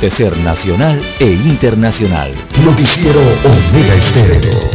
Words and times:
de 0.00 0.12
ser 0.12 0.36
nacional 0.38 1.00
e 1.18 1.26
internacional. 1.26 2.32
Noticiero 2.64 3.18
Omega 3.18 3.94
Estéreo. 3.96 4.70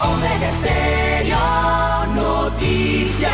Omega 0.00 0.50
Estéreo 0.50 1.36
Noticias. 2.16 3.30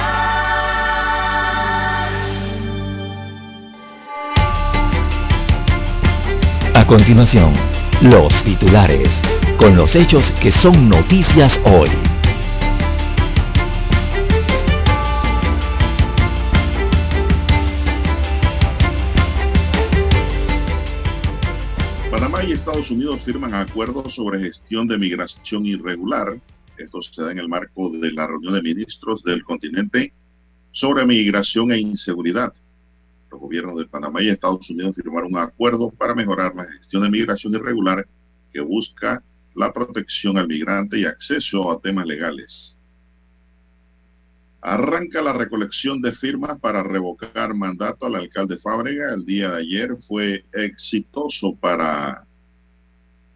A 6.74 6.84
continuación, 6.86 7.54
los 8.02 8.30
titulares, 8.44 9.08
con 9.56 9.74
los 9.74 9.96
hechos 9.96 10.30
que 10.32 10.50
son 10.50 10.90
noticias 10.90 11.58
hoy. 11.64 11.88
Y 22.50 22.54
Estados 22.54 22.90
Unidos 22.90 23.22
firman 23.22 23.54
acuerdos 23.54 24.12
sobre 24.16 24.40
gestión 24.40 24.88
de 24.88 24.98
migración 24.98 25.64
irregular. 25.66 26.40
Esto 26.78 27.00
se 27.00 27.22
da 27.22 27.30
en 27.30 27.38
el 27.38 27.48
marco 27.48 27.90
de 27.90 28.10
la 28.10 28.26
reunión 28.26 28.54
de 28.54 28.62
ministros 28.62 29.22
del 29.22 29.44
continente 29.44 30.12
sobre 30.72 31.06
migración 31.06 31.70
e 31.70 31.78
inseguridad. 31.78 32.52
Los 33.30 33.40
gobiernos 33.40 33.78
de 33.78 33.86
Panamá 33.86 34.20
y 34.20 34.30
Estados 34.30 34.68
Unidos 34.68 34.96
firmaron 34.96 35.32
un 35.32 35.38
acuerdo 35.38 35.90
para 35.90 36.12
mejorar 36.16 36.56
la 36.56 36.64
gestión 36.64 37.04
de 37.04 37.10
migración 37.10 37.54
irregular 37.54 38.04
que 38.52 38.60
busca 38.60 39.22
la 39.54 39.72
protección 39.72 40.36
al 40.36 40.48
migrante 40.48 40.98
y 40.98 41.04
acceso 41.04 41.70
a 41.70 41.80
temas 41.80 42.06
legales. 42.06 42.76
Arranca 44.60 45.22
la 45.22 45.34
recolección 45.34 46.02
de 46.02 46.10
firmas 46.10 46.58
para 46.58 46.82
revocar 46.82 47.54
mandato 47.54 48.06
al 48.06 48.16
alcalde 48.16 48.58
Fábrega. 48.58 49.14
El 49.14 49.24
día 49.24 49.52
de 49.52 49.58
ayer 49.58 49.96
fue 50.08 50.44
exitoso 50.52 51.54
para 51.54 52.26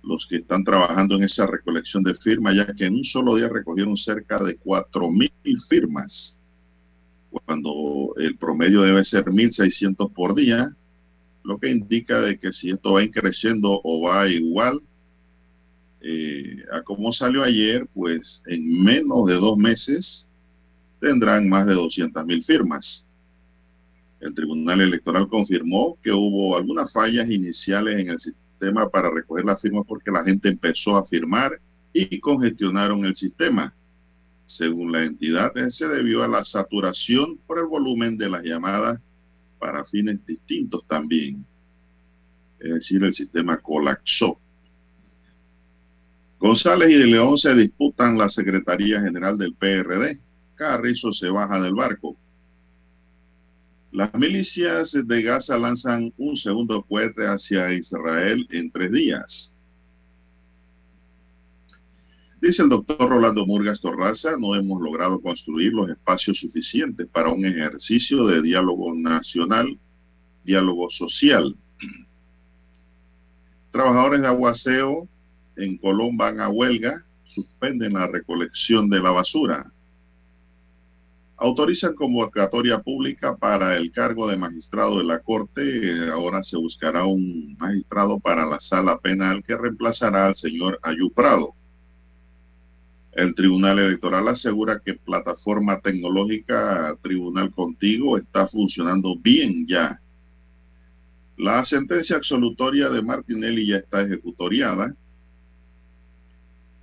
los 0.07 0.27
que 0.27 0.37
están 0.37 0.65
trabajando 0.65 1.17
en 1.17 1.25
esa 1.25 1.47
recolección 1.47 2.03
de 2.03 2.15
firmas, 2.15 2.57
ya 2.57 2.67
que 2.67 2.87
en 2.87 2.95
un 2.95 3.05
solo 3.05 3.37
día 3.37 3.49
recogieron 3.49 3.97
cerca 3.97 4.43
de 4.43 4.57
cuatro 4.57 5.11
mil 5.11 5.33
firmas, 5.69 6.39
cuando 7.31 8.15
el 8.17 8.37
promedio 8.37 8.83
debe 8.83 9.05
ser 9.05 9.25
1.600 9.25 10.13
por 10.13 10.35
día, 10.35 10.75
lo 11.43 11.59
que 11.59 11.71
indica 11.71 12.21
de 12.21 12.39
que 12.39 12.53
si 12.53 12.71
esto 12.71 12.95
va 12.95 13.03
creciendo 13.09 13.81
o 13.83 14.03
va 14.03 14.29
igual 14.29 14.81
eh, 16.01 16.65
a 16.71 16.83
como 16.83 17.13
salió 17.13 17.43
ayer, 17.43 17.87
pues 17.93 18.43
en 18.47 18.83
menos 18.83 19.27
de 19.27 19.35
dos 19.35 19.57
meses 19.57 20.29
tendrán 21.01 21.49
más 21.49 21.67
de 21.67 21.75
200 21.75 22.25
mil 22.27 22.45
firmas. 22.45 23.07
El 24.21 24.35
Tribunal 24.35 24.81
Electoral 24.81 25.29
confirmó 25.29 25.99
que 26.03 26.13
hubo 26.13 26.57
algunas 26.57 26.93
fallas 26.93 27.29
iniciales 27.31 28.01
en 28.01 28.09
el 28.11 28.21
sistema 28.21 28.44
para 28.93 29.11
recoger 29.11 29.45
las 29.45 29.61
firmas 29.61 29.85
porque 29.87 30.11
la 30.11 30.25
gente 30.25 30.49
empezó 30.49 30.97
a 30.97 31.05
firmar 31.05 31.61
y 31.93 32.19
congestionaron 32.19 33.05
el 33.05 33.15
sistema. 33.15 33.75
Según 34.45 34.93
la 34.93 35.05
entidad, 35.05 35.53
se 35.69 35.89
debió 35.89 36.23
a 36.23 36.29
la 36.29 36.45
saturación 36.45 37.39
por 37.47 37.59
el 37.59 37.67
volumen 37.67 38.19
de 38.19 38.29
las 38.29 38.43
llamadas 38.43 39.01
para 39.59 39.85
fines 39.85 40.25
distintos 40.27 40.85
también. 40.87 41.45
Es 42.59 42.75
decir, 42.75 43.03
el 43.03 43.13
sistema 43.13 43.57
colapsó. 43.59 44.39
González 46.39 46.91
y 46.91 46.95
de 46.95 47.07
León 47.07 47.39
se 47.39 47.55
disputan 47.55 48.19
la 48.19 48.29
Secretaría 48.29 49.01
General 49.01 49.39
del 49.39 49.55
PRD. 49.55 50.21
Carrizo 50.55 51.13
se 51.13 51.31
baja 51.31 51.61
del 51.61 51.75
barco. 51.75 52.17
Las 53.95 54.13
milicias 54.15 54.99
de 55.07 55.23
Gaza 55.23 55.57
lanzan 55.57 56.13
un 56.17 56.37
segundo 56.37 56.83
cohete 56.83 57.29
hacia 57.29 57.73
Israel 57.73 58.45
en 58.51 58.69
tres 58.73 58.91
días. 58.91 59.55
Dice 62.41 62.65
el 62.65 62.71
doctor 62.71 63.09
Rolando 63.09 63.47
Murgas 63.47 63.81
Torraza, 63.81 64.37
no 64.37 64.57
hemos 64.57 64.83
logrado 64.83 65.21
construir 65.21 65.73
los 65.73 65.89
espacios 65.89 66.41
suficientes 66.41 67.07
para 67.07 67.29
un 67.29 67.47
ejercicio 67.47 68.27
de 68.27 68.43
diálogo 68.43 68.93
nacional, 68.97 69.79
diálogo 70.43 70.91
social. 70.91 71.57
Trabajadores 73.71 74.23
de 74.23 74.27
aguaceo 74.27 75.09
en 75.55 75.79
Colón 75.79 76.17
van 76.17 76.41
a 76.41 76.49
huelga, 76.49 77.07
suspenden 77.27 77.93
la 77.93 78.09
recolección 78.09 78.91
de 78.91 79.01
la 79.01 79.13
basura 79.13 79.73
autorizan 81.37 81.95
convocatoria 81.95 82.81
pública 82.81 83.37
para 83.37 83.77
el 83.77 83.91
cargo 83.91 84.29
de 84.29 84.37
magistrado 84.37 84.99
de 84.99 85.05
la 85.05 85.21
Corte. 85.21 86.09
Ahora 86.11 86.43
se 86.43 86.57
buscará 86.57 87.05
un 87.05 87.57
magistrado 87.59 88.21
para 88.21 88.47
la 88.47 88.61
sala 88.61 88.99
penal 88.99 89.43
que 89.43 89.57
reemplazará 89.57 90.27
al 90.27 90.37
señor 90.37 90.79
Ayú 90.83 91.11
Prado. 91.11 91.55
El 93.13 93.35
Tribunal 93.35 93.79
Electoral 93.79 94.27
asegura 94.27 94.81
que 94.85 94.95
plataforma 94.95 95.81
tecnológica 95.81 96.97
Tribunal 97.01 97.53
Contigo 97.53 98.19
está 98.19 98.49
funcionando 98.49 99.17
bien 99.17 99.67
ya. 99.69 100.01
La 101.37 101.65
sentencia 101.65 102.17
absolutoria 102.17 102.89
de 102.89 103.03
Martinelli 103.03 103.69
ya 103.69 103.77
está 103.77 104.03
ejecutoriada. 104.03 104.95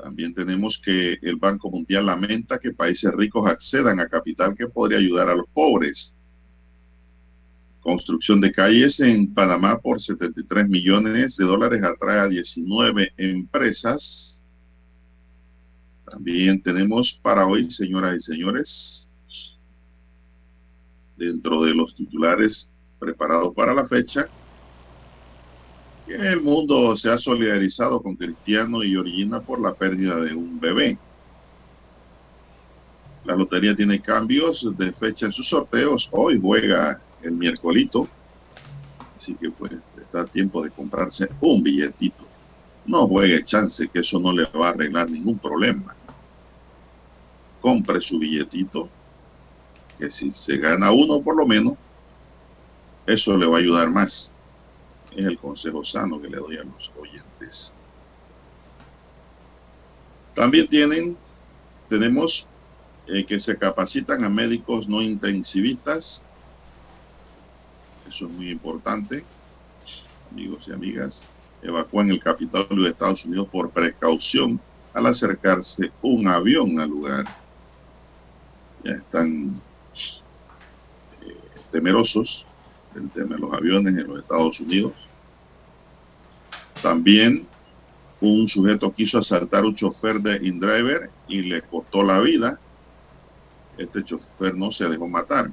También 0.01 0.33
tenemos 0.33 0.81
que 0.83 1.19
el 1.21 1.35
Banco 1.35 1.69
Mundial 1.69 2.07
lamenta 2.07 2.57
que 2.57 2.73
países 2.73 3.13
ricos 3.13 3.47
accedan 3.47 3.99
a 3.99 4.09
capital 4.09 4.55
que 4.55 4.67
podría 4.67 4.97
ayudar 4.97 5.29
a 5.29 5.35
los 5.35 5.45
pobres. 5.53 6.15
Construcción 7.81 8.41
de 8.41 8.51
calles 8.51 8.99
en 8.99 9.31
Panamá 9.31 9.79
por 9.79 10.01
73 10.01 10.67
millones 10.67 11.35
de 11.35 11.45
dólares 11.45 11.83
atrae 11.83 12.19
a 12.19 12.27
19 12.27 13.13
empresas. 13.17 14.41
También 16.09 16.61
tenemos 16.63 17.19
para 17.21 17.45
hoy, 17.45 17.69
señoras 17.69 18.17
y 18.17 18.21
señores, 18.21 19.09
dentro 21.15 21.63
de 21.63 21.75
los 21.75 21.95
titulares 21.95 22.71
preparados 22.99 23.53
para 23.53 23.73
la 23.75 23.87
fecha, 23.87 24.27
el 26.13 26.41
mundo 26.41 26.95
se 26.97 27.09
ha 27.09 27.17
solidarizado 27.17 28.01
con 28.01 28.15
Cristiano 28.15 28.83
y 28.83 28.91
Georgina 28.91 29.41
por 29.41 29.59
la 29.61 29.73
pérdida 29.73 30.17
de 30.17 30.33
un 30.33 30.59
bebé. 30.59 30.97
La 33.23 33.35
lotería 33.35 33.75
tiene 33.75 34.01
cambios 34.01 34.67
de 34.77 34.91
fecha 34.93 35.27
en 35.27 35.31
sus 35.31 35.47
sorteos. 35.47 36.09
Hoy 36.11 36.39
juega 36.41 37.01
el 37.21 37.33
miércoles, 37.33 37.89
así 39.15 39.35
que 39.35 39.51
pues 39.51 39.73
está 39.73 40.21
a 40.21 40.25
tiempo 40.25 40.63
de 40.63 40.71
comprarse 40.71 41.29
un 41.39 41.61
billetito. 41.61 42.25
No 42.85 43.07
juegue 43.07 43.45
chance 43.45 43.87
que 43.87 43.99
eso 43.99 44.19
no 44.19 44.33
le 44.33 44.45
va 44.45 44.67
a 44.67 44.71
arreglar 44.71 45.09
ningún 45.09 45.37
problema. 45.37 45.95
Compre 47.59 48.01
su 48.01 48.17
billetito, 48.17 48.89
que 49.99 50.09
si 50.09 50.31
se 50.31 50.57
gana 50.57 50.91
uno 50.91 51.21
por 51.21 51.37
lo 51.37 51.45
menos, 51.45 51.73
eso 53.05 53.37
le 53.37 53.45
va 53.45 53.57
a 53.57 53.59
ayudar 53.59 53.89
más 53.91 54.33
es 55.15 55.25
el 55.25 55.37
consejo 55.37 55.83
sano 55.83 56.21
que 56.21 56.29
le 56.29 56.37
doy 56.37 56.57
a 56.57 56.63
los 56.63 56.91
oyentes. 56.99 57.73
También 60.33 60.67
tienen, 60.67 61.17
tenemos 61.89 62.47
eh, 63.07 63.25
que 63.25 63.39
se 63.39 63.57
capacitan 63.57 64.23
a 64.23 64.29
médicos 64.29 64.87
no 64.87 65.01
intensivistas. 65.01 66.23
Eso 68.07 68.25
es 68.25 68.31
muy 68.31 68.49
importante. 68.49 69.23
Amigos 70.31 70.65
y 70.67 70.71
amigas, 70.71 71.25
evacúan 71.61 72.09
el 72.09 72.19
Capitolio 72.21 72.83
de 72.83 72.91
Estados 72.91 73.25
Unidos 73.25 73.47
por 73.51 73.71
precaución 73.71 74.59
al 74.93 75.05
acercarse 75.05 75.91
un 76.01 76.27
avión 76.27 76.79
al 76.79 76.89
lugar. 76.89 77.25
Ya 78.83 78.93
están 78.93 79.61
eh, 81.21 81.35
temerosos 81.71 82.45
el 82.95 83.09
tema 83.09 83.35
de 83.35 83.41
los 83.41 83.53
aviones 83.53 83.95
en 83.95 84.07
los 84.07 84.19
Estados 84.19 84.59
Unidos. 84.59 84.93
También 86.81 87.47
un 88.19 88.47
sujeto 88.47 88.93
quiso 88.93 89.17
asaltar 89.17 89.65
un 89.65 89.75
chofer 89.75 90.19
de 90.19 90.45
InDriver 90.47 91.09
y 91.27 91.41
le 91.41 91.61
costó 91.61 92.03
la 92.03 92.19
vida. 92.19 92.59
Este 93.77 94.03
chofer 94.03 94.55
no 94.55 94.71
se 94.71 94.87
dejó 94.87 95.07
matar. 95.07 95.51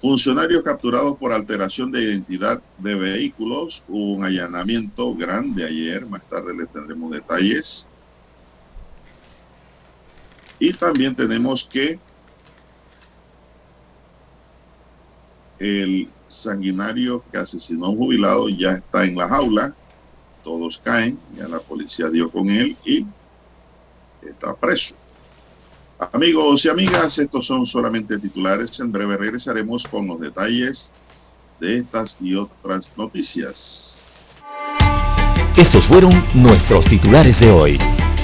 Funcionarios 0.00 0.64
capturados 0.64 1.16
por 1.16 1.32
alteración 1.32 1.92
de 1.92 2.02
identidad 2.02 2.60
de 2.78 2.94
vehículos. 2.96 3.84
Hubo 3.88 4.14
un 4.16 4.24
allanamiento 4.24 5.14
grande 5.14 5.64
ayer. 5.64 6.04
Más 6.06 6.22
tarde 6.28 6.54
les 6.54 6.68
tendremos 6.70 7.12
detalles. 7.12 7.88
Y 10.58 10.72
también 10.74 11.14
tenemos 11.14 11.64
que 11.64 11.98
el 15.62 16.08
sanguinario 16.26 17.22
que 17.30 17.38
asesinó 17.38 17.86
a 17.86 17.90
un 17.90 17.96
jubilado 17.96 18.48
ya 18.48 18.72
está 18.72 19.04
en 19.04 19.16
la 19.16 19.28
jaula, 19.28 19.74
todos 20.42 20.80
caen, 20.82 21.20
ya 21.36 21.46
la 21.46 21.60
policía 21.60 22.08
dio 22.08 22.30
con 22.30 22.50
él 22.50 22.76
y 22.84 23.06
está 24.22 24.54
preso. 24.56 24.96
Amigos 26.12 26.64
y 26.64 26.68
amigas, 26.68 27.16
estos 27.18 27.46
son 27.46 27.64
solamente 27.64 28.18
titulares. 28.18 28.80
En 28.80 28.90
breve 28.90 29.16
regresaremos 29.16 29.84
con 29.84 30.08
los 30.08 30.18
detalles 30.18 30.90
de 31.60 31.78
estas 31.78 32.16
y 32.20 32.34
otras 32.34 32.90
noticias. 32.96 34.04
Estos 35.56 35.84
fueron 35.84 36.26
nuestros 36.34 36.84
titulares 36.86 37.38
de 37.38 37.50
hoy. 37.52 37.78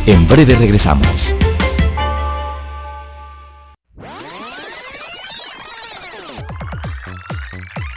En 0.06 0.26
breve 0.26 0.56
regresamos. 0.56 1.37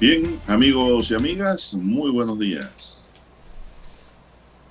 Bien, 0.00 0.40
amigos 0.46 1.10
y 1.10 1.14
amigas, 1.14 1.74
muy 1.74 2.10
buenos 2.10 2.38
días. 2.38 3.06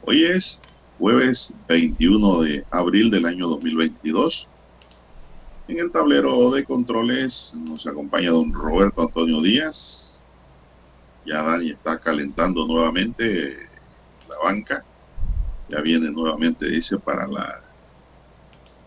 Hoy 0.02 0.24
es 0.24 0.60
jueves 0.98 1.54
21 1.68 2.42
de 2.42 2.66
abril 2.72 3.12
del 3.12 3.28
año 3.28 3.48
2022. 3.48 4.48
En 5.68 5.78
el 5.78 5.92
tablero 5.92 6.50
de 6.50 6.66
controles 6.66 7.54
nos 7.56 7.86
acompaña 7.86 8.32
don 8.32 8.52
Roberto 8.52 9.04
Antonio 9.04 9.40
Díaz. 9.40 10.20
Ya 11.28 11.44
Dani 11.44 11.70
está 11.70 12.00
calentando 12.00 12.66
nuevamente 12.66 13.70
la 14.28 14.36
banca. 14.44 14.84
Ya 15.70 15.80
viene 15.82 16.10
nuevamente, 16.10 16.66
dice, 16.68 16.98
para 16.98 17.28
la 17.28 17.62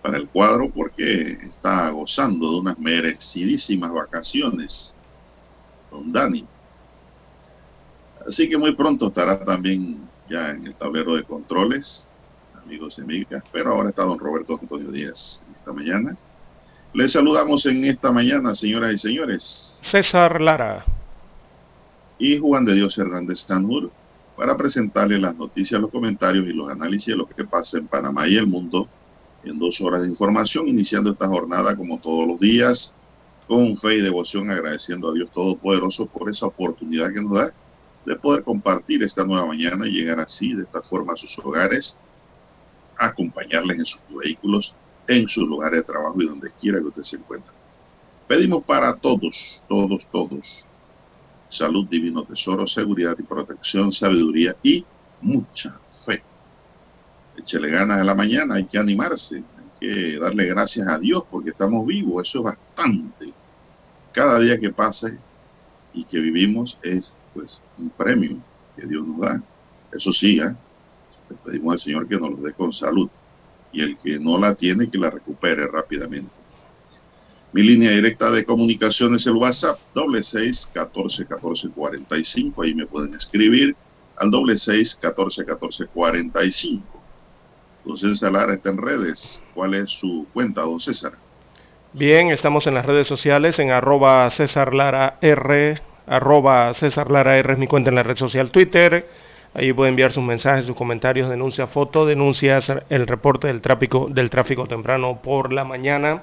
para 0.03 0.19
el 0.19 0.29
cuadro 0.29 0.69
porque 0.71 1.35
está 1.35 1.91
gozando 1.91 2.51
de 2.51 2.59
unas 2.59 2.79
merecidísimas 2.81 3.93
vacaciones 3.93 4.97
don 5.93 6.13
Dani. 6.13 6.47
Así 8.27 8.49
que 8.49 8.57
muy 8.57 8.75
pronto 8.75 9.09
estará 9.09 9.45
también 9.45 9.99
ya 10.29 10.51
en 10.51 10.67
el 10.67 10.75
tablero 10.75 11.15
de 11.17 11.25
controles, 11.25 12.09
amigos 12.65 12.99
y 12.99 13.03
amigas. 13.03 13.45
Pero 13.53 13.73
ahora 13.73 13.91
está 13.91 14.05
don 14.05 14.19
Roberto 14.19 14.59
Antonio 14.61 14.91
Díaz 14.91 15.43
esta 15.59 15.73
mañana. 15.73 16.17
Les 16.95 17.13
saludamos 17.13 17.65
en 17.67 17.85
esta 17.85 18.13
mañana, 18.13 18.55
señoras 18.55 18.93
y 18.93 18.99
señores, 18.99 19.79
César 19.83 20.41
Lara. 20.41 20.85
y 22.19 22.39
Juan 22.39 22.65
de 22.65 22.75
Dios 22.75 22.99
Hernández 22.99 23.41
Sanur 23.41 23.91
para 24.37 24.57
presentarles 24.57 25.21
las 25.21 25.35
noticias, 25.37 25.81
los 25.81 25.91
comentarios 25.91 26.47
y 26.47 26.53
los 26.53 26.71
análisis 26.71 27.09
de 27.09 27.17
lo 27.17 27.27
que 27.27 27.45
pasa 27.45 27.79
en 27.79 27.87
Panamá 27.87 28.29
y 28.29 28.37
el 28.37 28.47
mundo 28.47 28.89
en 29.45 29.59
dos 29.59 29.81
horas 29.81 30.03
de 30.03 30.09
información, 30.09 30.69
iniciando 30.69 31.11
esta 31.11 31.27
jornada 31.27 31.77
como 31.77 31.99
todos 31.99 32.29
los 32.29 32.39
días 32.39 32.95
con 33.47 33.77
fe 33.77 33.97
y 33.97 34.01
devoción, 34.01 34.51
agradeciendo 34.51 35.11
a 35.11 35.15
Dios 35.15 35.31
Todopoderoso 35.33 36.07
por 36.07 36.31
esa 36.31 36.47
oportunidad 36.47 37.13
que 37.13 37.21
nos 37.21 37.33
da 37.33 37.53
de 38.05 38.17
poder 38.17 38.43
compartir 38.43 39.03
esta 39.03 39.25
nueva 39.25 39.47
mañana 39.47 39.87
y 39.87 39.93
llegar 39.93 40.21
así, 40.21 40.55
de 40.55 40.65
esta 40.65 40.83
forma, 40.83 41.13
a 41.13 41.17
sus 41.17 41.39
hogares, 41.39 41.97
acompañarles 42.99 43.79
en 43.79 43.87
sus 43.87 44.01
vehículos, 44.09 44.75
en 45.07 45.29
sus 45.29 45.45
lugares 45.49 45.81
de 45.81 45.85
trabajo 45.85 46.21
y 46.21 46.27
donde 46.27 46.51
quiera 46.61 46.79
que 46.79 46.87
usted 46.87 47.03
se 47.03 47.17
encuentre. 47.17 47.53
Pedimos 48.27 48.65
para 48.65 48.97
todos, 48.97 49.63
todos, 49.69 50.07
todos, 50.11 50.65
salud, 51.49 51.87
divino 51.89 52.25
tesoro, 52.25 52.67
seguridad 52.67 53.17
y 53.19 53.23
protección, 53.23 53.93
sabiduría 53.93 54.57
y 54.63 54.85
mucha 55.21 55.79
fe. 56.05 56.23
Échele 57.37 57.69
ganas 57.69 58.01
a 58.01 58.05
la 58.05 58.15
mañana, 58.15 58.57
hay 58.57 58.65
que 58.65 58.79
animarse, 58.79 59.43
que 59.83 60.17
darle 60.17 60.47
gracias 60.47 60.87
a 60.87 60.97
Dios 60.97 61.25
porque 61.29 61.51
estamos 61.51 61.85
vivos, 61.85 62.29
eso 62.29 62.39
es 62.39 62.45
bastante. 62.45 63.33
Cada 64.13 64.39
día 64.39 64.61
que 64.61 64.71
pase 64.71 65.19
y 65.93 66.05
que 66.05 66.21
vivimos 66.21 66.79
es 66.83 67.17
pues 67.35 67.61
un 67.79 67.91
premio 67.91 68.37
que 68.77 68.87
Dios 68.87 69.05
nos 69.05 69.19
da. 69.19 69.43
Eso 69.93 70.13
sí, 70.13 70.39
¿eh? 70.39 70.55
le 71.29 71.37
pedimos 71.45 71.73
al 71.73 71.81
Señor 71.81 72.07
que 72.07 72.17
nos 72.17 72.31
lo 72.31 72.37
dé 72.37 72.53
con 72.53 72.73
salud 72.73 73.09
y 73.73 73.81
el 73.81 73.99
que 73.99 74.21
no 74.21 74.39
la 74.39 74.55
tiene 74.55 74.89
que 74.89 74.99
la 74.99 75.11
recupere 75.11 75.67
rápidamente. 75.67 76.31
Mi 77.53 77.63
línea 77.63 77.91
directa 77.91 78.31
de 78.31 78.45
comunicación 78.45 79.17
es 79.17 79.27
el 79.27 79.35
WhatsApp, 79.35 79.81
doble 79.95 80.23
seis 80.23 80.71
catorce 80.73 81.27
catorce 81.27 81.69
cuarenta 81.71 82.17
y 82.17 82.25
cinco. 82.25 82.63
Ahí 82.63 82.75
me 82.75 82.87
pueden 82.87 83.15
escribir 83.15 83.75
al 84.17 84.31
doble 84.31 84.57
seis 84.57 84.95
catorce 84.95 85.45
catorce 85.45 85.87
cuarenta 85.87 86.45
y 86.45 86.53
cinco. 86.53 87.02
Don 87.85 87.97
César 87.97 88.33
Lara 88.33 88.55
está 88.55 88.71
en 88.71 88.79
redes. 88.79 89.43
¿Cuál 89.55 89.75
es 89.75 89.91
su 89.91 90.27
cuenta, 90.33 90.63
don 90.63 90.79
César? 90.79 91.13
Bien, 91.93 92.31
estamos 92.31 92.67
en 92.67 92.75
las 92.75 92.87
redes 92.87 93.07
sociales 93.07 93.59
en 93.59 93.71
arroba 93.71 94.31
César 94.31 94.73
Lara 94.73 95.19
R, 95.21 95.81
arroba 96.07 96.73
César 96.75 97.11
Lara 97.11 97.37
R 97.39 97.53
es 97.53 97.59
mi 97.59 97.67
cuenta 97.67 97.91
en 97.91 97.97
la 97.97 98.03
red 98.03 98.17
social 98.17 98.51
Twitter. 98.51 99.07
Ahí 99.55 99.73
puede 99.73 99.91
enviar 99.91 100.13
sus 100.13 100.25
mensajes, 100.25 100.65
sus 100.65 100.77
comentarios, 100.77 101.29
denuncia 101.29 101.67
foto, 101.67 102.07
denuncias, 102.07 102.73
el 102.89 103.07
reporte 103.07 103.49
del 103.49 103.61
tráfico, 103.61 104.09
del 104.11 104.31
tráfico 104.31 104.67
temprano 104.67 105.21
por 105.23 105.53
la 105.53 105.65
mañana. 105.65 106.23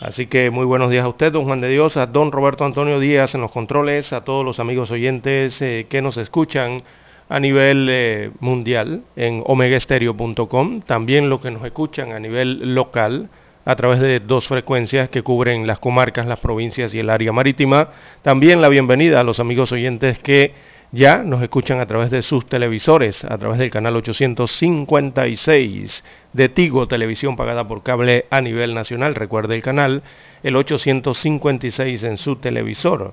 Así 0.00 0.26
que 0.26 0.50
muy 0.50 0.66
buenos 0.66 0.90
días 0.90 1.04
a 1.04 1.08
usted, 1.08 1.32
don 1.32 1.44
Juan 1.44 1.60
de 1.60 1.70
Dios, 1.70 1.96
a 1.96 2.06
don 2.06 2.30
Roberto 2.30 2.64
Antonio 2.64 3.00
Díaz 3.00 3.34
en 3.34 3.40
los 3.40 3.50
controles, 3.50 4.12
a 4.12 4.22
todos 4.22 4.44
los 4.44 4.60
amigos 4.60 4.90
oyentes 4.90 5.60
eh, 5.62 5.86
que 5.88 6.02
nos 6.02 6.18
escuchan 6.18 6.82
a 7.28 7.40
nivel 7.40 7.88
eh, 7.90 8.30
mundial 8.40 9.02
en 9.16 9.42
omegaestereo.com, 9.44 10.82
también 10.82 11.28
los 11.28 11.40
que 11.40 11.50
nos 11.50 11.64
escuchan 11.64 12.12
a 12.12 12.20
nivel 12.20 12.74
local 12.74 13.28
a 13.64 13.76
través 13.76 14.00
de 14.00 14.20
dos 14.20 14.48
frecuencias 14.48 15.10
que 15.10 15.22
cubren 15.22 15.66
las 15.66 15.78
comarcas, 15.78 16.26
las 16.26 16.40
provincias 16.40 16.94
y 16.94 17.00
el 17.00 17.10
área 17.10 17.32
marítima. 17.32 17.90
También 18.22 18.62
la 18.62 18.70
bienvenida 18.70 19.20
a 19.20 19.24
los 19.24 19.40
amigos 19.40 19.72
oyentes 19.72 20.18
que 20.18 20.54
ya 20.90 21.22
nos 21.22 21.42
escuchan 21.42 21.80
a 21.80 21.86
través 21.86 22.10
de 22.10 22.22
sus 22.22 22.46
televisores, 22.46 23.22
a 23.24 23.36
través 23.36 23.58
del 23.58 23.70
canal 23.70 23.94
856 23.96 26.02
de 26.32 26.48
Tigo, 26.48 26.88
televisión 26.88 27.36
pagada 27.36 27.68
por 27.68 27.82
cable 27.82 28.24
a 28.30 28.40
nivel 28.40 28.74
nacional. 28.74 29.14
Recuerde 29.14 29.54
el 29.54 29.62
canal, 29.62 30.02
el 30.42 30.56
856 30.56 32.02
en 32.04 32.16
su 32.16 32.36
televisor. 32.36 33.12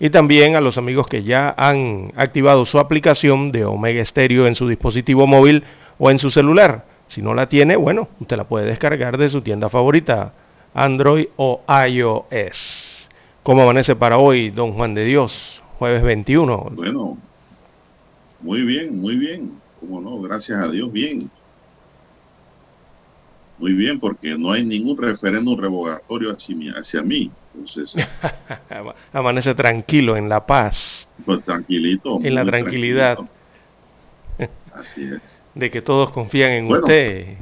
Y 0.00 0.10
también 0.10 0.56
a 0.56 0.60
los 0.60 0.76
amigos 0.76 1.06
que 1.06 1.22
ya 1.22 1.54
han 1.56 2.12
activado 2.16 2.66
su 2.66 2.78
aplicación 2.78 3.52
de 3.52 3.64
Omega 3.64 4.04
Stereo 4.04 4.46
en 4.46 4.54
su 4.54 4.68
dispositivo 4.68 5.26
móvil 5.26 5.64
o 5.98 6.10
en 6.10 6.18
su 6.18 6.30
celular. 6.30 6.84
Si 7.06 7.22
no 7.22 7.34
la 7.34 7.48
tiene, 7.48 7.76
bueno, 7.76 8.08
usted 8.20 8.36
la 8.36 8.44
puede 8.44 8.66
descargar 8.66 9.18
de 9.18 9.30
su 9.30 9.42
tienda 9.42 9.68
favorita, 9.68 10.32
Android 10.74 11.26
o 11.36 11.62
iOS. 11.88 13.08
¿Cómo 13.42 13.62
amanece 13.62 13.94
para 13.94 14.18
hoy, 14.18 14.50
don 14.50 14.72
Juan 14.72 14.94
de 14.94 15.04
Dios? 15.04 15.62
Jueves 15.78 16.02
21. 16.02 16.72
Bueno, 16.74 17.18
muy 18.40 18.64
bien, 18.64 19.00
muy 19.00 19.16
bien. 19.16 19.52
¿Cómo 19.80 20.00
no? 20.00 20.20
Gracias 20.20 20.58
a 20.58 20.68
Dios, 20.68 20.90
bien. 20.90 21.30
Muy 23.58 23.72
bien, 23.72 24.00
porque 24.00 24.36
no 24.36 24.50
hay 24.50 24.64
ningún 24.64 24.96
referéndum 24.98 25.58
revocatorio 25.58 26.32
hacia 26.32 26.56
mí. 26.56 26.70
Hacia 26.70 27.02
mí. 27.02 27.30
Entonces, 27.54 27.96
amanece 29.12 29.54
tranquilo, 29.54 30.16
en 30.16 30.28
la 30.28 30.44
paz. 30.44 31.08
Pues 31.24 31.44
tranquilito. 31.44 32.18
En 32.22 32.34
la 32.34 32.44
tranquilidad. 32.44 33.18
Así 34.72 35.04
es. 35.04 35.40
De 35.54 35.70
que 35.70 35.80
todos 35.82 36.10
confían 36.10 36.50
en 36.50 36.68
bueno, 36.68 36.82
usted. 36.82 37.36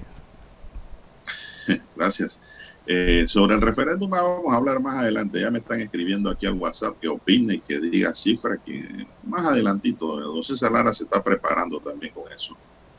Gracias. 1.97 2.39
Eh, 2.85 3.27
sobre 3.29 3.55
el 3.55 3.61
referéndum 3.61 4.11
vamos 4.11 4.53
a 4.53 4.57
hablar 4.57 4.81
más 4.81 4.97
adelante. 4.97 5.41
Ya 5.41 5.51
me 5.51 5.61
están 5.61 5.81
escribiendo 5.81 6.29
aquí 6.29 6.47
al 6.47 6.55
WhatsApp 6.55 6.99
que 7.01 7.09
opine, 7.09 7.63
que 7.67 7.81
diga 7.81 8.15
cifra, 8.15 8.59
que 8.59 9.07
más 9.23 9.47
adelantito. 9.47 10.21
Don 10.21 10.43
César 10.43 10.73
Lara 10.73 10.93
se 10.93 11.05
está 11.05 11.23
preparando 11.23 11.81
también 11.81 12.13
con 12.13 12.31
eso, 12.33 12.57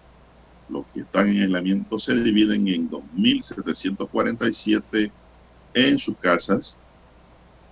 Los 0.70 0.86
que 0.94 1.00
están 1.00 1.28
en 1.28 1.42
aislamiento 1.42 1.98
se 1.98 2.14
dividen 2.14 2.66
en 2.68 2.88
2.747 2.88 5.10
en 5.74 5.98
sus 5.98 6.16
casas, 6.18 6.78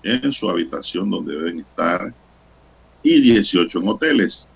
en 0.02 0.32
su 0.32 0.50
habitación 0.50 1.08
donde 1.10 1.36
deben 1.36 1.60
estar, 1.60 2.12
y 3.02 3.20
18 3.20 3.78
en 3.78 3.88
hoteles. 3.88 4.48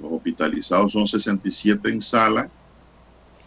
Los 0.00 0.12
hospitalizados 0.12 0.92
son 0.92 1.08
67 1.08 1.88
en 1.88 2.00
sala 2.00 2.48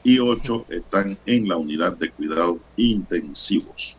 y 0.04 0.20
8 0.20 0.66
están 0.70 1.18
en 1.26 1.48
la 1.48 1.56
unidad 1.58 1.96
de 1.96 2.10
cuidados 2.10 2.58
intensivos. 2.76 3.96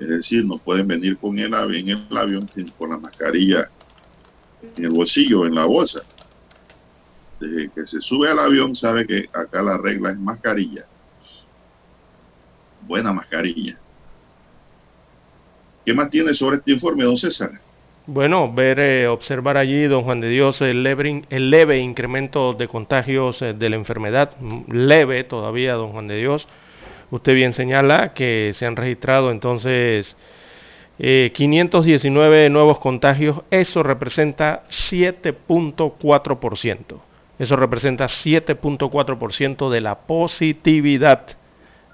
Es 0.00 0.08
decir, 0.08 0.44
no 0.44 0.58
pueden 0.58 0.88
venir 0.88 1.16
con 1.18 1.38
el 1.38 1.54
avión, 1.54 2.06
el 2.10 2.16
avión 2.16 2.50
con 2.76 2.90
la 2.90 2.98
mascarilla 2.98 3.70
en 4.76 4.84
el 4.84 4.90
bolsillo, 4.90 5.46
en 5.46 5.54
la 5.54 5.66
bolsa. 5.66 6.00
Desde 7.38 7.70
que 7.70 7.86
se 7.86 8.00
sube 8.00 8.28
al 8.30 8.38
avión 8.38 8.74
sabe 8.74 9.06
que 9.06 9.28
acá 9.32 9.62
la 9.62 9.78
regla 9.78 10.10
es 10.10 10.18
mascarilla. 10.18 10.86
Buena 12.86 13.12
mascarilla. 13.12 13.76
¿Qué 15.84 15.94
más 15.94 16.10
tiene 16.10 16.34
sobre 16.34 16.58
este 16.58 16.72
informe, 16.72 17.04
don 17.04 17.16
César? 17.16 17.52
Bueno, 18.06 18.52
ver, 18.52 18.80
eh, 18.80 19.08
observar 19.08 19.56
allí, 19.56 19.84
don 19.84 20.02
Juan 20.02 20.20
de 20.20 20.28
Dios, 20.28 20.60
el 20.62 20.82
leve, 20.82 21.78
incremento 21.78 22.54
de 22.54 22.66
contagios 22.66 23.40
eh, 23.42 23.54
de 23.54 23.70
la 23.70 23.76
enfermedad, 23.76 24.32
leve 24.68 25.22
todavía, 25.24 25.74
don 25.74 25.92
Juan 25.92 26.08
de 26.08 26.16
Dios. 26.16 26.48
Usted 27.10 27.34
bien 27.34 27.52
señala 27.52 28.14
que 28.14 28.52
se 28.54 28.64
han 28.66 28.76
registrado 28.76 29.30
entonces 29.30 30.16
eh, 30.98 31.30
519 31.34 32.48
nuevos 32.50 32.78
contagios, 32.78 33.42
eso 33.50 33.82
representa 33.82 34.64
7.4%. 34.68 37.00
Eso 37.38 37.56
representa 37.56 38.06
7.4% 38.06 39.70
de 39.70 39.80
la 39.80 40.00
positividad 40.00 41.38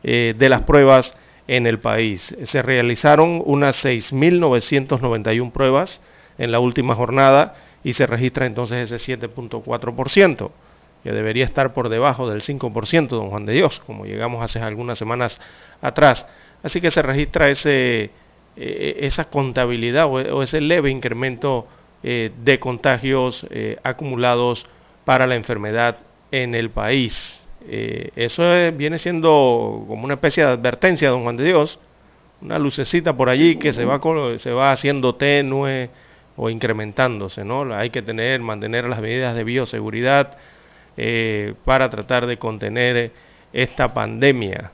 eh, 0.03 0.35
de 0.37 0.49
las 0.49 0.63
pruebas 0.63 1.17
en 1.49 1.67
el 1.67 1.79
país. 1.79 2.35
Se 2.45 2.63
realizaron 2.63 3.43
unas 3.45 3.85
6.991 3.85 5.53
pruebas 5.53 6.01
en 6.39 6.53
la 6.53 6.61
última 6.61 6.95
jornada 6.95 7.55
y 7.83 7.93
se 7.93 8.07
registra 8.07 8.47
entonces 8.47 8.91
ese 8.91 9.19
7.4%, 9.19 10.51
que 11.03 11.13
debería 11.13 11.45
estar 11.45 11.73
por 11.73 11.89
debajo 11.89 12.29
del 12.29 12.43
5%, 12.43 13.09
don 13.09 13.31
Juan 13.31 13.47
de 13.47 13.53
Dios, 13.53 13.81
como 13.87 14.07
llegamos 14.07 14.43
hace 14.43 14.61
algunas 14.61 14.99
semanas 14.99 15.41
atrás. 15.81 16.27
Así 16.63 16.81
que 16.81 16.91
se 16.91 17.03
registra 17.03 17.49
ese, 17.49 18.11
eh, 18.57 18.97
esa 19.01 19.27
contabilidad 19.27 20.07
o, 20.07 20.43
ese 20.43 20.61
leve 20.61 20.91
incremento 20.91 21.69
eh, 22.03 22.33
de 22.45 22.59
contagios 22.59 23.47
acumulados 23.83 24.67
para 25.05 25.27
la 25.27 25.37
enfermedad 25.37 25.99
en 26.33 26.55
el 26.55 26.71
país. 26.71 27.46
Eh, 27.69 28.11
eso 28.15 28.43
viene 28.77 28.99
siendo 28.99 29.85
como 29.89 30.05
una 30.05 30.15
especie 30.15 30.45
de 30.45 30.51
advertencia, 30.51 31.11
don 31.11 31.23
Juan 31.25 31.37
de 31.37 31.45
Dios, 31.45 31.79
una 32.41 32.59
lucecita 32.59 33.17
por 33.17 33.29
allí 33.29 33.57
que 33.57 33.73
se 33.73 33.85
va, 33.85 34.01
se 34.39 34.53
va 34.53 34.73
haciendo 34.73 35.15
tenue 35.17 35.91
o 36.37 36.51
incrementándose, 36.51 37.45
¿no? 37.45 37.75
Hay 37.75 37.91
que 37.91 38.03
tener, 38.03 38.41
mantener 38.41 38.89
las 38.89 39.01
medidas 39.01 39.37
de 39.37 39.43
bioseguridad 39.43 40.37
eh, 40.97 41.55
para 41.65 41.91
tratar 41.91 42.27
de 42.27 42.39
contener 42.39 43.13
esta 43.53 43.93
pandemia. 43.93 44.71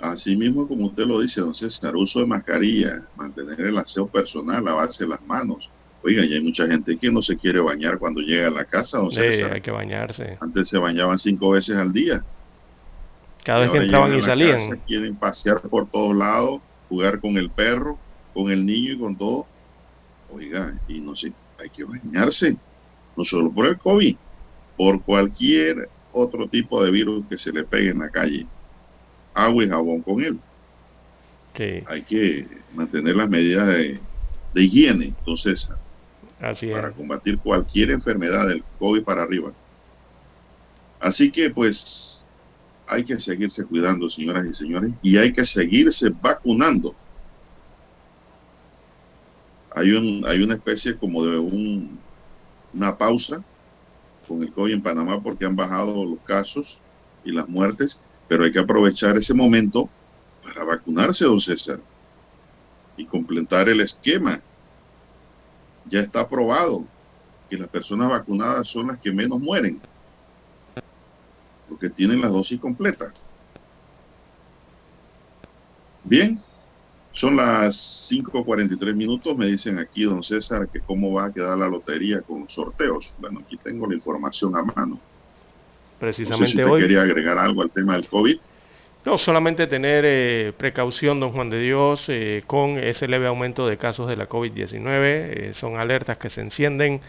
Así 0.00 0.34
mismo 0.34 0.66
como 0.66 0.86
usted 0.86 1.04
lo 1.04 1.20
dice, 1.20 1.40
don 1.40 1.54
César, 1.54 1.94
uso 1.94 2.20
de 2.20 2.26
mascarilla, 2.26 3.02
mantener 3.16 3.60
el 3.60 3.78
aseo 3.78 4.06
personal, 4.08 4.64
lavarse 4.64 5.06
las 5.06 5.22
manos, 5.22 5.70
Oiga, 6.04 6.24
y 6.24 6.34
hay 6.34 6.42
mucha 6.42 6.66
gente 6.66 6.96
que 6.96 7.10
no 7.10 7.22
se 7.22 7.36
quiere 7.36 7.60
bañar 7.60 7.98
cuando 7.98 8.20
llega 8.20 8.48
a 8.48 8.50
la 8.50 8.64
casa. 8.64 8.98
sí, 9.10 9.18
hay 9.18 9.60
que 9.60 9.70
bañarse. 9.70 10.36
Antes 10.40 10.68
se 10.68 10.78
bañaban 10.78 11.16
cinco 11.18 11.50
veces 11.50 11.76
al 11.76 11.92
día. 11.92 12.24
Cada 13.44 13.60
vez 13.60 13.70
que 13.70 13.78
entraban 13.78 14.16
y 14.16 14.22
salían. 14.22 14.80
quieren 14.86 15.16
pasear 15.16 15.60
por 15.60 15.86
todos 15.88 16.16
lados, 16.16 16.60
jugar 16.88 17.20
con 17.20 17.36
el 17.36 17.50
perro, 17.50 17.98
con 18.34 18.50
el 18.50 18.66
niño 18.66 18.92
y 18.92 18.98
con 18.98 19.16
todo. 19.16 19.46
Oiga, 20.32 20.76
y 20.88 21.00
no 21.00 21.14
sé, 21.14 21.32
hay 21.60 21.68
que 21.70 21.84
bañarse. 21.84 22.56
No 23.16 23.24
solo 23.24 23.50
por 23.52 23.66
el 23.66 23.78
COVID, 23.78 24.16
por 24.76 25.02
cualquier 25.02 25.88
otro 26.12 26.48
tipo 26.48 26.84
de 26.84 26.90
virus 26.90 27.24
que 27.28 27.38
se 27.38 27.52
le 27.52 27.62
pegue 27.62 27.90
en 27.90 28.00
la 28.00 28.08
calle. 28.08 28.46
Agua 29.34 29.64
y 29.64 29.68
jabón 29.68 30.02
con 30.02 30.22
él. 30.22 30.38
Sí. 31.56 31.82
Hay 31.86 32.02
que 32.02 32.46
mantener 32.74 33.14
las 33.14 33.28
medidas 33.28 33.66
de, 33.68 34.00
de 34.54 34.62
higiene, 34.62 35.06
entonces 35.06 35.70
para 36.42 36.90
combatir 36.90 37.38
cualquier 37.38 37.90
enfermedad 37.90 38.48
del 38.48 38.64
COVID 38.78 39.04
para 39.04 39.22
arriba. 39.22 39.52
Así 40.98 41.30
que 41.30 41.50
pues 41.50 42.26
hay 42.86 43.04
que 43.04 43.18
seguirse 43.18 43.64
cuidando, 43.64 44.10
señoras 44.10 44.46
y 44.46 44.52
señores, 44.52 44.92
y 45.02 45.16
hay 45.16 45.32
que 45.32 45.44
seguirse 45.44 46.10
vacunando. 46.10 46.94
Hay, 49.74 49.92
un, 49.92 50.24
hay 50.26 50.42
una 50.42 50.54
especie 50.54 50.96
como 50.98 51.24
de 51.24 51.38
un, 51.38 51.98
una 52.74 52.98
pausa 52.98 53.42
con 54.26 54.42
el 54.42 54.52
COVID 54.52 54.74
en 54.74 54.82
Panamá 54.82 55.22
porque 55.22 55.46
han 55.46 55.56
bajado 55.56 56.04
los 56.04 56.20
casos 56.20 56.78
y 57.24 57.30
las 57.30 57.48
muertes, 57.48 58.02
pero 58.28 58.44
hay 58.44 58.52
que 58.52 58.58
aprovechar 58.58 59.16
ese 59.16 59.32
momento 59.32 59.88
para 60.42 60.64
vacunarse, 60.64 61.24
don 61.24 61.40
César, 61.40 61.78
y 62.96 63.06
completar 63.06 63.68
el 63.68 63.80
esquema 63.80 64.42
ya 65.88 66.00
está 66.00 66.28
probado 66.28 66.84
que 67.48 67.56
las 67.56 67.68
personas 67.68 68.08
vacunadas 68.08 68.68
son 68.68 68.88
las 68.88 68.98
que 68.98 69.12
menos 69.12 69.40
mueren, 69.40 69.80
porque 71.68 71.90
tienen 71.90 72.20
la 72.20 72.28
dosis 72.28 72.58
completa. 72.58 73.12
Bien, 76.04 76.40
son 77.12 77.36
las 77.36 78.10
5.43 78.10 78.94
minutos, 78.94 79.36
me 79.36 79.46
dicen 79.46 79.78
aquí, 79.78 80.04
don 80.04 80.22
César, 80.22 80.68
que 80.68 80.80
cómo 80.80 81.12
va 81.12 81.26
a 81.26 81.32
quedar 81.32 81.58
la 81.58 81.68
lotería 81.68 82.22
con 82.22 82.40
los 82.40 82.54
sorteos. 82.54 83.14
Bueno, 83.18 83.40
aquí 83.44 83.58
tengo 83.58 83.86
la 83.86 83.94
información 83.94 84.56
a 84.56 84.62
mano. 84.62 84.98
Precisamente 86.00 86.62
no 86.62 86.68
sé 86.68 86.74
si 86.74 86.80
quería 86.80 87.02
agregar 87.02 87.38
algo 87.38 87.62
al 87.62 87.70
tema 87.70 87.94
del 87.94 88.08
COVID. 88.08 88.38
No, 89.04 89.18
solamente 89.18 89.66
tener 89.66 90.04
eh, 90.06 90.52
precaución, 90.56 91.18
don 91.18 91.32
Juan 91.32 91.50
de 91.50 91.58
Dios, 91.58 92.04
eh, 92.08 92.44
con 92.46 92.78
ese 92.78 93.08
leve 93.08 93.26
aumento 93.26 93.66
de 93.66 93.76
casos 93.76 94.08
de 94.08 94.14
la 94.16 94.28
COVID-19. 94.28 95.00
Eh, 95.02 95.50
son 95.54 95.76
alertas 95.76 96.18
que 96.18 96.30
se 96.30 96.40
encienden, 96.40 97.00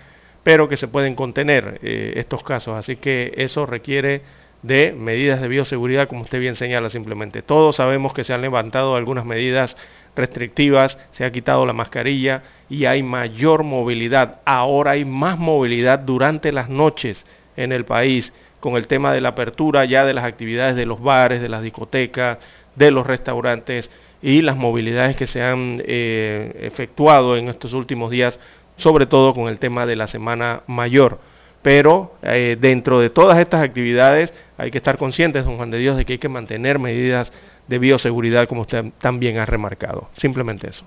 pero 0.42 0.68
que 0.68 0.76
se 0.76 0.88
pueden 0.88 1.14
contener 1.14 1.80
estos 1.84 2.44
casos. 2.44 2.76
Así 2.76 2.96
que 2.96 3.34
eso 3.38 3.66
requiere 3.68 4.22
de 4.64 4.92
medidas 4.92 5.40
de 5.40 5.48
bioseguridad, 5.48 6.08
como 6.08 6.24
usted 6.24 6.40
bien 6.40 6.56
señala 6.56 6.90
simplemente. 6.90 7.44
Todos 7.44 7.76
sabemos 7.76 8.14
que 8.14 8.24
se 8.24 8.34
han 8.34 8.42
levantado 8.42 8.96
algunas 8.96 9.24
medidas 9.24 9.78
restrictivas, 10.16 10.98
se 11.12 11.26
ha 11.26 11.32
quitado 11.32 11.66
la 11.66 11.74
mascarilla 11.74 12.44
y 12.70 12.86
hay 12.86 13.04
mayor 13.04 13.64
movilidad. 13.64 14.42
Ahora 14.46 14.92
hay 14.92 15.06
más 15.06 15.38
movilidad 15.38 16.00
durante 16.00 16.52
las 16.52 16.70
noches 16.70 17.26
en 17.56 17.72
el 17.72 17.86
país 17.86 18.34
con 18.64 18.78
el 18.78 18.88
tema 18.88 19.12
de 19.12 19.20
la 19.20 19.28
apertura 19.28 19.84
ya 19.84 20.06
de 20.06 20.14
las 20.14 20.24
actividades 20.24 20.78
de 20.78 20.86
los 20.86 21.02
bares, 21.02 21.42
de 21.42 21.50
las 21.50 21.64
discotecas, 21.64 22.38
de 22.78 22.92
los 22.92 23.06
restaurantes 23.06 23.92
y 24.22 24.42
las 24.42 24.56
movilidades 24.56 25.18
que 25.18 25.28
se 25.28 25.44
han 25.44 25.84
eh, 25.86 26.62
efectuado 26.62 27.36
en 27.36 27.50
estos 27.50 27.74
últimos 27.74 28.10
días, 28.10 28.40
sobre 28.78 29.06
todo 29.06 29.34
con 29.34 29.50
el 29.50 29.60
tema 29.60 29.86
de 29.86 29.98
la 29.98 30.08
Semana 30.08 30.62
Mayor. 30.68 31.20
Pero 31.62 32.16
eh, 32.22 32.56
dentro 32.58 33.02
de 33.02 33.10
todas 33.10 33.38
estas 33.38 33.62
actividades 33.62 34.34
hay 34.58 34.72
que 34.72 34.78
estar 34.78 34.98
conscientes, 34.98 35.44
don 35.44 35.58
Juan 35.58 35.70
de 35.70 35.80
Dios, 35.80 35.98
de 35.98 36.06
que 36.06 36.14
hay 36.14 36.20
que 36.20 36.30
mantener 36.30 36.80
medidas 36.80 37.34
de 37.68 37.80
bioseguridad, 37.80 38.48
como 38.48 38.62
usted 38.62 38.94
también 38.98 39.40
ha 39.40 39.46
remarcado. 39.46 40.08
Simplemente 40.16 40.70
eso. 40.70 40.86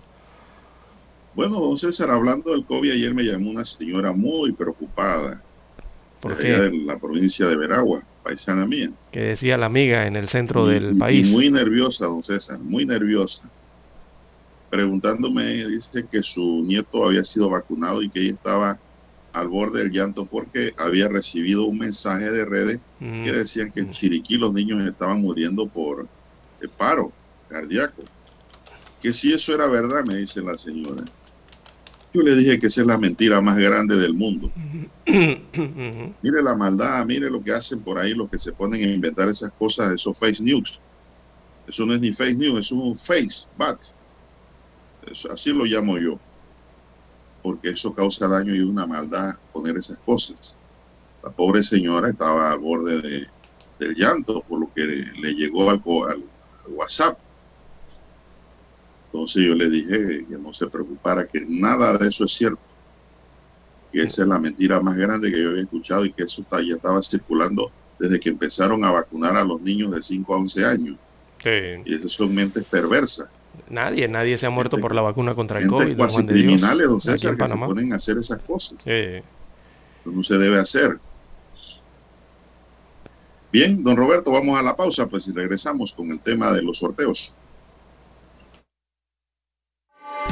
Bueno, 1.34 1.60
don 1.60 1.76
César, 1.76 2.10
hablando 2.10 2.52
del 2.52 2.64
COVID, 2.64 2.92
ayer 2.92 3.12
me 3.12 3.22
llamó 3.22 3.50
una 3.50 3.66
señora 3.66 4.14
muy 4.14 4.52
preocupada 4.52 5.42
¿Por 6.20 6.36
de 6.36 6.42
qué? 6.42 6.54
allá 6.54 6.62
de 6.64 6.78
la 6.78 6.98
provincia 6.98 7.46
de 7.48 7.56
Veragua, 7.56 8.02
paisana 8.22 8.66
mía. 8.66 8.90
Que 9.10 9.20
decía 9.20 9.56
la 9.56 9.66
amiga 9.66 10.06
en 10.06 10.16
el 10.16 10.28
centro 10.28 10.66
del 10.66 10.96
país. 10.96 11.26
Muy 11.26 11.50
nerviosa, 11.50 12.06
don 12.06 12.22
César, 12.22 12.58
muy 12.60 12.86
nerviosa. 12.86 13.52
Preguntándome, 14.68 15.66
dice 15.68 16.06
que 16.10 16.22
su 16.22 16.62
nieto 16.66 17.04
había 17.04 17.24
sido 17.24 17.50
vacunado 17.50 18.02
y 18.02 18.10
que 18.10 18.20
ella 18.20 18.32
estaba 18.34 18.82
al 19.32 19.48
borde 19.48 19.80
del 19.80 19.92
llanto 19.92 20.26
porque 20.26 20.72
había 20.76 21.08
recibido 21.08 21.66
un 21.66 21.78
mensaje 21.78 22.30
de 22.30 22.44
redes 22.44 22.80
Mm, 22.98 23.24
que 23.24 23.32
decían 23.32 23.72
que 23.72 23.80
en 23.80 23.88
mm. 23.88 23.90
Chiriquí 23.90 24.36
los 24.38 24.52
niños 24.54 24.86
estaban 24.88 25.20
muriendo 25.20 25.68
por 25.70 26.08
eh, 26.60 26.68
paro 26.76 27.16
cardíaco. 27.48 28.10
Que 29.00 29.12
si 29.12 29.32
eso 29.32 29.54
era 29.54 29.66
verdad, 29.68 30.04
me 30.04 30.16
dice 30.16 30.40
la 30.42 30.56
señora. 30.56 31.04
Yo 32.16 32.22
le 32.22 32.34
dije 32.34 32.58
que 32.58 32.68
esa 32.68 32.80
es 32.80 32.86
la 32.86 32.96
mentira 32.96 33.42
más 33.42 33.58
grande 33.58 33.94
del 33.96 34.14
mundo. 34.14 34.50
Mire 35.06 36.42
la 36.42 36.56
maldad, 36.56 37.04
mire 37.04 37.28
lo 37.30 37.42
que 37.42 37.52
hacen 37.52 37.82
por 37.84 37.98
ahí, 37.98 38.14
los 38.14 38.30
que 38.30 38.38
se 38.38 38.52
ponen 38.54 38.88
a 38.88 38.92
inventar 38.94 39.28
esas 39.28 39.50
cosas, 39.58 39.92
esos 39.92 40.18
face 40.18 40.42
news. 40.42 40.80
Eso 41.66 41.84
no 41.84 41.92
es 41.92 42.00
ni 42.00 42.14
face 42.14 42.34
news, 42.36 42.60
es 42.60 42.72
un 42.72 42.96
face. 42.96 43.48
Eso- 45.02 45.30
así 45.30 45.50
lo 45.52 45.64
llamo 45.66 45.98
yo. 45.98 46.22
Porque 47.42 47.68
eso 47.70 47.94
causa 47.94 48.26
daño 48.28 48.54
y 48.54 48.60
una 48.60 48.86
maldad 48.86 49.34
poner 49.52 49.76
esas 49.76 49.98
cosas. 50.02 50.56
La 51.22 51.32
pobre 51.32 51.62
señora 51.62 52.08
estaba 52.10 52.50
al 52.52 52.60
borde 52.60 53.02
de- 53.02 53.26
del 53.78 53.94
llanto 53.94 54.42
por 54.46 54.60
lo 54.60 54.72
que 54.74 54.82
le 54.86 55.34
llegó 55.34 55.68
al, 55.70 55.82
co- 55.82 56.06
al- 56.06 56.14
al 56.64 56.72
WhatsApp. 56.72 57.18
Entonces 59.16 59.44
yo 59.46 59.54
le 59.54 59.70
dije 59.70 60.26
que 60.28 60.36
no 60.36 60.52
se 60.52 60.66
preocupara, 60.66 61.26
que 61.26 61.40
nada 61.48 61.96
de 61.96 62.08
eso 62.08 62.26
es 62.26 62.32
cierto 62.32 62.58
que 63.90 64.00
esa 64.02 64.22
es 64.24 64.28
la 64.28 64.38
mentira 64.38 64.78
más 64.80 64.94
grande 64.94 65.30
que 65.32 65.42
yo 65.42 65.50
había 65.50 65.62
escuchado 65.62 66.04
y 66.04 66.12
que 66.12 66.24
eso 66.24 66.44
ya 66.50 66.74
estaba 66.74 67.02
circulando 67.02 67.70
desde 67.98 68.20
que 68.20 68.28
empezaron 68.28 68.84
a 68.84 68.90
vacunar 68.90 69.34
a 69.38 69.42
los 69.42 69.58
niños 69.62 69.92
de 69.92 70.02
5 70.02 70.34
a 70.34 70.36
11 70.36 70.66
años. 70.66 70.96
Sí. 71.42 71.50
Y 71.86 71.94
esas 71.94 72.12
son 72.12 72.34
mentes 72.34 72.62
perversas, 72.66 73.26
Nadie, 73.70 74.06
nadie 74.06 74.36
se 74.36 74.44
ha 74.44 74.50
muerto 74.50 74.76
Gente- 74.76 74.82
por 74.82 74.94
la 74.94 75.00
vacuna 75.00 75.34
contra 75.34 75.60
el 75.60 75.68
COVID, 75.68 75.96
cuasi 75.96 76.16
Juan 76.16 76.26
de 76.26 76.34
Dios, 76.34 76.44
criminales, 76.44 76.88
don 76.88 77.00
César, 77.00 77.38
que 77.38 77.48
se 77.48 77.56
ponen 77.56 77.92
a 77.94 77.96
hacer 77.96 78.18
esas 78.18 78.38
cosas. 78.40 78.76
Sí. 78.84 79.22
No 80.04 80.22
se 80.22 80.36
debe 80.36 80.58
hacer. 80.58 80.98
Bien, 83.50 83.82
don 83.82 83.96
Roberto, 83.96 84.30
vamos 84.30 84.60
a 84.60 84.62
la 84.62 84.76
pausa, 84.76 85.06
pues 85.06 85.26
y 85.26 85.32
regresamos 85.32 85.92
con 85.92 86.10
el 86.10 86.20
tema 86.20 86.52
de 86.52 86.60
los 86.60 86.80
sorteos. 86.80 87.34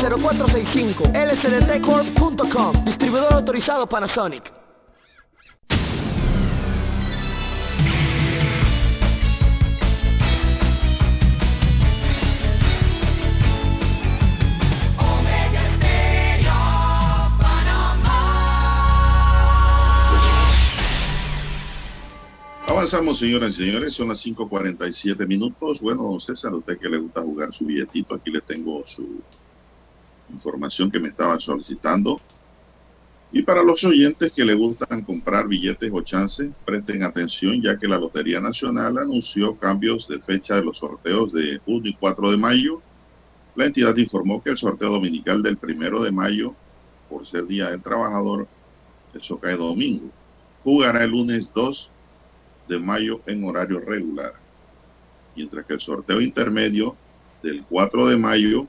229-0465. 0.00 1.12
lsdtcorp.com. 1.12 2.84
Distribuidor 2.84 3.32
autorizado 3.34 3.86
Panasonic. 3.86 4.60
Avanzamos, 22.66 23.18
señoras 23.18 23.50
y 23.50 23.64
señores, 23.64 23.92
son 23.92 24.08
las 24.08 24.24
5.47 24.24 25.26
minutos. 25.26 25.80
Bueno, 25.80 26.04
don 26.04 26.18
César, 26.18 26.52
a 26.52 26.56
usted 26.56 26.78
que 26.78 26.88
le 26.88 26.96
gusta 26.96 27.20
jugar 27.20 27.52
su 27.52 27.66
billetito, 27.66 28.14
aquí 28.14 28.30
le 28.30 28.40
tengo 28.40 28.82
su 28.86 29.20
información 30.32 30.90
que 30.90 31.00
me 31.00 31.08
estaba 31.08 31.38
solicitando. 31.38 32.20
Y 33.32 33.42
para 33.42 33.62
los 33.62 33.84
oyentes 33.84 34.32
que 34.32 34.44
le 34.44 34.54
gustan 34.54 35.02
comprar 35.02 35.46
billetes 35.46 35.90
o 35.92 36.02
chances, 36.02 36.50
presten 36.64 37.04
atención 37.04 37.62
ya 37.62 37.78
que 37.78 37.86
la 37.86 37.98
Lotería 37.98 38.40
Nacional 38.40 38.98
anunció 38.98 39.56
cambios 39.56 40.08
de 40.08 40.18
fecha 40.18 40.56
de 40.56 40.64
los 40.64 40.78
sorteos 40.78 41.32
de 41.32 41.60
1 41.66 41.86
y 41.86 41.94
4 41.94 42.30
de 42.32 42.36
mayo. 42.36 42.82
La 43.54 43.66
entidad 43.66 43.96
informó 43.96 44.42
que 44.42 44.50
el 44.50 44.58
sorteo 44.58 44.90
dominical 44.90 45.42
del 45.42 45.58
primero 45.58 46.02
de 46.02 46.10
mayo, 46.10 46.54
por 47.08 47.26
ser 47.26 47.46
Día 47.46 47.70
del 47.70 47.82
Trabajador, 47.82 48.48
eso 49.14 49.38
cae 49.38 49.56
domingo, 49.56 50.10
jugará 50.64 51.04
el 51.04 51.10
lunes 51.10 51.50
2 51.54 51.90
de 52.68 52.78
mayo 52.78 53.20
en 53.26 53.44
horario 53.44 53.80
regular, 53.80 54.34
mientras 55.36 55.66
que 55.66 55.74
el 55.74 55.80
sorteo 55.80 56.20
intermedio 56.20 56.96
del 57.42 57.64
4 57.64 58.06
de 58.06 58.16
mayo 58.16 58.66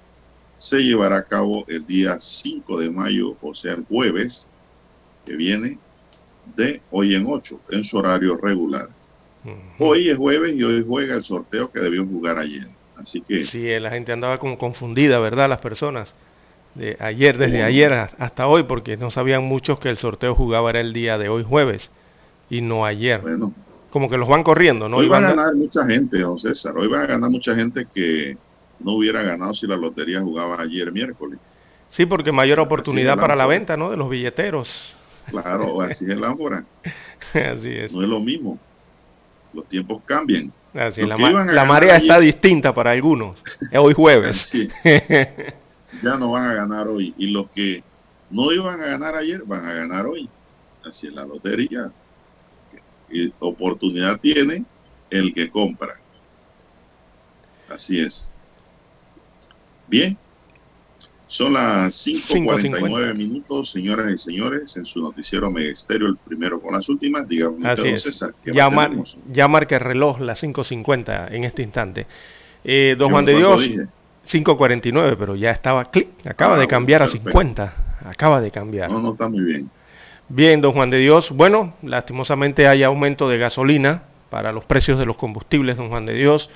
se 0.62 0.78
llevará 0.78 1.18
a 1.18 1.24
cabo 1.24 1.66
el 1.68 1.84
día 1.88 2.18
5 2.20 2.80
de 2.80 2.92
mayo, 2.92 3.36
o 3.42 3.56
sea, 3.56 3.74
el 3.74 3.84
jueves 3.90 4.48
que 5.26 5.36
viene 5.36 5.80
de 6.56 6.82
hoy 6.92 7.16
en 7.16 7.26
8, 7.28 7.60
en 7.72 7.84
su 7.84 7.98
horario 7.98 8.38
regular. 8.38 8.88
Hoy 9.80 10.08
es 10.10 10.18
jueves 10.18 10.54
y 10.56 10.62
hoy 10.62 10.86
juega 10.88 11.16
el 11.16 11.24
sorteo 11.24 11.72
que 11.72 11.80
debió 11.80 12.06
jugar 12.06 12.38
ayer. 12.38 12.68
Así 12.96 13.22
que 13.22 13.44
Sí, 13.44 13.68
eh, 13.68 13.80
la 13.80 13.90
gente 13.90 14.12
andaba 14.12 14.38
como 14.38 14.60
confundida, 14.60 15.18
¿verdad? 15.18 15.50
Las 15.50 15.62
personas. 15.62 16.14
De 16.76 16.96
ayer, 17.00 17.40
desde 17.40 17.64
ayer 17.64 17.92
hasta 17.92 18.48
hoy, 18.48 18.64
porque 18.64 18.98
no 18.98 19.10
sabían 19.10 19.44
muchos 19.44 19.80
que 19.80 19.90
el 19.90 19.98
sorteo 19.98 20.36
jugaba 20.36 20.70
era 20.70 20.80
el 20.80 20.94
día 20.94 21.18
de 21.18 21.28
hoy 21.28 21.44
jueves 21.44 21.90
y 22.52 22.62
no 22.62 22.86
ayer. 22.86 23.20
bueno, 23.22 23.52
Como 23.90 24.10
que 24.10 24.18
los 24.18 24.30
van 24.30 24.44
corriendo, 24.44 24.88
¿no? 24.88 24.98
hoy 24.98 25.08
va 25.08 25.18
a 25.18 25.22
ganar 25.22 25.56
mucha 25.56 25.86
gente, 25.88 26.20
don 26.20 26.38
César. 26.38 26.78
Hoy 26.78 26.88
va 26.88 27.02
a 27.02 27.08
ganar 27.08 27.32
mucha 27.32 27.56
gente 27.56 27.88
que 27.92 28.38
no 28.84 28.94
hubiera 28.94 29.22
ganado 29.24 29.54
si 29.54 29.68
la 29.68 29.78
lotería 29.78 30.22
jugaba 30.22 30.62
ayer 30.62 30.92
miércoles. 30.92 31.40
Sí, 31.90 32.06
porque 32.06 32.32
mayor 32.32 32.60
oportunidad 32.60 33.18
para 33.18 33.36
la 33.36 33.46
venta, 33.48 33.76
¿no? 33.78 33.90
De 33.92 33.98
los 33.98 34.10
billeteros. 34.10 34.96
Claro, 35.28 35.82
así 35.82 36.06
es 36.06 36.18
la 36.20 36.32
hora. 36.34 36.66
Así 37.34 37.70
es. 37.70 37.92
No 37.94 38.02
es 38.02 38.10
lo 38.10 38.20
mismo. 38.20 38.58
Los 39.54 39.68
tiempos 39.68 40.02
cambian. 40.06 40.52
Así, 40.74 41.06
la, 41.06 41.18
ma- 41.18 41.46
la 41.46 41.66
marea 41.66 41.96
ayer- 41.96 42.04
está 42.10 42.20
distinta 42.20 42.74
para 42.74 42.92
algunos. 42.92 43.42
Es 43.70 43.80
hoy 43.80 43.94
jueves. 43.94 44.52
Ya 46.02 46.16
no 46.18 46.32
van 46.32 46.50
a 46.50 46.54
ganar 46.54 46.88
hoy. 46.88 47.14
Y 47.18 47.28
los 47.32 47.50
que 47.52 47.84
no 48.30 48.52
iban 48.54 48.82
a 48.82 48.86
ganar 48.88 49.14
ayer, 49.16 49.44
van 49.46 49.66
a 49.66 49.74
ganar 49.74 50.06
hoy. 50.06 50.30
Así 50.86 51.08
es 51.08 51.14
la 51.14 51.26
lotería. 51.26 51.92
Y 53.10 53.34
oportunidad 53.40 54.18
tiene 54.20 54.64
el 55.10 55.34
que 55.34 55.50
compra. 55.50 55.96
Así 57.70 58.00
es. 58.00 58.31
Bien, 59.92 60.18
son 61.28 61.54
las 61.54 61.94
5.49 61.96 63.12
5:50. 63.12 63.14
minutos, 63.14 63.72
señoras 63.72 64.12
y 64.14 64.18
señores, 64.18 64.76
en 64.78 64.86
su 64.86 65.02
noticiero 65.02 65.52
Megesterio, 65.52 66.08
el 66.08 66.18
primero 66.18 66.60
con 66.62 66.74
las 66.74 66.88
últimas. 66.90 67.28
Dígame 67.28 67.68
Así 67.70 67.82
usted, 67.82 67.94
es. 67.96 68.02
César, 68.04 68.34
¿qué 68.44 68.54
Ya, 68.54 68.70
mar- 68.70 68.92
marca 69.50 69.76
el 69.76 69.82
reloj 69.82 70.20
las 70.22 70.42
5.50 70.42 71.28
en 71.32 71.44
este 71.44 71.62
instante. 71.62 72.08
Eh, 72.64 72.96
don 72.98 73.10
Yo 73.10 73.14
Juan 73.14 73.26
de 73.26 73.36
Dios, 73.36 73.60
dije. 73.62 73.86
5.49, 74.26 75.16
pero 75.18 75.36
ya 75.36 75.52
estaba 75.52 75.90
clic, 75.92 76.08
acaba 76.26 76.54
Ah, 76.54 76.56
de 76.56 76.60
bueno, 76.66 76.70
cambiar 76.70 77.02
a 77.02 77.06
perfecto. 77.06 77.30
50. 77.30 77.74
Acaba 78.06 78.40
de 78.42 78.52
cambiar. 78.52 78.90
No, 78.92 79.02
no 79.02 79.12
está 79.12 79.28
muy 79.30 79.42
bien. 79.42 79.70
Bien, 80.30 80.62
don 80.62 80.72
Juan 80.74 80.90
de 80.90 81.00
Dios. 81.00 81.32
Bueno, 81.32 81.74
lastimosamente 81.82 82.68
hay 82.68 82.84
aumento 82.84 83.28
de 83.28 83.38
gasolina 83.38 84.04
para 84.30 84.52
los 84.54 84.64
precios 84.64 84.98
de 85.00 85.06
los 85.06 85.18
combustibles, 85.18 85.76
don 85.76 85.90
Juan 85.90 86.06
de 86.06 86.14
Dios, 86.14 86.50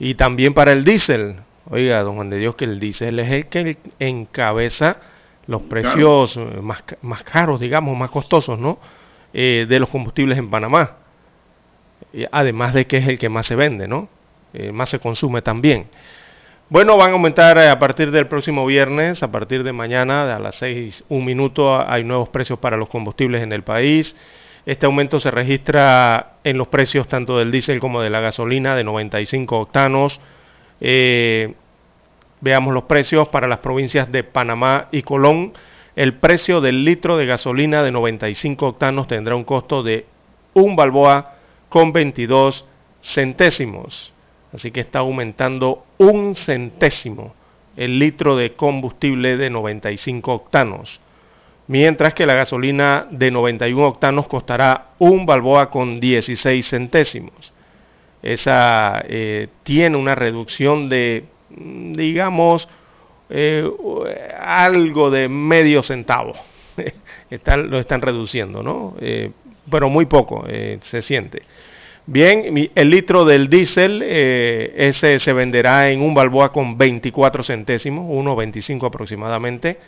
y 0.00 0.14
también 0.14 0.54
para 0.54 0.72
el 0.72 0.82
diésel. 0.82 1.36
Oiga, 1.70 2.02
don 2.02 2.14
Juan 2.16 2.30
de 2.30 2.38
Dios, 2.38 2.54
que 2.56 2.64
el 2.64 2.78
diésel 2.78 3.18
es 3.20 3.30
el 3.30 3.46
que 3.46 3.76
encabeza 3.98 4.98
los 5.46 5.62
precios 5.62 6.36
eh, 6.36 6.40
más, 6.62 6.82
ca- 6.82 6.96
más 7.02 7.22
caros, 7.22 7.60
digamos, 7.60 7.96
más 7.96 8.10
costosos, 8.10 8.58
¿no? 8.58 8.78
Eh, 9.32 9.66
de 9.68 9.78
los 9.80 9.88
combustibles 9.88 10.38
en 10.38 10.50
Panamá. 10.50 10.96
Eh, 12.12 12.28
además 12.30 12.74
de 12.74 12.86
que 12.86 12.98
es 12.98 13.08
el 13.08 13.18
que 13.18 13.28
más 13.28 13.46
se 13.46 13.56
vende, 13.56 13.88
¿no? 13.88 14.08
Eh, 14.52 14.72
más 14.72 14.90
se 14.90 14.98
consume 15.00 15.42
también. 15.42 15.86
Bueno, 16.68 16.96
van 16.96 17.10
a 17.10 17.12
aumentar 17.14 17.58
a 17.58 17.78
partir 17.78 18.10
del 18.10 18.26
próximo 18.26 18.64
viernes, 18.66 19.22
a 19.22 19.30
partir 19.30 19.64
de 19.64 19.72
mañana, 19.72 20.34
a 20.34 20.38
las 20.38 20.56
6, 20.56 21.04
un 21.08 21.24
minuto, 21.24 21.78
hay 21.88 22.04
nuevos 22.04 22.28
precios 22.30 22.58
para 22.58 22.76
los 22.76 22.88
combustibles 22.88 23.42
en 23.42 23.52
el 23.52 23.62
país. 23.62 24.16
Este 24.66 24.86
aumento 24.86 25.20
se 25.20 25.30
registra 25.30 26.36
en 26.42 26.56
los 26.56 26.68
precios 26.68 27.06
tanto 27.06 27.38
del 27.38 27.50
diésel 27.50 27.80
como 27.80 28.00
de 28.00 28.08
la 28.10 28.20
gasolina 28.20 28.74
de 28.76 28.84
95 28.84 29.58
octanos. 29.58 30.20
Eh, 30.86 31.54
veamos 32.42 32.74
los 32.74 32.82
precios 32.82 33.28
para 33.28 33.48
las 33.48 33.60
provincias 33.60 34.12
de 34.12 34.22
Panamá 34.22 34.88
y 34.92 35.00
Colón. 35.00 35.54
El 35.96 36.12
precio 36.12 36.60
del 36.60 36.84
litro 36.84 37.16
de 37.16 37.24
gasolina 37.24 37.82
de 37.82 37.90
95 37.90 38.66
octanos 38.66 39.06
tendrá 39.06 39.34
un 39.34 39.44
costo 39.44 39.82
de 39.82 40.04
un 40.52 40.76
balboa 40.76 41.36
con 41.70 41.94
22 41.94 42.66
centésimos. 43.02 44.12
Así 44.52 44.72
que 44.72 44.80
está 44.80 44.98
aumentando 44.98 45.86
un 45.96 46.36
centésimo 46.36 47.32
el 47.78 47.98
litro 47.98 48.36
de 48.36 48.52
combustible 48.52 49.38
de 49.38 49.48
95 49.48 50.34
octanos. 50.34 51.00
Mientras 51.66 52.12
que 52.12 52.26
la 52.26 52.34
gasolina 52.34 53.06
de 53.10 53.30
91 53.30 53.88
octanos 53.88 54.28
costará 54.28 54.88
un 54.98 55.24
balboa 55.24 55.70
con 55.70 55.98
16 55.98 56.68
centésimos. 56.68 57.53
Esa 58.24 59.04
eh, 59.06 59.48
tiene 59.64 59.98
una 59.98 60.14
reducción 60.14 60.88
de, 60.88 61.24
digamos, 61.50 62.66
eh, 63.28 63.70
algo 64.40 65.10
de 65.10 65.28
medio 65.28 65.82
centavo. 65.82 66.32
Lo 67.68 67.78
están 67.78 68.00
reduciendo, 68.00 68.62
¿no? 68.62 68.96
Eh, 68.98 69.30
pero 69.70 69.90
muy 69.90 70.06
poco 70.06 70.46
se 70.80 71.02
siente. 71.02 71.42
Bien, 72.06 72.70
el 72.74 72.90
litro 72.90 73.26
del 73.26 73.48
diésel, 73.48 74.02
ese 74.02 75.18
se 75.18 75.32
venderá 75.32 75.90
en 75.90 76.02
un 76.02 76.14
balboa 76.14 76.52
con 76.52 76.76
24 76.76 77.42
centésimos, 77.42 78.06
1,25 78.06 78.86
aproximadamente, 78.86 79.78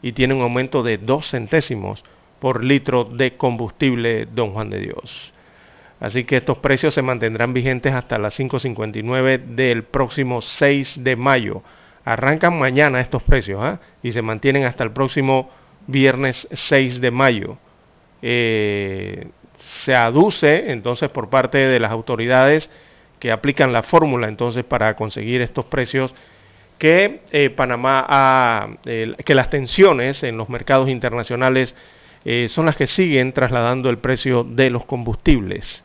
y 0.00 0.12
tiene 0.12 0.32
un 0.34 0.42
aumento 0.42 0.82
de 0.82 0.96
2 0.98 1.30
centésimos 1.30 2.02
por 2.40 2.62
litro 2.64 3.04
de 3.04 3.36
combustible 3.36 4.26
Don 4.26 4.52
Juan 4.52 4.70
de 4.70 4.80
Dios. 4.80 5.34
Así 6.00 6.24
que 6.24 6.36
estos 6.36 6.58
precios 6.58 6.94
se 6.94 7.02
mantendrán 7.02 7.54
vigentes 7.54 7.94
hasta 7.94 8.18
las 8.18 8.38
5.59 8.38 9.54
del 9.54 9.84
próximo 9.84 10.42
6 10.42 11.02
de 11.02 11.16
mayo. 11.16 11.62
Arrancan 12.04 12.58
mañana 12.58 13.00
estos 13.00 13.22
precios 13.22 13.60
¿ah? 13.62 13.80
y 14.02 14.12
se 14.12 14.22
mantienen 14.22 14.64
hasta 14.64 14.84
el 14.84 14.92
próximo 14.92 15.50
viernes 15.86 16.46
6 16.52 17.00
de 17.00 17.10
mayo. 17.10 17.58
Eh, 18.20 19.28
se 19.58 19.94
aduce 19.94 20.70
entonces 20.70 21.08
por 21.08 21.30
parte 21.30 21.58
de 21.58 21.80
las 21.80 21.90
autoridades 21.90 22.70
que 23.18 23.32
aplican 23.32 23.72
la 23.72 23.82
fórmula 23.82 24.28
entonces 24.28 24.64
para 24.64 24.94
conseguir 24.94 25.40
estos 25.40 25.64
precios 25.64 26.14
que 26.78 27.22
eh, 27.32 27.50
Panamá 27.50 28.04
ha, 28.06 28.68
que 28.84 29.34
las 29.34 29.48
tensiones 29.48 30.22
en 30.22 30.36
los 30.36 30.50
mercados 30.50 30.90
internacionales 30.90 31.74
eh, 32.28 32.48
son 32.50 32.66
las 32.66 32.74
que 32.76 32.88
siguen 32.88 33.32
trasladando 33.32 33.88
el 33.88 33.98
precio 33.98 34.42
de 34.42 34.68
los 34.70 34.84
combustibles. 34.84 35.84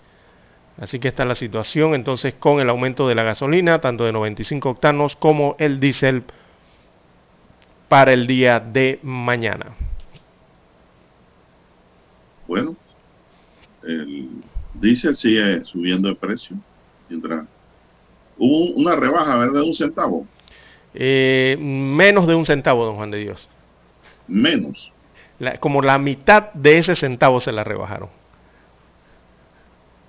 Así 0.77 0.99
que 0.99 1.07
está 1.07 1.23
la 1.23 1.35
situación 1.35 1.93
entonces 1.93 2.33
con 2.33 2.59
el 2.59 2.69
aumento 2.69 3.07
de 3.07 3.13
la 3.13 3.21
gasolina, 3.23 3.79
tanto 3.79 4.05
de 4.05 4.11
95 4.11 4.69
octanos 4.71 5.15
como 5.15 5.55
el 5.59 5.79
diésel 5.79 6.23
para 7.87 8.11
el 8.13 8.25
día 8.25 8.59
de 8.59 8.99
mañana. 9.03 9.75
Bueno, 12.47 12.75
el 13.83 14.43
diésel 14.73 15.15
sigue 15.15 15.63
subiendo 15.65 16.09
de 16.09 16.15
precio. 16.15 16.57
Mientras 17.07 17.45
hubo 18.37 18.73
una 18.73 18.95
rebaja, 18.95 19.37
¿verdad? 19.37 19.61
De 19.61 19.67
un 19.67 19.73
centavo, 19.75 20.25
Eh, 20.93 21.55
menos 21.59 22.27
de 22.27 22.35
un 22.35 22.45
centavo, 22.45 22.83
don 22.85 22.95
Juan 22.95 23.11
de 23.11 23.19
Dios. 23.19 23.47
menos. 24.27 24.91
Como 25.59 25.81
la 25.81 25.97
mitad 25.97 26.51
de 26.53 26.77
ese 26.77 26.95
centavo 26.95 27.39
se 27.39 27.51
la 27.51 27.63
rebajaron. 27.63 28.09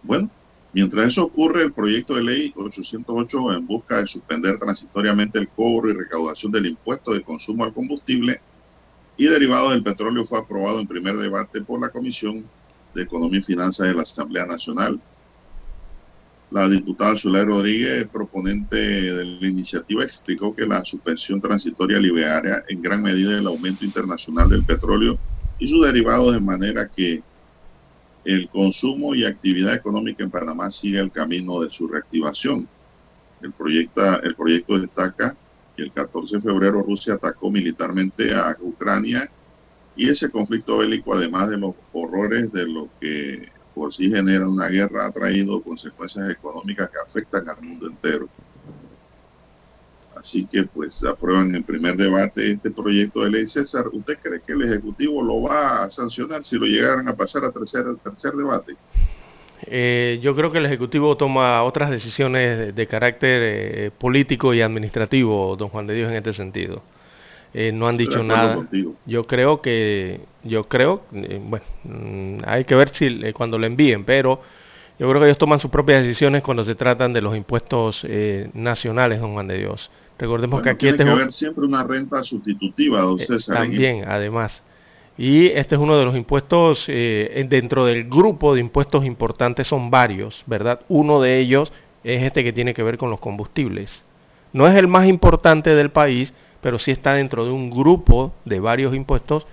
Bueno, 0.02 0.30
mientras 0.72 1.06
eso 1.06 1.24
ocurre, 1.24 1.62
el 1.62 1.72
proyecto 1.72 2.14
de 2.14 2.22
ley 2.22 2.52
808 2.56 3.54
en 3.54 3.66
busca 3.66 3.98
de 3.98 4.06
suspender 4.06 4.58
transitoriamente 4.58 5.38
el 5.38 5.48
cobro 5.48 5.90
y 5.90 5.94
recaudación 5.94 6.52
del 6.52 6.66
impuesto 6.66 7.12
de 7.12 7.22
consumo 7.22 7.64
al 7.64 7.72
combustible 7.72 8.40
y 9.16 9.26
derivados 9.26 9.72
del 9.72 9.82
petróleo 9.82 10.26
fue 10.26 10.38
aprobado 10.38 10.80
en 10.80 10.86
primer 10.86 11.16
debate 11.16 11.62
por 11.62 11.80
la 11.80 11.90
Comisión 11.90 12.44
de 12.94 13.02
Economía 13.02 13.40
y 13.40 13.42
Finanzas 13.42 13.86
de 13.86 13.94
la 13.94 14.02
Asamblea 14.02 14.46
Nacional. 14.46 15.00
La 16.52 16.68
diputada 16.68 17.18
Zulay 17.18 17.44
Rodríguez, 17.44 18.08
proponente 18.10 18.76
de 18.76 19.24
la 19.24 19.46
iniciativa, 19.48 20.04
explicó 20.04 20.54
que 20.54 20.66
la 20.66 20.84
suspensión 20.84 21.40
transitoria 21.40 21.98
liberaría 21.98 22.62
en 22.68 22.82
gran 22.82 23.02
medida 23.02 23.38
el 23.38 23.46
aumento 23.46 23.84
internacional 23.84 24.48
del 24.50 24.64
petróleo 24.64 25.20
y 25.58 25.68
sus 25.68 25.84
derivados 25.86 26.34
de 26.34 26.40
manera 26.40 26.90
que 26.94 27.24
el 28.24 28.48
consumo 28.50 29.14
y 29.14 29.24
actividad 29.24 29.74
económica 29.74 30.24
en 30.24 30.30
Panamá 30.30 30.70
sigue 30.70 31.00
el 31.00 31.12
camino 31.12 31.60
de 31.62 31.70
su 31.70 31.88
reactivación. 31.88 32.70
El, 33.40 33.54
proyecta- 33.54 34.20
el 34.24 34.36
proyecto 34.36 34.78
destaca 34.78 35.38
que 35.76 35.82
el 35.84 35.92
14 35.92 36.36
de 36.38 36.42
febrero 36.42 36.82
Rusia 36.82 37.14
atacó 37.14 37.50
militarmente 37.50 38.34
a 38.34 38.56
Ucrania 38.60 39.32
y 39.94 40.08
ese 40.10 40.30
conflicto 40.30 40.78
bélico, 40.78 41.14
además 41.14 41.50
de 41.50 41.58
los 41.58 41.76
horrores 41.92 42.52
de 42.52 42.66
lo 42.66 42.92
que 43.00 43.52
por 43.74 43.92
sí 43.92 44.10
genera 44.10 44.48
una 44.48 44.68
guerra, 44.68 45.06
ha 45.06 45.10
traído 45.10 45.62
consecuencias 45.62 46.30
económicas 46.30 46.90
que 46.90 46.98
afectan 46.98 47.48
al 47.48 47.60
mundo 47.60 47.86
entero. 47.86 48.28
Así 50.16 50.46
que 50.46 50.62
pues 50.64 51.02
aprueban 51.04 51.54
en 51.54 51.64
primer 51.64 51.96
debate 51.96 52.52
este 52.52 52.70
proyecto 52.70 53.24
de 53.24 53.30
ley. 53.30 53.48
César, 53.48 53.86
¿usted 53.92 54.18
cree 54.22 54.40
que 54.40 54.52
el 54.52 54.62
Ejecutivo 54.62 55.22
lo 55.22 55.42
va 55.42 55.84
a 55.84 55.90
sancionar 55.90 56.44
si 56.44 56.56
lo 56.56 56.66
llegaran 56.66 57.08
a 57.08 57.16
pasar 57.16 57.44
a 57.44 57.50
tercer, 57.50 57.84
tercer 57.96 58.32
debate? 58.32 58.76
Eh, 59.66 60.20
yo 60.22 60.36
creo 60.36 60.52
que 60.52 60.58
el 60.58 60.66
Ejecutivo 60.66 61.16
toma 61.16 61.62
otras 61.64 61.90
decisiones 61.90 62.58
de, 62.58 62.72
de 62.72 62.86
carácter 62.86 63.40
eh, 63.42 63.90
político 63.96 64.54
y 64.54 64.60
administrativo, 64.60 65.56
don 65.56 65.68
Juan 65.70 65.86
de 65.86 65.94
Dios, 65.94 66.10
en 66.10 66.18
este 66.18 66.32
sentido. 66.32 66.82
Eh, 67.54 67.70
no 67.72 67.86
han 67.88 67.96
dicho 67.98 68.22
nada. 68.22 68.54
contigo. 68.56 68.94
Yo 69.04 69.26
creo 69.26 69.60
que, 69.60 70.20
yo 70.42 70.64
creo, 70.64 71.02
eh, 71.12 71.40
bueno, 71.42 71.64
mm, 71.84 72.38
hay 72.46 72.64
que 72.64 72.74
ver 72.74 72.88
si 72.94 73.06
eh, 73.22 73.32
cuando 73.32 73.58
lo 73.58 73.66
envíen, 73.66 74.04
pero 74.04 74.40
yo 74.98 75.08
creo 75.08 75.20
que 75.20 75.26
ellos 75.26 75.38
toman 75.38 75.60
sus 75.60 75.70
propias 75.70 76.02
decisiones 76.02 76.42
cuando 76.42 76.64
se 76.64 76.74
tratan 76.74 77.12
de 77.12 77.20
los 77.20 77.36
impuestos 77.36 78.04
eh, 78.08 78.48
nacionales, 78.54 79.20
don 79.20 79.32
Juan 79.34 79.48
de 79.48 79.58
Dios. 79.58 79.90
Recordemos 80.18 80.60
Bueno, 80.60 80.64
que 80.64 80.70
aquí 80.70 80.78
tiene 80.78 80.92
este 80.96 81.04
que 81.04 81.10
haber 81.10 81.32
siempre 81.32 81.64
una 81.66 81.82
renta 81.84 82.22
sustitutiva, 82.24 83.00
don 83.02 83.18
César. 83.18 83.56
también, 83.58 84.04
además. 84.08 84.62
Y 85.18 85.46
este 85.48 85.74
es 85.74 85.80
uno 85.80 85.98
de 85.98 86.04
los 86.06 86.16
impuestos, 86.16 86.86
eh, 86.88 87.32
en- 87.34 87.48
dentro 87.50 87.84
del 87.84 88.04
grupo 88.08 88.54
de 88.54 88.60
impuestos 88.60 89.04
importantes 89.04 89.66
son 89.68 89.90
varios, 89.90 90.42
¿verdad? 90.46 90.80
Uno 90.88 91.20
de 91.20 91.38
ellos 91.38 91.70
es 92.02 92.22
este 92.22 92.42
que 92.44 92.52
tiene 92.52 92.72
que 92.72 92.82
ver 92.82 92.96
con 92.96 93.10
los 93.10 93.20
combustibles. 93.20 94.04
No 94.54 94.66
es 94.66 94.74
el 94.76 94.88
más 94.88 95.06
importante 95.06 95.74
del 95.74 95.90
país, 95.90 96.32
pero 96.62 96.78
sí 96.78 96.92
está 96.92 97.14
dentro 97.14 97.44
de 97.44 97.50
un 97.50 97.70
grupo 97.70 98.32
de 98.46 98.60
varios 98.60 98.94
impuestos 98.94 99.46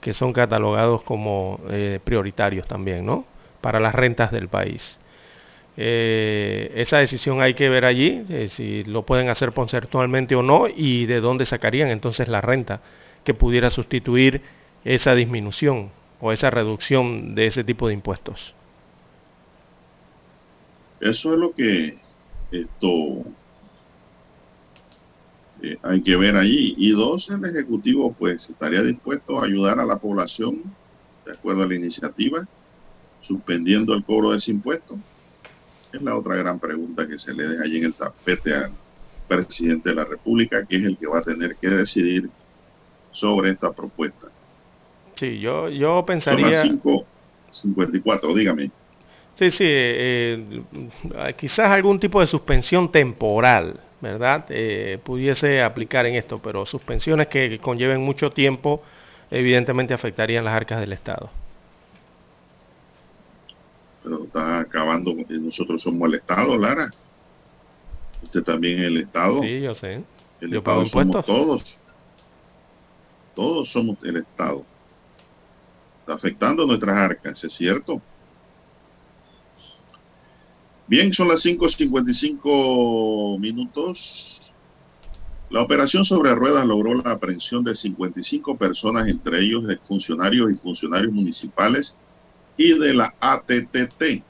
que 0.00 0.14
son 0.14 0.32
catalogados 0.32 1.02
como 1.02 1.60
eh, 1.68 2.00
prioritarios 2.02 2.66
también, 2.66 3.04
¿no? 3.04 3.26
Para 3.60 3.80
las 3.80 3.94
rentas 3.94 4.32
del 4.32 4.48
país. 4.48 4.98
Eh, 5.76 6.72
esa 6.76 6.98
decisión 6.98 7.40
hay 7.40 7.54
que 7.54 7.68
ver 7.68 7.84
allí, 7.84 8.24
eh, 8.28 8.48
si 8.48 8.84
lo 8.84 9.02
pueden 9.04 9.28
hacer 9.28 9.52
conceptualmente 9.52 10.34
o 10.34 10.42
no, 10.42 10.66
y 10.68 11.06
de 11.06 11.20
dónde 11.20 11.46
sacarían 11.46 11.90
entonces 11.90 12.28
la 12.28 12.40
renta 12.40 12.80
que 13.24 13.34
pudiera 13.34 13.70
sustituir 13.70 14.42
esa 14.84 15.14
disminución 15.14 15.90
o 16.20 16.32
esa 16.32 16.50
reducción 16.50 17.34
de 17.34 17.46
ese 17.46 17.64
tipo 17.64 17.88
de 17.88 17.94
impuestos. 17.94 18.54
Eso 21.00 21.32
es 21.32 21.38
lo 21.38 21.52
que 21.52 21.96
esto 22.52 23.24
eh, 25.62 25.78
hay 25.82 26.02
que 26.02 26.16
ver 26.16 26.36
allí. 26.36 26.74
Y 26.76 26.90
dos, 26.90 27.30
el 27.30 27.44
Ejecutivo 27.44 28.12
pues 28.18 28.50
estaría 28.50 28.82
dispuesto 28.82 29.40
a 29.40 29.46
ayudar 29.46 29.78
a 29.78 29.86
la 29.86 29.96
población 29.98 30.62
de 31.24 31.32
acuerdo 31.32 31.62
a 31.62 31.66
la 31.66 31.76
iniciativa, 31.76 32.46
suspendiendo 33.20 33.94
el 33.94 34.04
cobro 34.04 34.32
de 34.32 34.38
ese 34.38 34.50
impuesto. 34.50 34.98
Es 35.92 36.02
la 36.02 36.16
otra 36.16 36.36
gran 36.36 36.58
pregunta 36.58 37.06
que 37.06 37.18
se 37.18 37.32
le 37.32 37.44
deja 37.44 37.62
allí 37.62 37.78
en 37.78 37.84
el 37.84 37.94
tapete 37.94 38.54
al 38.54 38.72
presidente 39.28 39.90
de 39.90 39.94
la 39.94 40.04
República, 40.04 40.66
que 40.66 40.76
es 40.76 40.84
el 40.84 40.98
que 40.98 41.06
va 41.06 41.20
a 41.20 41.22
tener 41.22 41.56
que 41.56 41.68
decidir 41.68 42.28
sobre 43.12 43.50
esta 43.50 43.72
propuesta. 43.72 44.28
Sí, 45.14 45.38
yo, 45.38 45.68
yo 45.68 45.98
Son 45.98 46.06
pensaría... 46.06 46.48
las 46.48 46.64
5.54, 46.64 48.34
dígame. 48.34 48.72
Sí, 49.42 49.50
sí, 49.50 49.64
eh, 49.66 50.62
eh, 51.16 51.34
quizás 51.36 51.70
algún 51.70 51.98
tipo 51.98 52.20
de 52.20 52.28
suspensión 52.28 52.92
temporal, 52.92 53.80
¿verdad? 54.00 54.44
Eh, 54.50 55.00
pudiese 55.02 55.60
aplicar 55.60 56.06
en 56.06 56.14
esto, 56.14 56.38
pero 56.40 56.64
suspensiones 56.64 57.26
que 57.26 57.58
conlleven 57.58 58.00
mucho 58.00 58.30
tiempo 58.30 58.84
evidentemente 59.32 59.94
afectarían 59.94 60.44
las 60.44 60.54
arcas 60.54 60.78
del 60.78 60.92
Estado. 60.92 61.28
Pero 64.04 64.22
está 64.22 64.60
acabando, 64.60 65.10
y 65.10 65.38
nosotros 65.40 65.82
somos 65.82 66.08
el 66.08 66.14
Estado, 66.14 66.56
Lara. 66.56 66.88
Usted 68.22 68.44
también 68.44 68.78
es 68.78 68.84
el 68.84 68.98
Estado. 68.98 69.42
Sí, 69.42 69.60
yo 69.60 69.74
sé. 69.74 70.04
el 70.40 70.50
yo 70.52 70.58
Estado 70.58 70.86
somos 70.86 71.06
impuestos. 71.06 71.26
todos. 71.26 71.78
Todos 73.34 73.68
somos 73.72 73.98
el 74.04 74.18
Estado. 74.18 74.64
Está 75.98 76.14
afectando 76.14 76.64
nuestras 76.64 76.96
arcas, 76.96 77.42
¿es 77.42 77.52
cierto? 77.52 78.00
Bien, 80.86 81.12
son 81.12 81.28
las 81.28 81.44
5.55 81.44 83.38
minutos. 83.38 84.52
La 85.48 85.62
operación 85.62 86.04
sobre 86.04 86.34
ruedas 86.34 86.66
logró 86.66 86.94
la 86.94 87.12
aprehensión 87.12 87.62
de 87.62 87.74
55 87.74 88.56
personas, 88.56 89.06
entre 89.06 89.40
ellos 89.40 89.64
funcionarios 89.86 90.50
y 90.50 90.54
funcionarios 90.54 91.12
municipales 91.12 91.94
y 92.56 92.78
de 92.78 92.94
la 92.94 93.14
ATTT, 93.20 94.22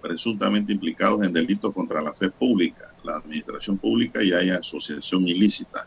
presuntamente 0.00 0.72
implicados 0.72 1.22
en 1.22 1.32
delitos 1.32 1.72
contra 1.72 2.02
la 2.02 2.12
fe 2.14 2.30
pública, 2.30 2.92
la 3.04 3.16
administración 3.16 3.78
pública 3.78 4.22
y 4.22 4.32
hay 4.32 4.50
asociación 4.50 5.26
ilícita. 5.28 5.86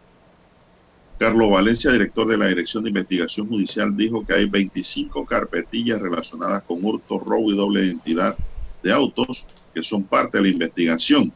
Carlos 1.18 1.50
Valencia, 1.50 1.92
director 1.92 2.28
de 2.28 2.38
la 2.38 2.48
Dirección 2.48 2.84
de 2.84 2.90
Investigación 2.90 3.48
Judicial, 3.48 3.96
dijo 3.96 4.26
que 4.26 4.34
hay 4.34 4.46
25 4.46 5.26
carpetillas 5.26 6.02
relacionadas 6.02 6.64
con 6.64 6.84
hurto, 6.84 7.20
robo 7.20 7.52
y 7.52 7.56
doble 7.56 7.86
identidad 7.86 8.36
de 8.84 8.92
autos 8.92 9.46
que 9.76 9.84
son 9.84 10.04
parte 10.04 10.38
de 10.38 10.44
la 10.44 10.50
investigación. 10.50 11.34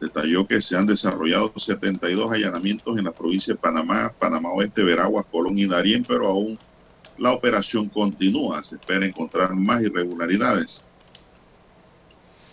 Detalló 0.00 0.46
que 0.46 0.60
se 0.60 0.76
han 0.76 0.86
desarrollado 0.86 1.52
72 1.56 2.32
allanamientos 2.32 2.96
en 2.96 3.04
la 3.04 3.10
provincia 3.10 3.52
de 3.52 3.58
Panamá, 3.58 4.12
Panamá 4.16 4.50
Oeste, 4.52 4.84
Veraguas, 4.84 5.26
Colón 5.28 5.58
y 5.58 5.66
Darién, 5.66 6.04
pero 6.06 6.28
aún 6.28 6.56
la 7.18 7.32
operación 7.32 7.88
continúa. 7.88 8.62
Se 8.62 8.76
espera 8.76 9.04
encontrar 9.04 9.52
más 9.56 9.82
irregularidades. 9.82 10.84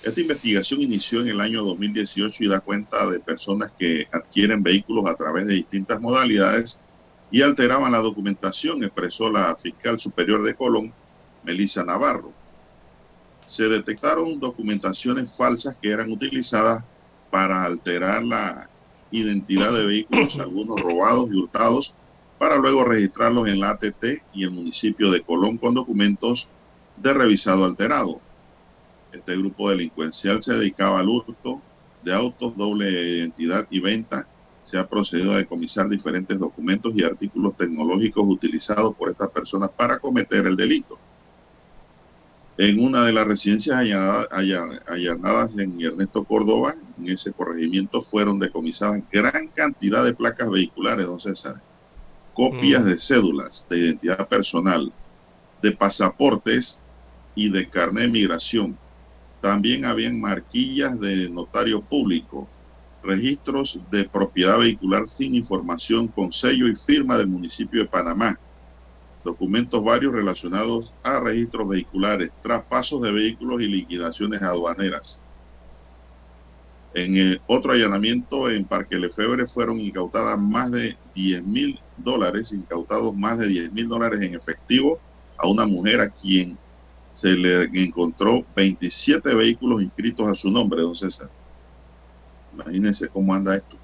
Esta 0.01 0.21
investigación 0.21 0.81
inició 0.81 1.21
en 1.21 1.29
el 1.29 1.41
año 1.41 1.63
2018 1.63 2.43
y 2.43 2.47
da 2.47 2.59
cuenta 2.59 3.07
de 3.07 3.19
personas 3.19 3.71
que 3.77 4.07
adquieren 4.11 4.63
vehículos 4.63 5.05
a 5.07 5.15
través 5.15 5.45
de 5.45 5.53
distintas 5.53 6.01
modalidades 6.01 6.79
y 7.29 7.43
alteraban 7.43 7.91
la 7.91 7.99
documentación, 7.99 8.83
expresó 8.83 9.29
la 9.29 9.55
fiscal 9.55 9.99
superior 9.99 10.43
de 10.43 10.55
Colón, 10.55 10.93
Melissa 11.43 11.83
Navarro. 11.83 12.44
Se 13.45 13.67
detectaron 13.67 14.39
documentaciones 14.39 15.31
falsas 15.35 15.75
que 15.81 15.89
eran 15.89 16.11
utilizadas 16.11 16.83
para 17.29 17.63
alterar 17.63 18.23
la 18.23 18.69
identidad 19.11 19.71
de 19.73 19.85
vehículos, 19.85 20.35
algunos 20.39 20.79
robados 20.81 21.29
y 21.31 21.35
hurtados, 21.35 21.93
para 22.37 22.57
luego 22.57 22.83
registrarlos 22.83 23.47
en 23.47 23.59
la 23.59 23.71
ATT 23.71 24.03
y 24.33 24.43
el 24.43 24.51
municipio 24.51 25.09
de 25.09 25.21
Colón 25.21 25.57
con 25.57 25.73
documentos 25.73 26.49
de 26.97 27.13
revisado 27.13 27.65
alterado. 27.65 28.19
Este 29.11 29.37
grupo 29.37 29.69
delincuencial 29.69 30.43
se 30.43 30.53
dedicaba 30.53 30.99
al 30.99 31.07
hurto 31.07 31.61
de 32.03 32.13
autos, 32.13 32.55
doble 32.57 32.89
identidad 32.89 33.65
y 33.69 33.79
venta. 33.79 34.27
Se 34.61 34.77
ha 34.77 34.87
procedido 34.87 35.33
a 35.33 35.37
decomisar 35.37 35.87
diferentes 35.87 36.37
documentos 36.37 36.93
y 36.95 37.03
artículos 37.03 37.55
tecnológicos 37.55 38.25
utilizados 38.27 38.95
por 38.95 39.09
estas 39.09 39.29
personas 39.29 39.69
para 39.69 39.99
cometer 39.99 40.45
el 40.45 40.55
delito. 40.55 40.97
En 42.57 42.79
una 42.79 43.05
de 43.05 43.11
las 43.13 43.27
residencias 43.27 43.77
allanadas, 43.77 44.27
allanadas 44.87 45.51
en 45.57 45.79
Ernesto 45.81 46.25
Córdoba, 46.25 46.75
en 46.97 47.09
ese 47.09 47.33
corregimiento, 47.33 48.01
fueron 48.01 48.39
decomisadas 48.39 49.03
gran 49.11 49.49
cantidad 49.49 50.03
de 50.05 50.15
placas 50.15 50.49
vehiculares, 50.49 51.05
don 51.05 51.19
César, 51.19 51.63
copias 52.33 52.83
Mm. 52.83 52.85
de 52.85 52.99
cédulas 52.99 53.65
de 53.69 53.79
identidad 53.79 54.27
personal, 54.29 54.95
de 55.61 55.73
pasaportes 55.73 56.83
y 57.35 57.51
de 57.51 57.69
carnet 57.69 58.05
de 58.05 58.09
migración. 58.11 58.81
También 59.41 59.85
habían 59.85 60.19
marquillas 60.21 60.99
de 60.99 61.29
notario 61.29 61.85
público, 61.87 62.53
registros 63.01 63.79
de 63.89 64.09
propiedad 64.09 64.59
vehicular 64.59 65.09
sin 65.09 65.35
información 65.35 66.09
con 66.09 66.33
sello 66.33 66.67
y 66.67 66.75
firma 66.75 67.17
del 67.17 67.27
municipio 67.29 67.81
de 67.83 67.89
Panamá, 67.89 68.41
documentos 69.25 69.83
varios 69.83 70.13
relacionados 70.13 70.93
a 71.03 71.19
registros 71.19 71.67
vehiculares, 71.67 72.31
traspasos 72.41 73.01
de 73.01 73.11
vehículos 73.11 73.61
y 73.61 73.67
liquidaciones 73.67 74.41
aduaneras. 74.41 75.19
En 76.93 77.17
el 77.17 77.41
otro 77.47 77.73
allanamiento 77.73 78.49
en 78.49 78.63
Parque 78.63 78.95
Lefebre 78.95 79.47
fueron 79.47 79.81
incautadas 79.81 80.39
más 80.39 80.71
de 80.71 80.95
10 81.15 81.43
mil 81.43 81.79
dólares, 81.97 82.53
incautados 82.53 83.13
más 83.13 83.37
de 83.37 83.47
10 83.47 83.73
mil 83.73 83.89
dólares 83.89 84.21
en 84.21 84.35
efectivo 84.35 85.01
a 85.37 85.47
una 85.47 85.65
mujer 85.65 85.99
a 85.99 86.09
quien 86.09 86.57
se 87.15 87.29
le 87.29 87.63
encontró 87.83 88.45
27 88.55 89.33
vehículos 89.35 89.81
inscritos 89.81 90.29
a 90.29 90.35
su 90.35 90.49
nombre, 90.49 90.81
don 90.81 90.95
César. 90.95 91.29
Imagínense 92.53 93.09
cómo 93.09 93.33
anda 93.33 93.57
esto. 93.57 93.75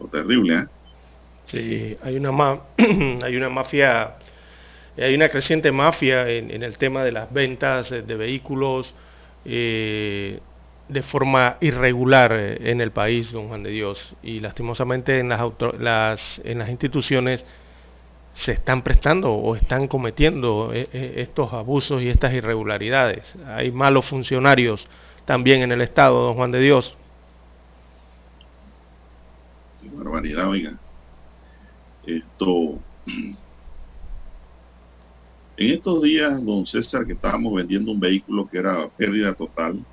Lo 0.00 0.06
terrible, 0.08 0.54
¿eh? 0.54 0.66
Sí, 1.46 1.96
hay 2.02 2.16
una, 2.16 2.32
ma 2.32 2.60
hay 3.22 3.36
una 3.36 3.48
mafia, 3.48 4.16
hay 4.96 5.14
una 5.14 5.28
creciente 5.28 5.70
mafia 5.72 6.28
en, 6.28 6.62
el 6.62 6.76
tema 6.78 7.04
de 7.04 7.12
las 7.12 7.32
ventas 7.32 7.92
eh, 7.92 8.02
de 8.02 8.16
vehículos 8.16 8.94
eh, 9.44 10.40
de 10.88 11.02
forma 11.02 11.56
irregular 11.60 12.32
eh, 12.32 12.70
en 12.70 12.80
el 12.80 12.90
país, 12.92 13.32
don 13.32 13.48
Juan 13.48 13.62
de 13.62 13.70
Dios. 13.70 14.14
Y 14.22 14.40
lastimosamente 14.40 15.18
en 15.18 15.28
las, 15.28 15.40
las, 15.78 16.40
en 16.44 16.58
las 16.58 16.68
instituciones 16.68 17.44
se 18.34 18.52
están 18.52 18.82
prestando 18.82 19.32
o 19.32 19.56
están 19.56 19.88
cometiendo 19.88 20.70
eh, 20.72 20.88
estos 21.16 21.52
abusos 21.52 22.02
y 22.02 22.08
estas 22.08 22.34
irregularidades. 22.34 23.34
Hay 23.46 23.72
malos 23.72 24.06
funcionarios 24.06 24.86
también 25.24 25.62
en 25.62 25.72
el 25.72 25.80
Estado, 25.80 26.22
don 26.22 26.34
Juan 26.34 26.52
de 26.52 26.60
Dios. 26.60 26.96
Qué 29.82 29.88
barbaridad, 29.88 30.48
oiga. 30.48 30.74
Esto. 32.06 32.78
En 35.58 35.70
estos 35.72 36.02
días, 36.02 36.44
don 36.44 36.66
César, 36.66 37.06
que 37.06 37.14
estábamos 37.14 37.54
vendiendo 37.54 37.90
un 37.92 37.98
vehículo 38.00 38.46
que 38.48 38.58
era 38.58 38.88
pérdida 38.90 39.32
total, 39.34 39.84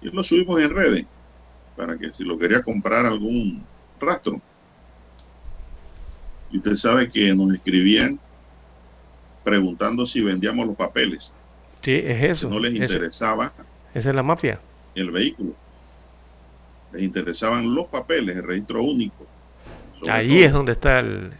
y 0.00 0.10
lo 0.10 0.22
subimos 0.22 0.60
en 0.60 0.70
redes 0.70 1.06
para 1.76 1.98
que 1.98 2.12
si 2.12 2.24
lo 2.24 2.38
quería 2.38 2.62
comprar 2.62 3.04
algún 3.06 3.64
rastro. 4.00 4.40
Y 6.50 6.58
usted 6.58 6.76
sabe 6.76 7.10
que 7.10 7.34
nos 7.34 7.52
escribían 7.52 8.18
preguntando 9.44 10.06
si 10.06 10.20
vendíamos 10.20 10.66
los 10.66 10.76
papeles, 10.76 11.34
Sí, 11.82 11.92
es 11.94 12.20
que 12.20 12.26
eso. 12.30 12.48
no 12.50 12.58
les 12.60 12.74
interesaba 12.74 13.52
esa 13.94 14.10
es 14.10 14.14
la 14.14 14.22
mafia. 14.22 14.60
el 14.94 15.10
vehículo. 15.10 15.54
Les 16.92 17.02
interesaban 17.02 17.74
los 17.74 17.86
papeles, 17.86 18.36
el 18.36 18.44
registro 18.44 18.82
único. 18.82 19.26
Ahí 20.08 20.28
todo. 20.28 20.44
es 20.46 20.52
donde 20.52 20.72
está 20.72 21.00
el, 21.00 21.32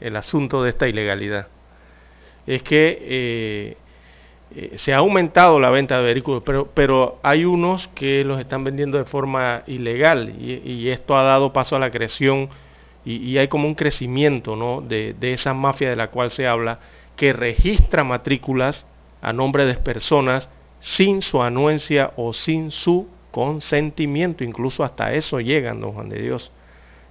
el 0.00 0.16
asunto 0.16 0.62
de 0.62 0.70
esta 0.70 0.88
ilegalidad. 0.88 1.48
Es 2.46 2.62
que 2.62 2.98
eh, 3.00 3.76
eh, 4.54 4.72
se 4.76 4.92
ha 4.92 4.98
aumentado 4.98 5.60
la 5.60 5.70
venta 5.70 5.98
de 5.98 6.12
vehículos, 6.12 6.42
pero, 6.44 6.68
pero 6.74 7.18
hay 7.22 7.44
unos 7.44 7.88
que 7.94 8.24
los 8.24 8.38
están 8.40 8.64
vendiendo 8.64 8.98
de 8.98 9.04
forma 9.04 9.62
ilegal 9.66 10.34
y, 10.38 10.54
y 10.68 10.88
esto 10.90 11.16
ha 11.16 11.22
dado 11.22 11.52
paso 11.52 11.76
a 11.76 11.78
la 11.78 11.90
creación 11.90 12.48
y, 13.04 13.16
y 13.16 13.38
hay 13.38 13.48
como 13.48 13.66
un 13.66 13.74
crecimiento 13.74 14.56
¿no? 14.56 14.80
de, 14.80 15.14
de 15.14 15.32
esa 15.32 15.54
mafia 15.54 15.90
de 15.90 15.96
la 15.96 16.08
cual 16.08 16.30
se 16.30 16.46
habla 16.46 16.80
que 17.16 17.32
registra 17.32 18.04
matrículas 18.04 18.86
a 19.20 19.32
nombre 19.32 19.64
de 19.64 19.74
personas 19.74 20.48
sin 20.80 21.22
su 21.22 21.40
anuencia 21.42 22.12
o 22.16 22.32
sin 22.32 22.70
su 22.70 23.08
consentimiento, 23.30 24.44
incluso 24.44 24.84
hasta 24.84 25.14
eso 25.14 25.40
llegan, 25.40 25.80
don 25.80 25.92
Juan 25.92 26.08
de 26.08 26.20
Dios. 26.20 26.50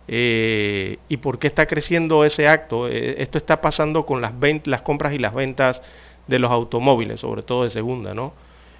Eh, 0.08 0.98
¿Y 1.10 1.18
por 1.18 1.40
qué 1.40 1.48
está 1.48 1.66
creciendo 1.68 2.26
ese 2.26 2.48
acto? 2.48 2.88
Eh, 2.88 3.16
esto 3.22 3.38
está 3.38 3.62
pasando 3.62 4.06
con 4.06 4.22
las, 4.22 4.34
compras 4.82 5.14
y 5.14 5.20
las 5.20 5.34
ventas 5.34 5.82
de 6.28 6.40
los 6.40 6.52
automóviles, 6.52 7.20
sobre 7.20 7.44
todo 7.44 7.64
de 7.64 7.70
segunda, 7.70 8.14
¿no? 8.14 8.34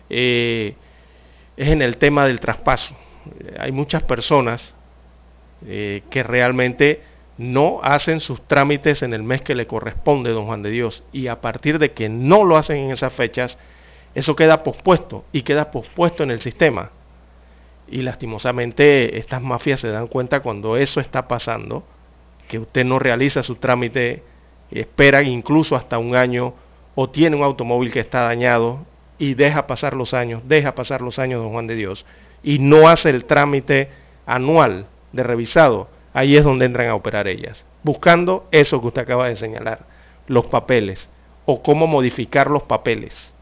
Eh, 0.10 0.76
es 1.58 1.70
en 1.70 1.82
el 1.82 1.98
tema 1.98 2.28
del 2.28 2.40
traspaso. 2.40 2.96
eh, 3.40 3.56
hay 3.60 3.72
muchas 3.72 4.04
personas 4.04 4.76
que 5.64 6.24
realmente 6.24 7.04
no 7.38 7.80
hacen 7.84 8.20
sus 8.20 8.42
trámites 8.48 9.04
en 9.04 9.14
el 9.14 9.22
mes 9.22 9.44
que 9.44 9.54
le 9.54 9.68
corresponde, 9.68 10.32
don 10.32 10.48
Juan 10.48 10.64
de 10.64 10.72
Dios, 10.72 11.04
y 11.12 11.28
a 11.28 11.40
partir 11.40 11.78
de 11.78 11.92
que 11.92 12.10
no 12.10 12.44
lo 12.44 12.58
hacen 12.58 12.78
en 12.78 12.92
esas 12.92 13.14
fechas, 13.14 13.60
eso 14.16 14.36
queda 14.36 14.64
pospuesto 14.64 15.24
y 15.32 15.44
queda 15.44 15.70
pospuesto 15.70 16.24
en 16.24 16.32
el 16.32 16.42
sistema. 16.42 16.90
Y 17.92 18.04
lastimosamente 18.04 19.18
estas 19.18 19.42
mafias 19.42 19.82
se 19.82 19.90
dan 19.90 20.08
cuenta 20.08 20.40
cuando 20.40 20.78
eso 20.78 21.02
está 21.02 21.28
pasando, 21.28 21.84
que 22.48 22.58
usted 22.58 22.86
no 22.86 23.00
realiza 23.00 23.44
su 23.44 23.56
trámite, 23.56 24.24
espera 24.72 25.22
incluso 25.24 25.76
hasta 25.76 25.98
un 25.98 26.16
año 26.16 26.54
o 26.96 27.10
tiene 27.10 27.36
un 27.36 27.44
automóvil 27.44 27.92
que 27.92 28.00
está 28.00 28.22
dañado 28.22 28.80
y 29.18 29.34
deja 29.34 29.68
pasar 29.68 29.94
los 29.94 30.14
años, 30.14 30.42
deja 30.48 30.74
pasar 30.74 31.02
los 31.02 31.20
años, 31.20 31.44
don 31.44 31.52
Juan 31.52 31.68
de 31.68 31.76
Dios, 31.76 32.06
y 32.44 32.60
no 32.60 32.88
hace 32.88 33.10
el 33.10 33.26
trámite 33.26 33.90
anual 34.26 34.86
de 35.12 35.24
revisado, 35.24 35.90
ahí 36.14 36.38
es 36.38 36.46
donde 36.46 36.66
entran 36.66 36.90
a 36.90 36.96
operar 36.96 37.28
ellas, 37.28 37.66
buscando 37.84 38.48
eso 38.52 38.80
que 38.80 38.88
usted 38.88 39.02
acaba 39.02 39.28
de 39.28 39.36
señalar, 39.36 39.86
los 40.28 40.46
papeles, 40.46 41.10
o 41.46 41.62
cómo 41.62 41.88
modificar 41.88 42.50
los 42.50 42.64
papeles, 42.64 43.34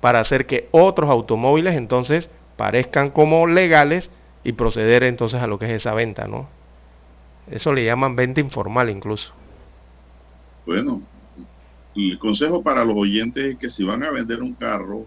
para 0.00 0.18
hacer 0.18 0.46
que 0.46 0.68
otros 0.72 1.08
automóviles 1.08 1.74
entonces 1.74 2.30
parezcan 2.56 3.10
como 3.10 3.46
legales 3.46 4.10
y 4.44 4.52
proceder 4.52 5.02
entonces 5.04 5.40
a 5.40 5.46
lo 5.46 5.58
que 5.58 5.66
es 5.66 5.72
esa 5.72 5.94
venta, 5.94 6.26
¿no? 6.26 6.48
Eso 7.50 7.72
le 7.72 7.84
llaman 7.84 8.16
venta 8.16 8.40
informal 8.40 8.90
incluso. 8.90 9.32
Bueno, 10.66 11.02
el 11.94 12.18
consejo 12.18 12.62
para 12.62 12.84
los 12.84 12.96
oyentes 12.96 13.44
es 13.44 13.58
que 13.58 13.70
si 13.70 13.84
van 13.84 14.02
a 14.02 14.10
vender 14.10 14.42
un 14.42 14.54
carro, 14.54 15.04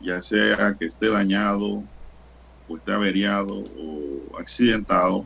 ya 0.00 0.22
sea 0.22 0.74
que 0.78 0.86
esté 0.86 1.10
dañado, 1.10 1.82
o 2.68 2.76
esté 2.76 2.92
averiado 2.92 3.58
o 3.58 4.38
accidentado, 4.38 5.24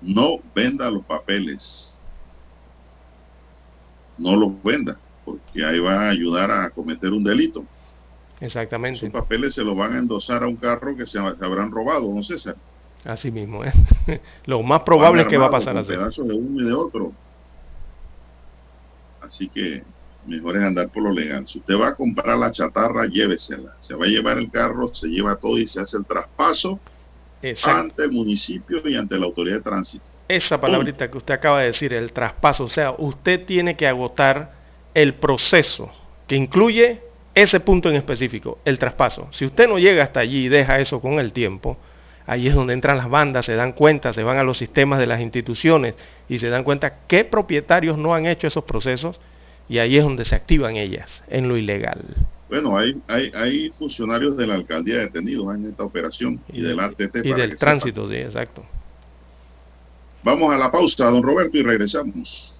no 0.00 0.38
venda 0.54 0.90
los 0.90 1.04
papeles. 1.04 1.98
No 4.18 4.36
los 4.36 4.62
venda, 4.62 4.98
porque 5.24 5.64
ahí 5.64 5.78
va 5.80 6.02
a 6.02 6.10
ayudar 6.10 6.50
a 6.50 6.70
cometer 6.70 7.12
un 7.12 7.24
delito. 7.24 7.64
Exactamente, 8.40 9.06
Esos 9.06 9.10
papeles 9.10 9.54
se 9.54 9.62
los 9.64 9.76
van 9.76 9.94
a 9.94 9.98
endosar 9.98 10.42
a 10.42 10.48
un 10.48 10.56
carro 10.56 10.96
que 10.96 11.06
se, 11.06 11.18
se 11.18 11.44
habrán 11.44 11.70
robado, 11.70 12.02
don 12.12 12.22
César. 12.22 12.56
así 13.04 13.30
mismo 13.30 13.64
es. 13.64 13.74
lo 14.46 14.62
más 14.62 14.80
probable 14.82 15.22
es 15.22 15.28
que 15.28 15.36
va 15.38 15.46
a 15.46 15.50
pasar 15.50 15.76
así. 15.76 15.92
pedazos 15.92 16.26
de 16.26 16.34
uno 16.34 16.62
y 16.62 16.66
de 16.66 16.72
otro. 16.72 17.12
Así 19.20 19.48
que 19.48 19.82
mejor 20.26 20.56
es 20.56 20.62
andar 20.64 20.88
por 20.90 21.02
lo 21.02 21.12
legal. 21.12 21.46
Si 21.46 21.58
usted 21.58 21.74
va 21.78 21.88
a 21.88 21.94
comprar 21.94 22.36
la 22.38 22.50
chatarra, 22.50 23.06
llévesela. 23.06 23.74
Se 23.80 23.94
va 23.94 24.04
a 24.04 24.08
llevar 24.08 24.38
el 24.38 24.50
carro, 24.50 24.92
se 24.92 25.08
lleva 25.08 25.36
todo 25.36 25.58
y 25.58 25.66
se 25.66 25.80
hace 25.80 25.96
el 25.96 26.04
traspaso 26.04 26.78
Exacto. 27.42 27.80
ante 27.80 28.02
el 28.04 28.12
municipio 28.12 28.80
y 28.86 28.96
ante 28.96 29.18
la 29.18 29.26
autoridad 29.26 29.56
de 29.56 29.62
tránsito. 29.62 30.04
Esa 30.28 30.58
palabrita 30.60 31.10
que 31.10 31.18
usted 31.18 31.34
acaba 31.34 31.60
de 31.60 31.66
decir, 31.66 31.92
el 31.92 32.12
traspaso, 32.12 32.64
o 32.64 32.68
sea, 32.68 32.94
usted 32.96 33.44
tiene 33.44 33.76
que 33.76 33.86
agotar 33.86 34.52
el 34.94 35.14
proceso 35.14 35.90
que 36.26 36.36
incluye 36.36 37.02
ese 37.34 37.60
punto 37.60 37.88
en 37.88 37.96
específico, 37.96 38.58
el 38.64 38.78
traspaso. 38.78 39.28
Si 39.32 39.44
usted 39.44 39.68
no 39.68 39.78
llega 39.78 40.02
hasta 40.02 40.20
allí 40.20 40.46
y 40.46 40.48
deja 40.48 40.78
eso 40.80 41.00
con 41.00 41.14
el 41.14 41.32
tiempo, 41.32 41.76
ahí 42.26 42.46
es 42.46 42.54
donde 42.54 42.72
entran 42.72 42.96
las 42.96 43.10
bandas, 43.10 43.46
se 43.46 43.56
dan 43.56 43.72
cuenta, 43.72 44.12
se 44.12 44.22
van 44.22 44.38
a 44.38 44.42
los 44.42 44.58
sistemas 44.58 45.00
de 45.00 45.06
las 45.06 45.20
instituciones 45.20 45.96
y 46.28 46.38
se 46.38 46.48
dan 46.48 46.64
cuenta 46.64 47.00
qué 47.06 47.24
propietarios 47.24 47.98
no 47.98 48.14
han 48.14 48.26
hecho 48.26 48.46
esos 48.46 48.64
procesos 48.64 49.20
y 49.68 49.78
ahí 49.78 49.96
es 49.96 50.04
donde 50.04 50.24
se 50.24 50.34
activan 50.34 50.76
ellas, 50.76 51.24
en 51.28 51.48
lo 51.48 51.56
ilegal. 51.56 52.02
Bueno, 52.48 52.76
hay, 52.76 53.00
hay, 53.08 53.32
hay 53.34 53.70
funcionarios 53.70 54.36
de 54.36 54.46
la 54.46 54.54
alcaldía 54.54 54.98
detenidos 54.98 55.54
en 55.54 55.66
esta 55.66 55.82
operación 55.82 56.40
y 56.52 56.60
del 56.60 56.78
ATT. 56.78 57.16
y 57.24 57.32
del 57.32 57.56
tránsito, 57.56 58.08
sí, 58.08 58.16
exacto. 58.16 58.64
Vamos 60.22 60.54
a 60.54 60.56
la 60.56 60.70
pausa, 60.70 61.10
don 61.10 61.22
Roberto, 61.22 61.58
y 61.58 61.62
regresamos. 61.62 62.58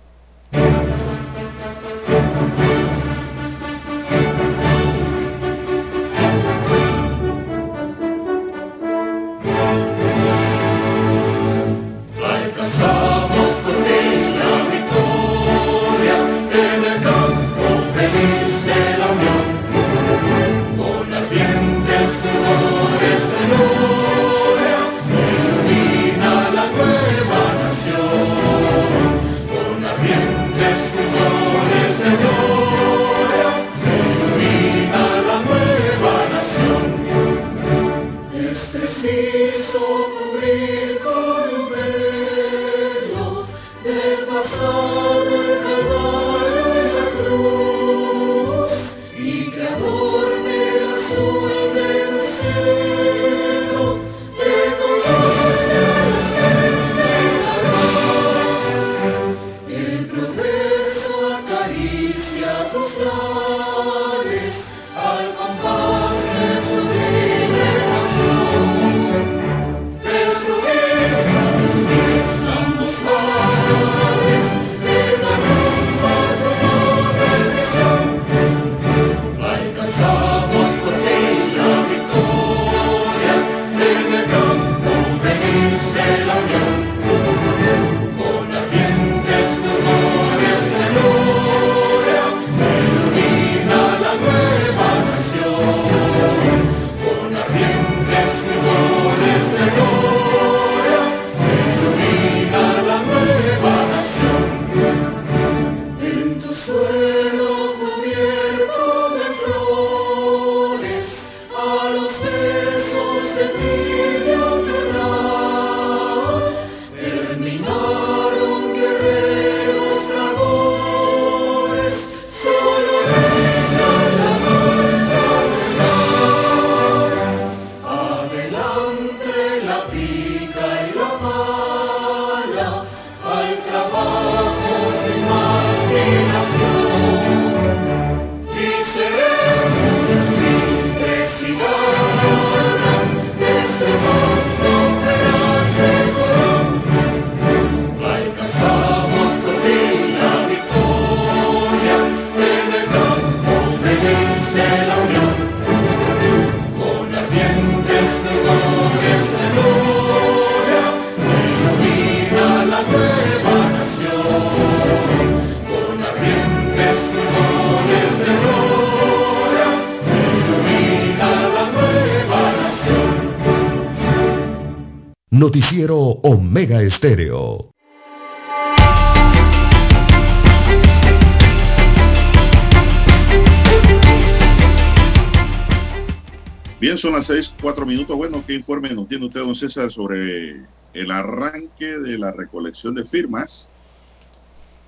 Bien, 186.80 186.96
son 186.96 187.12
las 187.12 187.26
seis, 187.26 187.52
cuatro 187.60 187.84
minutos. 187.84 188.16
Bueno, 188.16 188.42
¿qué 188.46 188.54
informe 188.54 188.94
nos 188.94 189.06
tiene 189.06 189.26
usted, 189.26 189.40
don 189.40 189.54
César, 189.54 189.90
sobre 189.90 190.66
el 190.94 191.10
arranque 191.10 191.98
de 191.98 192.16
la 192.16 192.32
recolección 192.32 192.94
de 192.94 193.04
firmas 193.04 193.70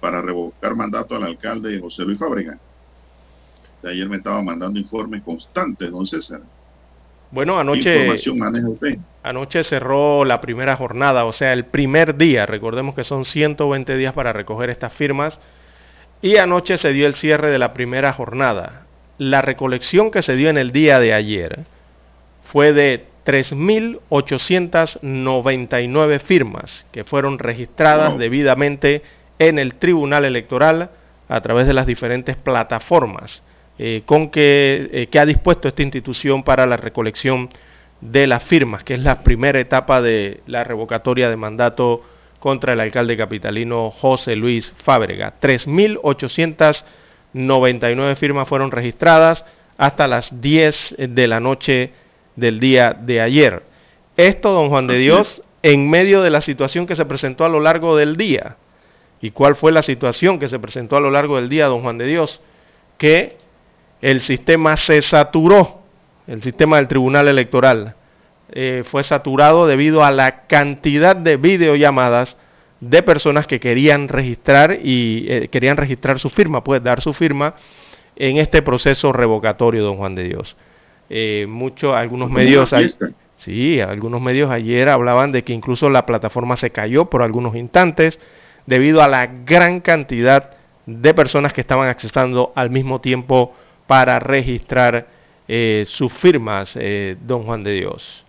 para 0.01 0.23
revocar 0.23 0.75
mandato 0.75 1.17
al 1.17 1.25
alcalde 1.25 1.79
José 1.79 2.05
Luis 2.05 2.19
Fábrega? 2.19 2.59
De 3.83 3.91
ayer 3.91 4.09
me 4.09 4.17
estaba 4.17 4.43
mandando 4.43 4.81
informes 4.81 5.23
constantes, 5.23 5.91
don 5.91 6.07
César. 6.07 6.41
Bueno, 7.37 7.59
anoche, 7.59 8.09
anoche 9.23 9.63
cerró 9.63 10.25
la 10.25 10.41
primera 10.41 10.75
jornada, 10.75 11.27
o 11.27 11.35
sea, 11.35 11.53
el 11.53 11.67
primer 11.67 12.17
día. 12.17 12.47
Recordemos 12.47 12.95
que 12.95 13.05
son 13.05 13.27
120 13.27 13.95
días 13.95 14.15
para 14.15 14.33
recoger 14.33 14.71
estas 14.71 14.95
firmas. 14.95 15.39
Y 16.23 16.39
anoche 16.39 16.79
se 16.79 16.95
dio 16.95 17.07
el 17.07 17.15
cierre 17.15 17.51
de 17.51 17.59
la 17.59 17.75
primera 17.75 18.15
jornada. 18.15 18.87
La 19.19 19.43
recolección 19.43 20.11
que 20.11 20.23
se 20.23 20.35
dio 20.35 20.49
en 20.49 20.57
el 20.57 20.73
día 20.73 20.99
de 20.99 21.13
ayer 21.13 21.67
fue 22.51 22.73
de 22.73 23.05
3.899 23.27 26.21
firmas 26.21 26.87
que 26.91 27.05
fueron 27.05 27.39
registradas 27.39 28.17
debidamente 28.17 29.03
en 29.39 29.59
el 29.59 29.75
Tribunal 29.75 30.25
Electoral 30.25 30.89
a 31.29 31.41
través 31.43 31.67
de 31.67 31.75
las 31.75 31.87
diferentes 31.87 32.35
plataformas 32.35 33.43
eh, 33.79 34.03
con 34.07 34.31
que, 34.31 34.89
eh, 34.93 35.07
que, 35.09 35.19
ha 35.19 35.27
dispuesto 35.27 35.69
esta 35.69 35.83
institución 35.83 36.43
para 36.43 36.67
la 36.67 36.77
recolección 36.77 37.51
de 38.01 38.27
las 38.27 38.43
firmas, 38.43 38.85
que 38.85 38.95
es 38.95 39.01
la 39.01 39.23
primera 39.23 39.61
etapa 39.61 40.01
de 40.01 40.41
la 40.47 40.65
revocatoria 40.65 41.29
de 41.29 41.37
mandato 41.37 42.03
contra 42.39 42.73
el 42.73 42.81
alcalde 42.81 43.17
capitalino 43.17 43.91
José 43.91 44.37
Luis 44.37 44.73
Fábrega. 44.83 45.35
3.899 45.41 48.17
firmas 48.17 48.49
fueron 48.49 48.71
registradas 48.71 49.45
hasta 49.77 50.09
las 50.09 50.41
10 50.41 50.95
de 50.99 51.27
la 51.27 51.41
noche 51.41 51.93
del 52.35 52.61
día 52.61 52.97
de 52.99 53.21
ayer. 53.21 53.63
Esto, 54.17 54.53
don 54.53 54.71
Juan 54.71 54.87
de 54.87 54.97
Dios, 54.97 55.43
en 55.63 55.91
medio 55.91 56.23
de 56.23 56.31
la 56.31 56.41
situación 56.41 56.87
que 56.87 56.97
se 56.97 57.05
presentó 57.05 57.45
a 57.45 57.49
lo 57.49 57.61
largo 57.61 57.97
del 57.97 58.17
día. 58.17 58.57
¿Y 59.21 59.33
cuál 59.33 59.57
fue 59.57 59.73
la 59.73 59.83
situación 59.83 60.39
que 60.39 60.49
se 60.49 60.59
presentó 60.59 60.97
a 60.97 61.01
lo 61.01 61.11
largo 61.11 61.37
del 61.37 61.49
día, 61.49 61.67
don 61.67 61.83
Juan 61.83 61.99
de 61.99 62.07
Dios? 62.07 62.41
Que 62.99 63.37
el 64.07 64.21
sistema 64.21 64.77
se 64.77 65.03
saturó, 65.03 65.81
el 66.29 66.41
sistema 66.41 66.77
del 66.77 66.87
Tribunal 66.87 67.27
Electoral 67.27 67.97
eh, 68.53 68.85
fue 68.89 69.03
saturado 69.03 69.67
debido 69.67 70.05
a 70.05 70.13
la 70.13 70.47
cantidad 70.47 71.17
de 71.17 71.37
videollamadas 71.37 72.37
de 72.79 73.03
personas 73.03 73.49
que 73.49 73.59
querían 73.59 74.07
registrar 74.07 74.79
y 74.81 75.27
eh, 75.29 75.49
querían 75.49 75.77
registrar 75.77 76.21
su 76.21 76.31
firma, 76.31 76.63
pues 76.63 76.85
dar 76.85 77.01
su 77.01 77.13
firma 77.15 77.57
en 78.15 78.37
este 78.37 78.63
proceso 78.63 79.13
revocatorio, 79.13 79.83
don 79.83 79.97
Juan 79.97 80.15
de 80.15 80.23
Dios. 80.23 80.57
Eh, 81.11 81.47
muchos, 81.49 81.93
algunos 81.93 82.31
medios, 82.31 82.73
sí, 83.35 83.81
algunos 83.81 84.21
medios 84.21 84.53
ayer 84.53 84.89
hablaban 84.89 85.33
de 85.33 85.43
que 85.43 85.53
incluso 85.53 85.91
la 85.91 86.07
plataforma 86.07 86.57
se 86.57 86.71
cayó 86.71 87.07
por 87.07 87.23
algunos 87.23 87.57
instantes 87.57 88.21
debido 88.67 89.03
a 89.03 89.09
la 89.09 89.27
gran 89.27 89.81
cantidad 89.81 90.51
de 90.87 91.13
personas 91.13 91.53
que 91.53 91.61
estaban 91.61 91.89
accesando 91.89 92.53
al 92.55 92.71
mismo 92.71 93.01
tiempo 93.01 93.53
para 93.87 94.19
registrar 94.19 95.07
eh, 95.49 95.85
sus 95.89 96.13
firmas, 96.13 96.77
eh, 96.77 97.17
don 97.23 97.45
Juan 97.45 97.63
de 97.65 97.73
Dios. 97.73 98.25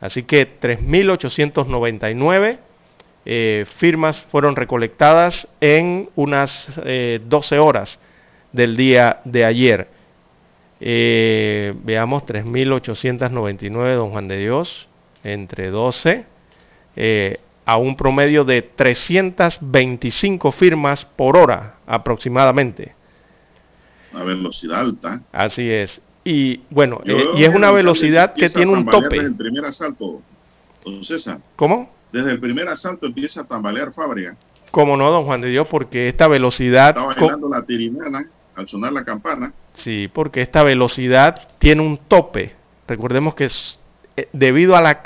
Así 0.00 0.24
que 0.24 0.60
3.899 0.60 2.58
firmas 3.76 4.26
fueron 4.30 4.56
recolectadas 4.56 5.46
en 5.60 6.10
unas 6.16 6.68
12 6.74 7.58
horas 7.60 8.00
del 8.52 8.76
día 8.76 9.20
de 9.24 9.44
ayer. 9.44 9.88
Eh, 10.80 11.74
veamos, 11.84 12.24
3.899, 12.24 13.94
don 13.94 14.10
Juan 14.10 14.26
de 14.26 14.38
Dios, 14.38 14.88
entre 15.22 15.70
12, 15.70 16.26
eh, 16.96 17.38
a 17.64 17.76
un 17.76 17.96
promedio 17.96 18.44
de 18.44 18.62
325 18.62 20.50
firmas 20.50 21.04
por 21.04 21.36
hora 21.36 21.76
aproximadamente. 21.86 22.96
Una 24.12 24.24
velocidad 24.24 24.80
alta. 24.80 25.20
Así 25.32 25.70
es. 25.70 26.00
Y 26.24 26.60
bueno, 26.70 27.00
eh, 27.04 27.24
y 27.36 27.44
es 27.44 27.54
una 27.54 27.70
velocidad 27.70 28.34
que 28.34 28.48
tiene 28.48 28.72
un 28.72 28.86
tope. 28.86 29.16
Desde 29.16 29.26
el 29.26 29.34
primer 29.34 29.64
asalto, 29.64 30.22
don 30.84 31.02
César. 31.02 31.38
¿Cómo? 31.56 31.90
Desde 32.12 32.30
el 32.30 32.40
primer 32.40 32.68
asalto 32.68 33.06
empieza 33.06 33.40
a 33.40 33.44
tambalear 33.44 33.92
fábrica. 33.92 34.36
¿Cómo 34.70 34.96
no, 34.96 35.10
don 35.10 35.24
Juan 35.24 35.40
de 35.40 35.48
Dios? 35.48 35.66
Porque 35.68 36.08
esta 36.08 36.28
velocidad... 36.28 36.90
Estaba 36.90 37.14
bailando 37.14 37.48
la 37.48 37.62
tirinana 37.62 38.26
al 38.54 38.68
sonar 38.68 38.92
la 38.92 39.04
campana. 39.04 39.52
Sí, 39.74 40.08
porque 40.12 40.42
esta 40.42 40.62
velocidad 40.62 41.48
tiene 41.58 41.82
un 41.82 41.98
tope. 41.98 42.54
Recordemos 42.86 43.34
que 43.34 43.46
es, 43.46 43.78
eh, 44.16 44.28
debido 44.32 44.76
a 44.76 44.80
la, 44.80 45.02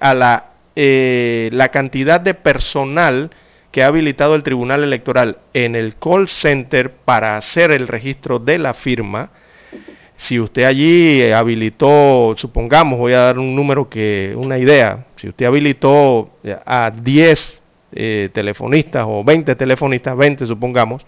a 0.00 0.14
la, 0.14 0.50
eh, 0.74 1.50
la 1.52 1.68
cantidad 1.68 2.20
de 2.20 2.34
personal 2.34 3.30
que 3.76 3.82
ha 3.82 3.88
habilitado 3.88 4.34
el 4.34 4.42
Tribunal 4.42 4.84
Electoral 4.84 5.36
en 5.52 5.76
el 5.76 5.96
call 5.96 6.28
center 6.28 6.90
para 6.90 7.36
hacer 7.36 7.70
el 7.72 7.88
registro 7.88 8.38
de 8.38 8.56
la 8.56 8.72
firma, 8.72 9.28
si 10.16 10.40
usted 10.40 10.64
allí 10.64 11.30
habilitó, 11.30 12.34
supongamos, 12.38 12.98
voy 12.98 13.12
a 13.12 13.18
dar 13.18 13.38
un 13.38 13.54
número 13.54 13.90
que, 13.90 14.32
una 14.34 14.56
idea, 14.56 15.04
si 15.16 15.28
usted 15.28 15.44
habilitó 15.44 16.30
a 16.64 16.90
10 16.90 17.62
eh, 17.92 18.30
telefonistas 18.32 19.04
o 19.06 19.22
20 19.22 19.54
telefonistas, 19.56 20.16
20 20.16 20.46
supongamos, 20.46 21.04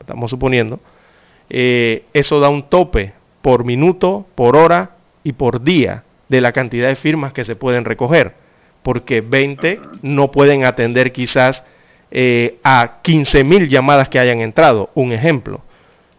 estamos 0.00 0.28
suponiendo, 0.28 0.80
eh, 1.48 2.02
eso 2.12 2.40
da 2.40 2.48
un 2.48 2.68
tope 2.68 3.12
por 3.42 3.64
minuto, 3.64 4.26
por 4.34 4.56
hora 4.56 4.96
y 5.22 5.34
por 5.34 5.62
día 5.62 6.02
de 6.28 6.40
la 6.40 6.50
cantidad 6.50 6.88
de 6.88 6.96
firmas 6.96 7.32
que 7.32 7.44
se 7.44 7.54
pueden 7.54 7.84
recoger, 7.84 8.34
porque 8.82 9.20
20 9.20 9.78
no 10.02 10.32
pueden 10.32 10.64
atender 10.64 11.12
quizás 11.12 11.62
eh, 12.10 12.58
a 12.62 13.02
15.000 13.02 13.68
llamadas 13.68 14.08
que 14.08 14.18
hayan 14.18 14.40
entrado, 14.40 14.90
un 14.94 15.12
ejemplo. 15.12 15.62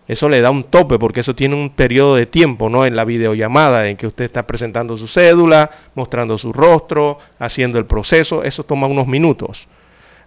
Eso 0.08 0.28
le 0.28 0.42
da 0.42 0.50
un 0.50 0.64
tope 0.64 0.98
porque 0.98 1.20
eso 1.20 1.36
tiene 1.36 1.56
un 1.56 1.70
periodo 1.70 2.16
de 2.16 2.26
tiempo, 2.26 2.68
¿no? 2.68 2.86
En 2.86 2.96
la 2.96 3.06
videollamada 3.06 3.88
en 3.90 3.96
que 3.96 4.08
usted 4.08 4.26
está 4.26 4.48
presentando 4.48 4.98
su 4.98 5.08
cédula, 5.08 5.70
mostrando 5.94 6.38
su 6.40 6.52
rostro, 6.52 7.20
haciendo 7.38 7.78
el 7.78 7.86
proceso, 7.86 8.44
eso 8.44 8.64
toma 8.64 8.88
unos 8.88 9.06
minutos. 9.06 9.68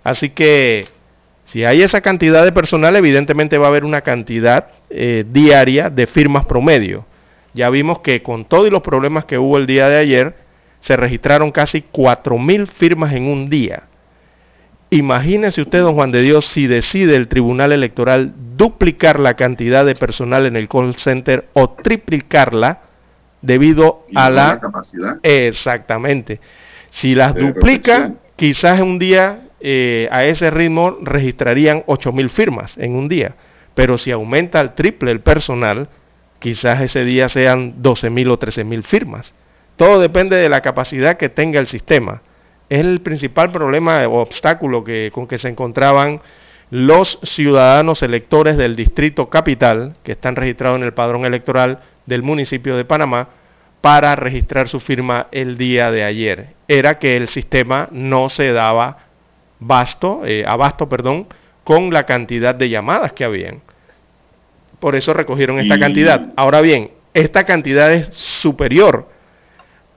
Así 0.05 0.31
que 0.31 0.87
si 1.45 1.65
hay 1.65 1.83
esa 1.83 2.01
cantidad 2.01 2.45
de 2.45 2.53
personal, 2.53 2.95
evidentemente 2.95 3.59
va 3.59 3.67
a 3.67 3.71
haber 3.71 3.85
una 3.85 4.03
cantidad 4.03 4.69
eh, 4.89 5.25
diaria 5.29 5.91
de 5.91 6.07
firmas 6.07 6.45
promedio. 6.45 7.05
Ya 7.53 7.69
vimos 7.69 8.01
que 8.01 8.23
con 8.23 8.45
todos 8.45 8.71
los 8.71 8.83
problemas 8.83 9.25
que 9.25 9.39
hubo 9.39 9.59
el 9.59 9.67
día 9.67 9.89
de 9.89 9.99
ayer, 9.99 10.37
se 10.81 10.97
registraron 10.97 11.51
casi 11.51 11.85
4.000 11.93 12.67
firmas 12.69 13.13
en 13.15 13.25
un 13.25 13.51
día. 13.51 13.85
Imagínese 14.93 15.63
usted, 15.63 15.81
don 15.81 15.95
Juan 15.95 16.13
de 16.13 16.21
Dios, 16.21 16.45
si 16.45 16.67
decide 16.67 17.17
el 17.17 17.27
Tribunal 17.27 17.73
Electoral 17.73 18.35
duplicar 18.59 19.19
la 19.19 19.37
cantidad 19.37 19.87
de 19.87 19.95
personal 19.95 20.45
en 20.45 20.55
el 20.55 20.69
call 20.69 20.95
center 20.97 21.49
o 21.55 21.71
triplicarla 21.71 22.83
debido 23.41 24.05
a 24.15 24.29
la... 24.29 24.61
capacidad. 24.61 25.19
Exactamente. 25.23 26.41
Si 26.91 27.15
las 27.15 27.35
duplica, 27.35 28.13
quizás 28.37 28.83
un 28.83 28.99
día 28.99 29.49
eh, 29.61 30.11
a 30.13 30.27
ese 30.27 30.51
ritmo 30.51 30.99
registrarían 31.01 31.85
8.000 31.87 32.29
firmas 32.29 32.77
en 32.77 32.95
un 32.95 33.09
día. 33.09 33.35
Pero 33.75 33.97
si 33.97 34.11
aumenta 34.11 34.61
al 34.61 34.75
triple 34.75 35.11
el 35.11 35.21
personal, 35.21 35.89
quizás 36.39 36.83
ese 36.83 37.07
día 37.07 37.31
sean 37.31 37.83
12.000 37.83 38.31
o 38.31 38.39
13.000 38.39 38.83
firmas. 38.83 39.35
Todo 39.77 40.03
depende 40.03 40.37
de 40.37 40.51
la 40.51 40.61
capacidad 40.61 41.17
que 41.17 41.31
tenga 41.31 41.61
el 41.61 41.67
sistema. 41.67 42.21
Es 42.73 42.81
el 42.81 43.03
principal 43.03 43.53
problema 43.53 44.09
o 44.09 44.23
obstáculo 44.23 44.83
que, 44.83 45.11
con 45.13 45.27
que 45.27 45.39
se 45.39 45.49
encontraban 45.49 46.23
los 46.71 47.19
ciudadanos 47.23 48.03
electores 48.03 48.57
del 48.57 48.77
distrito 48.77 49.29
capital, 49.29 49.97
que 50.03 50.13
están 50.13 50.37
registrados 50.37 50.79
en 50.79 50.85
el 50.85 50.95
padrón 50.95 51.27
electoral 51.27 51.81
del 52.07 52.23
municipio 52.23 52.75
de 52.75 52.87
Panamá, 52.87 53.29
para 53.83 54.17
registrar 54.17 54.69
su 54.69 54.81
firma 54.81 55.27
el 55.33 55.59
día 55.59 55.91
de 55.91 56.03
ayer. 56.03 56.55
Era 56.67 56.99
que 56.99 57.19
el 57.19 57.29
sistema 57.29 57.91
no 57.93 58.31
se 58.31 58.53
daba 58.53 59.01
basto, 59.61 60.23
eh, 60.25 60.43
abasto, 60.49 60.89
perdón, 60.89 61.27
con 61.65 61.93
la 61.93 62.07
cantidad 62.07 62.55
de 62.55 62.71
llamadas 62.71 63.13
que 63.13 63.25
habían. 63.25 63.61
Por 64.81 64.97
eso 64.97 65.13
recogieron 65.13 65.59
esta 65.59 65.79
cantidad. 65.79 66.33
Ahora 66.37 66.63
bien, 66.63 66.93
esta 67.13 67.45
cantidad 67.45 67.93
es 67.93 68.09
superior 68.15 69.12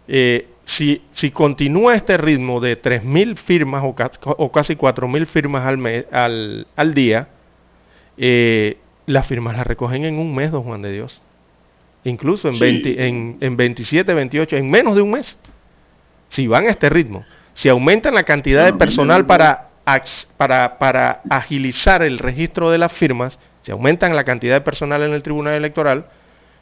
Eh, 0.08 0.48
si, 0.64 1.02
si 1.12 1.30
continúa 1.30 1.94
este 1.94 2.16
ritmo 2.16 2.60
de 2.60 2.80
3.000 2.80 3.36
firmas 3.36 3.82
o, 3.84 3.88
o 3.88 4.52
casi 4.52 4.74
4.000 4.74 5.26
firmas 5.26 5.66
al, 5.66 5.78
mes, 5.78 6.06
al, 6.12 6.66
al 6.76 6.94
día, 6.94 7.28
eh, 8.16 8.78
las 9.06 9.26
firmas 9.26 9.56
las 9.56 9.66
recogen 9.66 10.04
en 10.04 10.18
un 10.18 10.34
mes, 10.34 10.52
don 10.52 10.62
Juan 10.62 10.82
de 10.82 10.92
Dios. 10.92 11.20
Incluso 12.04 12.48
en, 12.48 12.58
20, 12.58 13.06
en, 13.06 13.36
en 13.40 13.56
27, 13.56 14.12
28, 14.12 14.56
en 14.56 14.70
menos 14.70 14.96
de 14.96 15.02
un 15.02 15.12
mes. 15.12 15.36
Si 16.28 16.46
van 16.46 16.66
a 16.66 16.70
este 16.70 16.88
ritmo. 16.88 17.24
Si 17.54 17.68
aumentan 17.68 18.14
la 18.14 18.24
cantidad 18.24 18.64
de 18.64 18.72
personal 18.72 19.26
para, 19.26 19.68
para, 20.36 20.78
para 20.78 21.22
agilizar 21.28 22.02
el 22.02 22.18
registro 22.18 22.70
de 22.70 22.78
las 22.78 22.92
firmas, 22.92 23.38
si 23.62 23.70
aumentan 23.70 24.16
la 24.16 24.24
cantidad 24.24 24.54
de 24.54 24.60
personal 24.62 25.02
en 25.02 25.12
el 25.12 25.22
Tribunal 25.22 25.54
Electoral, 25.54 26.06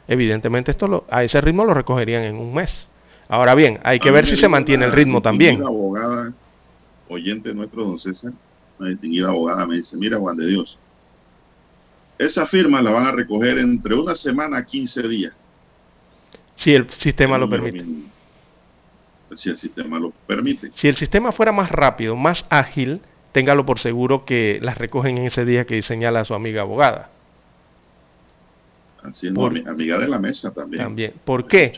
evidentemente 0.07 0.71
esto 0.71 0.87
lo, 0.87 1.05
a 1.09 1.23
ese 1.23 1.41
ritmo 1.41 1.65
lo 1.65 1.73
recogerían 1.73 2.23
en 2.23 2.35
un 2.35 2.53
mes. 2.53 2.87
Ahora 3.27 3.55
bien, 3.55 3.79
hay 3.83 3.99
que 3.99 4.11
ver 4.11 4.25
si 4.25 4.35
se 4.35 4.49
mantiene 4.49 4.85
el 4.85 4.91
ritmo 4.91 5.21
también. 5.21 5.57
Una 5.57 5.67
abogada, 5.67 6.33
oyente 7.07 7.53
nuestro, 7.53 7.85
don 7.85 7.97
César, 7.97 8.33
una 8.77 8.89
distinguida 8.89 9.29
abogada, 9.29 9.65
me 9.65 9.77
dice, 9.77 9.95
mira 9.95 10.17
Juan 10.17 10.35
de 10.35 10.47
Dios, 10.47 10.77
esa 12.25 12.45
firma 12.45 12.81
la 12.81 12.91
van 12.91 13.07
a 13.07 13.11
recoger 13.11 13.57
entre 13.57 13.95
una 13.95 14.15
semana 14.15 14.57
a 14.57 14.65
15 14.65 15.07
días. 15.07 15.33
Si 16.55 16.73
el 16.73 16.89
sistema 16.91 17.37
lo 17.37 17.49
permite. 17.49 17.83
Si 19.35 19.49
el 19.49 19.57
sistema 19.57 19.97
lo 19.97 20.11
permite. 20.27 20.69
Si 20.73 20.87
el 20.87 20.95
sistema 20.95 21.31
fuera 21.31 21.51
más 21.51 21.71
rápido, 21.71 22.15
más 22.15 22.45
ágil, 22.49 23.01
téngalo 23.31 23.65
por 23.65 23.79
seguro 23.79 24.25
que 24.25 24.59
las 24.61 24.77
recogen 24.77 25.17
en 25.17 25.25
ese 25.25 25.45
día 25.45 25.65
que 25.65 25.81
señala 25.81 26.23
su 26.25 26.35
amiga 26.35 26.61
abogada. 26.61 27.09
Haciendo 29.03 29.47
amiga 29.47 29.97
de 29.97 30.07
la 30.07 30.19
mesa 30.19 30.51
también. 30.51 30.83
También. 30.83 31.13
¿Por 31.25 31.47
qué? 31.47 31.73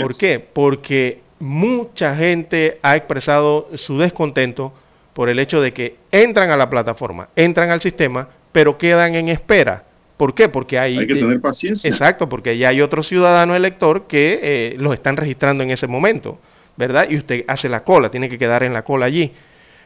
¿Por 0.00 0.16
qué? 0.16 0.40
Porque 0.40 1.20
mucha 1.40 2.16
gente 2.16 2.78
ha 2.80 2.96
expresado 2.96 3.68
su 3.74 3.98
descontento 3.98 4.72
por 5.12 5.28
el 5.28 5.38
hecho 5.38 5.60
de 5.60 5.74
que 5.74 5.98
entran 6.10 6.48
a 6.50 6.56
la 6.56 6.70
plataforma, 6.70 7.28
entran 7.36 7.68
al 7.68 7.82
sistema, 7.82 8.28
pero 8.54 8.78
quedan 8.78 9.16
en 9.16 9.28
espera. 9.28 9.82
¿Por 10.16 10.32
qué? 10.32 10.48
Porque 10.48 10.78
hay, 10.78 10.96
hay 10.96 11.08
que 11.08 11.16
tener 11.16 11.40
paciencia. 11.40 11.90
Exacto, 11.90 12.28
porque 12.28 12.56
ya 12.56 12.68
hay 12.68 12.80
otro 12.80 13.02
ciudadano 13.02 13.56
elector 13.56 14.06
que 14.06 14.38
eh, 14.40 14.76
los 14.78 14.94
están 14.94 15.16
registrando 15.16 15.64
en 15.64 15.72
ese 15.72 15.88
momento, 15.88 16.38
¿verdad? 16.76 17.08
Y 17.10 17.16
usted 17.16 17.44
hace 17.48 17.68
la 17.68 17.82
cola, 17.82 18.12
tiene 18.12 18.28
que 18.28 18.38
quedar 18.38 18.62
en 18.62 18.72
la 18.72 18.84
cola 18.84 19.06
allí. 19.06 19.32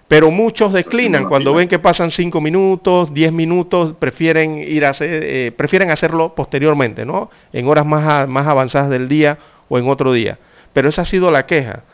Pero 0.07 0.31
muchos 0.31 0.75
declinan 0.75 1.25
cuando 1.25 1.55
ven 1.55 1.67
que 1.67 1.79
pasan 1.79 2.11
5 2.11 2.43
minutos, 2.43 3.15
10 3.15 3.33
minutos, 3.33 3.95
prefieren 3.99 4.59
ir 4.59 4.85
a 4.85 4.91
hacer, 4.91 5.23
eh, 5.25 5.51
prefieren 5.51 5.91
hacerlo 5.91 6.35
posteriormente, 6.35 7.07
¿no? 7.07 7.31
En 7.55 7.67
horas 7.69 7.87
más, 7.87 8.29
más 8.29 8.47
avanzadas 8.47 8.91
del 8.91 9.09
día 9.09 9.39
o 9.71 9.79
en 9.79 9.89
otro 9.89 10.13
día. 10.13 10.39
Pero 10.75 10.91
esa 10.91 11.03
ha 11.03 11.07
sido 11.07 11.31
la 11.31 11.47
queja. 11.47 11.85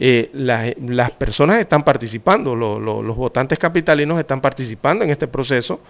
Eh, 0.00 0.30
las 0.32 1.10
personas 1.12 1.58
están 1.58 1.82
participando, 1.82 2.54
los 2.54 3.16
votantes 3.16 3.58
capitalinos 3.58 4.20
están 4.20 4.40
participando 4.40 5.04
en 5.04 5.10
este 5.10 5.26
proceso, 5.26 5.80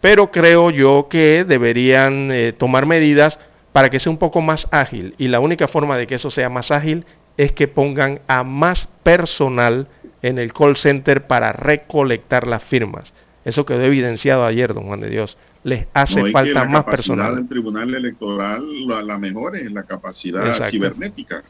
pero 0.00 0.30
creo 0.30 0.70
yo 0.70 1.08
que 1.08 1.44
deberían 1.44 2.30
eh, 2.32 2.52
tomar 2.52 2.86
medidas 2.86 3.38
para 3.72 3.90
que 3.90 4.00
sea 4.00 4.10
un 4.10 4.18
poco 4.18 4.40
más 4.40 4.66
ágil. 4.70 5.14
Y 5.18 5.28
la 5.28 5.40
única 5.40 5.68
forma 5.68 5.96
de 5.96 6.06
que 6.06 6.16
eso 6.16 6.30
sea 6.30 6.48
más 6.48 6.70
ágil 6.70 7.04
es 7.36 7.52
que 7.52 7.68
pongan 7.68 8.20
a 8.26 8.44
más 8.44 8.88
personal 9.02 9.88
en 10.22 10.38
el 10.38 10.52
call 10.52 10.76
center 10.76 11.26
para 11.26 11.52
recolectar 11.52 12.46
las 12.46 12.62
firmas. 12.62 13.14
Eso 13.44 13.64
quedó 13.64 13.82
evidenciado 13.82 14.44
ayer, 14.44 14.74
don 14.74 14.84
Juan 14.84 15.00
de 15.00 15.08
Dios. 15.08 15.38
Les 15.62 15.86
hace 15.94 16.30
falta 16.30 16.64
más 16.64 16.84
personal. 16.84 17.38
El 17.38 17.48
Tribunal 17.48 17.94
Electoral, 17.94 18.62
la, 18.86 19.02
la 19.02 19.18
mejor 19.18 19.56
es 19.56 19.70
la 19.72 19.84
capacidad 19.84 20.68
cibernética. 20.68 21.42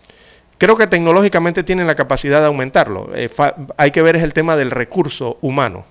Creo 0.59 0.77
que 0.77 0.87
tecnológicamente 0.87 1.63
tienen 1.63 1.87
la 1.87 1.95
capacidad 1.95 2.41
de 2.41 2.47
aumentarlo. 2.47 3.11
Eh, 3.15 3.31
hay 3.77 3.91
que 3.93 4.03
ver 4.03 4.17
es 4.17 4.23
el 4.23 4.33
tema 4.33 4.57
del 4.57 4.71
recurso 4.71 5.39
humano, 5.41 5.87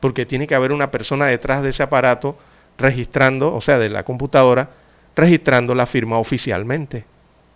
porque 0.00 0.26
tiene 0.26 0.46
que 0.46 0.54
haber 0.54 0.72
una 0.72 0.90
persona 0.90 1.26
detrás 1.26 1.62
de 1.62 1.70
ese 1.70 1.82
aparato 1.82 2.36
registrando, 2.78 3.54
o 3.54 3.60
sea, 3.60 3.78
de 3.78 3.90
la 3.90 4.04
computadora, 4.04 4.70
registrando 5.14 5.74
la 5.74 5.86
firma 5.86 6.18
oficialmente 6.18 7.04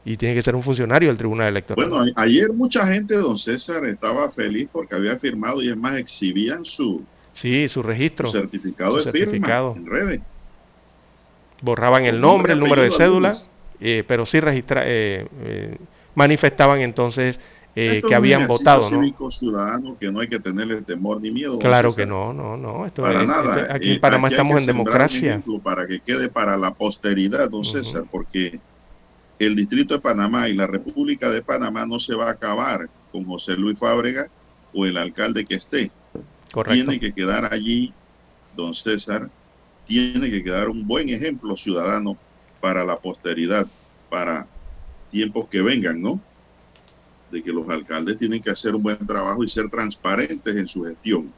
y 0.04 0.16
tiene 0.16 0.34
que 0.34 0.42
ser 0.42 0.54
un 0.54 0.62
funcionario 0.62 1.08
del 1.08 1.16
Tribunal 1.16 1.48
Electoral. 1.48 1.88
Bueno, 1.88 2.12
ayer 2.16 2.52
mucha 2.52 2.86
gente, 2.86 3.14
don 3.14 3.38
César, 3.38 3.84
estaba 3.86 4.30
feliz 4.30 4.68
porque 4.70 4.94
había 4.94 5.18
firmado 5.18 5.62
y 5.62 5.70
es 5.70 5.76
más, 5.76 5.96
exhibían 5.96 6.64
su, 6.64 7.02
sí, 7.32 7.68
su 7.68 7.82
registro, 7.82 8.28
su 8.28 8.38
certificado 8.38 8.98
su 8.98 9.06
de 9.06 9.12
certificado. 9.12 9.74
firma 9.74 9.88
en 9.88 9.94
redes. 9.94 10.20
Borraban 11.62 12.04
el 12.04 12.20
nombre, 12.20 12.52
el 12.52 12.60
número 12.60 12.82
de 12.82 12.90
cédula, 12.90 13.34
eh, 13.80 14.04
pero 14.06 14.26
sí 14.26 14.40
registra, 14.40 14.82
eh, 14.84 15.26
eh, 15.42 15.78
manifestaban 16.14 16.80
entonces 16.80 17.40
eh, 17.76 18.02
que 18.06 18.14
habían 18.14 18.46
votado. 18.46 18.90
¿no? 18.90 19.00
cívico 19.00 19.30
ciudadano 19.30 19.96
que 19.98 20.10
no 20.10 20.20
hay 20.20 20.28
que 20.28 20.38
tenerle 20.38 20.82
temor 20.82 21.20
ni 21.20 21.30
miedo. 21.30 21.58
Claro 21.58 21.94
que 21.94 22.06
no, 22.06 22.32
no, 22.32 22.56
no. 22.56 22.86
Esto 22.86 23.02
para 23.02 23.22
es, 23.22 23.26
nada. 23.26 23.60
Esto, 23.62 23.74
aquí 23.74 23.92
en 23.92 24.00
Panamá 24.00 24.28
aquí 24.28 24.34
estamos 24.34 24.60
en 24.60 24.66
democracia. 24.66 25.42
Para 25.62 25.86
que 25.86 26.00
quede 26.00 26.28
para 26.28 26.56
la 26.56 26.72
posteridad, 26.72 27.50
don 27.50 27.60
uh 27.60 27.62
-huh. 27.62 27.72
César, 27.72 28.04
porque 28.10 28.60
el 29.38 29.56
Distrito 29.56 29.94
de 29.94 30.00
Panamá 30.00 30.48
y 30.48 30.54
la 30.54 30.66
República 30.66 31.28
de 31.30 31.42
Panamá 31.42 31.86
no 31.86 31.98
se 31.98 32.14
va 32.14 32.28
a 32.28 32.32
acabar 32.32 32.88
con 33.10 33.24
José 33.24 33.56
Luis 33.56 33.78
Fábrega 33.78 34.28
o 34.72 34.86
el 34.86 34.96
alcalde 34.96 35.44
que 35.44 35.56
esté. 35.56 35.90
Correcto. 36.52 36.74
Tiene 36.74 37.00
que 37.00 37.12
quedar 37.12 37.52
allí, 37.52 37.92
don 38.56 38.74
César, 38.74 39.28
tiene 39.86 40.30
que 40.30 40.42
quedar 40.42 40.68
un 40.68 40.86
buen 40.86 41.08
ejemplo 41.08 41.56
ciudadano 41.56 42.16
para 42.60 42.84
la 42.84 42.98
posteridad, 42.98 43.66
para 44.08 44.46
tiempos 45.10 45.48
que 45.48 45.62
vengan, 45.62 46.00
¿no? 46.00 46.20
De 47.30 47.42
que 47.42 47.52
los 47.52 47.68
alcaldes 47.68 48.18
tienen 48.18 48.42
que 48.42 48.50
hacer 48.50 48.74
un 48.74 48.82
buen 48.82 48.98
trabajo 49.06 49.42
y 49.42 49.48
ser 49.48 49.68
transparentes 49.68 50.54
en 50.56 50.68
su 50.68 50.84
gestión. 50.84 51.32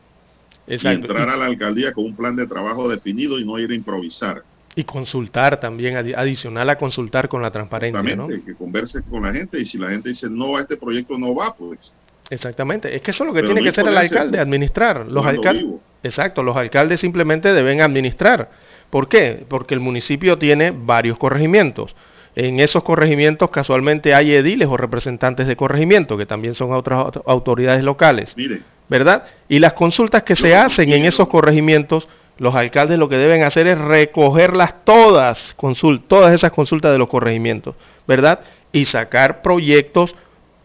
Exacto. 0.67 0.99
Y 0.99 1.03
entrar 1.03 1.29
a 1.29 1.37
la 1.37 1.47
alcaldía 1.47 1.93
con 1.93 2.05
un 2.05 2.17
plan 2.17 2.37
de 2.37 2.47
trabajo 2.47 2.89
definido 2.89 3.39
y 3.39 3.45
no 3.45 3.59
ir 3.59 3.71
a 3.71 3.75
improvisar. 3.75 4.43
Y 4.75 4.85
consultar 4.85 5.59
también, 5.59 5.97
adicional 5.97 6.69
a 6.69 6.77
consultar 6.77 7.29
con 7.29 7.41
la 7.41 7.51
transparencia, 7.51 8.15
¿no? 8.15 8.29
Que 8.29 8.55
converse 8.55 9.03
con 9.03 9.23
la 9.23 9.33
gente 9.33 9.59
y 9.59 9.65
si 9.65 9.79
la 9.79 9.89
gente 9.89 10.11
dice 10.11 10.29
no, 10.29 10.57
a 10.57 10.61
este 10.61 10.77
proyecto 10.77 11.17
no 11.17 11.35
va, 11.35 11.55
pues. 11.55 11.95
Exactamente, 12.29 12.95
es 12.95 13.01
que 13.03 13.13
eso 13.13 13.25
es 13.25 13.29
lo 13.29 13.33
que 13.33 13.41
Pero 13.41 13.55
tiene 13.55 13.61
no 13.61 13.65
que 13.73 13.81
hacer 13.81 13.91
el 13.91 13.97
alcalde, 13.97 14.39
administrar. 14.39 15.07
Los 15.07 15.25
alcaldes, 15.25 15.65
exacto, 16.03 16.43
los 16.43 16.57
alcaldes 16.57 17.01
simplemente 17.01 17.55
deben 17.55 17.81
administrar. 17.81 18.51
¿Por 18.91 19.09
qué? 19.09 19.47
Porque 19.49 19.75
el 19.75 19.81
municipio 19.81 20.37
tiene 20.37 20.73
varios 20.73 21.17
corregimientos. 21.19 21.95
En 22.37 22.61
esos 22.61 22.83
corregimientos 22.83 23.51
casualmente 23.51 24.15
hay 24.15 24.33
ediles 24.35 24.69
o 24.69 24.77
representantes 24.77 25.47
de 25.47 25.57
corregimiento, 25.57 26.19
que 26.19 26.27
también 26.27 26.55
son 26.55 26.73
otras 26.73 27.13
autoridades 27.25 27.83
locales. 27.83 28.37
Mire, 28.37 28.61
¿Verdad? 28.89 29.25
Y 29.49 29.59
las 29.59 29.73
consultas 29.73 30.23
que 30.23 30.37
se 30.37 30.55
hacen 30.55 30.93
en 30.93 31.07
esos 31.07 31.27
corregimientos 31.29 32.07
los 32.39 32.55
alcaldes 32.55 32.99
lo 32.99 33.09
que 33.09 33.17
deben 33.17 33.43
hacer 33.43 33.67
es 33.67 33.79
recogerlas 33.79 34.85
todas, 34.85 35.55
consult, 35.55 36.07
todas 36.07 36.35
esas 36.35 36.51
consultas 36.51 36.93
de 36.93 36.99
los 36.99 37.09
corregimientos, 37.09 37.75
¿verdad? 38.07 38.41
Y 38.73 38.85
sacar 38.85 39.41
proyectos 39.41 40.15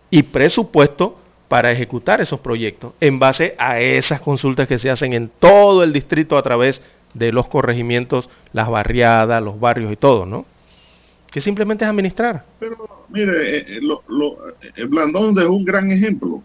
y 0.10 0.24
presupuesto 0.24 1.18
para 1.48 1.72
ejecutar 1.72 2.22
esos 2.22 2.42
proyectos 2.42 2.94
en 3.00 3.20
base 3.20 3.56
a 3.58 3.80
esas 3.80 4.20
consultas 4.20 4.68
que 4.68 4.80
se 4.80 4.90
hacen 4.90 5.14
en 5.14 5.30
todo 5.40 5.84
el 5.84 5.94
distrito 5.94 6.38
a 6.38 6.44
través 6.44 6.82
de 7.14 7.32
los 7.32 7.48
corregimientos, 7.48 8.30
las 8.54 8.70
barriadas, 8.70 9.42
los 9.42 9.60
barrios 9.60 9.92
y 9.92 9.96
todo, 9.96 10.26
¿no? 10.26 10.46
Que 11.32 11.42
simplemente 11.42 11.86
es 11.86 11.90
administrar. 11.90 12.46
Pero 12.60 13.06
mire, 13.10 13.58
eh, 13.58 13.82
lo, 13.82 14.04
lo, 14.08 14.38
el 14.76 14.88
Blandón 14.88 15.38
es 15.40 15.46
un 15.46 15.64
gran 15.64 15.90
ejemplo. 15.90 16.44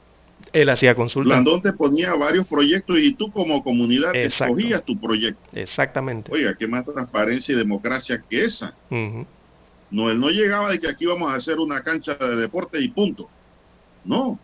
Él 0.52 0.70
hacía 0.70 0.94
consulta. 0.94 1.28
Blandón 1.28 1.60
te 1.60 1.72
ponía 1.72 2.14
varios 2.14 2.46
proyectos 2.46 2.98
y 3.00 3.12
tú 3.12 3.30
como 3.30 3.62
comunidad 3.62 4.14
Exacto. 4.14 4.54
escogías 4.54 4.84
tu 4.84 4.98
proyecto. 4.98 5.40
Exactamente. 5.52 6.32
Oiga, 6.32 6.54
qué 6.56 6.66
más 6.66 6.84
transparencia 6.84 7.54
y 7.54 7.58
democracia 7.58 8.22
que 8.28 8.44
esa. 8.44 8.74
No, 9.90 10.10
él 10.10 10.18
no 10.18 10.30
llegaba 10.30 10.70
de 10.70 10.80
que 10.80 10.88
aquí 10.88 11.04
vamos 11.04 11.30
a 11.30 11.34
hacer 11.34 11.58
una 11.58 11.82
cancha 11.82 12.14
de 12.14 12.36
deporte 12.36 12.80
y 12.80 12.88
punto. 12.88 13.28
No. 14.04 14.38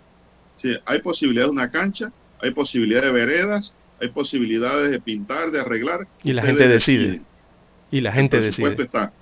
Sí, 0.57 0.77
hay 0.85 1.01
posibilidad 1.01 1.47
de 1.47 1.51
una 1.51 1.71
cancha, 1.71 2.13
hay 2.41 2.51
posibilidad 2.51 3.03
de 3.03 3.11
veredas, 3.11 3.75
hay 4.01 4.09
posibilidades 4.09 4.91
de 4.91 5.01
pintar, 5.01 5.51
de 5.51 5.61
arreglar. 5.61 6.07
Y 6.23 6.33
la 6.33 6.43
gente 6.43 6.69
decide. 6.69 7.05
deciden. 7.05 7.27
Y 7.91 8.01
la 8.01 8.13
gente 8.13 8.41
decide. 8.41 8.77
está. 8.79 9.13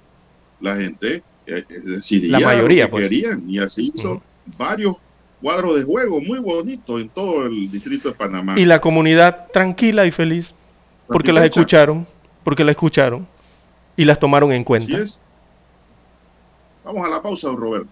La 0.61 0.77
gente 0.77 1.23
eh, 1.47 1.65
eh, 1.69 1.81
decidía 1.85 2.39
La 2.39 2.47
mayoría, 2.47 2.85
lo 2.85 2.89
que 2.89 2.93
pues. 2.93 3.03
querían 3.05 3.49
y 3.49 3.59
así 3.59 3.91
hizo 3.95 4.23
varios 4.59 4.97
cuadros 5.41 5.79
de 5.79 5.85
juego 5.85 6.21
muy 6.21 6.39
bonitos 6.39 7.01
en 7.01 7.09
todo 7.09 7.47
el 7.47 7.71
distrito 7.71 8.11
de 8.11 8.15
Panamá. 8.15 8.59
Y 8.59 8.65
la 8.65 8.81
comunidad 8.81 9.49
tranquila 9.53 10.07
y 10.07 10.11
feliz. 10.11 10.55
Porque 11.07 11.33
las 11.33 11.45
escucharon. 11.45 12.07
Porque 12.45 12.63
las 12.65 12.75
escucharon. 12.75 13.27
Y 13.97 14.05
las 14.05 14.19
tomaron 14.19 14.53
en 14.53 14.59
Así 14.59 14.65
cuenta. 14.65 14.99
es. 14.99 15.21
Vamos 16.85 17.07
a 17.07 17.11
la 17.11 17.21
pausa, 17.23 17.49
Roberto. 17.53 17.89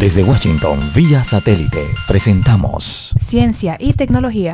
Desde 0.00 0.22
Washington, 0.22 0.92
vía 0.94 1.24
satélite, 1.24 1.94
presentamos 2.06 3.14
Ciencia 3.30 3.78
y 3.80 3.94
tecnología. 3.94 4.52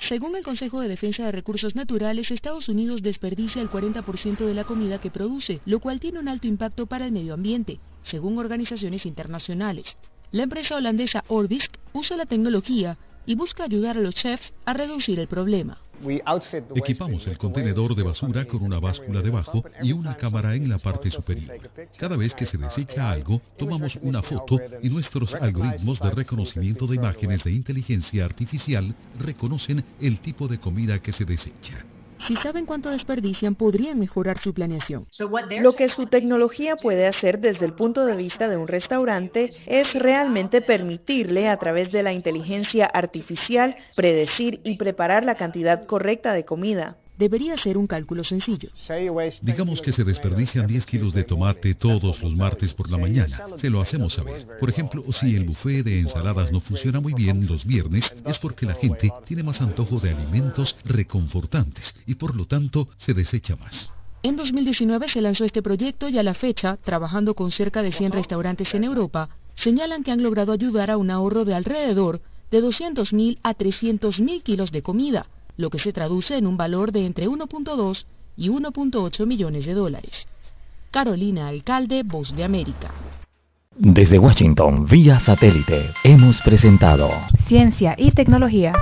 Según 0.00 0.34
el 0.34 0.42
Consejo 0.42 0.80
de 0.80 0.88
Defensa 0.88 1.26
de 1.26 1.30
Recursos 1.30 1.76
Naturales, 1.76 2.32
Estados 2.32 2.68
Unidos 2.68 3.02
desperdicia 3.02 3.62
el 3.62 3.70
40% 3.70 4.44
de 4.44 4.54
la 4.54 4.64
comida 4.64 4.98
que 4.98 5.12
produce, 5.12 5.60
lo 5.66 5.78
cual 5.78 6.00
tiene 6.00 6.18
un 6.18 6.26
alto 6.26 6.48
impacto 6.48 6.86
para 6.86 7.06
el 7.06 7.12
medio 7.12 7.32
ambiente, 7.32 7.78
según 8.02 8.38
organizaciones 8.38 9.06
internacionales. 9.06 9.96
La 10.32 10.42
empresa 10.42 10.74
holandesa 10.74 11.22
Orbisk 11.28 11.76
usa 11.92 12.16
la 12.16 12.26
tecnología 12.26 12.98
y 13.24 13.36
busca 13.36 13.62
ayudar 13.62 13.98
a 13.98 14.00
los 14.00 14.16
chefs 14.16 14.52
a 14.64 14.72
reducir 14.72 15.20
el 15.20 15.28
problema. 15.28 15.78
Equipamos 16.74 17.26
el 17.26 17.38
contenedor 17.38 17.94
de 17.94 18.02
basura 18.02 18.44
con 18.44 18.62
una 18.62 18.78
báscula 18.78 19.22
debajo 19.22 19.64
y 19.82 19.92
una 19.92 20.16
cámara 20.16 20.54
en 20.54 20.68
la 20.68 20.78
parte 20.78 21.10
superior. 21.10 21.58
Cada 21.98 22.16
vez 22.16 22.34
que 22.34 22.46
se 22.46 22.58
desecha 22.58 23.10
algo, 23.10 23.40
tomamos 23.58 23.96
una 24.02 24.22
foto 24.22 24.60
y 24.82 24.90
nuestros 24.90 25.34
algoritmos 25.34 26.00
de 26.00 26.10
reconocimiento 26.10 26.86
de 26.86 26.96
imágenes 26.96 27.42
de 27.44 27.52
inteligencia 27.52 28.24
artificial 28.24 28.94
reconocen 29.18 29.84
el 30.00 30.20
tipo 30.20 30.48
de 30.48 30.58
comida 30.58 30.98
que 31.00 31.12
se 31.12 31.24
desecha. 31.24 31.84
Si 32.26 32.34
saben 32.36 32.66
cuánto 32.66 32.90
desperdician, 32.90 33.54
podrían 33.54 33.98
mejorar 33.98 34.38
su 34.38 34.52
planeación. 34.52 35.06
Lo 35.60 35.72
que 35.72 35.88
su 35.88 36.06
tecnología 36.06 36.76
puede 36.76 37.06
hacer 37.06 37.38
desde 37.38 37.66
el 37.66 37.74
punto 37.74 38.04
de 38.04 38.16
vista 38.16 38.48
de 38.48 38.56
un 38.56 38.68
restaurante 38.68 39.50
es 39.66 39.94
realmente 39.94 40.60
permitirle 40.60 41.48
a 41.48 41.56
través 41.56 41.92
de 41.92 42.02
la 42.02 42.12
inteligencia 42.12 42.86
artificial 42.86 43.76
predecir 43.94 44.60
y 44.64 44.76
preparar 44.76 45.24
la 45.24 45.36
cantidad 45.36 45.86
correcta 45.86 46.32
de 46.32 46.44
comida. 46.44 46.96
Debería 47.18 47.56
ser 47.56 47.78
un 47.78 47.86
cálculo 47.86 48.24
sencillo. 48.24 48.70
Digamos 49.42 49.80
que 49.80 49.92
se 49.92 50.04
desperdician 50.04 50.66
10 50.66 50.86
kilos 50.86 51.14
de 51.14 51.24
tomate 51.24 51.74
todos 51.74 52.22
los 52.22 52.36
martes 52.36 52.74
por 52.74 52.90
la 52.90 52.98
mañana. 52.98 53.40
Se 53.56 53.70
lo 53.70 53.80
hacemos 53.80 54.14
saber. 54.14 54.46
Por 54.60 54.68
ejemplo, 54.68 55.02
si 55.12 55.34
el 55.34 55.44
buffet 55.44 55.82
de 55.82 56.00
ensaladas 56.00 56.52
no 56.52 56.60
funciona 56.60 57.00
muy 57.00 57.14
bien 57.14 57.46
los 57.46 57.64
viernes, 57.64 58.14
es 58.24 58.38
porque 58.38 58.66
la 58.66 58.74
gente 58.74 59.10
tiene 59.24 59.42
más 59.42 59.62
antojo 59.62 59.98
de 59.98 60.10
alimentos 60.10 60.76
reconfortantes 60.84 61.94
y 62.06 62.16
por 62.16 62.36
lo 62.36 62.46
tanto 62.46 62.88
se 62.98 63.14
desecha 63.14 63.56
más. 63.56 63.90
En 64.22 64.36
2019 64.36 65.08
se 65.08 65.20
lanzó 65.20 65.44
este 65.44 65.62
proyecto 65.62 66.08
y 66.08 66.18
a 66.18 66.22
la 66.22 66.34
fecha, 66.34 66.76
trabajando 66.76 67.34
con 67.34 67.50
cerca 67.50 67.82
de 67.82 67.92
100 67.92 68.12
restaurantes 68.12 68.74
en 68.74 68.84
Europa, 68.84 69.28
señalan 69.54 70.02
que 70.02 70.10
han 70.10 70.22
logrado 70.22 70.52
ayudar 70.52 70.90
a 70.90 70.96
un 70.96 71.10
ahorro 71.10 71.44
de 71.44 71.54
alrededor 71.54 72.20
de 72.50 72.62
200.000 72.62 73.38
a 73.42 73.54
300.000 73.54 74.42
kilos 74.42 74.72
de 74.72 74.82
comida, 74.82 75.26
lo 75.56 75.70
que 75.70 75.78
se 75.78 75.92
traduce 75.92 76.36
en 76.36 76.46
un 76.46 76.56
valor 76.56 76.92
de 76.92 77.06
entre 77.06 77.28
1.2 77.28 78.04
y 78.36 78.48
1.8 78.48 79.26
millones 79.26 79.66
de 79.66 79.74
dólares. 79.74 80.26
Carolina 80.90 81.48
Alcalde, 81.48 82.02
Voz 82.02 82.34
de 82.34 82.44
América. 82.44 82.90
Desde 83.78 84.18
Washington, 84.18 84.86
vía 84.86 85.20
satélite, 85.20 85.90
hemos 86.02 86.40
presentado 86.40 87.10
Ciencia 87.46 87.94
y 87.98 88.10
tecnología. 88.10 88.72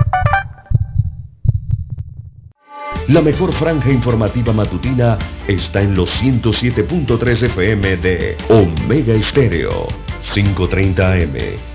La 3.09 3.21
mejor 3.21 3.53
franja 3.53 3.91
informativa 3.91 4.51
matutina 4.51 5.19
está 5.47 5.81
en 5.81 5.93
los 5.93 6.09
107.3 6.23 7.43
FM 7.43 7.97
de 7.97 8.37
Omega 8.49 9.13
Estéreo. 9.13 9.87
5.30 10.33 11.23
AM. 11.23 11.74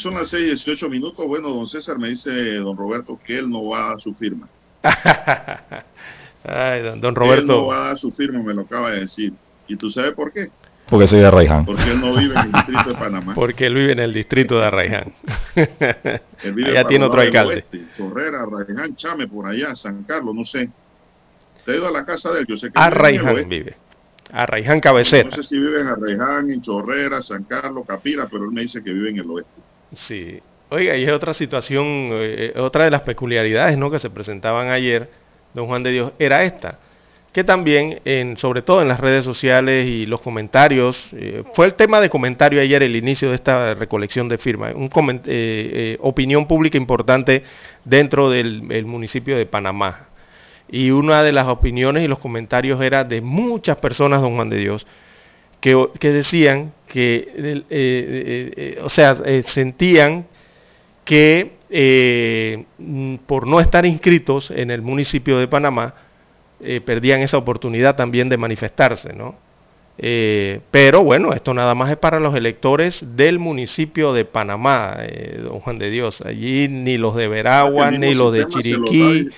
Son 0.00 0.14
las 0.14 0.28
6 0.28 0.42
y 0.42 0.46
18 0.46 0.88
minutos. 0.90 1.26
Bueno, 1.26 1.50
don 1.50 1.66
César 1.66 1.98
me 1.98 2.08
dice 2.08 2.30
don 2.56 2.76
Roberto 2.76 3.18
que 3.24 3.38
él 3.38 3.48
no 3.50 3.66
va 3.68 3.86
a 3.86 3.88
dar 3.90 4.00
su 4.00 4.14
firma. 4.14 4.48
Ay, 6.44 6.82
don, 6.82 7.00
don 7.00 7.10
Él 7.10 7.14
no 7.14 7.20
Roberto. 7.20 7.66
va 7.66 7.84
a 7.84 7.88
dar 7.88 7.98
su 7.98 8.10
firma, 8.10 8.42
me 8.42 8.54
lo 8.54 8.62
acaba 8.62 8.90
de 8.92 9.00
decir. 9.00 9.32
¿Y 9.68 9.76
tú 9.76 9.90
sabes 9.90 10.12
por 10.12 10.32
qué? 10.32 10.50
porque 10.88 11.06
soy 11.06 11.20
de 11.20 11.30
Raiján. 11.30 11.64
Porque 11.66 11.84
él 11.88 12.00
no 12.00 12.16
vive 12.16 12.34
en 12.34 12.46
el 12.46 12.52
distrito 12.52 12.88
de 12.88 12.94
Panamá. 12.96 13.32
Porque 13.36 13.66
él 13.66 13.74
vive 13.74 13.92
en 13.92 14.00
el 14.00 14.12
distrito 14.12 14.58
de 14.58 14.64
Arraiján. 14.66 15.12
Él 16.42 16.52
vive 16.52 16.70
Allá 16.70 16.84
tiene 16.88 17.04
otro 17.04 17.20
alcalde. 17.20 17.54
oeste, 17.54 17.84
Chorrera, 17.96 18.42
Arraiján, 18.42 18.96
Chame, 18.96 19.28
por 19.28 19.46
allá, 19.46 19.76
San 19.76 20.02
Carlos, 20.02 20.34
no 20.34 20.42
sé. 20.42 20.68
¿Te 21.64 21.70
ha 21.72 21.76
ido 21.76 21.86
a 21.86 21.92
la 21.92 22.04
casa 22.04 22.32
de 22.32 22.40
él? 22.40 22.46
Yo 22.48 22.56
sé 22.56 22.72
que 22.72 22.80
vive 22.80 22.84
Arraiján 22.84 23.34
oeste. 23.36 23.48
vive. 23.48 23.76
Arraiján 24.32 24.80
cabecera. 24.80 25.28
No 25.28 25.30
sé 25.36 25.42
si 25.44 25.60
vive 25.60 25.80
en 25.80 25.86
Arraiján, 25.86 26.50
en 26.50 26.60
Chorrera, 26.60 27.22
San 27.22 27.44
Carlos, 27.44 27.84
Capira, 27.86 28.26
pero 28.28 28.42
él 28.46 28.50
me 28.50 28.62
dice 28.62 28.82
que 28.82 28.92
vive 28.92 29.10
en 29.10 29.18
el 29.18 29.30
oeste. 29.30 29.60
Sí. 29.94 30.40
Oiga, 30.70 30.96
y 30.96 31.04
es 31.04 31.10
otra 31.10 31.34
situación, 31.34 32.10
eh, 32.12 32.52
otra 32.56 32.84
de 32.84 32.90
las 32.90 33.02
peculiaridades 33.02 33.76
¿no? 33.76 33.90
que 33.90 33.98
se 33.98 34.10
presentaban 34.10 34.70
ayer, 34.70 35.10
don 35.52 35.66
Juan 35.66 35.82
de 35.82 35.90
Dios, 35.90 36.12
era 36.18 36.44
esta, 36.44 36.78
que 37.32 37.44
también, 37.44 38.00
en, 38.04 38.36
sobre 38.36 38.62
todo 38.62 38.82
en 38.82 38.88
las 38.88 38.98
redes 38.98 39.24
sociales 39.24 39.88
y 39.88 40.04
los 40.06 40.20
comentarios, 40.20 41.08
eh, 41.12 41.44
fue 41.54 41.66
el 41.66 41.74
tema 41.74 42.00
de 42.00 42.10
comentario 42.10 42.60
ayer, 42.60 42.82
el 42.82 42.96
inicio 42.96 43.28
de 43.28 43.36
esta 43.36 43.74
recolección 43.74 44.28
de 44.28 44.38
firmas, 44.38 44.74
un 44.74 44.90
eh, 44.96 45.20
eh, 45.26 45.98
opinión 46.00 46.46
pública 46.48 46.76
importante 46.76 47.44
dentro 47.84 48.30
del 48.30 48.64
el 48.70 48.84
municipio 48.84 49.36
de 49.36 49.46
Panamá. 49.46 50.08
Y 50.68 50.90
una 50.90 51.22
de 51.22 51.32
las 51.32 51.46
opiniones 51.46 52.04
y 52.04 52.08
los 52.08 52.18
comentarios 52.18 52.80
era 52.80 53.04
de 53.04 53.20
muchas 53.20 53.76
personas, 53.76 54.22
don 54.22 54.34
Juan 54.34 54.50
de 54.50 54.56
Dios, 54.56 54.86
que, 55.60 55.88
que 56.00 56.10
decían 56.10 56.72
que, 56.90 57.28
eh, 57.36 57.62
eh, 57.70 58.52
eh, 58.56 58.78
o 58.82 58.88
sea, 58.88 59.16
sentían 59.46 60.26
que 61.04 61.52
mm, 62.78 63.26
por 63.26 63.46
no 63.46 63.60
estar 63.60 63.86
inscritos 63.86 64.50
en 64.50 64.70
el 64.70 64.82
municipio 64.82 65.38
de 65.38 65.48
Panamá, 65.48 65.94
perdían 66.84 67.20
esa 67.20 67.38
oportunidad 67.38 67.96
también 67.96 68.28
de 68.28 68.36
manifestarse, 68.36 69.14
¿no? 69.14 69.34
Eh, 70.02 70.60
pero 70.70 71.04
bueno, 71.04 71.34
esto 71.34 71.52
nada 71.52 71.74
más 71.74 71.90
es 71.90 71.98
para 71.98 72.20
los 72.20 72.34
electores 72.34 73.04
del 73.16 73.38
municipio 73.38 74.14
de 74.14 74.24
Panamá, 74.24 74.96
eh, 75.00 75.40
don 75.42 75.60
Juan 75.60 75.78
de 75.78 75.90
Dios. 75.90 76.22
Allí 76.22 76.68
ni 76.68 76.96
los 76.96 77.14
de 77.14 77.28
Veragua, 77.28 77.90
ni 77.90 78.14
los 78.14 78.32
de 78.32 78.46
Chiriquí, 78.46 79.28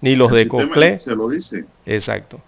ni 0.00 0.16
los 0.16 0.32
de 0.32 0.48
Coclé. 0.48 0.98
Se 1.00 1.14
lo 1.14 1.28
dice. 1.28 1.66
Exacto. 1.84 2.40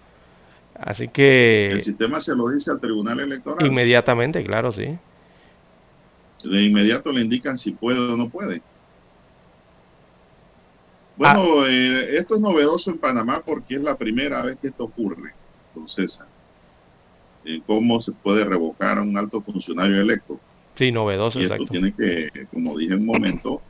Así 0.79 1.07
que... 1.09 1.71
El 1.71 1.83
sistema 1.83 2.21
se 2.21 2.35
lo 2.35 2.49
dice 2.49 2.71
al 2.71 2.79
Tribunal 2.79 3.19
Electoral. 3.19 3.65
Inmediatamente, 3.65 4.43
claro, 4.43 4.71
sí. 4.71 4.97
De 6.43 6.63
inmediato 6.63 7.11
le 7.11 7.21
indican 7.21 7.57
si 7.57 7.71
puede 7.71 7.99
o 7.99 8.15
no 8.15 8.29
puede. 8.29 8.61
Bueno, 11.17 11.61
ah. 11.61 11.65
eh, 11.67 12.17
esto 12.17 12.35
es 12.35 12.41
novedoso 12.41 12.91
en 12.91 12.97
Panamá 12.97 13.41
porque 13.45 13.75
es 13.75 13.81
la 13.81 13.97
primera 13.97 14.41
vez 14.41 14.57
que 14.57 14.67
esto 14.67 14.85
ocurre, 14.85 15.33
don 15.75 15.89
César. 15.89 16.27
Eh, 17.43 17.61
¿Cómo 17.67 17.99
se 17.99 18.13
puede 18.13 18.45
revocar 18.45 18.97
a 18.97 19.01
un 19.01 19.17
alto 19.17 19.41
funcionario 19.41 19.99
electo? 19.99 20.39
Sí, 20.75 20.93
novedoso, 20.93 21.41
y 21.41 21.43
esto 21.43 21.65
tiene 21.65 21.93
que, 21.93 22.47
como 22.53 22.77
dije 22.77 22.93
en 22.93 23.01
un 23.01 23.07
momento, 23.07 23.61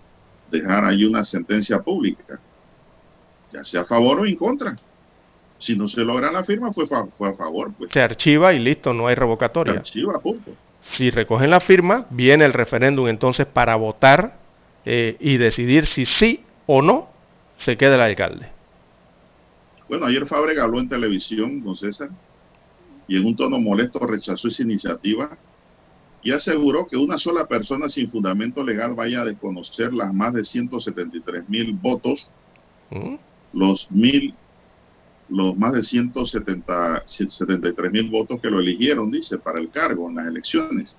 dejar 0.52 0.86
ahí 0.86 1.06
una 1.06 1.24
sentencia 1.24 1.82
pública, 1.82 2.40
ya 3.52 3.64
sea 3.64 3.82
a 3.82 3.86
favor 3.86 4.20
o 4.20 4.26
en 4.28 4.36
contra. 4.36 4.76
Si 5.60 5.76
no 5.76 5.88
se 5.88 6.02
logra 6.02 6.32
la 6.32 6.44
firma, 6.44 6.72
fue, 6.72 6.86
fue 6.88 7.30
a 7.30 7.34
favor. 7.34 7.72
Pues. 7.78 7.92
Se 7.92 8.02
archiva 8.02 8.54
y 8.54 8.60
listo, 8.60 8.94
no 8.94 9.08
hay 9.08 9.16
revocatoria. 9.16 9.74
Se 9.74 9.80
archiva, 9.80 10.20
punto. 10.20 10.52
Si 10.82 11.12
recogen 11.12 11.50
la 11.50 11.60
firma, 11.60 12.08
viene 12.10 12.46
el 12.46 12.54
referéndum 12.54 13.08
entonces 13.08 13.46
para 13.46 13.76
votar 13.76 14.38
eh, 14.86 15.18
y 15.20 15.38
decidir 15.38 15.86
si 15.86 16.06
sí 16.06 16.42
o 16.66 16.82
no 16.82 17.10
se 17.58 17.78
queda 17.78 17.96
el 17.96 18.02
alcalde. 18.02 18.50
Bueno, 19.90 20.06
ayer 20.06 20.26
Fábrega 20.26 20.64
habló 20.64 20.80
en 20.80 20.88
televisión 20.88 21.62
con 21.62 21.76
César 21.76 22.10
y 23.08 23.18
en 23.18 23.26
un 23.26 23.36
tono 23.36 23.60
molesto 23.60 24.00
rechazó 24.00 24.48
esa 24.48 24.64
iniciativa 24.64 25.38
y 26.22 26.32
aseguró 26.32 26.88
que 26.88 26.96
una 26.96 27.18
sola 27.18 27.48
persona 27.48 27.90
sin 27.90 28.10
fundamento 28.10 28.64
legal 28.64 28.94
vaya 28.94 29.22
a 29.22 29.26
desconocer 29.26 29.94
las 29.94 30.14
más 30.14 30.34
de 30.34 30.44
173 30.44 31.50
mil 31.50 31.74
votos, 31.74 32.30
¿Mm? 32.92 33.16
los 33.54 33.90
mil 33.92 34.34
los 35.30 35.58
más 35.58 35.74
de 35.74 35.84
173 35.84 37.92
mil 37.92 38.10
votos 38.10 38.40
que 38.42 38.50
lo 38.50 38.60
eligieron, 38.60 39.12
dice, 39.12 39.38
para 39.38 39.60
el 39.60 39.70
cargo 39.70 40.10
en 40.10 40.16
las 40.16 40.28
elecciones. 40.28 40.98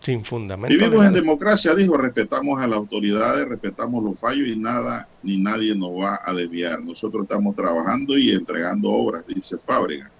Sin 0.00 0.24
fundamento. 0.24 0.74
Vivimos 0.74 1.04
en 1.04 1.12
democracia, 1.12 1.74
dijo, 1.74 1.96
respetamos 1.96 2.60
a 2.60 2.66
las 2.66 2.78
autoridades, 2.78 3.46
respetamos 3.46 4.02
los 4.02 4.18
fallos 4.18 4.48
y 4.48 4.56
nada 4.56 5.08
ni 5.22 5.36
nadie 5.36 5.74
nos 5.74 5.90
va 5.90 6.20
a 6.24 6.32
desviar. 6.32 6.82
Nosotros 6.82 7.24
estamos 7.24 7.54
trabajando 7.54 8.16
y 8.16 8.30
entregando 8.30 8.90
obras, 8.90 9.26
dice 9.26 9.58
Fábrega. 9.58 10.10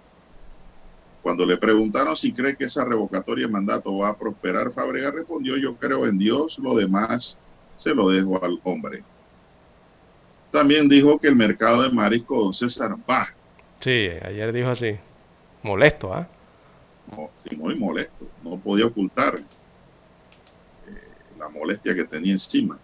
Cuando 1.22 1.46
le 1.46 1.56
preguntaron 1.56 2.16
si 2.16 2.32
cree 2.32 2.56
que 2.56 2.64
esa 2.64 2.84
revocatoria 2.84 3.46
de 3.46 3.52
mandato 3.52 3.96
va 3.96 4.10
a 4.10 4.18
prosperar, 4.18 4.72
Fábrega 4.72 5.10
respondió, 5.10 5.56
yo 5.56 5.74
creo 5.76 6.06
en 6.06 6.18
Dios, 6.18 6.58
lo 6.58 6.74
demás 6.74 7.38
se 7.76 7.94
lo 7.94 8.10
dejo 8.10 8.42
al 8.42 8.60
hombre. 8.64 9.02
También 10.50 10.88
dijo 10.88 11.18
que 11.18 11.28
el 11.28 11.36
mercado 11.36 11.82
de 11.82 11.90
marisco, 11.90 12.42
don 12.42 12.52
César, 12.52 12.96
va 13.08 13.28
Sí, 13.80 14.08
ayer 14.22 14.52
dijo 14.52 14.70
así. 14.70 14.96
Molesto, 15.62 16.14
¿ah? 16.14 16.28
sí, 17.36 17.56
muy 17.56 17.74
molesto. 17.74 18.26
No 18.42 18.56
podía 18.58 18.86
ocultar 18.86 19.36
eh, 19.36 19.42
la 21.38 21.48
molestia 21.48 21.94
que 21.94 22.04
tenía 22.04 22.32
encima. 22.32 22.78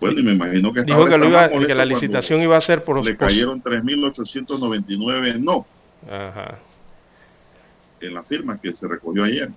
Bueno, 0.00 0.18
y 0.18 0.22
me 0.22 0.32
imagino 0.32 0.72
que 0.72 0.82
dijo 0.82 1.06
que, 1.06 1.18
lo 1.18 1.28
iba, 1.28 1.48
que 1.48 1.74
la 1.74 1.84
licitación 1.84 2.40
iba 2.42 2.56
a 2.56 2.60
ser 2.60 2.82
por 2.82 3.04
le 3.04 3.16
cayeron 3.16 3.62
3.899 3.62 5.38
no. 5.38 5.66
Ajá. 6.10 6.58
En 8.00 8.14
la 8.14 8.22
firma 8.22 8.58
que 8.58 8.72
se 8.72 8.88
recogió 8.88 9.24
ayer. 9.24 9.50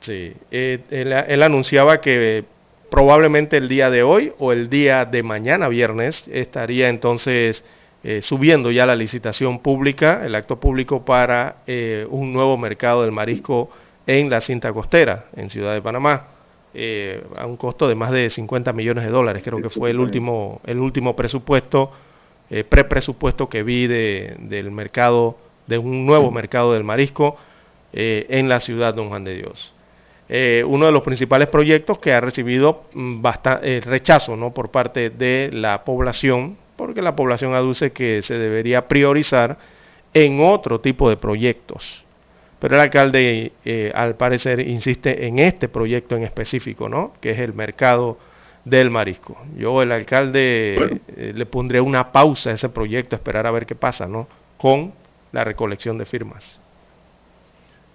Sí, 0.00 0.32
eh, 0.52 1.24
él, 1.28 1.42
anunciaba 1.42 2.00
que 2.00 2.44
probablemente 2.88 3.56
el 3.56 3.68
día 3.68 3.90
de 3.90 4.04
hoy 4.04 4.32
o 4.38 4.52
el 4.52 4.70
día 4.70 5.04
de 5.04 5.24
mañana, 5.24 5.66
viernes, 5.66 6.28
estaría 6.28 6.88
entonces 6.88 7.64
eh, 8.04 8.22
subiendo 8.22 8.70
ya 8.70 8.86
la 8.86 8.94
licitación 8.94 9.58
pública, 9.58 10.24
el 10.24 10.36
acto 10.36 10.60
público 10.60 11.04
para 11.04 11.56
eh, 11.66 12.06
un 12.08 12.32
nuevo 12.32 12.56
mercado 12.56 13.02
del 13.02 13.10
marisco 13.10 13.70
en 14.06 14.30
la 14.30 14.40
cinta 14.40 14.72
costera, 14.72 15.26
en 15.34 15.50
Ciudad 15.50 15.74
de 15.74 15.82
Panamá, 15.82 16.28
eh, 16.74 17.24
a 17.36 17.44
un 17.46 17.56
costo 17.56 17.88
de 17.88 17.96
más 17.96 18.12
de 18.12 18.30
50 18.30 18.72
millones 18.72 19.02
de 19.04 19.10
dólares. 19.10 19.42
Creo 19.44 19.60
que 19.60 19.68
fue 19.68 19.90
el 19.90 19.98
último, 19.98 20.60
el 20.64 20.78
último 20.78 21.16
presupuesto, 21.16 21.90
prepresupuesto 22.68 23.48
que 23.48 23.62
vi 23.62 23.88
de, 23.88 24.36
del 24.38 24.70
mercado, 24.70 25.36
de 25.66 25.76
un 25.76 26.06
nuevo 26.06 26.30
mercado 26.30 26.74
del 26.74 26.84
marisco 26.84 27.36
en 27.92 28.48
la 28.48 28.60
ciudad 28.60 28.94
de 28.94 29.00
Don 29.00 29.08
Juan 29.08 29.24
de 29.24 29.34
Dios. 29.34 29.74
uno 30.66 30.86
de 30.86 30.92
los 30.92 31.02
principales 31.02 31.48
proyectos 31.48 31.98
que 31.98 32.12
ha 32.12 32.20
recibido 32.20 32.84
mm, 32.94 33.22
rechazo 33.82 34.36
¿no? 34.36 34.54
por 34.54 34.70
parte 34.70 35.10
de 35.10 35.50
la 35.52 35.84
población 35.84 36.56
porque 36.78 37.02
la 37.02 37.16
población 37.16 37.54
aduce 37.54 37.90
que 37.90 38.22
se 38.22 38.38
debería 38.38 38.86
priorizar 38.86 39.58
en 40.14 40.40
otro 40.40 40.80
tipo 40.80 41.10
de 41.10 41.16
proyectos. 41.16 42.04
Pero 42.60 42.76
el 42.76 42.80
alcalde, 42.80 43.52
eh, 43.64 43.90
al 43.94 44.14
parecer, 44.14 44.60
insiste 44.60 45.26
en 45.26 45.40
este 45.40 45.68
proyecto 45.68 46.16
en 46.16 46.22
específico, 46.22 46.88
¿no? 46.88 47.14
Que 47.20 47.32
es 47.32 47.40
el 47.40 47.52
mercado 47.52 48.16
del 48.64 48.90
marisco. 48.90 49.36
Yo, 49.56 49.82
el 49.82 49.90
alcalde, 49.90 51.00
eh, 51.16 51.32
le 51.34 51.46
pondré 51.46 51.80
una 51.80 52.12
pausa 52.12 52.50
a 52.50 52.54
ese 52.54 52.68
proyecto, 52.68 53.16
esperar 53.16 53.46
a 53.48 53.50
ver 53.50 53.66
qué 53.66 53.74
pasa, 53.74 54.06
¿no? 54.06 54.28
Con 54.56 54.92
la 55.32 55.42
recolección 55.42 55.98
de 55.98 56.06
firmas. 56.06 56.60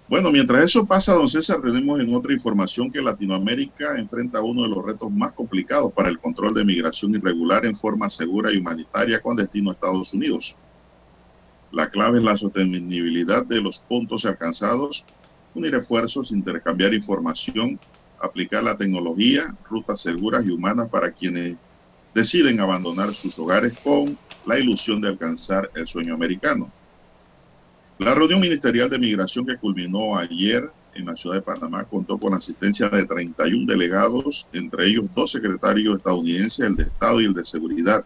Bueno, 0.06 0.30
mientras 0.30 0.64
eso 0.64 0.86
pasa, 0.86 1.14
don 1.14 1.28
César, 1.28 1.62
tenemos 1.62 1.98
en 1.98 2.14
otra 2.14 2.34
información 2.34 2.90
que 2.92 3.00
Latinoamérica 3.00 3.98
enfrenta 3.98 4.42
uno 4.42 4.62
de 4.62 4.68
los 4.68 4.84
retos 4.84 5.10
más 5.10 5.32
complicados 5.32 5.92
para 5.94 6.10
el 6.10 6.18
control 6.20 6.52
de 6.54 6.64
migración 6.64 7.14
irregular 7.14 7.64
en 7.64 7.74
forma 7.74 8.10
segura 8.10 8.52
y 8.52 8.58
humanitaria 8.58 9.20
con 9.22 9.36
destino 9.36 9.70
a 9.70 9.72
Estados 9.74 10.12
Unidos. 10.12 10.58
La 11.70 11.90
clave 11.90 12.18
es 12.18 12.24
la 12.24 12.36
sostenibilidad 12.36 13.46
de 13.46 13.60
los 13.62 13.78
puntos 13.80 14.26
alcanzados, 14.26 15.06
unir 15.54 15.74
esfuerzos, 15.74 16.32
intercambiar 16.32 16.92
información, 16.92 17.80
aplicar 18.18 18.62
la 18.62 18.76
tecnología, 18.76 19.56
rutas 19.68 20.02
seguras 20.02 20.46
y 20.46 20.50
humanas 20.50 20.88
para 20.90 21.12
quienes 21.12 21.58
deciden 22.12 22.60
abandonar 22.60 23.14
sus 23.14 23.38
hogares 23.38 23.74
con 23.82 24.20
la 24.44 24.58
ilusión 24.58 25.00
de 25.00 25.08
alcanzar 25.08 25.70
el 25.74 25.86
sueño 25.86 26.14
americano. 26.14 26.74
La 27.96 28.12
reunión 28.12 28.40
ministerial 28.40 28.90
de 28.90 28.98
migración 28.98 29.46
que 29.46 29.56
culminó 29.56 30.18
ayer 30.18 30.68
en 30.94 31.06
la 31.06 31.14
ciudad 31.14 31.36
de 31.36 31.42
Panamá 31.42 31.84
contó 31.84 32.18
con 32.18 32.32
la 32.32 32.38
asistencia 32.38 32.88
de 32.88 33.06
31 33.06 33.72
delegados, 33.72 34.48
entre 34.52 34.88
ellos 34.88 35.04
dos 35.14 35.30
secretarios 35.30 35.98
estadounidenses, 35.98 36.66
el 36.66 36.74
de 36.74 36.82
Estado 36.82 37.20
y 37.20 37.26
el 37.26 37.34
de 37.34 37.44
Seguridad. 37.44 38.04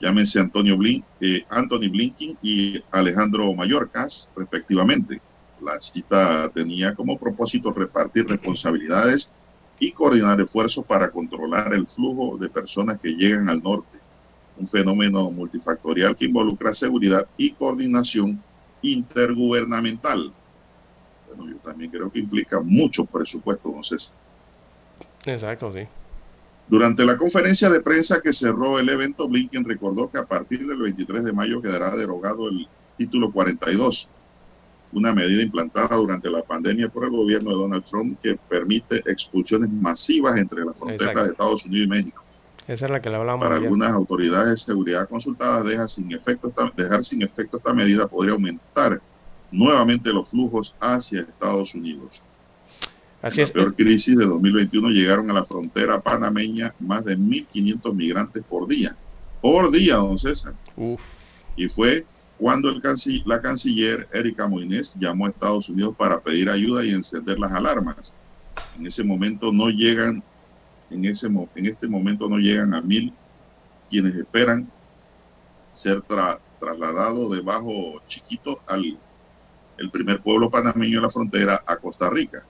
Llámense 0.00 0.40
Antonio 0.40 0.76
Blin, 0.76 1.04
eh, 1.20 1.44
Anthony 1.48 1.88
Blinken 1.88 2.38
y 2.42 2.82
Alejandro 2.90 3.54
Mayorkas, 3.54 4.28
respectivamente. 4.36 5.20
La 5.62 5.78
cita 5.78 6.50
tenía 6.52 6.92
como 6.96 7.16
propósito 7.16 7.72
repartir 7.72 8.26
responsabilidades 8.26 9.32
y 9.78 9.92
coordinar 9.92 10.40
esfuerzos 10.40 10.84
para 10.84 11.12
controlar 11.12 11.72
el 11.72 11.86
flujo 11.86 12.36
de 12.36 12.48
personas 12.48 12.98
que 13.00 13.10
llegan 13.10 13.48
al 13.48 13.62
norte, 13.62 13.98
un 14.56 14.66
fenómeno 14.66 15.30
multifactorial 15.30 16.16
que 16.16 16.24
involucra 16.24 16.74
seguridad 16.74 17.28
y 17.36 17.52
coordinación 17.52 18.42
intergubernamental. 18.92 20.32
Bueno, 21.28 21.52
yo 21.52 21.58
también 21.58 21.90
creo 21.90 22.10
que 22.10 22.20
implica 22.20 22.60
mucho 22.60 23.04
presupuesto, 23.04 23.70
don 23.70 23.84
César. 23.84 24.14
Exacto, 25.24 25.72
sí. 25.72 25.80
Durante 26.68 27.04
la 27.04 27.16
conferencia 27.16 27.70
de 27.70 27.80
prensa 27.80 28.20
que 28.20 28.32
cerró 28.32 28.78
el 28.78 28.88
evento, 28.88 29.28
Blinken 29.28 29.64
recordó 29.64 30.10
que 30.10 30.18
a 30.18 30.24
partir 30.24 30.66
del 30.66 30.78
23 30.78 31.24
de 31.24 31.32
mayo 31.32 31.62
quedará 31.62 31.94
derogado 31.94 32.48
el 32.48 32.66
título 32.96 33.30
42, 33.30 34.10
una 34.92 35.14
medida 35.14 35.42
implantada 35.42 35.96
durante 35.96 36.28
la 36.30 36.42
pandemia 36.42 36.88
por 36.88 37.04
el 37.04 37.10
gobierno 37.10 37.50
de 37.50 37.56
Donald 37.56 37.84
Trump 37.84 38.18
que 38.20 38.36
permite 38.48 38.96
expulsiones 39.10 39.70
masivas 39.70 40.36
entre 40.38 40.64
las 40.64 40.76
fronteras 40.78 41.24
de 41.24 41.30
Estados 41.30 41.64
Unidos 41.66 41.86
y 41.86 41.90
México. 41.90 42.25
Esa 42.68 42.86
es 42.86 42.90
la 42.90 43.00
que 43.00 43.10
le 43.10 43.16
hablamos. 43.16 43.46
Para 43.46 43.56
algunas 43.56 43.92
autoridades 43.92 44.50
de 44.50 44.56
seguridad 44.56 45.08
consultadas, 45.08 45.64
deja 45.64 45.86
sin 45.86 46.12
efecto 46.12 46.52
dejar 46.76 47.04
sin 47.04 47.22
efecto 47.22 47.58
esta 47.58 47.72
medida 47.72 48.08
podría 48.08 48.32
aumentar 48.32 49.00
nuevamente 49.52 50.12
los 50.12 50.28
flujos 50.28 50.74
hacia 50.80 51.20
Estados 51.20 51.74
Unidos. 51.74 52.22
Así 53.22 53.40
en 53.40 53.46
la 53.48 53.52
peor 53.52 53.74
crisis 53.74 54.16
de 54.16 54.26
2021 54.26 54.90
llegaron 54.90 55.30
a 55.30 55.34
la 55.34 55.44
frontera 55.44 56.00
panameña 56.00 56.74
más 56.80 57.04
de 57.04 57.16
1.500 57.16 57.94
migrantes 57.94 58.44
por 58.44 58.66
día. 58.66 58.96
Por 59.40 59.70
día, 59.70 59.96
don 59.96 60.18
César. 60.18 60.54
Y 61.56 61.68
fue 61.68 62.04
cuando 62.38 62.68
el 62.68 62.82
la 63.24 63.40
canciller 63.40 64.08
Erika 64.12 64.46
Moines 64.46 64.94
llamó 64.98 65.26
a 65.26 65.30
Estados 65.30 65.68
Unidos 65.68 65.94
para 65.96 66.20
pedir 66.20 66.50
ayuda 66.50 66.84
y 66.84 66.90
encender 66.90 67.38
las 67.38 67.52
alarmas. 67.52 68.12
En 68.76 68.86
ese 68.86 69.04
momento 69.04 69.52
no 69.52 69.68
llegan 69.68 70.22
en, 70.90 71.04
ese, 71.04 71.26
en 71.26 71.66
este 71.66 71.88
momento 71.88 72.28
no 72.28 72.38
llegan 72.38 72.74
a 72.74 72.80
mil 72.80 73.12
quienes 73.88 74.14
esperan 74.14 74.70
ser 75.74 76.02
trasladados 76.58 77.30
de 77.30 77.40
bajo 77.40 78.00
chiquito 78.06 78.60
al 78.66 78.98
el 79.78 79.90
primer 79.90 80.20
pueblo 80.22 80.50
panameño 80.50 80.98
en 80.98 81.02
la 81.02 81.10
frontera 81.10 81.62
a 81.66 81.76
Costa 81.76 82.08
Rica. 82.08 82.42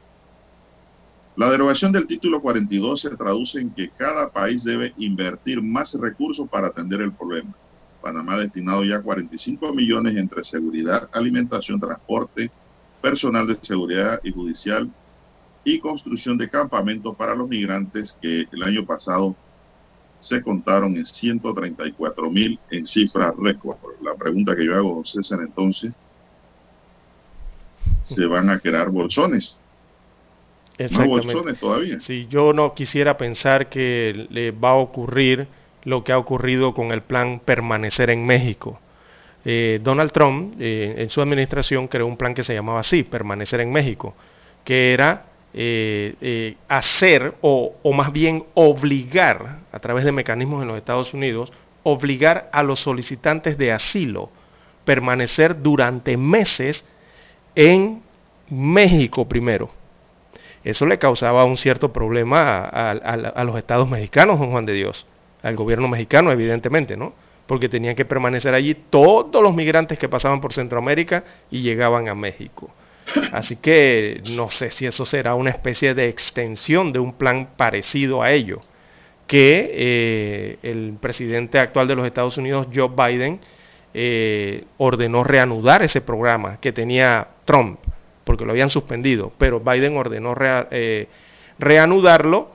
La 1.37 1.51
derogación 1.51 1.93
del 1.93 2.07
título 2.07 2.41
42 2.41 3.01
se 3.01 3.11
traduce 3.16 3.61
en 3.61 3.70
que 3.70 3.91
cada 3.91 4.30
país 4.30 4.64
debe 4.64 4.95
invertir 4.97 5.61
más 5.61 5.95
recursos 5.95 6.49
para 6.49 6.68
atender 6.68 7.01
el 7.01 7.12
problema. 7.12 7.53
Panamá 8.01 8.34
ha 8.34 8.39
destinado 8.39 8.84
ya 8.84 9.03
45 9.03 9.72
millones 9.74 10.16
entre 10.16 10.45
seguridad, 10.45 11.11
alimentación, 11.12 11.80
transporte, 11.80 12.51
personal 13.03 13.47
de 13.47 13.59
seguridad 13.61 14.20
y 14.22 14.32
judicial 14.32 14.89
y 15.66 15.80
construcción 15.80 16.38
de 16.38 16.48
campamentos 16.48 17.16
para 17.16 17.34
los 17.34 17.48
migrantes 17.48 18.16
que 18.22 18.46
el 18.52 18.62
año 18.62 18.86
pasado 18.86 19.34
se 20.20 20.40
contaron 20.40 20.96
en 20.96 21.04
134 21.04 22.30
mil 22.30 22.58
en 22.70 22.86
cifras 22.86 23.34
récord. 23.36 23.76
La 24.00 24.14
pregunta 24.14 24.54
que 24.54 24.64
yo 24.64 24.76
hago, 24.76 24.94
don 24.94 25.04
César, 25.04 25.40
entonces, 25.42 25.92
¿se 28.04 28.24
van 28.26 28.48
a 28.48 28.60
crear 28.60 28.90
bolsones? 28.90 29.58
Más 30.92 31.08
bolsones 31.08 31.58
todavía. 31.58 31.98
Si 31.98 32.28
yo 32.28 32.52
no 32.52 32.72
quisiera 32.74 33.16
pensar 33.16 33.68
que 33.68 34.28
le 34.30 34.52
va 34.52 34.70
a 34.70 34.76
ocurrir 34.76 35.48
lo 35.82 36.04
que 36.04 36.12
ha 36.12 36.18
ocurrido 36.18 36.74
con 36.74 36.92
el 36.92 37.02
plan 37.02 37.40
permanecer 37.44 38.10
en 38.10 38.24
México. 38.24 38.78
Eh, 39.44 39.80
Donald 39.82 40.12
Trump 40.12 40.54
eh, 40.60 40.94
en 40.98 41.10
su 41.10 41.20
administración 41.20 41.88
creó 41.88 42.06
un 42.06 42.16
plan 42.16 42.34
que 42.34 42.44
se 42.44 42.54
llamaba 42.54 42.80
así, 42.80 43.02
permanecer 43.02 43.60
en 43.60 43.72
México, 43.72 44.14
que 44.64 44.92
era 44.92 45.24
eh, 45.57 46.57
hacer 46.68 47.34
o, 47.40 47.74
más 47.92 48.12
bien 48.12 48.44
obligar 48.54 49.61
a 49.72 49.78
través 49.78 50.04
de 50.04 50.12
mecanismos 50.12 50.62
en 50.62 50.68
los 50.68 50.76
Estados 50.76 51.14
Unidos, 51.14 51.52
obligar 51.82 52.48
a 52.52 52.62
los 52.62 52.80
solicitantes 52.80 53.59
de 53.59 53.72
asilo 53.72 54.30
permanecer 54.84 55.62
durante 55.62 56.16
meses 56.16 56.84
en 57.54 58.02
México 58.48 59.26
primero 59.26 59.70
eso 60.66 60.84
le 60.84 60.98
causaba 60.98 61.44
un 61.44 61.57
cierto 61.57 61.92
problema 61.92 62.64
a, 62.64 63.44
los 63.44 63.57
estados 63.57 63.88
mexicanos, 63.88 64.40
don 64.40 64.50
Juan 64.50 64.66
de 64.66 64.72
Dios, 64.72 65.07
al 65.44 65.54
gobierno 65.54 65.86
mexicano, 65.86 66.32
evidentemente, 66.32 66.96
¿no? 66.96 67.12
Porque 67.46 67.68
tenían 67.68 67.94
que 67.94 68.04
permanecer 68.04 68.52
allí 68.52 68.74
todos 68.74 69.40
los 69.44 69.54
migrantes 69.54 69.96
que 69.96 70.09
pasaban 70.09 70.40
por 70.40 70.52
Centroamérica 70.52 71.22
y 71.52 71.62
llegaban 71.62 72.09
a 72.09 72.16
México. 72.16 72.68
Así 73.32 73.57
que 73.57 74.22
no 74.30 74.50
sé 74.50 74.70
si 74.70 74.86
eso 74.86 75.04
será 75.04 75.34
una 75.34 75.50
especie 75.50 75.94
de 75.94 76.09
extensión 76.09 76.92
de 76.92 76.98
un 76.98 77.12
plan 77.12 77.50
parecido 77.57 78.22
a 78.22 78.32
ello, 78.32 78.61
que 79.26 79.70
eh, 79.72 80.59
el 80.62 80.96
presidente 81.00 81.59
actual 81.59 81.88
de 81.88 81.96
los 81.96 82.07
Estados 82.07 82.36
Unidos, 82.38 82.68
Joe 82.74 82.90
Biden, 82.90 83.40
eh, 83.94 84.64
ordenó 84.78 85.24
reanudar 85.24 85.82
ese 85.82 86.00
programa 86.00 86.59
que 86.61 86.72
tenía 86.72 87.28
Trump 87.44 87.80
porque 88.24 88.44
lo 88.44 88.50
habían 88.50 88.70
suspendido, 88.70 89.32
pero 89.38 89.61
Biden 89.61 89.96
ordenó 89.96 90.34
eh, 90.70 91.07
reanudarlo 91.61 92.50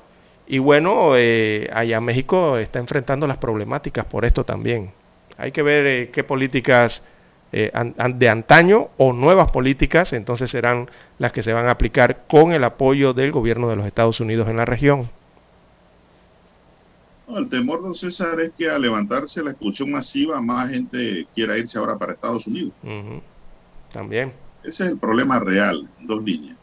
y 0.45 0.59
bueno, 0.59 1.13
allá 1.13 2.01
México 2.01 2.57
está 2.57 2.79
enfrentando 2.79 3.25
las 3.25 3.37
problemáticas 3.37 4.03
por 4.03 4.25
esto 4.25 4.43
también. 4.43 4.91
Hay 5.37 5.53
que 5.53 5.63
ver 5.63 6.11
eh, 7.53 7.71
de 8.15 8.29
antaño 8.29 8.89
o 8.97 9.11
nuevas 9.11 9.51
políticas 9.51 10.13
entonces 10.13 10.49
serán 10.49 10.89
las 11.19 11.33
que 11.33 11.43
se 11.43 11.51
van 11.51 11.67
a 11.67 11.71
aplicar 11.71 12.23
con 12.27 12.53
el 12.53 12.63
apoyo 12.63 13.13
del 13.13 13.31
gobierno 13.31 13.69
de 13.69 13.75
los 13.75 13.85
Estados 13.85 14.21
Unidos 14.21 14.47
en 14.47 14.57
la 14.57 14.65
región. 14.65 15.09
el 17.27 17.49
temor, 17.49 17.81
don 17.81 17.93
César, 17.93 18.39
es 18.39 18.51
que 18.57 18.69
al 18.69 18.81
levantarse 18.81 19.43
la 19.43 19.51
expulsión 19.51 19.91
masiva, 19.91 20.41
más 20.41 20.69
gente 20.69 21.27
quiera 21.35 21.57
irse 21.57 21.77
ahora 21.77 21.97
para 21.97 22.13
Estados 22.13 22.47
Unidos. 22.47 22.71
También. 23.91 24.31
Ese 24.63 24.85
es 24.85 24.91
el 24.91 24.97
problema 24.97 25.39
real, 25.39 25.89
dos 25.99 26.23
líneas. 26.23 26.55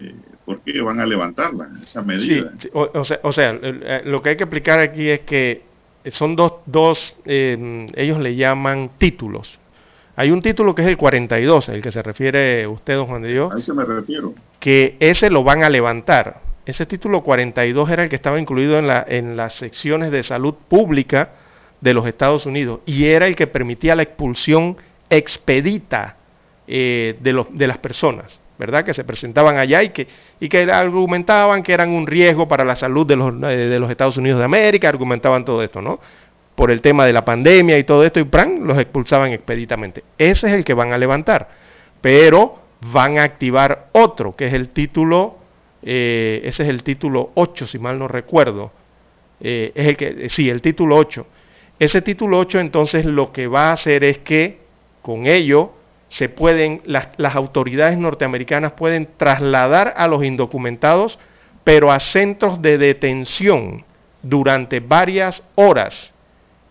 Eh, 0.00 0.14
¿Por 0.44 0.60
qué 0.62 0.80
van 0.80 0.98
a 0.98 1.06
levantarla, 1.06 1.70
esa 1.82 2.02
medida? 2.02 2.52
o, 2.72 3.32
sea, 3.32 3.58
eh, 3.62 4.02
lo 4.04 4.22
que 4.22 4.30
hay 4.30 4.36
que 4.36 4.44
explicar 4.44 4.80
aquí 4.80 5.08
es 5.08 5.20
que 5.20 5.69
son 6.06 6.36
dos, 6.36 6.54
dos 6.66 7.14
em, 7.24 7.86
ellos 7.94 8.18
le 8.18 8.36
llaman 8.36 8.90
títulos. 8.98 9.60
Hay 10.16 10.30
un 10.30 10.42
título 10.42 10.74
que 10.74 10.82
es 10.82 10.88
el 10.88 10.96
42, 10.96 11.68
el 11.70 11.82
que 11.82 11.90
se 11.90 12.02
refiere 12.02 12.66
usted, 12.66 12.94
don 12.96 13.06
Juan 13.06 13.22
de 13.22 13.28
Dios. 13.28 13.54
A 13.54 13.58
ese 13.58 13.72
me 13.72 13.84
refiero. 13.84 14.34
Que 14.58 14.96
ese 15.00 15.30
lo 15.30 15.44
van 15.44 15.62
a 15.62 15.70
levantar. 15.70 16.40
Ese 16.66 16.84
título 16.86 17.22
42 17.22 17.90
era 17.90 18.04
el 18.04 18.10
que 18.10 18.16
estaba 18.16 18.38
incluido 18.38 18.78
en, 18.78 18.86
la, 18.86 19.04
en 19.08 19.36
las 19.36 19.54
secciones 19.54 20.10
de 20.10 20.22
salud 20.22 20.54
pública 20.68 21.30
de 21.80 21.94
los 21.94 22.06
Estados 22.06 22.46
Unidos 22.46 22.80
y 22.86 23.06
era 23.06 23.26
el 23.26 23.34
que 23.34 23.46
permitía 23.46 23.96
la 23.96 24.02
expulsión 24.02 24.76
expedita 25.08 26.16
eh, 26.66 27.16
de, 27.20 27.44
de, 27.50 27.66
las 27.66 27.78
personas, 27.78 28.38
¿verdad? 28.58 28.84
Que 28.84 28.94
se 28.94 29.04
presentaban 29.04 29.56
allá 29.56 29.82
y 29.82 29.90
que, 29.90 30.06
y 30.40 30.48
que 30.48 30.62
argumentaban 30.62 31.62
que 31.62 31.72
eran 31.72 31.90
un 31.90 32.06
riesgo 32.06 32.48
para 32.48 32.64
la 32.64 32.74
salud 32.74 33.06
de 33.06 33.14
los, 33.14 33.34
eh, 33.42 33.56
de 33.56 33.78
los 33.78 33.90
Estados 33.90 34.16
Unidos 34.16 34.38
de 34.38 34.46
América, 34.46 34.88
argumentaban 34.88 35.44
todo 35.44 35.62
esto, 35.62 35.82
¿no? 35.82 36.00
Por 36.54 36.70
el 36.70 36.80
tema 36.80 37.04
de 37.04 37.12
la 37.12 37.24
pandemia 37.24 37.78
y 37.78 37.84
todo 37.84 38.02
esto, 38.04 38.18
y 38.20 38.24
¡pran! 38.24 38.66
los 38.66 38.78
expulsaban 38.78 39.32
expeditamente. 39.32 40.02
Ese 40.16 40.48
es 40.48 40.54
el 40.54 40.64
que 40.64 40.72
van 40.72 40.92
a 40.92 40.98
levantar, 40.98 41.50
pero 42.00 42.58
van 42.90 43.18
a 43.18 43.24
activar 43.24 43.88
otro, 43.92 44.34
que 44.34 44.46
es 44.46 44.54
el 44.54 44.70
título, 44.70 45.36
eh, 45.82 46.40
ese 46.44 46.62
es 46.62 46.70
el 46.70 46.82
título 46.82 47.32
8, 47.34 47.66
si 47.66 47.78
mal 47.78 47.98
no 47.98 48.08
recuerdo. 48.08 48.72
es 49.40 49.72
el 49.74 49.96
que, 49.96 50.28
sí, 50.30 50.48
el 50.48 50.62
título 50.62 50.96
8. 50.96 51.26
Ese 51.78 52.02
título 52.02 52.38
8 52.38 52.60
entonces 52.60 53.04
lo 53.04 53.32
que 53.32 53.46
va 53.46 53.70
a 53.70 53.72
hacer 53.72 54.04
es 54.04 54.18
que 54.18 54.60
con 55.00 55.26
ello, 55.26 55.72
se 56.10 56.28
pueden, 56.28 56.82
las, 56.84 57.36
autoridades 57.36 57.96
norteamericanas 57.96 58.72
pueden 58.72 59.08
trasladar 59.16 59.94
a 59.96 60.08
los 60.08 60.24
indocumentados, 60.24 61.20
pero 61.62 61.92
a 61.92 62.00
centros 62.00 62.60
de 62.60 62.78
detención 62.78 63.84
durante 64.20 64.80
varias 64.80 65.44
horas, 65.54 66.12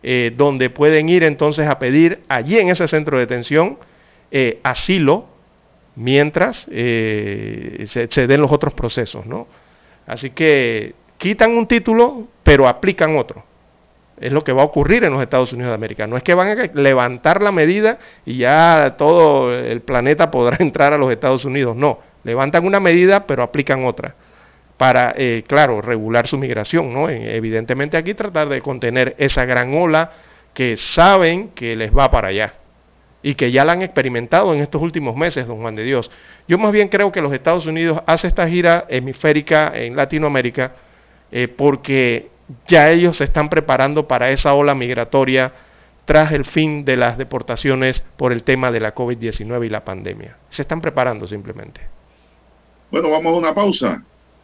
eh, 0.04 0.34
donde 0.36 0.70
pueden 0.70 1.08
ir 1.08 1.24
entonces 1.24 1.68
a 1.68 1.80
pedir 1.80 2.22
allí 2.28 2.60
en 2.60 2.68
ese 2.68 2.88
centro 2.90 3.18
de 3.18 3.26
detención 3.26 3.80
eh, 4.30 4.60
asilo, 4.62 5.28
mientras 5.96 6.68
eh, 6.70 7.86
se, 7.88 8.12
se, 8.12 8.28
den 8.28 8.42
los 8.42 8.52
otros 8.52 8.74
procesos. 8.74 9.26
¿no? 9.26 9.48
Así 10.06 10.32
que 10.32 10.96
quitan 11.18 11.56
un 11.56 11.66
título, 11.66 12.28
pero 12.44 12.68
aplican 12.68 13.16
otro. 13.18 13.46
Es 14.20 14.32
lo 14.32 14.44
que 14.44 14.52
va 14.52 14.62
a 14.62 14.66
ocurrir 14.66 15.04
en 15.04 15.14
los 15.14 15.22
Estados 15.22 15.54
Unidos 15.54 15.70
de 15.70 15.76
América. 15.76 16.08
No 16.08 16.18
es 16.18 16.24
que 16.24 16.34
van 16.34 16.60
a 16.60 16.70
levantar 16.74 17.42
la 17.42 17.52
medida 17.52 18.00
y 18.26 18.38
ya 18.38 18.96
todo 18.98 19.54
el 19.54 19.82
planeta 19.82 20.30
podrá 20.32 20.58
entrar 20.60 20.94
a 20.94 20.98
los 20.98 21.12
Estados 21.12 21.46
Unidos. 21.46 21.76
No, 21.76 22.00
levantan 22.24 22.66
una 22.66 22.80
medida 22.80 23.26
pero 23.26 23.44
aplican 23.44 23.86
otra 23.86 24.16
para, 24.78 25.14
eh, 25.18 25.44
claro, 25.46 25.82
regular 25.82 26.28
su 26.28 26.38
migración. 26.38 26.94
¿no? 26.94 27.10
Evidentemente 27.10 27.98
aquí 27.98 28.14
tratar 28.14 28.50
de 28.50 28.62
contener 28.62 29.16
esa 29.18 29.46
gran 29.46 29.74
ola 29.74 30.12
que 30.54 30.78
saben 30.78 31.50
que 31.50 31.76
les 31.76 31.96
va 31.96 32.10
para 32.10 32.30
allá 32.30 32.54
y 33.22 33.36
que 33.36 33.52
ya 33.52 33.66
la 33.66 33.74
han 33.74 33.82
experimentado 33.82 34.54
en 34.54 34.62
estos 34.62 34.82
últimos 34.82 35.16
meses, 35.16 35.48
don 35.48 35.60
Juan 35.60 35.76
de 35.76 35.84
Dios. 35.84 36.10
Yo 36.48 36.58
más 36.58 36.72
bien 36.72 36.88
creo 36.88 37.12
que 37.12 37.22
los 37.22 37.34
Estados 37.34 37.66
Unidos 37.66 38.02
hace 38.06 38.28
esta 38.28 38.48
gira 38.48 38.86
hemisférica 38.90 39.72
en 39.76 39.96
Latinoamérica 39.96 40.72
eh, 41.32 41.48
porque 41.48 42.30
ya 42.68 42.90
ellos 42.90 43.18
se 43.18 43.26
están 43.26 43.50
preparando 43.50 44.08
para 44.08 44.30
esa 44.30 44.54
ola 44.54 44.74
migratoria 44.76 45.52
tras 46.06 46.32
el 46.32 46.46
fin 46.46 46.86
de 46.86 46.96
las 46.98 47.18
deportaciones 47.18 48.04
por 48.18 48.32
el 48.34 48.44
tema 48.44 48.72
de 48.72 48.80
la 48.80 48.96
COVID-19 48.96 49.68
y 49.68 49.70
la 49.70 49.86
pandemia. 49.86 50.38
Se 50.50 50.64
están 50.64 50.82
preparando 50.82 51.28
simplemente. 51.28 51.82
Bueno, 52.90 53.12
vamos 53.12 53.34
a 53.34 53.38
una 53.38 53.54
pausa 53.54 54.04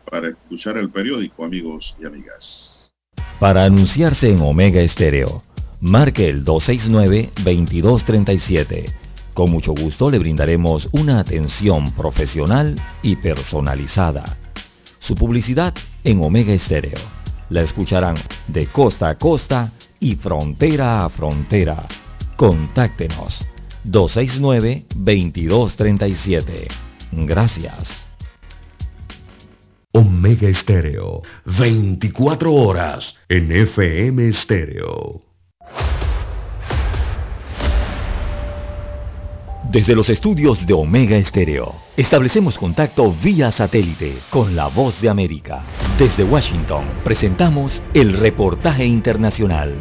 para 0.10 0.30
escuchar 0.30 0.78
el 0.78 0.92
periódico, 0.92 1.44
amigos 1.44 1.98
y 2.00 2.06
amigas. 2.06 2.94
Para 3.40 3.64
anunciarse 3.64 4.30
en 4.30 4.42
Omega 4.42 4.82
Estéreo, 4.82 5.42
marque 5.82 6.30
el 6.30 6.46
269-2237. 6.46 8.94
Con 9.34 9.50
mucho 9.50 9.74
gusto 9.74 10.12
le 10.12 10.20
brindaremos 10.20 10.88
una 10.92 11.20
atención 11.20 11.92
profesional 11.96 12.80
y 13.02 13.16
personalizada. 13.16 14.38
Su 15.00 15.16
publicidad 15.16 15.74
en 16.04 16.24
Omega 16.24 16.54
Estéreo 16.54 17.00
la 17.50 17.62
escucharán 17.62 18.16
de 18.48 18.68
costa 18.68 19.10
a 19.10 19.18
costa 19.18 19.72
y 20.00 20.16
frontera 20.16 21.04
a 21.06 21.10
frontera. 21.10 21.88
Contáctenos 22.36 23.46
269-2237. 23.86 26.68
Gracias. 27.12 28.08
Omega 29.94 30.50
Estéreo, 30.50 31.22
24 31.46 32.54
horas 32.54 33.16
en 33.30 33.50
FM 33.52 34.28
Estéreo. 34.28 35.22
Desde 39.76 39.94
los 39.94 40.08
estudios 40.08 40.66
de 40.66 40.74
Omega 40.74 41.18
Estéreo, 41.18 41.76
establecemos 41.98 42.58
contacto 42.58 43.14
vía 43.22 43.52
satélite 43.52 44.20
con 44.30 44.56
la 44.56 44.68
voz 44.68 45.02
de 45.02 45.10
América. 45.10 45.66
Desde 46.00 46.24
Washington, 46.24 46.86
presentamos 47.04 47.82
el 47.94 48.14
reportaje 48.14 48.86
internacional. 48.86 49.76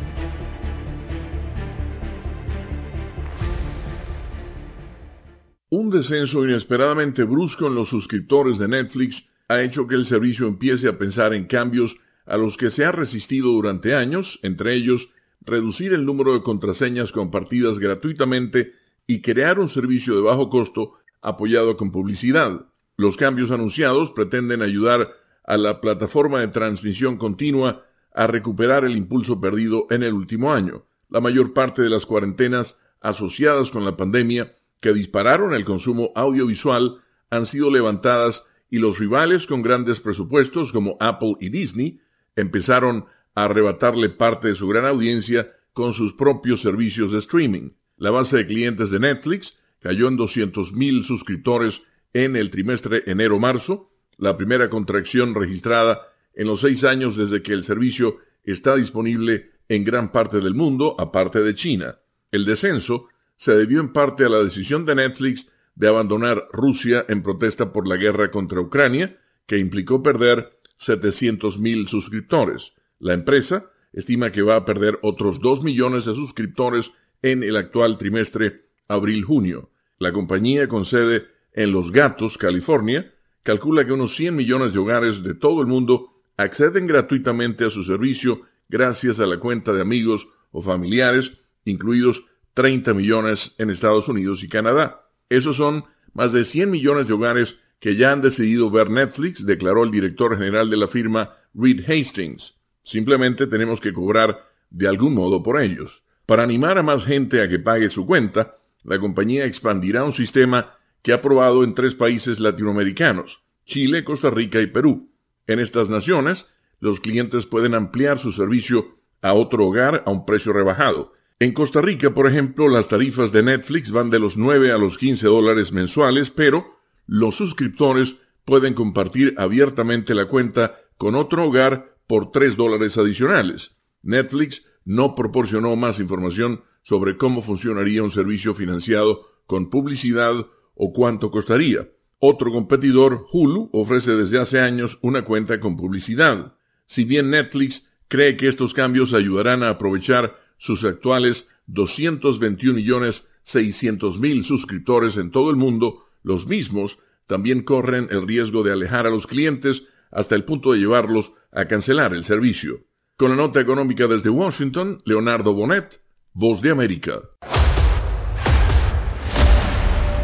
Un 5.70 5.90
descenso 5.90 6.44
inesperadamente 6.44 7.22
brusco 7.22 7.68
en 7.68 7.76
los 7.76 7.88
suscriptores 7.88 8.58
de 8.58 8.66
Netflix 8.66 9.22
ha 9.46 9.62
hecho 9.62 9.86
que 9.86 9.94
el 9.94 10.06
servicio 10.06 10.48
empiece 10.48 10.88
a 10.88 10.98
pensar 10.98 11.34
en 11.34 11.44
cambios 11.44 11.96
a 12.26 12.36
los 12.36 12.56
que 12.56 12.70
se 12.70 12.84
ha 12.84 12.90
resistido 12.90 13.52
durante 13.52 13.94
años, 13.94 14.40
entre 14.42 14.74
ellos 14.74 15.08
reducir 15.42 15.92
el 15.92 16.04
número 16.04 16.32
de 16.32 16.42
contraseñas 16.42 17.12
compartidas 17.12 17.78
gratuitamente 17.78 18.72
y 19.06 19.20
crear 19.22 19.58
un 19.58 19.68
servicio 19.68 20.16
de 20.16 20.22
bajo 20.22 20.48
costo 20.50 20.94
apoyado 21.20 21.76
con 21.76 21.90
publicidad. 21.90 22.66
Los 22.96 23.16
cambios 23.16 23.50
anunciados 23.50 24.10
pretenden 24.12 24.62
ayudar 24.62 25.08
a 25.44 25.56
la 25.56 25.80
plataforma 25.80 26.40
de 26.40 26.48
transmisión 26.48 27.16
continua 27.16 27.84
a 28.14 28.26
recuperar 28.26 28.84
el 28.84 28.96
impulso 28.96 29.40
perdido 29.40 29.86
en 29.90 30.02
el 30.02 30.14
último 30.14 30.52
año. 30.52 30.84
La 31.10 31.20
mayor 31.20 31.52
parte 31.52 31.82
de 31.82 31.90
las 31.90 32.06
cuarentenas 32.06 32.78
asociadas 33.00 33.70
con 33.70 33.84
la 33.84 33.96
pandemia 33.96 34.54
que 34.80 34.92
dispararon 34.92 35.54
el 35.54 35.64
consumo 35.64 36.12
audiovisual 36.14 37.00
han 37.30 37.46
sido 37.46 37.70
levantadas 37.70 38.44
y 38.70 38.78
los 38.78 38.98
rivales 38.98 39.46
con 39.46 39.62
grandes 39.62 40.00
presupuestos 40.00 40.72
como 40.72 40.96
Apple 41.00 41.34
y 41.40 41.48
Disney 41.48 42.00
empezaron 42.36 43.06
a 43.34 43.44
arrebatarle 43.44 44.10
parte 44.10 44.48
de 44.48 44.54
su 44.54 44.68
gran 44.68 44.86
audiencia 44.86 45.52
con 45.72 45.92
sus 45.92 46.14
propios 46.14 46.62
servicios 46.62 47.12
de 47.12 47.18
streaming. 47.18 47.70
La 47.96 48.10
base 48.10 48.36
de 48.36 48.46
clientes 48.46 48.90
de 48.90 48.98
Netflix 48.98 49.56
cayó 49.80 50.08
en 50.08 50.18
200.000 50.18 51.04
suscriptores 51.04 51.82
en 52.12 52.36
el 52.36 52.50
trimestre 52.50 53.02
enero-marzo, 53.06 53.90
la 54.18 54.36
primera 54.36 54.68
contracción 54.68 55.34
registrada 55.34 56.00
en 56.34 56.46
los 56.46 56.60
seis 56.60 56.84
años 56.84 57.16
desde 57.16 57.42
que 57.42 57.52
el 57.52 57.64
servicio 57.64 58.16
está 58.44 58.76
disponible 58.76 59.50
en 59.68 59.84
gran 59.84 60.12
parte 60.12 60.40
del 60.40 60.54
mundo, 60.54 60.96
aparte 60.98 61.40
de 61.40 61.54
China. 61.54 61.98
El 62.30 62.44
descenso 62.44 63.08
se 63.36 63.52
debió 63.52 63.80
en 63.80 63.92
parte 63.92 64.24
a 64.24 64.28
la 64.28 64.42
decisión 64.42 64.84
de 64.84 64.94
Netflix 64.94 65.48
de 65.74 65.88
abandonar 65.88 66.48
Rusia 66.52 67.04
en 67.08 67.22
protesta 67.22 67.72
por 67.72 67.88
la 67.88 67.96
guerra 67.96 68.30
contra 68.30 68.60
Ucrania, 68.60 69.18
que 69.46 69.58
implicó 69.58 70.02
perder 70.02 70.58
700.000 70.78 71.88
suscriptores. 71.88 72.72
La 72.98 73.14
empresa 73.14 73.70
estima 73.92 74.32
que 74.32 74.42
va 74.42 74.56
a 74.56 74.64
perder 74.64 74.98
otros 75.02 75.40
2 75.40 75.62
millones 75.62 76.04
de 76.04 76.14
suscriptores 76.14 76.92
en 77.24 77.42
el 77.42 77.56
actual 77.56 77.96
trimestre 77.96 78.66
abril-junio. 78.86 79.70
La 79.98 80.12
compañía 80.12 80.68
con 80.68 80.84
sede 80.84 81.24
en 81.54 81.72
Los 81.72 81.90
Gatos, 81.90 82.36
California, 82.36 83.10
calcula 83.42 83.86
que 83.86 83.92
unos 83.92 84.14
100 84.14 84.36
millones 84.36 84.74
de 84.74 84.78
hogares 84.78 85.22
de 85.22 85.34
todo 85.34 85.62
el 85.62 85.66
mundo 85.66 86.10
acceden 86.36 86.86
gratuitamente 86.86 87.64
a 87.64 87.70
su 87.70 87.82
servicio 87.82 88.42
gracias 88.68 89.20
a 89.20 89.26
la 89.26 89.38
cuenta 89.38 89.72
de 89.72 89.80
amigos 89.80 90.28
o 90.52 90.60
familiares, 90.60 91.32
incluidos 91.64 92.22
30 92.52 92.92
millones 92.92 93.54
en 93.56 93.70
Estados 93.70 94.06
Unidos 94.06 94.44
y 94.44 94.48
Canadá. 94.50 95.06
Esos 95.30 95.56
son 95.56 95.84
más 96.12 96.30
de 96.30 96.44
100 96.44 96.70
millones 96.70 97.06
de 97.06 97.14
hogares 97.14 97.56
que 97.80 97.96
ya 97.96 98.12
han 98.12 98.20
decidido 98.20 98.70
ver 98.70 98.90
Netflix, 98.90 99.46
declaró 99.46 99.84
el 99.84 99.90
director 99.90 100.36
general 100.36 100.68
de 100.68 100.76
la 100.76 100.88
firma 100.88 101.30
Reed 101.54 101.88
Hastings. 101.88 102.54
Simplemente 102.82 103.46
tenemos 103.46 103.80
que 103.80 103.94
cobrar 103.94 104.44
de 104.68 104.88
algún 104.88 105.14
modo 105.14 105.42
por 105.42 105.58
ellos. 105.58 106.03
Para 106.26 106.42
animar 106.42 106.78
a 106.78 106.82
más 106.82 107.04
gente 107.04 107.42
a 107.42 107.48
que 107.48 107.58
pague 107.58 107.90
su 107.90 108.06
cuenta, 108.06 108.56
la 108.82 108.98
compañía 108.98 109.44
expandirá 109.44 110.04
un 110.04 110.12
sistema 110.12 110.74
que 111.02 111.12
ha 111.12 111.20
probado 111.20 111.64
en 111.64 111.74
tres 111.74 111.94
países 111.94 112.40
latinoamericanos, 112.40 113.42
Chile, 113.66 114.04
Costa 114.04 114.30
Rica 114.30 114.60
y 114.60 114.68
Perú. 114.68 115.10
En 115.46 115.60
estas 115.60 115.90
naciones, 115.90 116.46
los 116.80 117.00
clientes 117.00 117.44
pueden 117.44 117.74
ampliar 117.74 118.18
su 118.18 118.32
servicio 118.32 118.86
a 119.20 119.34
otro 119.34 119.66
hogar 119.66 120.02
a 120.06 120.10
un 120.10 120.24
precio 120.24 120.52
rebajado. 120.52 121.12
En 121.40 121.52
Costa 121.52 121.82
Rica, 121.82 122.14
por 122.14 122.26
ejemplo, 122.26 122.68
las 122.68 122.88
tarifas 122.88 123.32
de 123.32 123.42
Netflix 123.42 123.90
van 123.90 124.08
de 124.08 124.18
los 124.18 124.36
9 124.36 124.72
a 124.72 124.78
los 124.78 124.96
15 124.96 125.26
dólares 125.26 125.72
mensuales, 125.72 126.30
pero 126.30 126.78
los 127.06 127.36
suscriptores 127.36 128.16
pueden 128.46 128.72
compartir 128.72 129.34
abiertamente 129.36 130.14
la 130.14 130.26
cuenta 130.26 130.76
con 130.96 131.16
otro 131.16 131.44
hogar 131.44 131.96
por 132.06 132.32
3 132.32 132.56
dólares 132.56 132.96
adicionales. 132.96 133.74
Netflix 134.02 134.62
no 134.84 135.14
proporcionó 135.14 135.76
más 135.76 135.98
información 135.98 136.62
sobre 136.82 137.16
cómo 137.16 137.42
funcionaría 137.42 138.02
un 138.02 138.10
servicio 138.10 138.54
financiado 138.54 139.26
con 139.46 139.70
publicidad 139.70 140.46
o 140.74 140.92
cuánto 140.92 141.30
costaría. 141.30 141.88
Otro 142.18 142.50
competidor, 142.52 143.26
Hulu, 143.32 143.70
ofrece 143.72 144.12
desde 144.12 144.40
hace 144.40 144.60
años 144.60 144.98
una 145.02 145.24
cuenta 145.24 145.60
con 145.60 145.76
publicidad. 145.76 146.54
Si 146.86 147.04
bien 147.04 147.30
Netflix 147.30 147.88
cree 148.08 148.36
que 148.36 148.48
estos 148.48 148.74
cambios 148.74 149.12
ayudarán 149.14 149.62
a 149.62 149.70
aprovechar 149.70 150.36
sus 150.58 150.84
actuales 150.84 151.48
221 151.66 152.74
millones 152.74 153.28
600 153.42 154.18
mil 154.18 154.44
suscriptores 154.44 155.16
en 155.16 155.30
todo 155.30 155.50
el 155.50 155.56
mundo, 155.56 156.04
los 156.22 156.46
mismos 156.46 156.98
también 157.26 157.62
corren 157.62 158.08
el 158.10 158.26
riesgo 158.26 158.62
de 158.62 158.72
alejar 158.72 159.06
a 159.06 159.10
los 159.10 159.26
clientes 159.26 159.82
hasta 160.10 160.34
el 160.34 160.44
punto 160.44 160.72
de 160.72 160.78
llevarlos 160.78 161.32
a 161.52 161.66
cancelar 161.66 162.14
el 162.14 162.24
servicio. 162.24 162.80
Con 163.16 163.30
la 163.30 163.36
nota 163.36 163.60
económica 163.60 164.08
desde 164.08 164.28
Washington, 164.28 165.00
Leonardo 165.04 165.54
Bonet, 165.54 166.00
Voz 166.32 166.60
de 166.60 166.72
América. 166.72 167.12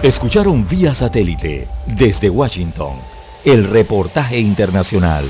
Escucharon 0.03 0.67
vía 0.67 0.93
satélite 0.93 1.69
desde 1.87 2.29
Washington 2.29 2.97
el 3.45 3.71
reportaje 3.71 4.41
internacional. 4.41 5.25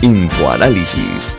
Infoanálisis, 0.00 1.38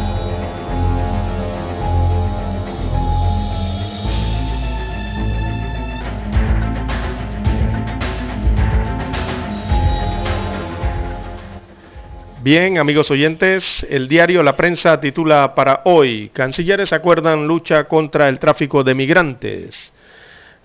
Bien, 12.43 12.79
amigos 12.79 13.11
oyentes, 13.11 13.85
el 13.87 14.07
diario 14.07 14.41
La 14.41 14.57
Prensa 14.57 14.99
titula 14.99 15.53
para 15.53 15.81
hoy, 15.85 16.31
Cancilleres 16.33 16.91
acuerdan 16.91 17.45
lucha 17.45 17.83
contra 17.83 18.29
el 18.29 18.39
tráfico 18.39 18.83
de 18.83 18.95
migrantes. 18.95 19.93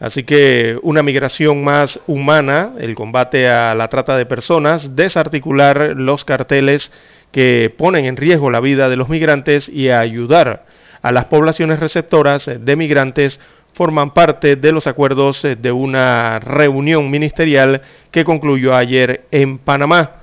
Así 0.00 0.22
que 0.22 0.78
una 0.80 1.02
migración 1.02 1.62
más 1.62 2.00
humana, 2.06 2.72
el 2.78 2.94
combate 2.94 3.50
a 3.50 3.74
la 3.74 3.88
trata 3.88 4.16
de 4.16 4.24
personas, 4.24 4.96
desarticular 4.96 5.92
los 5.94 6.24
carteles 6.24 6.90
que 7.30 7.70
ponen 7.76 8.06
en 8.06 8.16
riesgo 8.16 8.50
la 8.50 8.60
vida 8.60 8.88
de 8.88 8.96
los 8.96 9.10
migrantes 9.10 9.68
y 9.68 9.90
ayudar 9.90 10.64
a 11.02 11.12
las 11.12 11.26
poblaciones 11.26 11.78
receptoras 11.78 12.48
de 12.58 12.76
migrantes 12.76 13.38
forman 13.74 14.14
parte 14.14 14.56
de 14.56 14.72
los 14.72 14.86
acuerdos 14.86 15.42
de 15.42 15.72
una 15.72 16.38
reunión 16.38 17.10
ministerial 17.10 17.82
que 18.10 18.24
concluyó 18.24 18.74
ayer 18.74 19.26
en 19.30 19.58
Panamá. 19.58 20.22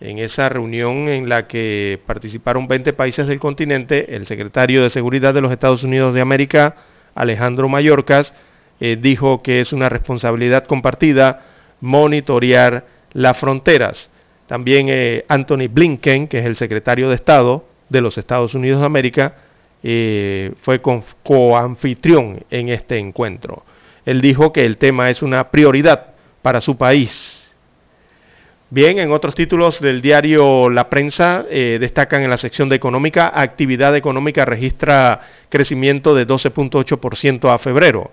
En 0.00 0.18
esa 0.18 0.48
reunión 0.48 1.08
en 1.08 1.28
la 1.28 1.48
que 1.48 2.00
participaron 2.06 2.68
20 2.68 2.92
países 2.92 3.26
del 3.26 3.40
continente, 3.40 4.14
el 4.14 4.26
secretario 4.26 4.82
de 4.82 4.90
Seguridad 4.90 5.34
de 5.34 5.40
los 5.40 5.50
Estados 5.50 5.82
Unidos 5.82 6.14
de 6.14 6.20
América, 6.20 6.76
Alejandro 7.14 7.68
Mayorkas, 7.68 8.32
eh, 8.80 8.96
dijo 9.00 9.42
que 9.42 9.60
es 9.60 9.72
una 9.72 9.88
responsabilidad 9.88 10.66
compartida 10.66 11.42
monitorear 11.80 12.86
las 13.12 13.38
fronteras. 13.38 14.08
También 14.46 14.86
eh, 14.88 15.24
Anthony 15.28 15.68
Blinken, 15.68 16.28
que 16.28 16.38
es 16.38 16.46
el 16.46 16.56
secretario 16.56 17.08
de 17.08 17.16
Estado 17.16 17.64
de 17.88 18.00
los 18.00 18.18
Estados 18.18 18.54
Unidos 18.54 18.80
de 18.80 18.86
América, 18.86 19.34
eh, 19.82 20.52
fue 20.62 20.80
coanfitrión 20.80 22.44
en 22.50 22.68
este 22.68 22.98
encuentro. 22.98 23.64
Él 24.04 24.20
dijo 24.20 24.52
que 24.52 24.64
el 24.64 24.78
tema 24.78 25.10
es 25.10 25.22
una 25.22 25.50
prioridad 25.50 26.14
para 26.42 26.60
su 26.60 26.76
país. 26.76 27.47
Bien, 28.70 28.98
en 28.98 29.12
otros 29.12 29.34
títulos 29.34 29.80
del 29.80 30.02
diario 30.02 30.68
La 30.68 30.90
Prensa 30.90 31.46
eh, 31.48 31.78
destacan 31.80 32.22
en 32.22 32.28
la 32.28 32.36
sección 32.36 32.68
de 32.68 32.76
económica, 32.76 33.32
actividad 33.34 33.96
económica 33.96 34.44
registra 34.44 35.22
crecimiento 35.48 36.14
de 36.14 36.26
12.8% 36.26 37.50
a 37.50 37.58
febrero. 37.58 38.10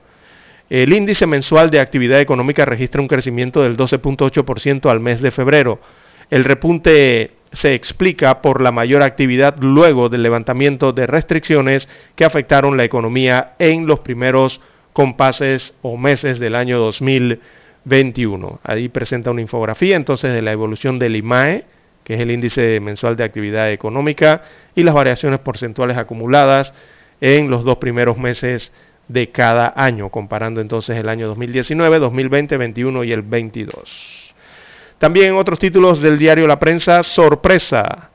El 0.69 0.93
índice 0.93 1.27
mensual 1.27 1.71
de 1.71 1.81
actividad 1.81 2.21
económica 2.21 2.63
registra 2.63 3.01
un 3.01 3.09
crecimiento 3.09 3.63
del 3.63 3.75
12.8% 3.75 4.89
al 4.89 5.01
mes 5.01 5.19
de 5.19 5.31
febrero. 5.31 5.81
El 6.29 6.45
repunte 6.45 7.33
se 7.51 7.73
explica 7.73 8.41
por 8.41 8.61
la 8.61 8.71
mayor 8.71 9.03
actividad 9.03 9.57
luego 9.59 10.07
del 10.07 10.23
levantamiento 10.23 10.93
de 10.93 11.05
restricciones 11.05 11.89
que 12.15 12.23
afectaron 12.23 12.77
la 12.77 12.85
economía 12.85 13.55
en 13.59 13.87
los 13.87 13.99
primeros 13.99 14.61
compases 14.93 15.73
o 15.81 15.97
meses 15.97 16.39
del 16.39 16.55
año 16.55 16.79
2020. 16.79 17.54
21. 17.85 18.59
Ahí 18.63 18.89
presenta 18.89 19.31
una 19.31 19.41
infografía 19.41 19.95
entonces 19.95 20.33
de 20.33 20.41
la 20.41 20.51
evolución 20.51 20.99
del 20.99 21.15
IMAE, 21.15 21.65
que 22.03 22.15
es 22.15 22.19
el 22.19 22.31
índice 22.31 22.79
mensual 22.79 23.15
de 23.15 23.23
actividad 23.23 23.71
económica, 23.71 24.43
y 24.75 24.83
las 24.83 24.93
variaciones 24.93 25.39
porcentuales 25.39 25.97
acumuladas 25.97 26.73
en 27.21 27.49
los 27.49 27.63
dos 27.63 27.77
primeros 27.77 28.17
meses 28.17 28.71
de 29.07 29.29
cada 29.29 29.73
año, 29.75 30.09
comparando 30.09 30.61
entonces 30.61 30.97
el 30.97 31.09
año 31.09 31.27
2019, 31.27 31.99
2020, 31.99 32.57
21 32.57 33.03
y 33.03 33.11
el 33.11 33.21
22. 33.21 34.35
También 34.97 35.35
otros 35.35 35.59
títulos 35.59 36.01
del 36.01 36.17
diario 36.17 36.47
La 36.47 36.59
Prensa, 36.59 37.03
sorpresa, 37.03 38.09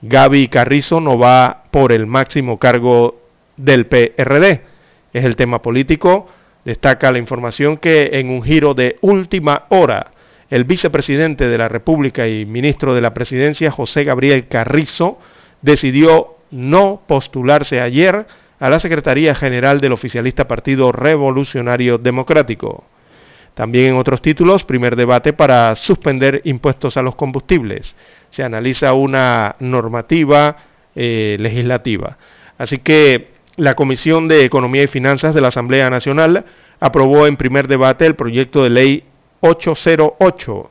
Gaby 0.00 0.48
Carrizo 0.48 1.00
no 1.00 1.18
va 1.18 1.64
por 1.70 1.92
el 1.92 2.06
máximo 2.06 2.58
cargo 2.58 3.20
del 3.56 3.86
PRD. 3.86 4.62
Es 5.12 5.24
el 5.24 5.36
tema 5.36 5.62
político 5.62 6.28
Destaca 6.64 7.12
la 7.12 7.18
información 7.18 7.76
que 7.76 8.10
en 8.14 8.30
un 8.30 8.42
giro 8.42 8.74
de 8.74 8.96
última 9.02 9.64
hora, 9.68 10.12
el 10.48 10.64
vicepresidente 10.64 11.48
de 11.48 11.58
la 11.58 11.68
República 11.68 12.26
y 12.26 12.46
ministro 12.46 12.94
de 12.94 13.00
la 13.00 13.12
Presidencia, 13.12 13.70
José 13.70 14.04
Gabriel 14.04 14.48
Carrizo, 14.48 15.18
decidió 15.60 16.36
no 16.50 17.02
postularse 17.06 17.80
ayer 17.80 18.26
a 18.60 18.70
la 18.70 18.80
Secretaría 18.80 19.34
General 19.34 19.80
del 19.80 19.92
oficialista 19.92 20.48
Partido 20.48 20.92
Revolucionario 20.92 21.98
Democrático. 21.98 22.84
También 23.54 23.90
en 23.90 23.96
otros 23.96 24.22
títulos, 24.22 24.64
primer 24.64 24.96
debate 24.96 25.32
para 25.32 25.74
suspender 25.76 26.40
impuestos 26.44 26.96
a 26.96 27.02
los 27.02 27.14
combustibles. 27.14 27.94
Se 28.30 28.42
analiza 28.42 28.94
una 28.94 29.56
normativa 29.60 30.56
eh, 30.94 31.36
legislativa. 31.38 32.16
Así 32.58 32.78
que 32.78 33.33
la 33.56 33.74
Comisión 33.74 34.28
de 34.28 34.44
Economía 34.44 34.82
y 34.82 34.88
Finanzas 34.88 35.34
de 35.34 35.40
la 35.40 35.48
Asamblea 35.48 35.90
Nacional 35.90 36.44
aprobó 36.80 37.26
en 37.26 37.36
primer 37.36 37.68
debate 37.68 38.06
el 38.06 38.16
proyecto 38.16 38.62
de 38.62 38.70
ley 38.70 39.04
808, 39.40 40.70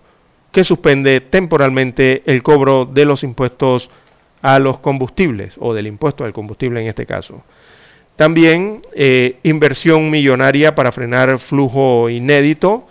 que 0.52 0.64
suspende 0.64 1.22
temporalmente 1.22 2.24
el 2.26 2.44
cobro 2.44 2.86
de 2.86 3.06
los 3.06 3.24
impuestos 3.24 3.90
a 4.42 4.60
los 4.60 4.80
combustibles, 4.80 5.56
o 5.60 5.74
del 5.74 5.88
impuesto 5.88 6.26
al 6.26 6.34
combustible 6.34 6.82
en 6.82 6.88
este 6.88 7.06
caso. 7.06 7.44
También 8.16 8.82
eh, 8.94 9.40
inversión 9.44 10.12
millonaria 10.12 10.76
para 10.76 10.92
frenar 10.92 11.40
flujo 11.40 12.10
inédito. 12.10 12.88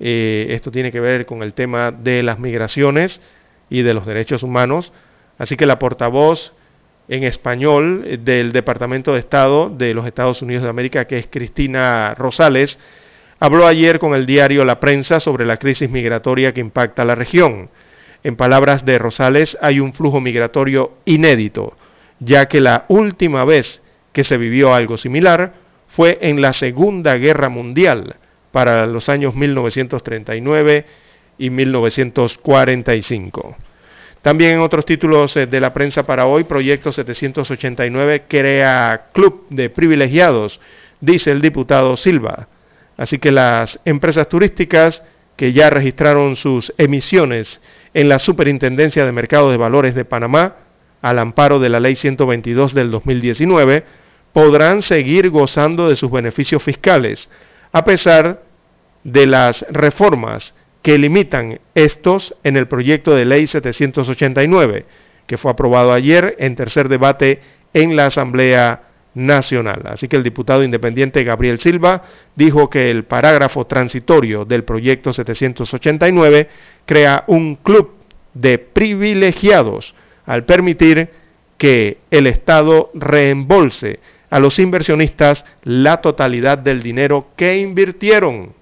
Eh, 0.00 0.46
esto 0.50 0.70
tiene 0.70 0.90
que 0.90 1.00
ver 1.00 1.26
con 1.26 1.42
el 1.42 1.52
tema 1.52 1.90
de 1.90 2.22
las 2.22 2.38
migraciones 2.38 3.20
y 3.68 3.82
de 3.82 3.94
los 3.94 4.06
derechos 4.06 4.42
humanos. 4.42 4.92
Así 5.36 5.56
que 5.56 5.66
la 5.66 5.78
portavoz 5.78 6.54
en 7.12 7.24
español 7.24 8.04
eh, 8.06 8.16
del 8.16 8.52
Departamento 8.52 9.12
de 9.12 9.18
Estado 9.18 9.68
de 9.68 9.92
los 9.92 10.06
Estados 10.06 10.40
Unidos 10.40 10.62
de 10.62 10.70
América, 10.70 11.04
que 11.04 11.18
es 11.18 11.26
Cristina 11.26 12.14
Rosales, 12.14 12.78
habló 13.38 13.66
ayer 13.66 13.98
con 13.98 14.14
el 14.14 14.24
diario 14.24 14.64
La 14.64 14.80
Prensa 14.80 15.20
sobre 15.20 15.44
la 15.44 15.58
crisis 15.58 15.90
migratoria 15.90 16.54
que 16.54 16.60
impacta 16.60 17.04
la 17.04 17.14
región. 17.14 17.68
En 18.24 18.36
palabras 18.36 18.86
de 18.86 18.98
Rosales, 18.98 19.58
hay 19.60 19.78
un 19.78 19.92
flujo 19.92 20.22
migratorio 20.22 20.92
inédito, 21.04 21.76
ya 22.18 22.48
que 22.48 22.60
la 22.60 22.86
última 22.88 23.44
vez 23.44 23.82
que 24.12 24.24
se 24.24 24.38
vivió 24.38 24.72
algo 24.72 24.96
similar 24.96 25.52
fue 25.88 26.16
en 26.22 26.40
la 26.40 26.54
Segunda 26.54 27.16
Guerra 27.16 27.50
Mundial, 27.50 28.16
para 28.52 28.86
los 28.86 29.10
años 29.10 29.34
1939 29.34 30.86
y 31.36 31.50
1945. 31.50 33.56
También 34.22 34.52
en 34.52 34.60
otros 34.60 34.86
títulos 34.86 35.36
eh, 35.36 35.46
de 35.46 35.60
la 35.60 35.74
prensa 35.74 36.06
para 36.06 36.26
hoy, 36.26 36.44
Proyecto 36.44 36.92
789 36.92 38.24
crea 38.28 39.08
club 39.12 39.46
de 39.50 39.68
privilegiados, 39.68 40.60
dice 41.00 41.32
el 41.32 41.42
diputado 41.42 41.96
Silva. 41.96 42.48
Así 42.96 43.18
que 43.18 43.32
las 43.32 43.80
empresas 43.84 44.28
turísticas 44.28 45.02
que 45.34 45.52
ya 45.52 45.70
registraron 45.70 46.36
sus 46.36 46.72
emisiones 46.78 47.60
en 47.94 48.08
la 48.08 48.20
Superintendencia 48.20 49.04
de 49.04 49.12
Mercado 49.12 49.50
de 49.50 49.56
Valores 49.56 49.94
de 49.96 50.04
Panamá, 50.04 50.56
al 51.00 51.18
amparo 51.18 51.58
de 51.58 51.68
la 51.68 51.80
Ley 51.80 51.96
122 51.96 52.74
del 52.74 52.92
2019, 52.92 53.84
podrán 54.32 54.82
seguir 54.82 55.30
gozando 55.30 55.88
de 55.88 55.96
sus 55.96 56.12
beneficios 56.12 56.62
fiscales, 56.62 57.28
a 57.72 57.84
pesar 57.84 58.42
de 59.02 59.26
las 59.26 59.66
reformas 59.68 60.54
que 60.82 60.98
limitan 60.98 61.60
estos 61.74 62.34
en 62.42 62.56
el 62.56 62.66
proyecto 62.66 63.14
de 63.14 63.24
ley 63.24 63.46
789, 63.46 64.84
que 65.26 65.38
fue 65.38 65.52
aprobado 65.52 65.92
ayer 65.92 66.34
en 66.38 66.56
tercer 66.56 66.88
debate 66.88 67.40
en 67.72 67.96
la 67.96 68.06
Asamblea 68.06 68.82
Nacional. 69.14 69.82
Así 69.86 70.08
que 70.08 70.16
el 70.16 70.22
diputado 70.22 70.64
independiente 70.64 71.24
Gabriel 71.24 71.60
Silva 71.60 72.02
dijo 72.34 72.68
que 72.68 72.90
el 72.90 73.04
parágrafo 73.04 73.66
transitorio 73.66 74.44
del 74.44 74.64
proyecto 74.64 75.12
789 75.12 76.48
crea 76.86 77.24
un 77.26 77.56
club 77.56 77.92
de 78.34 78.58
privilegiados 78.58 79.94
al 80.26 80.44
permitir 80.44 81.10
que 81.58 81.98
el 82.10 82.26
Estado 82.26 82.90
reembolse 82.94 84.00
a 84.30 84.40
los 84.40 84.58
inversionistas 84.58 85.44
la 85.62 86.00
totalidad 86.00 86.58
del 86.58 86.82
dinero 86.82 87.28
que 87.36 87.58
invirtieron 87.58 88.54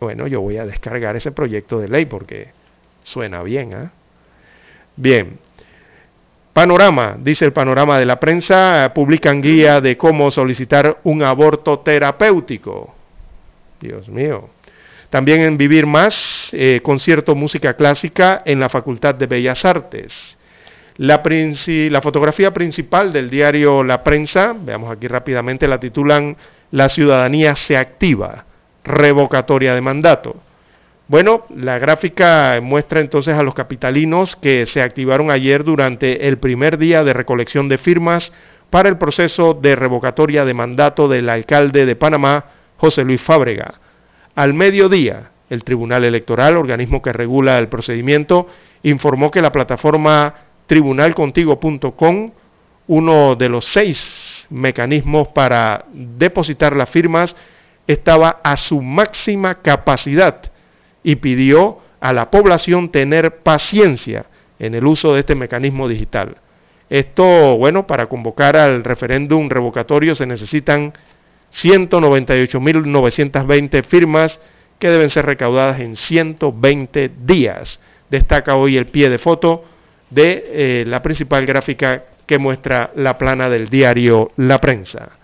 bueno, 0.00 0.26
yo 0.26 0.40
voy 0.40 0.56
a 0.58 0.66
descargar 0.66 1.16
ese 1.16 1.32
proyecto 1.32 1.80
de 1.80 1.88
ley 1.88 2.06
porque 2.06 2.52
suena 3.02 3.42
bien. 3.42 3.74
¿ah? 3.74 3.90
Bien. 4.96 5.38
Panorama, 6.52 7.16
dice 7.18 7.44
el 7.44 7.52
panorama 7.52 7.98
de 7.98 8.06
la 8.06 8.18
prensa, 8.18 8.92
publican 8.94 9.40
guía 9.40 9.80
de 9.80 9.96
cómo 9.96 10.30
solicitar 10.30 10.98
un 11.04 11.22
aborto 11.22 11.80
terapéutico. 11.80 12.94
Dios 13.80 14.08
mío. 14.08 14.50
También 15.10 15.40
en 15.40 15.56
Vivir 15.56 15.86
Más, 15.86 16.50
eh, 16.52 16.80
concierto 16.82 17.34
música 17.34 17.74
clásica 17.74 18.42
en 18.44 18.60
la 18.60 18.68
Facultad 18.68 19.14
de 19.14 19.26
Bellas 19.26 19.64
Artes. 19.64 20.36
La, 20.96 21.22
la 21.24 22.02
fotografía 22.02 22.52
principal 22.52 23.12
del 23.12 23.30
diario 23.30 23.84
La 23.84 24.02
Prensa, 24.02 24.54
veamos 24.58 24.90
aquí 24.90 25.06
rápidamente, 25.06 25.68
la 25.68 25.78
titulan 25.78 26.36
La 26.72 26.88
ciudadanía 26.88 27.54
se 27.54 27.76
activa 27.76 28.47
revocatoria 28.88 29.74
de 29.74 29.80
mandato. 29.80 30.36
Bueno, 31.08 31.44
la 31.54 31.78
gráfica 31.78 32.58
muestra 32.62 33.00
entonces 33.00 33.34
a 33.34 33.42
los 33.42 33.54
capitalinos 33.54 34.36
que 34.36 34.66
se 34.66 34.82
activaron 34.82 35.30
ayer 35.30 35.64
durante 35.64 36.28
el 36.28 36.38
primer 36.38 36.76
día 36.76 37.02
de 37.02 37.14
recolección 37.14 37.68
de 37.68 37.78
firmas 37.78 38.32
para 38.68 38.88
el 38.88 38.98
proceso 38.98 39.54
de 39.54 39.74
revocatoria 39.74 40.44
de 40.44 40.52
mandato 40.52 41.08
del 41.08 41.30
alcalde 41.30 41.86
de 41.86 41.96
Panamá, 41.96 42.44
José 42.76 43.04
Luis 43.04 43.22
Fábrega. 43.22 43.74
Al 44.34 44.52
mediodía, 44.52 45.30
el 45.48 45.64
Tribunal 45.64 46.04
Electoral, 46.04 46.56
organismo 46.56 47.00
que 47.00 47.12
regula 47.12 47.56
el 47.58 47.68
procedimiento, 47.68 48.46
informó 48.82 49.30
que 49.30 49.40
la 49.40 49.52
plataforma 49.52 50.34
tribunalcontigo.com, 50.66 52.30
uno 52.88 53.34
de 53.34 53.48
los 53.48 53.64
seis 53.64 54.46
mecanismos 54.50 55.28
para 55.28 55.86
depositar 55.92 56.76
las 56.76 56.90
firmas, 56.90 57.34
estaba 57.88 58.38
a 58.44 58.56
su 58.56 58.80
máxima 58.80 59.56
capacidad 59.56 60.40
y 61.02 61.16
pidió 61.16 61.80
a 62.00 62.12
la 62.12 62.30
población 62.30 62.90
tener 62.90 63.38
paciencia 63.38 64.26
en 64.60 64.76
el 64.76 64.86
uso 64.86 65.14
de 65.14 65.20
este 65.20 65.34
mecanismo 65.34 65.88
digital. 65.88 66.36
Esto, 66.90 67.56
bueno, 67.58 67.86
para 67.86 68.06
convocar 68.06 68.56
al 68.56 68.82
referéndum 68.84 69.48
revocatorio 69.48 70.14
se 70.14 70.26
necesitan 70.26 70.92
198.920 71.52 73.84
firmas 73.84 74.38
que 74.78 74.90
deben 74.90 75.08
ser 75.10 75.26
recaudadas 75.26 75.80
en 75.80 75.96
120 75.96 77.10
días. 77.24 77.80
Destaca 78.10 78.54
hoy 78.56 78.76
el 78.76 78.86
pie 78.86 79.10
de 79.10 79.18
foto 79.18 79.64
de 80.10 80.44
eh, 80.46 80.84
la 80.86 81.02
principal 81.02 81.44
gráfica 81.46 82.04
que 82.26 82.38
muestra 82.38 82.92
la 82.96 83.18
plana 83.18 83.48
del 83.48 83.68
diario 83.68 84.32
La 84.36 84.60
Prensa. 84.60 85.17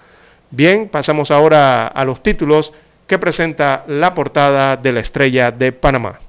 Bien, 0.56 0.88
pasamos 0.88 1.32
ahora 1.32 1.88
a 1.88 2.04
los 2.04 2.22
títulos 2.22 2.72
que 3.08 3.18
presenta 3.18 3.84
la 3.88 4.14
portada 4.14 4.76
de 4.76 4.92
la 4.92 5.00
estrella 5.00 5.50
de 5.50 5.72
Panamá. 5.72 6.20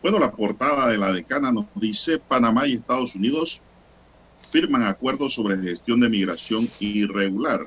Bueno, 0.00 0.18
la 0.18 0.32
portada 0.32 0.88
de 0.88 0.96
la 0.96 1.12
decana 1.12 1.52
nos 1.52 1.66
dice 1.74 2.18
Panamá 2.18 2.66
y 2.66 2.76
Estados 2.76 3.14
Unidos 3.14 3.60
firman 4.50 4.84
acuerdos 4.84 5.34
sobre 5.34 5.58
gestión 5.58 6.00
de 6.00 6.08
migración 6.08 6.70
irregular. 6.80 7.60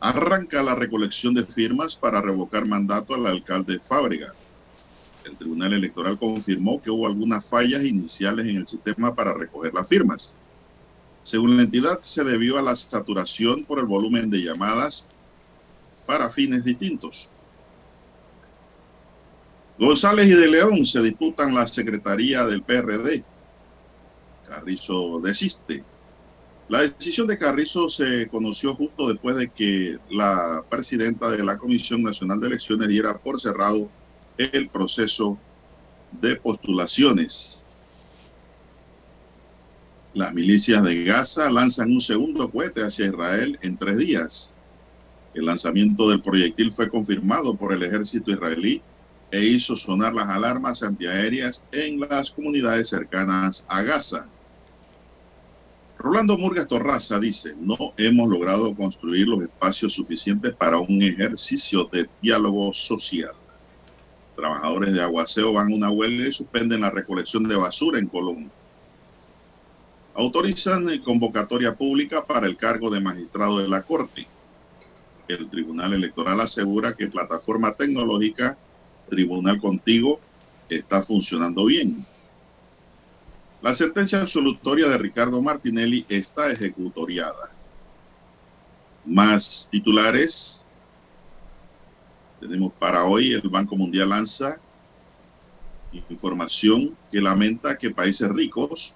Arranca 0.00 0.62
la 0.62 0.74
recolección 0.74 1.32
de 1.32 1.46
firmas 1.46 1.96
para 1.96 2.20
revocar 2.20 2.66
mandato 2.66 3.14
al 3.14 3.26
alcalde 3.26 3.80
Fábrega. 3.88 4.34
El 5.24 5.38
Tribunal 5.38 5.72
Electoral 5.72 6.18
confirmó 6.18 6.82
que 6.82 6.90
hubo 6.90 7.06
algunas 7.06 7.48
fallas 7.48 7.82
iniciales 7.82 8.44
en 8.44 8.56
el 8.58 8.66
sistema 8.66 9.14
para 9.14 9.32
recoger 9.32 9.72
las 9.72 9.88
firmas. 9.88 10.34
Según 11.22 11.56
la 11.56 11.62
entidad, 11.62 12.00
se 12.02 12.24
debió 12.24 12.58
a 12.58 12.62
la 12.62 12.74
saturación 12.74 13.64
por 13.64 13.78
el 13.78 13.86
volumen 13.86 14.28
de 14.28 14.42
llamadas 14.42 15.08
para 16.06 16.30
fines 16.30 16.64
distintos. 16.64 17.28
González 19.78 20.26
y 20.26 20.34
de 20.34 20.48
León 20.48 20.84
se 20.84 21.00
disputan 21.00 21.54
la 21.54 21.66
secretaría 21.66 22.44
del 22.44 22.62
PRD. 22.62 23.24
Carrizo 24.48 25.20
desiste. 25.20 25.84
La 26.68 26.82
decisión 26.82 27.26
de 27.26 27.38
Carrizo 27.38 27.88
se 27.88 28.28
conoció 28.28 28.74
justo 28.74 29.08
después 29.08 29.36
de 29.36 29.48
que 29.50 29.98
la 30.10 30.64
presidenta 30.68 31.30
de 31.30 31.42
la 31.42 31.58
Comisión 31.58 32.02
Nacional 32.02 32.40
de 32.40 32.48
Elecciones 32.48 32.88
diera 32.88 33.18
por 33.18 33.40
cerrado 33.40 33.88
el 34.38 34.68
proceso 34.68 35.38
de 36.12 36.36
postulaciones. 36.36 37.61
Las 40.14 40.34
milicias 40.34 40.84
de 40.84 41.04
Gaza 41.04 41.48
lanzan 41.48 41.90
un 41.90 42.02
segundo 42.02 42.50
cohete 42.50 42.82
hacia 42.82 43.06
Israel 43.06 43.58
en 43.62 43.78
tres 43.78 43.96
días. 43.96 44.52
El 45.32 45.46
lanzamiento 45.46 46.06
del 46.10 46.20
proyectil 46.20 46.70
fue 46.70 46.90
confirmado 46.90 47.54
por 47.56 47.72
el 47.72 47.82
ejército 47.82 48.30
israelí 48.30 48.82
e 49.30 49.42
hizo 49.42 49.74
sonar 49.74 50.12
las 50.12 50.28
alarmas 50.28 50.82
antiaéreas 50.82 51.64
en 51.72 51.98
las 51.98 52.30
comunidades 52.30 52.90
cercanas 52.90 53.64
a 53.66 53.80
Gaza. 53.80 54.28
Rolando 55.96 56.36
Murgas 56.36 56.68
Torraza 56.68 57.18
dice, 57.18 57.54
no 57.58 57.94
hemos 57.96 58.28
logrado 58.28 58.74
construir 58.74 59.26
los 59.28 59.40
espacios 59.42 59.94
suficientes 59.94 60.54
para 60.54 60.76
un 60.76 61.00
ejercicio 61.02 61.88
de 61.90 62.06
diálogo 62.20 62.74
social. 62.74 63.32
Trabajadores 64.36 64.92
de 64.92 65.00
aguaceo 65.00 65.54
van 65.54 65.72
a 65.72 65.74
una 65.74 65.90
huelga 65.90 66.28
y 66.28 66.32
suspenden 66.34 66.82
la 66.82 66.90
recolección 66.90 67.44
de 67.44 67.56
basura 67.56 67.98
en 67.98 68.08
Colombia. 68.08 68.50
Autorizan 70.14 70.98
convocatoria 70.98 71.74
pública 71.74 72.24
para 72.26 72.46
el 72.46 72.56
cargo 72.56 72.90
de 72.90 73.00
magistrado 73.00 73.58
de 73.58 73.68
la 73.68 73.82
Corte. 73.82 74.26
El 75.26 75.48
Tribunal 75.48 75.94
Electoral 75.94 76.40
asegura 76.40 76.94
que 76.94 77.06
plataforma 77.06 77.72
tecnológica 77.72 78.58
Tribunal 79.08 79.60
Contigo 79.60 80.20
está 80.68 81.02
funcionando 81.02 81.64
bien. 81.64 82.04
La 83.62 83.74
sentencia 83.74 84.20
absolutoria 84.20 84.88
de 84.88 84.98
Ricardo 84.98 85.40
Martinelli 85.40 86.04
está 86.08 86.50
ejecutoriada. 86.50 87.54
Más 89.06 89.68
titulares. 89.70 90.64
Tenemos 92.40 92.72
para 92.74 93.04
hoy 93.04 93.32
el 93.32 93.48
Banco 93.48 93.76
Mundial 93.76 94.10
lanza 94.10 94.60
información 96.10 96.96
que 97.10 97.20
lamenta 97.20 97.78
que 97.78 97.90
países 97.90 98.28
ricos 98.30 98.94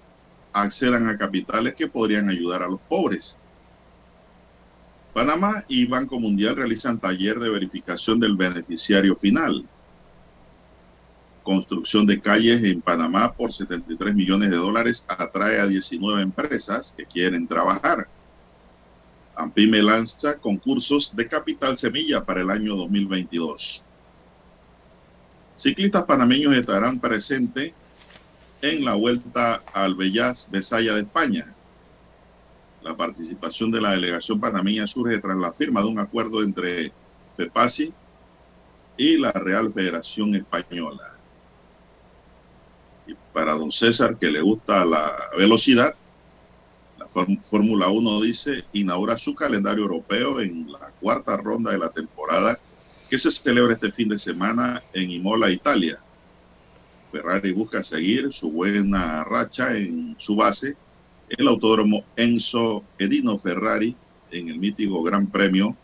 accedan 0.61 1.07
a 1.07 1.17
capitales 1.17 1.75
que 1.75 1.87
podrían 1.87 2.29
ayudar 2.29 2.63
a 2.63 2.67
los 2.67 2.79
pobres. 2.81 3.37
Panamá 5.13 5.65
y 5.67 5.85
Banco 5.85 6.19
Mundial 6.19 6.55
realizan 6.55 6.99
taller 6.99 7.39
de 7.39 7.49
verificación 7.49 8.19
del 8.19 8.35
beneficiario 8.35 9.15
final. 9.15 9.65
Construcción 11.43 12.05
de 12.05 12.19
calles 12.19 12.63
en 12.63 12.81
Panamá 12.81 13.33
por 13.33 13.53
73 13.53 14.13
millones 14.13 14.51
de 14.51 14.57
dólares 14.57 15.05
atrae 15.07 15.59
a 15.59 15.65
19 15.65 16.21
empresas 16.21 16.93
que 16.95 17.05
quieren 17.05 17.47
trabajar. 17.47 18.07
Ampime 19.35 19.81
lanza 19.81 20.37
concursos 20.37 21.15
de 21.15 21.27
capital 21.27 21.77
semilla 21.77 22.23
para 22.23 22.41
el 22.41 22.49
año 22.49 22.75
2022. 22.75 23.83
Ciclistas 25.55 26.05
panameños 26.05 26.55
estarán 26.55 26.99
presentes 26.99 27.73
en 28.61 28.83
la 28.83 28.95
vuelta 28.95 29.63
al 29.73 29.95
Bellas 29.95 30.47
de 30.51 30.61
Saya 30.61 30.93
de 30.93 31.01
España. 31.01 31.53
La 32.81 32.95
participación 32.95 33.71
de 33.71 33.81
la 33.81 33.91
delegación 33.91 34.39
panameña 34.39 34.87
surge 34.87 35.19
tras 35.19 35.37
la 35.37 35.53
firma 35.53 35.81
de 35.81 35.87
un 35.87 35.99
acuerdo 35.99 36.41
entre 36.41 36.91
FEPASI 37.35 37.93
y 38.97 39.17
la 39.17 39.31
Real 39.31 39.71
Federación 39.71 40.35
Española. 40.35 41.17
Y 43.05 43.15
para 43.33 43.53
don 43.53 43.71
César, 43.71 44.17
que 44.17 44.27
le 44.27 44.41
gusta 44.41 44.83
la 44.85 45.15
velocidad, 45.37 45.95
la 46.97 47.07
Fórmula 47.49 47.89
1 47.89 48.21
dice, 48.21 48.65
inaugura 48.73 49.17
su 49.17 49.35
calendario 49.35 49.83
europeo 49.83 50.39
en 50.39 50.71
la 50.71 50.91
cuarta 50.99 51.37
ronda 51.37 51.71
de 51.71 51.77
la 51.77 51.89
temporada 51.89 52.59
que 53.09 53.17
se 53.17 53.31
celebra 53.31 53.73
este 53.73 53.91
fin 53.91 54.09
de 54.09 54.17
semana 54.17 54.83
en 54.93 55.11
Imola, 55.11 55.49
Italia. 55.49 55.99
Ferrari 57.11 57.51
busca 57.51 57.83
seguir 57.83 58.31
su 58.33 58.51
buena 58.51 59.23
racha 59.23 59.75
en 59.75 60.15
su 60.19 60.35
base, 60.35 60.75
el 61.29 61.47
autódromo 61.47 62.03
Enzo 62.15 62.83
Edino 62.97 63.37
Ferrari, 63.37 63.95
en 64.31 64.49
el 64.49 64.59
mítico 64.59 65.01
Gran 65.03 65.27
Premio 65.27 65.75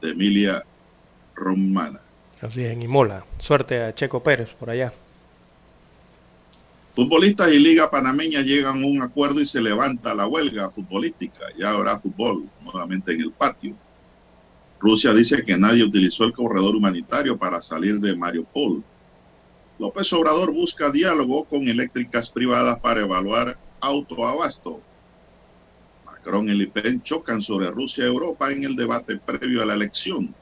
de 0.00 0.10
Emilia 0.10 0.64
Romana. 1.34 2.00
Así 2.40 2.62
es, 2.62 2.72
en 2.72 2.82
Imola. 2.82 3.24
Suerte 3.38 3.82
a 3.82 3.94
Checo 3.94 4.22
Pérez 4.22 4.50
por 4.50 4.70
allá. 4.70 4.92
Futbolistas 6.94 7.50
y 7.52 7.58
Liga 7.58 7.90
Panameña 7.90 8.42
llegan 8.42 8.82
a 8.82 8.86
un 8.86 9.00
acuerdo 9.00 9.40
y 9.40 9.46
se 9.46 9.62
levanta 9.62 10.14
la 10.14 10.26
huelga 10.26 10.70
futbolística. 10.70 11.46
Ya 11.56 11.70
habrá 11.70 11.98
fútbol 11.98 12.44
nuevamente 12.62 13.12
en 13.12 13.22
el 13.22 13.30
patio. 13.30 13.74
Rusia 14.78 15.14
dice 15.14 15.42
que 15.44 15.56
nadie 15.56 15.84
utilizó 15.84 16.24
el 16.24 16.32
corredor 16.32 16.76
humanitario 16.76 17.38
para 17.38 17.62
salir 17.62 17.98
de 18.00 18.14
Mariupol. 18.14 18.82
López 19.82 20.12
Obrador 20.12 20.52
busca 20.52 20.92
diálogo 20.92 21.42
con 21.42 21.66
eléctricas 21.66 22.30
privadas 22.30 22.78
para 22.78 23.00
evaluar 23.00 23.58
autoabasto. 23.80 24.80
Macron 26.06 26.48
y 26.48 26.54
Le 26.54 26.68
Pen 26.68 27.02
chocan 27.02 27.42
sobre 27.42 27.68
Rusia 27.68 28.04
y 28.04 28.06
Europa 28.06 28.52
en 28.52 28.62
el 28.62 28.76
debate 28.76 29.16
previo 29.16 29.60
a 29.60 29.66
la 29.66 29.74
elección. 29.74 30.32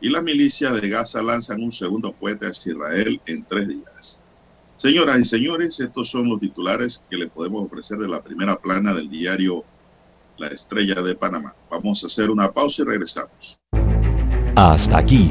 Y 0.00 0.08
las 0.08 0.24
milicias 0.24 0.74
de 0.74 0.88
Gaza 0.88 1.22
lanzan 1.22 1.62
un 1.62 1.70
segundo 1.70 2.12
cohete 2.12 2.46
hacia 2.46 2.72
Israel 2.72 3.20
en 3.26 3.44
tres 3.44 3.68
días. 3.68 4.20
Señoras 4.74 5.20
y 5.20 5.24
señores, 5.24 5.78
estos 5.78 6.08
son 6.08 6.28
los 6.28 6.40
titulares 6.40 7.00
que 7.08 7.16
le 7.16 7.28
podemos 7.28 7.62
ofrecer 7.62 7.98
de 7.98 8.08
la 8.08 8.24
primera 8.24 8.56
plana 8.56 8.92
del 8.92 9.08
diario 9.08 9.62
La 10.36 10.48
Estrella 10.48 11.00
de 11.00 11.14
Panamá. 11.14 11.54
Vamos 11.70 12.02
a 12.02 12.08
hacer 12.08 12.28
una 12.28 12.50
pausa 12.50 12.82
y 12.82 12.86
regresamos. 12.86 13.56
Hasta 14.56 14.98
aquí, 14.98 15.30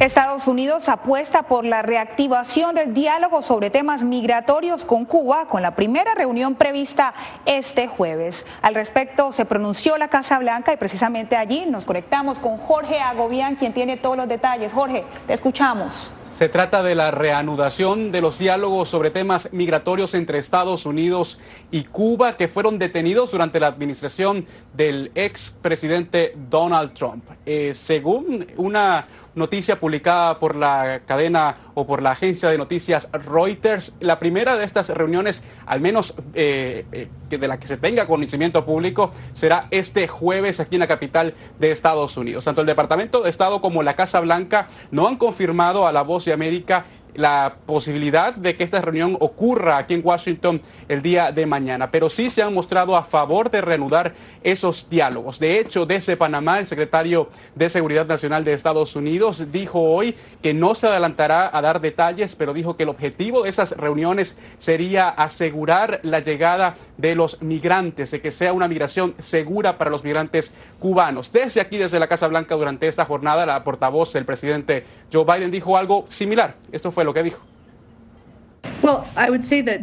Estados 0.00 0.46
Unidos 0.46 0.88
apuesta 0.88 1.42
por 1.42 1.62
la 1.62 1.82
reactivación 1.82 2.74
del 2.74 2.94
diálogo 2.94 3.42
sobre 3.42 3.68
temas 3.68 4.02
migratorios 4.02 4.82
con 4.86 5.04
Cuba 5.04 5.44
con 5.46 5.60
la 5.60 5.76
primera 5.76 6.14
reunión 6.14 6.54
prevista 6.54 7.12
este 7.44 7.86
jueves. 7.86 8.34
Al 8.62 8.74
respecto 8.74 9.30
se 9.32 9.44
pronunció 9.44 9.98
la 9.98 10.08
Casa 10.08 10.38
Blanca 10.38 10.72
y 10.72 10.78
precisamente 10.78 11.36
allí 11.36 11.66
nos 11.66 11.84
conectamos 11.84 12.38
con 12.38 12.56
Jorge 12.56 12.98
Agobián, 12.98 13.56
quien 13.56 13.74
tiene 13.74 13.98
todos 13.98 14.16
los 14.16 14.26
detalles. 14.26 14.72
Jorge, 14.72 15.04
te 15.26 15.34
escuchamos. 15.34 16.14
Se 16.40 16.48
trata 16.48 16.82
de 16.82 16.94
la 16.94 17.10
reanudación 17.10 18.12
de 18.12 18.22
los 18.22 18.38
diálogos 18.38 18.88
sobre 18.88 19.10
temas 19.10 19.52
migratorios 19.52 20.14
entre 20.14 20.38
Estados 20.38 20.86
Unidos 20.86 21.38
y 21.70 21.84
Cuba 21.84 22.38
que 22.38 22.48
fueron 22.48 22.78
detenidos 22.78 23.30
durante 23.30 23.60
la 23.60 23.66
administración 23.66 24.46
del 24.72 25.10
ex 25.14 25.54
presidente 25.60 26.32
Donald 26.48 26.94
Trump. 26.94 27.24
Eh, 27.44 27.74
según 27.74 28.46
una 28.56 29.06
noticia 29.34 29.78
publicada 29.78 30.38
por 30.38 30.56
la 30.56 31.02
cadena 31.06 31.56
o 31.74 31.86
por 31.86 32.02
la 32.02 32.12
agencia 32.12 32.50
de 32.50 32.58
noticias 32.58 33.08
Reuters. 33.12 33.92
La 34.00 34.18
primera 34.18 34.56
de 34.56 34.64
estas 34.64 34.88
reuniones, 34.88 35.42
al 35.66 35.80
menos 35.80 36.14
eh, 36.34 36.84
eh, 36.92 37.08
de 37.28 37.48
la 37.48 37.58
que 37.58 37.66
se 37.66 37.76
tenga 37.76 38.06
conocimiento 38.06 38.64
público, 38.64 39.12
será 39.34 39.68
este 39.70 40.08
jueves 40.08 40.60
aquí 40.60 40.76
en 40.76 40.80
la 40.80 40.88
capital 40.88 41.34
de 41.58 41.70
Estados 41.70 42.16
Unidos. 42.16 42.44
Tanto 42.44 42.60
el 42.60 42.66
Departamento 42.66 43.22
de 43.22 43.30
Estado 43.30 43.60
como 43.60 43.82
la 43.82 43.94
Casa 43.94 44.20
Blanca 44.20 44.68
no 44.90 45.06
han 45.06 45.16
confirmado 45.16 45.86
a 45.86 45.92
la 45.92 46.02
voz 46.02 46.24
de 46.24 46.32
América 46.32 46.86
la 47.14 47.56
posibilidad 47.66 48.34
de 48.34 48.56
que 48.56 48.64
esta 48.64 48.80
reunión 48.80 49.16
ocurra 49.20 49.78
aquí 49.78 49.94
en 49.94 50.02
Washington 50.04 50.60
el 50.88 51.02
día 51.02 51.32
de 51.32 51.46
mañana, 51.46 51.90
pero 51.90 52.08
sí 52.08 52.30
se 52.30 52.42
han 52.42 52.54
mostrado 52.54 52.96
a 52.96 53.04
favor 53.04 53.50
de 53.50 53.60
reanudar 53.60 54.14
esos 54.42 54.88
diálogos. 54.88 55.38
De 55.38 55.58
hecho, 55.58 55.86
desde 55.86 56.16
Panamá, 56.16 56.58
el 56.58 56.68
secretario 56.68 57.28
de 57.54 57.70
Seguridad 57.70 58.06
Nacional 58.06 58.44
de 58.44 58.52
Estados 58.52 58.96
Unidos 58.96 59.50
dijo 59.52 59.80
hoy 59.80 60.14
que 60.42 60.54
no 60.54 60.74
se 60.74 60.86
adelantará 60.86 61.50
a 61.52 61.60
dar 61.60 61.80
detalles, 61.80 62.34
pero 62.34 62.52
dijo 62.52 62.76
que 62.76 62.84
el 62.84 62.88
objetivo 62.88 63.42
de 63.42 63.50
esas 63.50 63.70
reuniones 63.72 64.34
sería 64.58 65.08
asegurar 65.08 66.00
la 66.02 66.20
llegada 66.20 66.76
de 66.96 67.14
los 67.14 67.40
migrantes, 67.42 68.10
de 68.10 68.20
que 68.20 68.30
sea 68.30 68.52
una 68.52 68.68
migración 68.68 69.14
segura 69.20 69.78
para 69.78 69.90
los 69.90 70.04
migrantes 70.04 70.52
cubanos. 70.78 71.30
Desde 71.32 71.60
aquí, 71.60 71.76
desde 71.76 71.98
la 71.98 72.08
Casa 72.08 72.28
Blanca, 72.28 72.54
durante 72.54 72.88
esta 72.88 73.04
jornada, 73.04 73.46
la 73.46 73.62
portavoz 73.64 74.12
del 74.12 74.24
presidente 74.24 74.84
Joe 75.12 75.24
Biden 75.24 75.50
dijo 75.50 75.76
algo 75.76 76.06
similar. 76.08 76.54
Esto 76.72 76.92
fue 76.92 76.99
lo 77.04 77.14
que 77.14 77.22
dijo. 77.22 77.40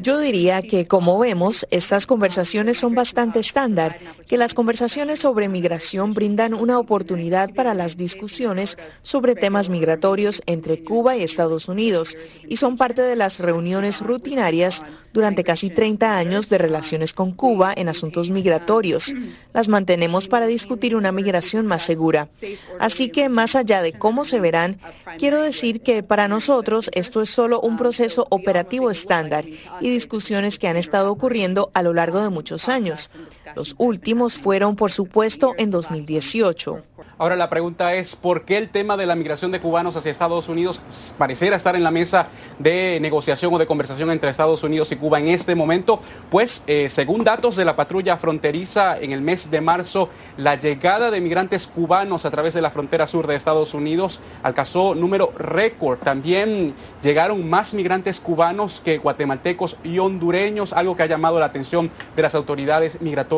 Yo 0.02 0.20
diría 0.20 0.62
que, 0.62 0.88
como 0.88 1.20
vemos, 1.20 1.66
estas 1.70 2.08
conversaciones 2.08 2.78
son 2.78 2.96
bastante 2.96 3.40
estándar, 3.40 3.98
que 4.28 4.38
las 4.38 4.54
conversaciones 4.54 5.20
sobre 5.20 5.48
migración 5.50 6.14
brindan 6.14 6.54
una 6.54 6.80
oportunidad 6.80 7.54
para 7.54 7.74
las 7.74 7.96
discusiones 7.96 8.78
sobre 9.04 9.36
temas 9.36 9.70
migratorios 9.70 10.42
entre 10.46 10.84
Cuba 10.84 11.16
y 11.16 11.24
Estados 11.24 11.68
Unidos 11.68 12.16
y 12.48 12.58
son 12.58 12.78
parte 12.78 13.02
de 13.02 13.16
las 13.16 13.40
reuniones 13.40 14.02
rutinarias 14.02 14.82
durante 15.14 15.44
casi 15.44 15.70
30 15.70 16.16
años 16.16 16.50
de 16.50 16.58
relaciones 16.58 17.14
con 17.14 17.32
Cuba 17.32 17.74
en 17.76 17.90
asuntos 17.90 18.30
migratorios. 18.30 19.14
Las 19.54 19.68
mantenemos 19.68 20.28
para 20.28 20.48
discutir 20.48 20.96
una 20.96 21.12
migración 21.12 21.66
más 21.66 21.84
segura. 21.84 22.30
Así 22.80 23.10
que, 23.10 23.30
más 23.30 23.56
allá 23.56 23.82
de 23.82 23.94
cómo 23.94 24.26
se 24.26 24.40
verán, 24.40 24.80
quiero 25.18 25.42
decir 25.42 25.82
que 25.82 26.04
para 26.04 26.28
nosotros 26.28 26.90
esto 26.94 27.22
es 27.22 27.30
solo 27.30 27.62
un 27.62 27.78
proceso 27.78 28.28
operativo 28.30 28.87
estándar 28.90 29.46
y 29.82 29.90
discusiones 29.90 30.60
que 30.60 30.68
han 30.68 30.78
estado 30.78 31.12
ocurriendo 31.12 31.72
a 31.74 31.82
lo 31.82 31.94
largo 31.94 32.22
de 32.22 32.30
muchos 32.30 32.68
años. 32.70 33.10
Los 33.56 33.76
últimos 33.78 34.36
fueron, 34.36 34.76
por 34.76 34.92
supuesto, 34.92 35.54
en 35.58 35.72
2018. 35.72 36.84
Ahora 37.20 37.36
la 37.36 37.50
pregunta 37.50 37.96
es, 37.96 38.16
¿por 38.16 38.46
qué 38.46 38.58
el 38.58 38.70
tema 38.70 38.96
de 38.98 39.06
la 39.06 39.16
migración 39.16 39.52
de 39.52 39.60
cubanos 39.60 39.96
hacia 39.96 40.12
Estados 40.12 40.50
Unidos 40.50 40.82
pareciera 41.18 41.56
estar 41.56 41.76
en 41.76 41.84
la 41.84 41.92
mesa 41.92 42.28
de 42.60 43.00
negociación 43.02 43.54
o 43.54 43.58
de 43.58 43.66
conversación 43.66 44.12
entre 44.12 44.30
Estados 44.30 44.64
Unidos 44.64 44.92
y 44.92 44.98
Cuba 44.98 45.20
en 45.20 45.30
este 45.30 45.56
momento? 45.56 46.02
Pues 46.30 46.62
eh, 46.68 46.90
según 46.90 47.24
datos 47.24 47.56
de 47.56 47.66
la 47.66 47.76
patrulla 47.76 48.18
fronteriza, 48.18 49.00
en 49.00 49.12
el 49.12 49.22
mes 49.22 49.50
de 49.50 49.62
marzo, 49.62 50.10
la 50.38 50.56
llegada 50.56 51.10
de 51.10 51.22
migrantes 51.22 51.66
cubanos 51.68 52.26
a 52.26 52.32
través 52.32 52.54
de 52.54 52.62
la 52.62 52.72
frontera 52.72 53.08
sur 53.08 53.26
de 53.26 53.36
Estados 53.36 53.74
Unidos 53.74 54.20
alcanzó 54.44 54.94
número 54.94 55.32
récord. 55.38 56.00
También 56.00 56.76
llegaron 57.02 57.50
más 57.50 57.74
migrantes 57.74 58.20
cubanos 58.20 58.80
que 58.82 58.98
guatemaltecos 58.98 59.78
y 59.84 59.98
hondureños, 60.00 60.74
algo 60.74 60.96
que 60.96 61.04
ha 61.04 61.08
llamado 61.08 61.40
la 61.40 61.48
atención 61.48 61.90
de 62.16 62.22
las 62.22 62.36
autoridades 62.36 63.02
migratorias 63.02 63.37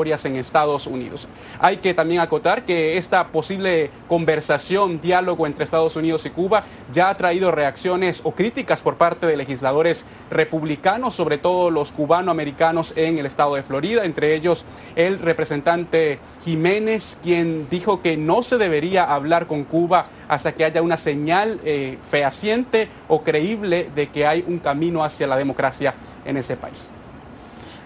Hay 1.59 1.77
que 1.77 1.93
también 1.93 2.21
acotar 2.21 2.63
que 2.63 2.97
esta 2.97 3.27
posible 3.27 3.89
conversación, 4.07 5.01
diálogo 5.01 5.45
entre 5.45 5.63
Estados 5.63 5.95
Unidos 5.95 6.25
y 6.25 6.29
Cuba 6.29 6.63
ya 6.93 7.09
ha 7.09 7.17
traído 7.17 7.51
reacciones 7.51 8.21
o 8.23 8.31
críticas 8.31 8.81
por 8.81 8.97
parte 8.97 9.25
de 9.25 9.37
legisladores 9.37 10.03
republicanos, 10.31 11.15
sobre 11.15 11.37
todo 11.37 11.69
los 11.69 11.91
cubanoamericanos 11.91 12.93
en 12.95 13.17
el 13.17 13.25
estado 13.25 13.55
de 13.55 13.63
Florida, 13.63 14.05
entre 14.05 14.35
ellos 14.35 14.65
el 14.95 15.19
representante 15.19 16.19
Jiménez, 16.43 17.17
quien 17.23 17.69
dijo 17.69 18.01
que 18.01 18.17
no 18.17 18.43
se 18.43 18.57
debería 18.57 19.03
hablar 19.03 19.47
con 19.47 19.63
Cuba 19.63 20.07
hasta 20.27 20.53
que 20.53 20.65
haya 20.65 20.81
una 20.81 20.97
señal 20.97 21.59
eh, 21.63 21.97
fehaciente 22.09 22.87
o 23.07 23.23
creíble 23.23 23.89
de 23.95 24.09
que 24.09 24.25
hay 24.25 24.43
un 24.47 24.59
camino 24.59 25.03
hacia 25.03 25.27
la 25.27 25.37
democracia 25.37 25.93
en 26.25 26.37
ese 26.37 26.55
país. 26.55 26.98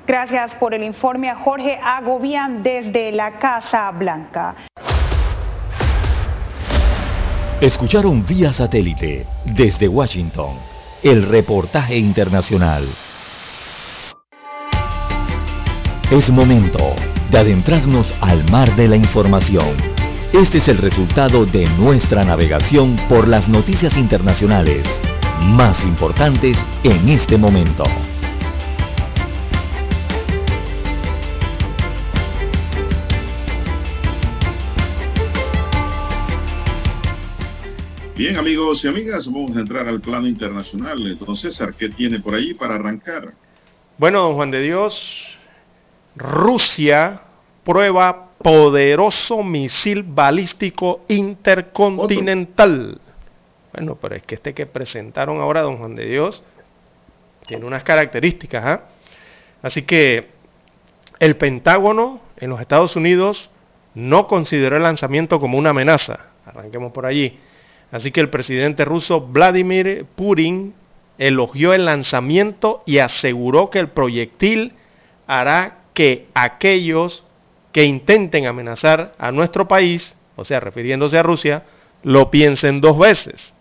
Gracias 0.06 0.54
por 0.56 0.74
el 0.74 0.84
informe 0.84 1.30
a 1.30 1.36
Jorge 1.36 1.80
Agobian 1.82 2.62
desde 2.62 3.14
la 3.14 3.40
Casa 3.40 3.90
Blanca. 3.92 4.56
Escucharon 7.62 8.26
vía 8.26 8.52
satélite 8.52 9.26
desde 9.46 9.88
Washington 9.88 10.58
el 11.04 11.24
reportaje 11.24 11.98
internacional. 11.98 12.86
Es 16.12 16.30
momento 16.30 16.96
de 17.32 17.38
adentrarnos 17.38 18.14
al 18.20 18.44
mar 18.52 18.76
de 18.76 18.90
la 18.90 18.98
información. 18.98 19.78
Este 20.34 20.58
es 20.58 20.68
el 20.68 20.80
resultado 20.80 21.46
de 21.46 21.66
nuestra 21.78 22.26
navegación 22.26 22.98
por 23.08 23.28
las 23.28 23.48
noticias 23.48 23.96
internacionales 23.96 24.86
más 25.46 25.82
importantes 25.82 26.58
en 26.84 27.08
este 27.08 27.38
momento. 27.38 27.86
Bien, 38.16 38.38
amigos 38.38 38.86
y 38.86 38.88
amigas, 38.88 39.26
vamos 39.26 39.58
a 39.58 39.62
entrar 39.62 39.88
al 39.88 40.00
plano 40.00 40.28
internacional. 40.28 41.18
Don 41.18 41.36
César, 41.36 41.74
¿qué 41.74 41.90
tiene 41.90 42.20
por 42.20 42.36
ahí 42.36 42.54
para 42.54 42.76
arrancar? 42.76 43.34
Bueno, 43.98 44.22
don 44.22 44.36
Juan 44.36 44.52
de 44.52 44.62
Dios, 44.62 45.40
Rusia 46.16 47.22
prueba 47.64 48.30
poderoso 48.38 49.42
misil 49.42 50.04
balístico 50.04 51.02
intercontinental. 51.08 53.02
Bueno, 53.74 53.98
pero 54.00 54.14
es 54.14 54.22
que 54.22 54.36
este 54.36 54.54
que 54.54 54.68
presentaron 54.68 55.42
ahora, 55.42 55.62
don 55.62 55.78
Juan 55.78 55.96
de 55.96 56.06
Dios, 56.06 56.44
tiene 57.48 57.66
unas 57.66 57.84
características. 57.84 58.64
¿ah? 58.64 58.82
Así 59.64 59.82
que 59.82 60.30
el 61.18 61.36
Pentágono 61.38 62.22
en 62.38 62.52
los 62.52 62.62
Estados 62.62 62.96
Unidos 62.96 63.50
no 63.96 64.28
consideró 64.28 64.78
el 64.78 64.84
lanzamiento 64.84 65.40
como 65.40 65.58
una 65.58 65.72
amenaza. 65.72 66.28
Arranquemos 66.46 66.92
por 66.92 67.08
allí. 67.08 67.40
Así 67.94 68.10
que 68.10 68.22
el 68.22 68.30
presidente 68.30 68.86
ruso 68.86 69.22
Vladimir 69.22 70.08
Putin 70.16 70.74
elogió 71.20 71.76
el 71.76 71.86
lanzamiento 71.86 72.82
y 72.88 72.98
aseguró 72.98 73.70
que 73.70 73.78
el 73.78 73.90
proyectil 73.90 74.74
hará 75.28 75.78
que 75.94 76.26
aquellos 76.34 77.24
que 77.72 77.84
intenten 77.84 78.48
amenazar 78.48 79.14
a 79.20 79.32
nuestro 79.32 79.68
país, 79.68 80.18
o 80.36 80.44
sea, 80.44 80.60
refiriéndose 80.60 81.20
a 81.20 81.24
Rusia, 81.24 81.66
lo 82.02 82.32
piensen 82.32 82.82
dos 82.82 82.98
veces. 82.98 83.54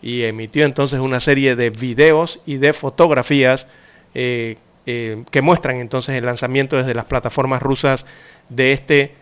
Y 0.00 0.22
emitió 0.22 0.64
entonces 0.64 0.98
una 0.98 1.20
serie 1.20 1.54
de 1.54 1.68
videos 1.68 2.40
y 2.46 2.56
de 2.56 2.72
fotografías 2.72 3.66
eh, 4.14 4.56
eh, 4.86 5.24
que 5.30 5.42
muestran 5.42 5.76
entonces 5.76 6.16
el 6.16 6.24
lanzamiento 6.24 6.78
desde 6.78 6.94
las 6.94 7.04
plataformas 7.04 7.60
rusas 7.60 8.06
de 8.48 8.72
este 8.72 9.14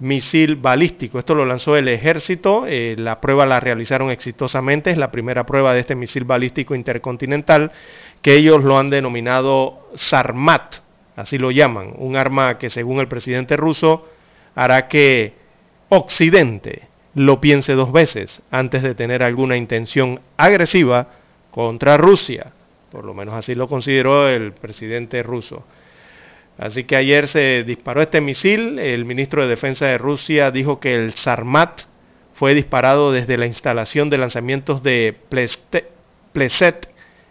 misil 0.00 0.56
balístico. 0.56 1.18
Esto 1.18 1.34
lo 1.34 1.44
lanzó 1.44 1.76
el 1.76 1.88
ejército, 1.88 2.64
eh, 2.66 2.96
la 2.98 3.20
prueba 3.20 3.46
la 3.46 3.60
realizaron 3.60 4.10
exitosamente, 4.10 4.90
es 4.90 4.96
la 4.96 5.10
primera 5.10 5.44
prueba 5.46 5.72
de 5.72 5.80
este 5.80 5.94
misil 5.94 6.24
balístico 6.24 6.74
intercontinental, 6.74 7.70
que 8.22 8.34
ellos 8.34 8.64
lo 8.64 8.78
han 8.78 8.90
denominado 8.90 9.88
Sarmat, 9.94 10.76
así 11.16 11.38
lo 11.38 11.50
llaman, 11.50 11.92
un 11.96 12.16
arma 12.16 12.58
que 12.58 12.70
según 12.70 12.98
el 13.00 13.08
presidente 13.08 13.56
ruso 13.56 14.08
hará 14.54 14.88
que 14.88 15.34
Occidente 15.90 16.88
lo 17.14 17.40
piense 17.40 17.74
dos 17.74 17.92
veces 17.92 18.42
antes 18.50 18.82
de 18.82 18.94
tener 18.94 19.22
alguna 19.22 19.56
intención 19.56 20.20
agresiva 20.36 21.08
contra 21.50 21.96
Rusia. 21.96 22.52
Por 22.90 23.04
lo 23.04 23.14
menos 23.14 23.34
así 23.34 23.54
lo 23.54 23.68
consideró 23.68 24.28
el 24.28 24.52
presidente 24.52 25.22
ruso. 25.22 25.64
Así 26.58 26.84
que 26.84 26.96
ayer 26.96 27.26
se 27.28 27.64
disparó 27.64 28.02
este 28.02 28.20
misil. 28.20 28.78
El 28.78 29.04
ministro 29.04 29.42
de 29.42 29.48
Defensa 29.48 29.86
de 29.86 29.98
Rusia 29.98 30.50
dijo 30.50 30.78
que 30.78 30.94
el 30.94 31.14
Sarmat 31.14 31.82
fue 32.34 32.54
disparado 32.54 33.12
desde 33.12 33.36
la 33.38 33.46
instalación 33.46 34.10
de 34.10 34.18
lanzamientos 34.18 34.82
de 34.82 35.16
Pleset 36.32 36.88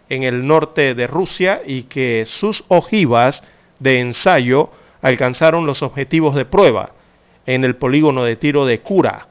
en 0.08 0.22
el 0.24 0.46
norte 0.46 0.94
de 0.94 1.06
Rusia 1.06 1.62
y 1.64 1.84
que 1.84 2.26
sus 2.28 2.64
ojivas 2.68 3.42
de 3.78 4.00
ensayo 4.00 4.70
alcanzaron 5.02 5.66
los 5.66 5.82
objetivos 5.82 6.34
de 6.34 6.44
prueba 6.44 6.92
en 7.46 7.64
el 7.64 7.76
polígono 7.76 8.24
de 8.24 8.36
tiro 8.36 8.66
de 8.66 8.80
Kura, 8.80 9.28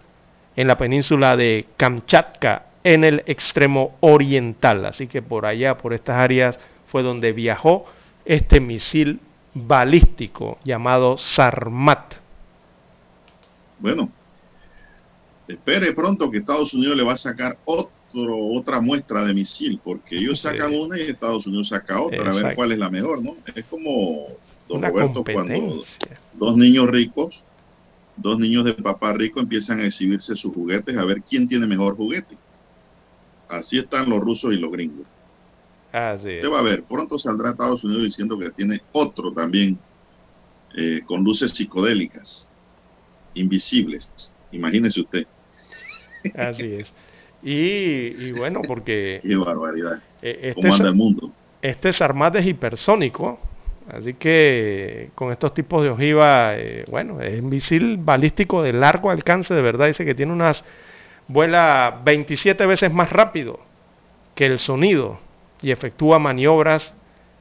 en 0.56 0.68
la 0.68 0.78
península 0.78 1.38
de 1.38 1.68
Kamchatka, 1.78 2.66
en 2.84 3.04
el 3.04 3.24
extremo 3.26 3.96
oriental. 4.00 4.86
Así 4.86 5.08
que 5.08 5.22
por 5.22 5.46
allá, 5.46 5.78
por 5.78 5.94
estas 5.94 6.16
áreas, 6.18 6.60
fue 6.88 7.04
donde 7.04 7.34
viajó 7.34 7.86
este 8.26 8.60
misil 8.60 9.20
balístico 9.68 10.58
llamado 10.64 11.18
Sarmat. 11.18 12.16
Bueno, 13.80 14.12
espere 15.48 15.94
pronto 15.94 16.30
que 16.30 16.40
Estados 16.40 16.74
Unidos 16.74 16.98
le 16.98 17.04
va 17.04 17.14
a 17.14 17.18
sacar 17.18 17.58
otro, 17.66 18.38
otra 18.54 18.82
muestra 18.82 19.24
de 19.24 19.34
misil, 19.34 19.80
porque 19.84 20.18
ellos 20.18 20.40
sacan 20.40 20.74
una 20.74 20.98
y 20.98 21.04
Estados 21.04 21.48
Unidos 21.48 21.70
saca 21.70 22.02
otra, 22.02 22.32
a 22.32 22.36
ver 22.36 22.56
cuál 22.56 22.72
es 22.72 22.78
la 22.78 22.90
mejor, 22.90 23.24
¿no? 23.24 23.38
Es 23.56 23.66
como, 23.66 24.28
don 24.68 24.82
Roberto, 24.82 25.24
cuando 25.24 25.84
dos 26.34 26.58
niños 26.58 26.90
ricos, 26.90 27.44
dos 28.18 28.38
niños 28.38 28.66
de 28.66 28.74
papá 28.74 29.14
rico 29.14 29.40
empiezan 29.40 29.80
a 29.80 29.86
exhibirse 29.86 30.36
sus 30.36 30.54
juguetes 30.54 30.98
a 30.98 31.06
ver 31.06 31.22
quién 31.22 31.48
tiene 31.48 31.68
mejor 31.68 31.96
juguete. 31.96 32.38
Así 33.48 33.78
están 33.80 34.10
los 34.10 34.20
rusos 34.20 34.54
y 34.54 34.58
los 34.58 34.72
gringos. 34.72 35.08
Usted 35.92 36.52
va 36.52 36.60
a 36.60 36.64
ver, 36.64 36.84
pronto 36.84 37.18
saldrá 37.18 37.52
Estados 37.52 37.84
Unidos 37.84 38.04
diciendo 38.04 38.38
que 38.38 38.52
tiene 38.52 38.82
otro 38.92 39.34
también 39.34 39.80
eh, 40.78 41.02
con 41.06 41.24
luces 41.24 41.52
psicodélicas, 41.52 42.48
invisibles. 43.34 44.32
Imagínese 44.52 45.02
usted. 45.02 45.26
Así 46.36 46.64
es. 46.80 46.94
Y, 47.42 48.32
bueno, 48.34 48.62
porque... 48.68 49.20
Qué 49.24 49.36
barbaridad. 49.36 50.02
Eh, 50.22 50.40
este 50.44 50.62
¿Cómo 50.62 50.76
anda 50.76 50.90
el 50.90 50.96
mundo? 50.96 51.32
Este 51.62 51.90
es 51.90 52.02
armado 52.02 52.40
hipersónico, 52.40 53.40
así 53.92 54.14
que 54.14 55.10
con 55.16 55.32
estos 55.32 55.54
tipos 55.56 55.82
de 55.82 55.90
ojiva, 55.90 56.56
eh, 56.56 56.86
bueno, 56.90 57.20
es 57.22 57.42
un 57.42 57.50
misil 57.50 57.98
balístico 57.98 58.62
de 58.62 58.74
largo 58.74 59.10
alcance, 59.10 59.56
de 59.56 59.62
verdad, 59.62 59.88
dice 59.88 60.06
que 60.06 60.14
tiene 60.14 60.34
unas... 60.34 60.64
vuela 61.28 62.00
27 62.06 62.66
veces 62.68 62.94
más 62.94 63.10
rápido 63.10 63.60
que 64.36 64.46
el 64.46 64.60
sonido 64.60 65.20
y 65.62 65.72
efectúa 65.72 66.20
maniobras 66.20 66.94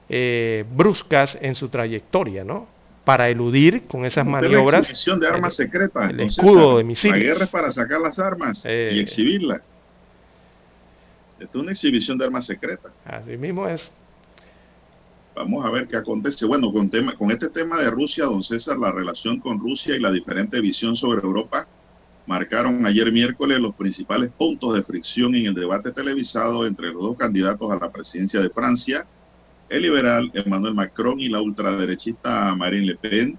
eh, 0.08 0.64
bruscas 0.74 1.38
en 1.40 1.54
su 1.54 1.68
trayectoria, 1.68 2.44
¿no? 2.44 2.66
Para 3.04 3.28
eludir 3.28 3.86
con 3.86 4.04
esas 4.04 4.26
maniobras. 4.26 4.72
La 4.72 4.78
exhibición 4.80 5.20
de 5.20 5.28
armas 5.28 5.54
secretas. 5.54 6.10
El 6.10 6.20
escudo 6.20 6.78
de 6.78 6.84
misiles. 6.84 7.16
La 7.18 7.22
guerra 7.22 7.44
es 7.44 7.50
para 7.50 7.72
sacar 7.72 8.00
las 8.00 8.18
armas 8.18 8.64
y 8.64 8.68
eh, 8.68 9.00
exhibirlas. 9.00 9.62
Es 11.38 11.54
una 11.54 11.72
exhibición 11.72 12.18
de 12.18 12.24
armas 12.24 12.46
secretas. 12.46 12.92
Así 13.04 13.36
mismo 13.36 13.68
es. 13.68 13.90
Vamos 15.34 15.64
a 15.64 15.70
ver 15.70 15.86
qué 15.86 15.96
acontece. 15.96 16.44
Bueno, 16.46 16.72
con, 16.72 16.90
tema, 16.90 17.16
con 17.16 17.30
este 17.30 17.48
tema 17.48 17.80
de 17.80 17.90
Rusia, 17.90 18.24
don 18.24 18.42
César, 18.42 18.76
la 18.76 18.90
relación 18.90 19.38
con 19.38 19.60
Rusia 19.60 19.94
y 19.94 20.00
la 20.00 20.10
diferente 20.10 20.60
visión 20.60 20.96
sobre 20.96 21.22
Europa 21.22 21.68
marcaron 22.28 22.84
ayer 22.84 23.10
miércoles 23.10 23.59
los 23.59 23.74
principales 23.74 24.30
puntos 24.30 24.74
de 24.74 24.82
fricción 24.82 25.34
en 25.34 25.46
el 25.46 25.55
debate 25.55 25.92
televisado 25.92 26.66
entre 26.66 26.92
los 26.92 27.02
dos 27.02 27.16
candidatos 27.16 27.72
a 27.72 27.78
la 27.78 27.90
presidencia 27.90 28.42
de 28.42 28.50
Francia, 28.50 29.06
el 29.70 29.80
liberal 29.80 30.30
Emmanuel 30.34 30.74
Macron 30.74 31.18
y 31.20 31.30
la 31.30 31.40
ultraderechista 31.40 32.55
Marine 32.55 32.84
Le 32.84 32.96
Pen, 32.96 33.38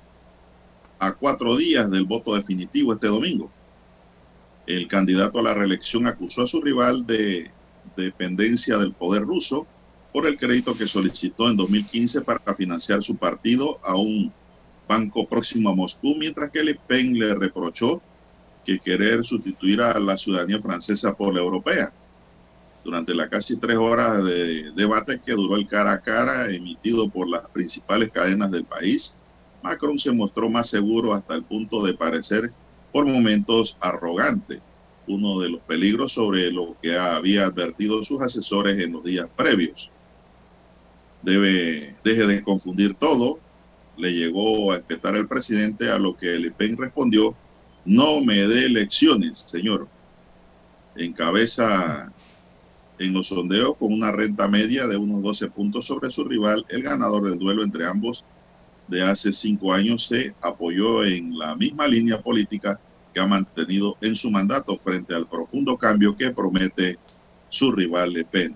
a 0.97 1.13
cuatro 1.13 1.55
días 1.55 1.89
del 1.91 2.05
voto 2.05 2.33
definitivo 2.33 2.91
este 2.93 3.05
domingo. 3.05 3.51
El 4.65 4.87
candidato 4.87 5.37
a 5.37 5.43
la 5.43 5.53
reelección 5.53 6.07
acusó 6.07 6.41
a 6.41 6.47
su 6.47 6.59
rival 6.59 7.05
de 7.05 7.51
dependencia 7.95 8.79
del 8.79 8.93
poder 8.93 9.21
ruso 9.21 9.67
por 10.11 10.25
el 10.25 10.35
crédito 10.35 10.75
que 10.75 10.87
solicitó 10.87 11.47
en 11.47 11.57
2015 11.57 12.21
para 12.21 12.55
financiar 12.55 13.03
su 13.03 13.15
partido 13.15 13.79
a 13.83 13.95
un 13.95 14.33
banco 14.87 15.27
próximo 15.27 15.69
a 15.69 15.75
Moscú, 15.75 16.15
mientras 16.15 16.49
que 16.49 16.63
Le 16.63 16.73
Pen 16.73 17.13
le 17.19 17.35
reprochó 17.35 18.01
que 18.65 18.79
querer 18.79 19.25
sustituir 19.25 19.81
a 19.81 19.99
la 19.99 20.17
ciudadanía 20.17 20.61
francesa 20.61 21.15
por 21.15 21.33
la 21.33 21.41
europea. 21.41 21.91
Durante 22.83 23.13
las 23.13 23.29
casi 23.29 23.57
tres 23.57 23.77
horas 23.77 24.23
de 24.23 24.71
debate 24.75 25.19
que 25.25 25.33
duró 25.33 25.55
el 25.55 25.67
cara 25.67 25.93
a 25.93 26.01
cara 26.01 26.49
emitido 26.49 27.09
por 27.09 27.27
las 27.27 27.49
principales 27.49 28.11
cadenas 28.11 28.51
del 28.51 28.63
país, 28.63 29.15
Macron 29.61 29.99
se 29.99 30.11
mostró 30.11 30.49
más 30.49 30.69
seguro 30.69 31.13
hasta 31.13 31.35
el 31.35 31.43
punto 31.43 31.83
de 31.83 31.93
parecer 31.93 32.51
por 32.91 33.05
momentos 33.05 33.77
arrogante, 33.81 34.61
uno 35.07 35.39
de 35.39 35.49
los 35.49 35.61
peligros 35.61 36.13
sobre 36.13 36.51
lo 36.51 36.75
que 36.81 36.97
había 36.97 37.45
advertido 37.45 38.03
sus 38.03 38.21
asesores 38.21 38.79
en 38.79 38.93
los 38.93 39.03
días 39.03 39.27
previos. 39.35 39.91
Debe, 41.21 41.95
deje 42.03 42.25
de 42.25 42.43
confundir 42.43 42.95
todo, 42.95 43.39
le 43.97 44.13
llegó 44.13 44.71
a 44.71 44.77
espetar 44.77 45.15
el 45.15 45.27
presidente, 45.27 45.89
a 45.91 45.99
lo 45.99 46.15
que 46.15 46.27
Le 46.39 46.51
Pen 46.51 46.77
respondió 46.77 47.35
no 47.89 48.21
me 48.21 48.47
dé 48.47 48.69
lecciones, 48.69 49.43
señor. 49.47 49.87
Encabeza 50.95 52.11
en 52.99 53.13
los 53.13 53.29
sondeos 53.29 53.77
con 53.77 53.91
una 53.91 54.11
renta 54.11 54.47
media 54.47 54.85
de 54.85 54.95
unos 54.95 55.23
12 55.23 55.47
puntos 55.49 55.87
sobre 55.87 56.11
su 56.11 56.23
rival. 56.23 56.63
El 56.69 56.83
ganador 56.83 57.23
del 57.23 57.39
duelo 57.39 57.63
entre 57.63 57.87
ambos 57.87 58.25
de 58.87 59.01
hace 59.01 59.33
cinco 59.33 59.73
años 59.73 60.05
se 60.05 60.35
apoyó 60.39 61.03
en 61.03 61.35
la 61.35 61.55
misma 61.55 61.87
línea 61.87 62.21
política 62.21 62.79
que 63.11 63.21
ha 63.21 63.25
mantenido 63.25 63.97
en 64.01 64.15
su 64.15 64.29
mandato 64.29 64.77
frente 64.77 65.15
al 65.15 65.25
profundo 65.25 65.75
cambio 65.75 66.15
que 66.15 66.29
promete 66.29 66.99
su 67.49 67.71
rival 67.71 68.13
Le 68.13 68.23
Pen. 68.23 68.55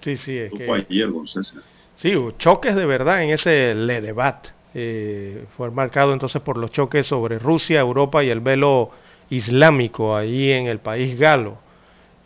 Sí, 0.00 0.16
sí, 0.16 0.38
es 0.38 0.52
fue 0.52 0.86
ayer, 0.88 1.10
don 1.10 1.26
César. 1.26 1.62
Sí, 1.96 2.14
choques 2.38 2.76
de 2.76 2.86
verdad 2.86 3.24
en 3.24 3.30
ese 3.30 3.74
Le 3.74 4.00
Debat. 4.00 4.59
Eh, 4.72 5.46
fue 5.56 5.70
marcado 5.70 6.12
entonces 6.12 6.40
por 6.42 6.56
los 6.56 6.70
choques 6.70 7.06
sobre 7.06 7.38
Rusia, 7.38 7.80
Europa 7.80 8.22
y 8.22 8.30
el 8.30 8.40
velo 8.40 8.90
islámico 9.28 10.16
ahí 10.16 10.52
en 10.52 10.66
el 10.66 10.78
país 10.78 11.18
galo. 11.18 11.56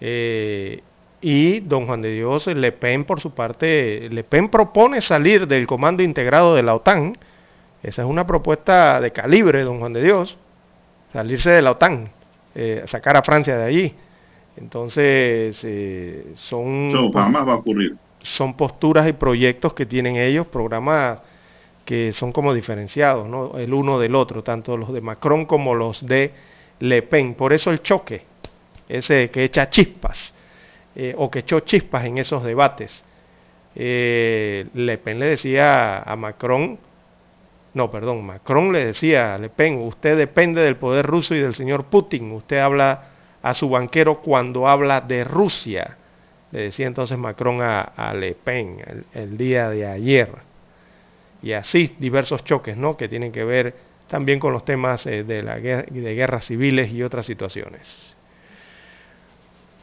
Eh, 0.01 0.83
y 1.23 1.61
don 1.61 1.87
Juan 1.87 2.03
de 2.03 2.13
Dios 2.13 2.47
Le 2.49 2.73
Pen, 2.73 3.05
por 3.05 3.21
su 3.21 3.31
parte, 3.31 4.09
Le 4.11 4.25
Pen 4.25 4.51
propone 4.51 5.01
salir 5.01 5.49
del 5.49 5.67
comando 5.67 6.03
integrado 6.03 6.55
de 6.55 6.63
la 6.63 6.75
OTAN. 6.75 7.17
Esa 7.83 8.03
es 8.03 8.09
una 8.09 8.27
propuesta 8.27 9.01
de 9.01 9.11
calibre, 9.11 9.63
don 9.63 9.79
Juan 9.79 9.95
de 9.95 10.03
Dios. 10.03 10.37
Salirse 11.13 11.51
de 11.51 11.63
la 11.63 11.73
OTAN, 11.73 12.11
eh, 12.55 12.83
sacar 12.87 13.17
a 13.17 13.23
Francia 13.23 13.57
de 13.57 13.65
allí. 13.65 13.95
Entonces, 14.57 15.57
son... 16.37 16.91
va 17.15 17.53
a 17.53 17.57
ocurrir. 17.57 17.97
Son 18.23 18.55
posturas 18.57 19.09
y 19.09 19.13
proyectos 19.13 19.73
que 19.75 19.87
tienen 19.87 20.17
ellos, 20.17 20.47
programas 20.47 21.23
que 21.85 22.13
son 22.13 22.33
como 22.33 22.55
diferenciados, 22.55 23.27
el 23.59 23.75
uno 23.75 23.99
del 23.99 24.15
otro, 24.15 24.43
tanto 24.43 24.77
los 24.77 24.93
de 24.93 25.01
Macron 25.01 25.45
como 25.45 25.75
los 25.75 26.07
de 26.07 26.33
Le 26.81 27.03
Pen. 27.03 27.35
Por 27.35 27.53
eso 27.53 27.71
el 27.71 27.83
choque, 27.83 28.23
ese 28.89 29.31
que 29.31 29.45
echa 29.45 29.69
chispas, 29.69 30.35
eh, 30.95 31.15
o 31.17 31.31
que 31.31 31.41
echó 31.41 31.61
chispas 31.61 32.05
en 32.07 32.19
esos 32.19 32.43
debates. 32.43 33.05
Eh, 33.75 34.67
Le 34.75 34.99
Pen 34.99 35.19
le 35.19 35.27
decía 35.27 35.99
a 36.01 36.17
Macron, 36.17 36.79
no, 37.75 37.91
perdón, 37.91 38.25
Macron 38.25 38.73
le 38.73 38.87
decía 38.87 39.35
a 39.35 39.39
Le 39.39 39.49
Pen, 39.51 39.79
usted 39.79 40.17
depende 40.17 40.63
del 40.63 40.77
poder 40.77 41.07
ruso 41.07 41.35
y 41.35 41.41
del 41.41 41.55
señor 41.55 41.85
Putin, 41.85 42.33
usted 42.33 42.59
habla 42.59 43.11
a 43.43 43.53
su 43.53 43.69
banquero 43.69 44.21
cuando 44.21 44.69
habla 44.69 45.01
de 45.03 45.25
Rusia, 45.25 45.99
le 46.51 46.63
decía 46.63 46.87
entonces 46.87 47.19
Macron 47.19 47.59
a, 47.61 48.15
Le 48.15 48.35
Pen 48.35 49.05
el 49.13 49.37
día 49.37 49.69
de 49.69 49.87
ayer 49.87 50.54
y 51.45 51.53
así 51.53 51.95
diversos 51.99 52.43
choques 52.43 52.75
¿no? 52.75 52.97
que 52.97 53.07
tienen 53.07 53.31
que 53.31 53.45
ver 53.45 53.77
también 54.09 54.41
con 54.41 54.55
los 54.55 54.65
temas 54.65 55.05
eh, 55.05 55.25
de, 55.25 55.43
la 55.43 55.59
guerra, 55.59 55.85
de 55.91 56.15
guerras 56.15 56.47
civiles 56.47 56.91
y 56.91 57.03
otras 57.03 57.27
situaciones. 57.27 58.17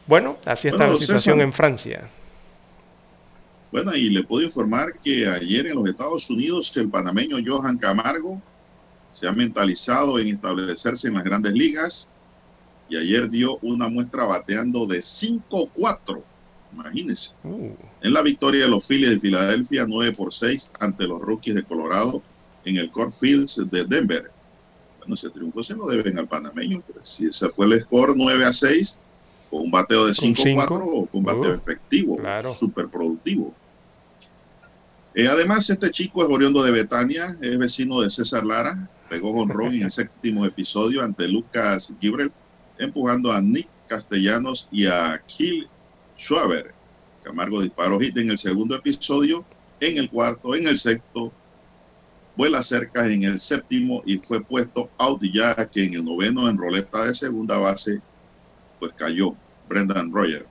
Bueno, 0.08 0.38
así 0.44 0.66
está 0.66 0.88
la 0.88 0.96
situación 0.96 1.40
en 1.40 1.52
Francia. 1.52 2.08
Bueno, 3.70 3.94
y 3.94 4.10
le 4.10 4.24
puedo 4.24 4.44
informar 4.44 4.98
que 5.04 5.28
ayer 5.28 5.68
en 5.68 5.76
los 5.76 5.88
Estados 5.88 6.28
Unidos 6.28 6.72
el 6.76 6.90
panameño 6.90 7.36
Johan 7.46 7.78
Camargo 7.78 8.42
se 9.12 9.28
ha 9.28 9.32
mentalizado 9.32 10.18
en 10.18 10.34
establecerse 10.34 11.06
en 11.06 11.14
las 11.14 11.24
grandes 11.24 11.52
ligas 11.52 12.10
y 12.88 12.96
ayer 12.96 13.30
dio 13.30 13.58
una 13.62 13.88
muestra 13.88 14.24
bateando 14.24 14.84
de 14.84 14.98
5-4 14.98 16.22
Imagínense. 16.72 17.34
Uh. 17.44 17.74
En 18.00 18.12
la 18.12 18.22
victoria 18.22 18.64
de 18.64 18.70
los 18.70 18.86
Phillies 18.86 19.10
de 19.10 19.20
Filadelfia 19.20 19.86
9 19.86 20.12
por 20.12 20.32
6 20.32 20.70
ante 20.80 21.06
los 21.06 21.20
Rockies 21.20 21.54
de 21.54 21.62
Colorado 21.62 22.22
en 22.64 22.76
el 22.76 22.90
Core 22.90 23.12
Fields 23.12 23.60
de 23.70 23.84
Denver. 23.84 24.30
Bueno, 24.98 25.14
ese 25.14 25.30
triunfo 25.30 25.62
se 25.62 25.74
lo 25.74 25.86
deben 25.86 26.18
al 26.18 26.28
panameño. 26.28 26.82
si 27.02 27.26
ese 27.26 27.48
fue 27.50 27.66
el 27.66 27.82
score 27.82 28.14
9 28.16 28.44
a 28.44 28.52
6, 28.52 28.98
con 29.50 29.62
un 29.62 29.70
bateo 29.70 30.06
de 30.06 30.12
5-4, 30.12 31.08
fue 31.08 31.18
un 31.18 31.24
bateo 31.24 31.54
efectivo, 31.54 32.16
claro. 32.16 32.54
súper 32.54 32.88
productivo. 32.88 33.52
Eh, 35.14 35.28
además, 35.28 35.68
este 35.68 35.90
chico 35.90 36.22
es 36.22 36.30
oriundo 36.30 36.62
de 36.62 36.70
Betania, 36.70 37.36
es 37.40 37.58
vecino 37.58 38.00
de 38.00 38.08
César 38.08 38.46
Lara, 38.46 38.88
pegó 39.10 39.34
con 39.34 39.50
Ron 39.50 39.74
en 39.74 39.82
el 39.82 39.90
séptimo 39.92 40.46
episodio 40.46 41.02
ante 41.02 41.28
Lucas 41.28 41.92
Gibrel 42.00 42.32
empujando 42.78 43.30
a 43.32 43.40
Nick 43.40 43.68
Castellanos 43.88 44.68
y 44.70 44.86
a 44.86 45.20
Kill 45.26 45.68
Schwaber. 46.16 46.72
Camargo 47.22 47.62
disparó 47.62 48.00
hit 48.00 48.16
en 48.16 48.30
el 48.30 48.38
segundo 48.38 48.74
episodio, 48.74 49.44
en 49.80 49.98
el 49.98 50.10
cuarto, 50.10 50.54
en 50.54 50.66
el 50.66 50.78
sexto, 50.78 51.32
vuela 52.36 52.62
cerca 52.62 53.06
en 53.06 53.24
el 53.24 53.40
séptimo 53.40 54.02
y 54.06 54.18
fue 54.18 54.42
puesto 54.42 54.90
out 54.98 55.22
ya 55.32 55.54
que 55.68 55.84
en 55.84 55.94
el 55.94 56.04
noveno 56.04 56.48
en 56.48 56.56
roleta 56.56 57.06
de 57.06 57.14
segunda 57.14 57.58
base 57.58 58.00
pues 58.80 58.92
cayó 58.94 59.34
Brendan 59.68 60.12
Roger. 60.12 60.46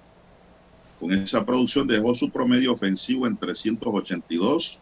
Con 0.99 1.11
esa 1.11 1.45
producción 1.45 1.87
dejó 1.87 2.13
su 2.13 2.29
promedio 2.29 2.73
ofensivo 2.73 3.25
en 3.25 3.35
382 3.35 4.79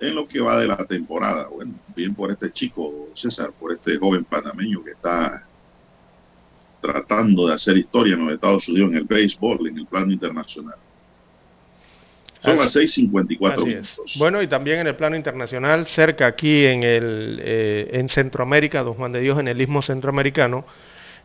en 0.00 0.14
lo 0.14 0.28
que 0.28 0.40
va 0.40 0.58
de 0.58 0.66
la 0.66 0.76
temporada. 0.84 1.46
Bueno, 1.48 1.74
bien 1.96 2.14
por 2.14 2.30
este 2.30 2.52
chico, 2.52 3.08
César, 3.14 3.52
por 3.52 3.72
este 3.72 3.96
joven 3.96 4.24
panameño 4.24 4.84
que 4.84 4.90
está 4.90 5.46
tratando 6.82 7.46
de 7.46 7.54
hacer 7.54 7.78
historia 7.78 8.14
en 8.14 8.24
los 8.24 8.34
Estados 8.34 8.68
Unidos 8.68 8.90
en 8.90 8.96
el 8.98 9.04
béisbol, 9.04 9.68
en 9.68 9.78
el 9.78 9.86
plano 9.86 10.12
internacional. 10.12 10.74
Son 12.42 12.58
las 12.58 12.74
6:54 12.74 13.64
minutos. 13.64 14.16
Bueno, 14.18 14.42
y 14.42 14.48
también 14.48 14.80
en 14.80 14.88
el 14.88 14.96
plano 14.96 15.14
internacional, 15.14 15.86
cerca 15.86 16.26
aquí 16.26 16.66
en, 16.66 16.82
el, 16.82 17.40
eh, 17.40 17.90
en 17.92 18.08
Centroamérica, 18.08 18.82
Don 18.82 18.94
Juan 18.94 19.12
de 19.12 19.20
Dios, 19.20 19.38
en 19.38 19.46
el 19.46 19.60
istmo 19.60 19.80
centroamericano, 19.80 20.64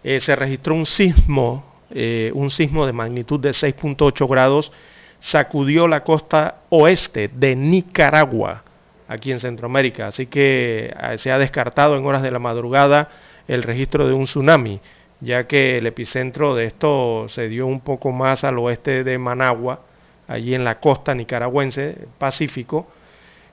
eh, 0.04 0.20
se 0.22 0.36
registró 0.36 0.76
un 0.76 0.86
sismo, 0.86 1.66
eh, 1.90 2.32
un 2.36 2.52
sismo 2.52 2.86
de 2.86 2.94
magnitud 2.94 3.40
de 3.40 3.54
6.8 3.54 4.28
grados, 4.28 4.72
sacudió 5.20 5.88
la 5.88 6.04
costa 6.04 6.62
oeste 6.70 7.32
de 7.34 7.56
Nicaragua, 7.56 8.64
aquí 9.08 9.32
en 9.32 9.40
Centroamérica. 9.40 10.08
Así 10.08 10.28
que 10.28 10.94
se 11.18 11.32
ha 11.32 11.40
descartado 11.40 11.98
en 11.98 12.06
horas 12.06 12.22
de 12.22 12.30
la 12.30 12.38
madrugada 12.38 13.10
el 13.48 13.64
registro 13.64 14.08
de 14.08 14.14
un 14.14 14.26
tsunami, 14.26 14.80
ya 15.20 15.48
que 15.48 15.78
el 15.78 15.88
epicentro 15.88 16.56
de 16.56 16.66
esto 16.66 17.28
se 17.30 17.50
dio 17.50 17.66
un 17.68 17.80
poco 17.80 18.12
más 18.12 18.44
al 18.44 18.60
oeste 18.60 19.04
de 19.04 19.18
Managua, 19.18 19.82
allí 20.28 20.54
en 20.54 20.64
la 20.64 20.80
costa 20.80 21.16
nicaragüense, 21.16 22.08
Pacífico. 22.18 22.88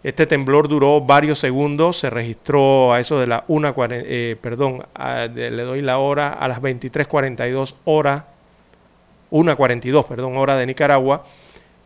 Este 0.02 0.26
temblor 0.26 0.68
duró 0.68 1.00
varios 1.00 1.38
segundos, 1.38 1.98
se 2.00 2.10
registró 2.10 2.92
a 2.92 3.00
eso 3.00 3.18
de 3.18 3.26
la 3.26 3.44
1, 3.48 3.74
eh, 3.90 4.36
perdón, 4.38 4.84
le 5.34 5.62
doy 5.62 5.80
la 5.80 5.96
hora, 5.96 6.34
a 6.34 6.46
las 6.46 6.60
23.42 6.60 7.74
horas, 7.84 8.24
1.42, 9.30 10.04
perdón, 10.06 10.36
hora 10.36 10.56
de 10.58 10.66
Nicaragua. 10.66 11.24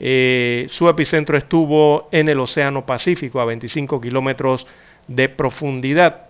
Eh, 0.00 0.66
su 0.70 0.88
epicentro 0.88 1.36
estuvo 1.36 2.08
en 2.10 2.28
el 2.28 2.40
Océano 2.40 2.84
Pacífico, 2.84 3.40
a 3.40 3.44
25 3.44 4.00
kilómetros 4.00 4.66
de 5.06 5.28
profundidad. 5.28 6.26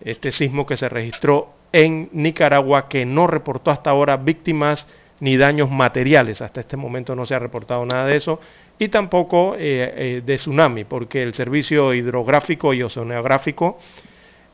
Este 0.00 0.32
sismo 0.32 0.64
que 0.64 0.78
se 0.78 0.88
registró 0.88 1.52
en 1.74 2.08
Nicaragua, 2.12 2.88
que 2.88 3.04
no 3.04 3.26
reportó 3.26 3.72
hasta 3.72 3.90
ahora 3.90 4.16
víctimas 4.16 4.86
ni 5.18 5.36
daños 5.36 5.72
materiales. 5.72 6.40
Hasta 6.40 6.60
este 6.60 6.76
momento 6.76 7.16
no 7.16 7.26
se 7.26 7.34
ha 7.34 7.40
reportado 7.40 7.84
nada 7.84 8.06
de 8.06 8.16
eso. 8.16 8.38
Y 8.78 8.88
tampoco 8.88 9.56
eh, 9.58 9.92
eh, 9.96 10.22
de 10.24 10.36
tsunami, 10.36 10.84
porque 10.84 11.24
el 11.24 11.34
Servicio 11.34 11.92
Hidrográfico 11.92 12.74
y 12.74 12.84
Oceanográfico 12.84 13.78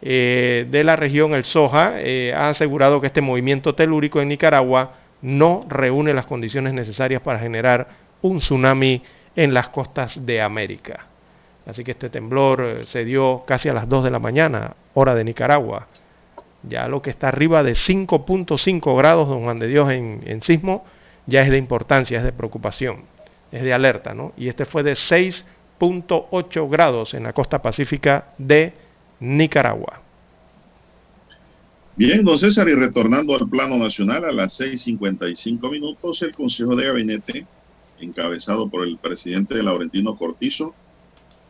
eh, 0.00 0.66
de 0.70 0.82
la 0.82 0.96
región, 0.96 1.34
el 1.34 1.44
SOJA, 1.44 1.96
ha 2.34 2.48
asegurado 2.48 3.02
que 3.02 3.08
este 3.08 3.20
movimiento 3.20 3.74
telúrico 3.74 4.22
en 4.22 4.28
Nicaragua 4.28 4.94
no 5.20 5.66
reúne 5.68 6.14
las 6.14 6.24
condiciones 6.24 6.72
necesarias 6.72 7.20
para 7.20 7.38
generar 7.38 7.88
un 8.22 8.38
tsunami 8.38 9.02
en 9.36 9.52
las 9.52 9.68
costas 9.68 10.24
de 10.24 10.40
América. 10.40 11.06
Así 11.66 11.84
que 11.84 11.90
este 11.90 12.08
temblor 12.08 12.86
se 12.88 13.04
dio 13.04 13.44
casi 13.46 13.68
a 13.68 13.74
las 13.74 13.86
2 13.86 14.04
de 14.04 14.10
la 14.10 14.18
mañana, 14.18 14.74
hora 14.94 15.14
de 15.14 15.24
Nicaragua. 15.24 15.86
Ya 16.62 16.88
lo 16.88 17.00
que 17.02 17.10
está 17.10 17.28
arriba 17.28 17.62
de 17.62 17.72
5.5 17.72 18.96
grados, 18.96 19.28
don 19.28 19.42
Juan 19.44 19.58
de 19.58 19.68
Dios, 19.68 19.90
en, 19.90 20.42
sismo, 20.42 20.84
ya 21.26 21.42
es 21.42 21.50
de 21.50 21.56
importancia, 21.56 22.18
es 22.18 22.24
de 22.24 22.32
preocupación, 22.32 23.04
es 23.50 23.62
de 23.62 23.72
alerta, 23.72 24.14
¿no? 24.14 24.32
Y 24.36 24.48
este 24.48 24.66
fue 24.66 24.82
de 24.82 24.92
6.8 24.92 26.70
grados 26.70 27.14
en 27.14 27.22
la 27.22 27.32
costa 27.32 27.62
pacífica 27.62 28.34
de 28.36 28.74
Nicaragua. 29.20 30.02
Bien, 31.96 32.24
don 32.24 32.38
César, 32.38 32.68
y 32.68 32.74
retornando 32.74 33.34
al 33.34 33.48
plano 33.48 33.76
nacional 33.76 34.24
a 34.24 34.32
las 34.32 34.58
6.55 34.60 35.70
minutos, 35.70 36.22
el 36.22 36.34
Consejo 36.34 36.76
de 36.76 36.86
Gabinete, 36.86 37.46
encabezado 38.00 38.68
por 38.68 38.86
el 38.86 38.96
presidente 38.96 39.62
Laurentino 39.62 40.16
Cortizo, 40.16 40.74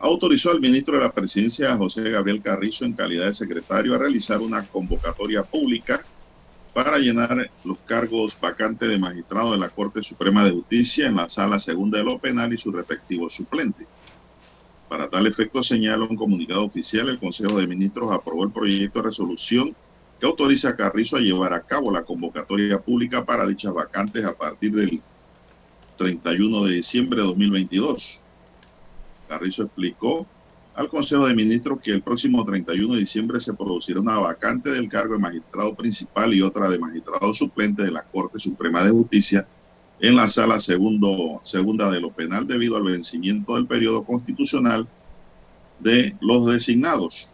autorizó 0.01 0.49
al 0.49 0.59
ministro 0.59 0.97
de 0.97 1.03
la 1.03 1.11
Presidencia, 1.11 1.77
José 1.77 2.01
Gabriel 2.09 2.41
Carrizo, 2.41 2.85
en 2.85 2.93
calidad 2.93 3.27
de 3.27 3.33
secretario, 3.33 3.93
a 3.93 3.99
realizar 3.99 4.39
una 4.39 4.65
convocatoria 4.65 5.43
pública 5.43 6.03
para 6.73 6.97
llenar 6.97 7.51
los 7.63 7.77
cargos 7.79 8.37
vacantes 8.39 8.89
de 8.89 8.97
magistrado 8.97 9.51
de 9.51 9.57
la 9.57 9.69
Corte 9.69 10.01
Suprema 10.01 10.43
de 10.43 10.51
Justicia 10.51 11.05
en 11.05 11.17
la 11.17 11.29
Sala 11.29 11.59
Segunda 11.59 11.99
de 11.99 12.05
lo 12.05 12.17
Penal 12.17 12.51
y 12.53 12.57
su 12.57 12.71
respectivo 12.71 13.29
suplente. 13.29 13.85
Para 14.89 15.09
tal 15.09 15.27
efecto, 15.27 15.61
señala 15.61 16.05
un 16.05 16.15
comunicado 16.15 16.65
oficial, 16.65 17.09
el 17.09 17.19
Consejo 17.19 17.59
de 17.59 17.67
Ministros 17.67 18.11
aprobó 18.11 18.43
el 18.43 18.51
proyecto 18.51 18.99
de 18.99 19.09
resolución 19.09 19.75
que 20.19 20.25
autoriza 20.25 20.69
a 20.69 20.75
Carrizo 20.75 21.17
a 21.17 21.21
llevar 21.21 21.53
a 21.53 21.61
cabo 21.61 21.91
la 21.91 22.03
convocatoria 22.03 22.79
pública 22.79 23.23
para 23.23 23.45
dichas 23.45 23.73
vacantes 23.73 24.25
a 24.25 24.33
partir 24.33 24.71
del 24.71 25.01
31 25.97 26.65
de 26.65 26.73
diciembre 26.73 27.21
de 27.21 27.27
2022. 27.27 28.20
Carrizo 29.31 29.63
explicó 29.63 30.27
al 30.75 30.89
Consejo 30.89 31.25
de 31.25 31.33
Ministros 31.33 31.79
que 31.81 31.91
el 31.91 32.01
próximo 32.01 32.43
31 32.43 32.95
de 32.95 32.99
diciembre 32.99 33.39
se 33.39 33.53
producirá 33.53 34.01
una 34.01 34.19
vacante 34.19 34.69
del 34.71 34.89
cargo 34.89 35.13
de 35.13 35.21
magistrado 35.21 35.73
principal 35.73 36.33
y 36.33 36.41
otra 36.41 36.69
de 36.69 36.77
magistrado 36.77 37.33
suplente 37.33 37.81
de 37.83 37.91
la 37.91 38.03
Corte 38.03 38.39
Suprema 38.39 38.83
de 38.83 38.91
Justicia 38.91 39.47
en 40.01 40.17
la 40.17 40.29
sala 40.29 40.59
segundo, 40.59 41.39
segunda 41.43 41.89
de 41.89 42.01
lo 42.01 42.11
penal 42.11 42.45
debido 42.45 42.75
al 42.75 42.83
vencimiento 42.83 43.55
del 43.55 43.67
periodo 43.67 44.03
constitucional 44.03 44.85
de 45.79 46.13
los 46.19 46.51
designados. 46.51 47.31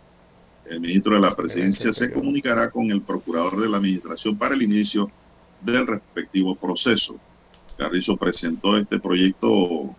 El 0.69 0.81
ministro 0.81 1.15
de 1.15 1.21
la 1.21 1.35
Presidencia 1.35 1.91
se 1.93 2.11
comunicará 2.11 2.69
con 2.69 2.91
el 2.91 3.01
procurador 3.01 3.59
de 3.59 3.69
la 3.69 3.77
Administración 3.77 4.37
para 4.37 4.53
el 4.53 4.61
inicio 4.61 5.09
del 5.61 5.87
respectivo 5.87 6.53
proceso. 6.53 7.15
Carrizo 7.75 8.17
presentó 8.17 8.77
este 8.77 8.99
proyecto 8.99 9.95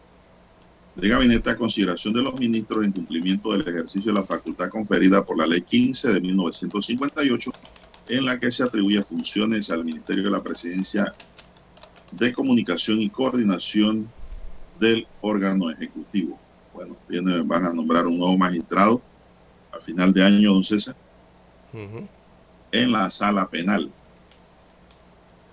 de 0.98 1.08
gabinete 1.08 1.50
a 1.50 1.56
consideración 1.56 2.12
de 2.12 2.22
los 2.22 2.34
ministros 2.40 2.84
en 2.84 2.90
cumplimiento 2.90 3.52
del 3.52 3.60
ejercicio 3.60 4.12
de 4.12 4.18
la 4.18 4.26
facultad 4.26 4.68
conferida 4.68 5.24
por 5.24 5.38
la 5.38 5.46
Ley 5.46 5.62
15 5.62 6.12
de 6.12 6.20
1958, 6.20 7.52
en 8.08 8.24
la 8.24 8.40
que 8.40 8.50
se 8.50 8.64
atribuye 8.64 9.00
funciones 9.04 9.70
al 9.70 9.84
Ministerio 9.84 10.24
de 10.24 10.30
la 10.30 10.42
Presidencia 10.42 11.14
de 12.10 12.32
Comunicación 12.32 13.00
y 13.00 13.10
Coordinación 13.10 14.10
del 14.80 15.06
órgano 15.20 15.70
ejecutivo. 15.70 16.36
Bueno, 16.74 16.96
van 17.44 17.66
a 17.66 17.72
nombrar 17.72 18.04
un 18.06 18.18
nuevo 18.18 18.36
magistrado 18.36 19.00
a 19.72 19.80
final 19.80 20.12
de 20.12 20.24
año, 20.24 20.52
don 20.52 20.64
César, 20.64 20.96
en 22.72 22.92
la 22.92 23.08
sala 23.10 23.46
penal. 23.48 23.88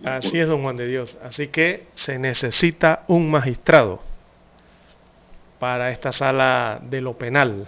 Así 0.04 0.40
es, 0.40 0.48
don 0.48 0.64
Juan 0.64 0.76
de 0.76 0.88
Dios. 0.88 1.20
Así 1.24 1.50
que 1.50 1.86
se 1.94 2.18
necesita 2.18 3.04
un 3.08 3.30
magistrado 3.30 4.15
para 5.60 5.92
esta 5.92 6.12
sala 6.12 6.80
de 6.84 7.02
lo 7.02 7.18
penal, 7.18 7.68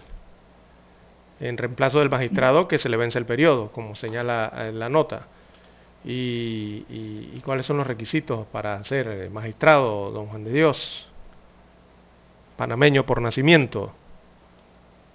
en 1.40 1.58
reemplazo 1.58 2.00
del 2.00 2.10
magistrado 2.10 2.68
que 2.68 2.80
se 2.80 2.90
le 2.90 2.98
vence 2.98 3.18
el 3.18 3.26
periodo, 3.26 3.72
como 3.72 3.96
señala 3.96 4.52
en 4.56 4.62
eh, 4.68 4.72
la 4.74 4.90
nota. 4.90 5.28
Y, 6.06 7.40
cuáles 7.44 7.66
son 7.66 7.78
los 7.78 7.88
requisitos 7.88 8.46
para 8.48 8.84
ser 8.84 9.08
eh, 9.08 9.30
magistrado, 9.30 10.12
don 10.12 10.28
Juan 10.28 10.44
de 10.44 10.52
Dios, 10.52 11.10
panameño 12.58 13.06
por 13.06 13.22
nacimiento. 13.22 13.94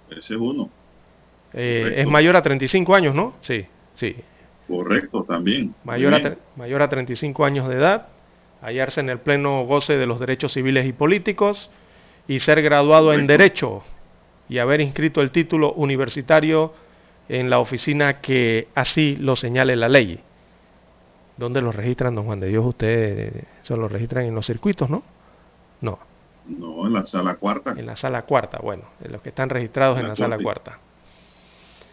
Ese 0.09 0.33
es 0.33 0.39
uno. 0.39 0.69
Eh, 1.53 1.95
es 1.97 2.07
mayor 2.07 2.35
a 2.35 2.41
35 2.41 2.95
años, 2.95 3.13
¿no? 3.13 3.35
Sí, 3.41 3.65
sí. 3.95 4.15
Correcto, 4.67 5.23
también. 5.23 5.75
Mayor 5.83 6.15
a, 6.15 6.35
mayor 6.55 6.81
a 6.81 6.89
35 6.89 7.45
años 7.45 7.67
de 7.67 7.75
edad, 7.75 8.07
hallarse 8.61 9.01
en 9.01 9.09
el 9.09 9.19
pleno 9.19 9.63
goce 9.65 9.97
de 9.97 10.05
los 10.05 10.19
derechos 10.19 10.53
civiles 10.53 10.87
y 10.87 10.93
políticos, 10.93 11.69
y 12.27 12.39
ser 12.39 12.61
graduado 12.61 13.13
en 13.13 13.27
Derecho 13.27 13.83
y 14.49 14.59
haber 14.59 14.81
inscrito 14.81 15.21
el 15.21 15.31
título 15.31 15.73
universitario 15.73 16.73
en 17.29 17.49
la 17.49 17.59
oficina 17.59 18.21
que 18.21 18.67
así 18.75 19.15
lo 19.17 19.35
señale 19.35 19.75
la 19.75 19.89
ley. 19.89 20.19
¿Dónde 21.37 21.61
lo 21.61 21.71
registran, 21.71 22.15
don 22.15 22.25
Juan 22.25 22.39
de 22.39 22.47
Dios? 22.47 22.63
Usted 22.65 23.43
se 23.61 23.75
lo 23.75 23.87
registran 23.87 24.25
en 24.25 24.35
los 24.35 24.45
circuitos, 24.45 24.89
¿no? 24.89 25.03
No. 25.81 25.99
No, 26.45 26.85
en 26.85 26.93
la 26.93 27.05
sala 27.05 27.35
cuarta. 27.35 27.73
En 27.75 27.85
la 27.85 27.95
sala 27.95 28.23
cuarta, 28.23 28.59
bueno, 28.61 28.83
en 29.03 29.11
los 29.11 29.21
que 29.21 29.29
están 29.29 29.49
registrados 29.49 29.99
en 29.99 30.09
la, 30.09 30.15
sala 30.15 30.37
cuarta. 30.37 30.77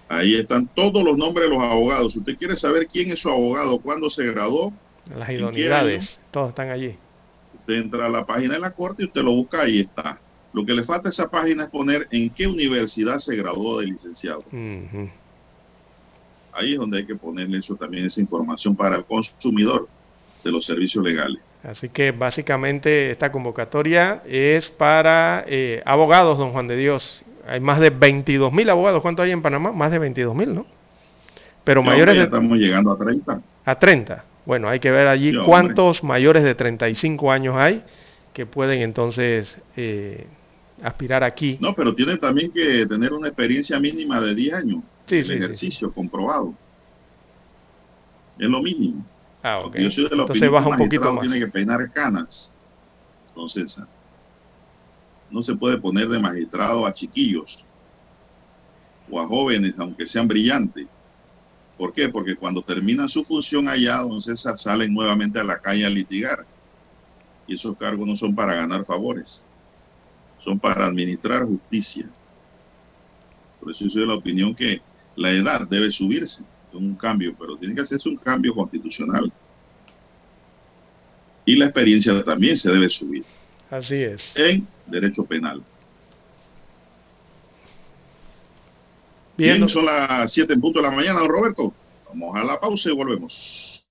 Ahí 0.08 0.34
están 0.34 0.66
todos 0.74 1.04
los 1.04 1.16
nombres 1.16 1.48
de 1.48 1.56
los 1.56 1.62
abogados. 1.62 2.12
Si 2.12 2.18
usted 2.18 2.36
quiere 2.36 2.56
saber 2.56 2.88
quién 2.88 3.12
es 3.12 3.20
su 3.20 3.30
abogado, 3.30 3.80
cuándo 3.80 4.10
se 4.10 4.24
graduó. 4.24 4.72
Las 5.16 5.30
idoneidades, 5.30 6.20
todos 6.32 6.50
están 6.50 6.70
allí. 6.70 6.96
Usted 7.60 7.74
entra 7.74 8.06
a 8.06 8.08
la 8.08 8.26
página 8.26 8.54
de 8.54 8.60
la 8.60 8.70
corte 8.70 9.02
y 9.02 9.06
usted 9.06 9.22
lo 9.22 9.32
busca, 9.32 9.62
ahí 9.62 9.80
está. 9.80 10.18
Lo 10.52 10.64
que 10.64 10.74
le 10.74 10.84
falta 10.84 11.08
a 11.08 11.10
esa 11.10 11.30
página 11.30 11.64
es 11.64 11.70
poner 11.70 12.08
en 12.10 12.30
qué 12.30 12.46
universidad 12.46 13.18
se 13.18 13.36
graduó 13.36 13.80
de 13.80 13.86
licenciado. 13.86 14.44
Ahí 16.52 16.72
es 16.72 16.78
donde 16.78 16.98
hay 16.98 17.06
que 17.06 17.14
ponerle 17.14 17.58
eso 17.58 17.76
también, 17.76 18.06
esa 18.06 18.20
información 18.20 18.74
para 18.74 18.96
el 18.96 19.04
consumidor 19.04 19.88
de 20.42 20.50
los 20.50 20.66
servicios 20.66 21.04
legales. 21.04 21.40
Así 21.62 21.90
que 21.90 22.10
básicamente 22.10 23.10
esta 23.10 23.30
convocatoria 23.30 24.22
es 24.26 24.70
para 24.70 25.44
eh, 25.46 25.82
abogados, 25.84 26.38
don 26.38 26.52
Juan 26.52 26.66
de 26.66 26.76
Dios. 26.76 27.22
Hay 27.46 27.60
más 27.60 27.80
de 27.80 27.90
22 27.90 28.52
mil 28.52 28.68
abogados. 28.70 29.02
¿Cuánto 29.02 29.22
hay 29.22 29.30
en 29.30 29.42
Panamá? 29.42 29.70
Más 29.70 29.90
de 29.90 29.98
22 29.98 30.34
mil, 30.34 30.54
¿no? 30.54 30.66
Pero 31.64 31.82
mayores 31.82 32.14
ya 32.14 32.22
de... 32.22 32.26
estamos 32.26 32.58
llegando 32.58 32.90
a 32.90 32.98
30. 32.98 33.40
A 33.64 33.78
30. 33.78 34.24
Bueno, 34.50 34.68
hay 34.68 34.80
que 34.80 34.90
ver 34.90 35.06
allí 35.06 35.32
cuántos 35.46 36.02
mayores 36.02 36.42
de 36.42 36.56
35 36.56 37.30
años 37.30 37.54
hay 37.56 37.84
que 38.32 38.46
pueden 38.46 38.82
entonces 38.82 39.60
eh, 39.76 40.26
aspirar 40.82 41.22
aquí. 41.22 41.56
No, 41.60 41.72
pero 41.72 41.94
tiene 41.94 42.16
también 42.16 42.50
que 42.50 42.84
tener 42.84 43.12
una 43.12 43.28
experiencia 43.28 43.78
mínima 43.78 44.20
de 44.20 44.34
10 44.34 44.54
años. 44.54 44.82
Sí, 45.06 45.18
el 45.18 45.24
sí, 45.24 45.32
ejercicio 45.34 45.92
comprobado. 45.92 46.52
Es 48.40 48.48
lo 48.48 48.60
mínimo. 48.60 49.06
Ah, 49.40 49.60
ok. 49.60 49.76
Yo 49.76 49.90
soy 49.92 50.08
de 50.08 50.16
la 50.16 50.22
Entonces 50.22 50.50
baja 50.50 50.68
un 50.68 50.78
poquito 50.78 51.12
más. 51.12 51.20
tiene 51.20 51.38
que 51.38 51.46
peinar 51.46 51.88
canas. 51.92 52.52
Entonces, 53.28 53.80
no 55.30 55.44
se 55.44 55.54
puede 55.54 55.78
poner 55.78 56.08
de 56.08 56.18
magistrado 56.18 56.86
a 56.86 56.92
chiquillos 56.92 57.64
o 59.08 59.20
a 59.20 59.28
jóvenes, 59.28 59.74
aunque 59.78 60.08
sean 60.08 60.26
brillantes. 60.26 60.88
¿Por 61.80 61.94
qué? 61.94 62.10
Porque 62.10 62.36
cuando 62.36 62.60
terminan 62.60 63.08
su 63.08 63.24
función 63.24 63.66
allá, 63.66 64.00
don 64.00 64.20
César, 64.20 64.58
salen 64.58 64.92
nuevamente 64.92 65.38
a 65.40 65.44
la 65.44 65.58
calle 65.58 65.86
a 65.86 65.88
litigar. 65.88 66.44
Y 67.46 67.54
esos 67.54 67.74
cargos 67.78 68.06
no 68.06 68.14
son 68.16 68.34
para 68.34 68.54
ganar 68.54 68.84
favores, 68.84 69.42
son 70.44 70.60
para 70.60 70.84
administrar 70.84 71.46
justicia. 71.46 72.06
Por 73.58 73.70
eso 73.70 73.88
soy 73.88 74.02
de 74.02 74.06
la 74.06 74.12
opinión 74.12 74.54
que 74.54 74.82
la 75.16 75.30
edad 75.30 75.66
debe 75.66 75.90
subirse, 75.90 76.42
es 76.68 76.74
un 76.74 76.96
cambio, 76.96 77.34
pero 77.38 77.56
tiene 77.56 77.74
que 77.74 77.80
hacerse 77.80 78.10
un 78.10 78.18
cambio 78.18 78.54
constitucional. 78.54 79.32
Y 81.46 81.56
la 81.56 81.64
experiencia 81.64 82.22
también 82.22 82.58
se 82.58 82.70
debe 82.70 82.90
subir 82.90 83.24
Así 83.70 83.94
es. 83.94 84.36
en 84.36 84.68
derecho 84.86 85.24
penal. 85.24 85.62
Bien, 89.40 89.56
Bien, 89.56 89.68
son 89.70 89.86
las 89.86 90.30
7 90.30 90.52
en 90.52 90.60
punto 90.60 90.82
de 90.82 90.86
la 90.86 90.94
mañana, 90.94 91.20
don 91.20 91.30
Roberto. 91.30 91.72
Vamos 92.10 92.36
a 92.36 92.44
la 92.44 92.60
pausa 92.60 92.90
y 92.90 92.94
volvemos. 92.94 93.86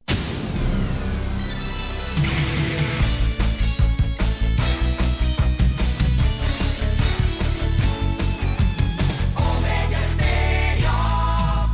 Omega 9.35 10.05
Estéreo, 10.11 10.91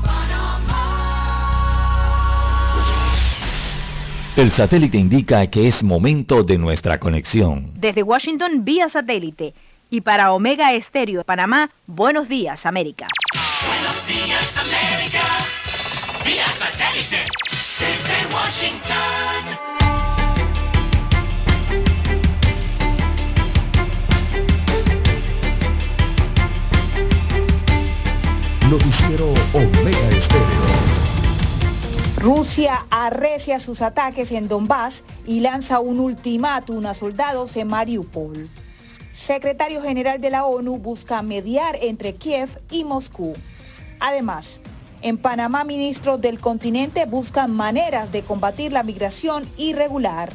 Panamá. 0.02 0.78
El 4.38 4.52
satélite 4.52 4.98
indica 4.98 5.46
que 5.48 5.68
es 5.68 5.84
momento 5.84 6.44
de 6.44 6.58
nuestra 6.58 6.98
conexión. 6.98 7.74
Desde 7.76 8.04
Washington 8.04 8.64
vía 8.64 8.88
satélite. 8.88 9.54
Y 9.90 10.00
para 10.00 10.32
Omega 10.32 10.74
Estéreo 10.74 11.26
Panamá, 11.26 11.72
buenos 11.88 12.30
días, 12.30 12.66
América. 12.66 13.08
Buenos 13.68 14.08
días, 14.08 14.58
América. 14.58 15.24
Vía 16.24 16.46
satélite. 16.60 17.24
Desde 17.80 18.34
Washington. 18.34 19.66
Noticiero 28.70 29.34
Omega 29.54 30.10
Estéreo. 30.10 31.06
Rusia 32.18 32.86
arrecia 32.90 33.60
sus 33.60 33.82
ataques 33.82 34.32
en 34.32 34.48
Donbass 34.48 35.04
y 35.26 35.40
lanza 35.40 35.80
un 35.80 36.00
ultimátum 36.00 36.86
a 36.86 36.94
soldados 36.94 37.56
en 37.58 37.68
Mariupol. 37.68 38.50
Secretario 39.26 39.82
General 39.82 40.22
de 40.22 40.30
la 40.30 40.46
ONU 40.46 40.78
busca 40.78 41.22
mediar 41.24 41.78
entre 41.82 42.16
Kiev 42.16 42.50
y 42.70 42.84
Moscú. 42.84 43.36
Además, 44.00 44.46
en 45.02 45.18
Panamá 45.18 45.64
ministros 45.64 46.20
del 46.20 46.40
continente 46.40 47.06
buscan 47.06 47.52
maneras 47.52 48.12
de 48.12 48.24
combatir 48.24 48.72
la 48.72 48.84
migración 48.84 49.50
irregular. 49.58 50.34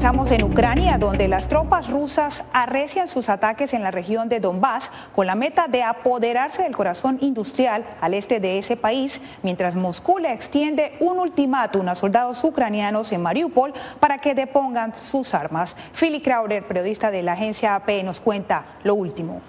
Comenzamos 0.00 0.32
en 0.32 0.44
Ucrania, 0.44 0.96
donde 0.96 1.28
las 1.28 1.46
tropas 1.46 1.90
rusas 1.90 2.42
arrecian 2.54 3.06
sus 3.06 3.28
ataques 3.28 3.74
en 3.74 3.82
la 3.82 3.90
región 3.90 4.30
de 4.30 4.40
Donbass 4.40 4.90
con 5.14 5.26
la 5.26 5.34
meta 5.34 5.68
de 5.68 5.82
apoderarse 5.82 6.62
del 6.62 6.74
corazón 6.74 7.18
industrial 7.20 7.84
al 8.00 8.14
este 8.14 8.40
de 8.40 8.56
ese 8.56 8.78
país, 8.78 9.20
mientras 9.42 9.74
Moscú 9.74 10.18
le 10.18 10.32
extiende 10.32 10.96
un 11.00 11.18
ultimátum 11.18 11.86
a 11.86 11.94
soldados 11.94 12.42
ucranianos 12.42 13.12
en 13.12 13.20
Mariupol 13.20 13.74
para 14.00 14.16
que 14.16 14.34
depongan 14.34 14.94
sus 15.10 15.34
armas. 15.34 15.76
Philly 15.92 16.22
Crowder, 16.22 16.66
periodista 16.66 17.10
de 17.10 17.22
la 17.22 17.32
agencia 17.32 17.74
AP, 17.74 18.02
nos 18.02 18.20
cuenta 18.20 18.64
lo 18.84 18.94
último. 18.94 19.42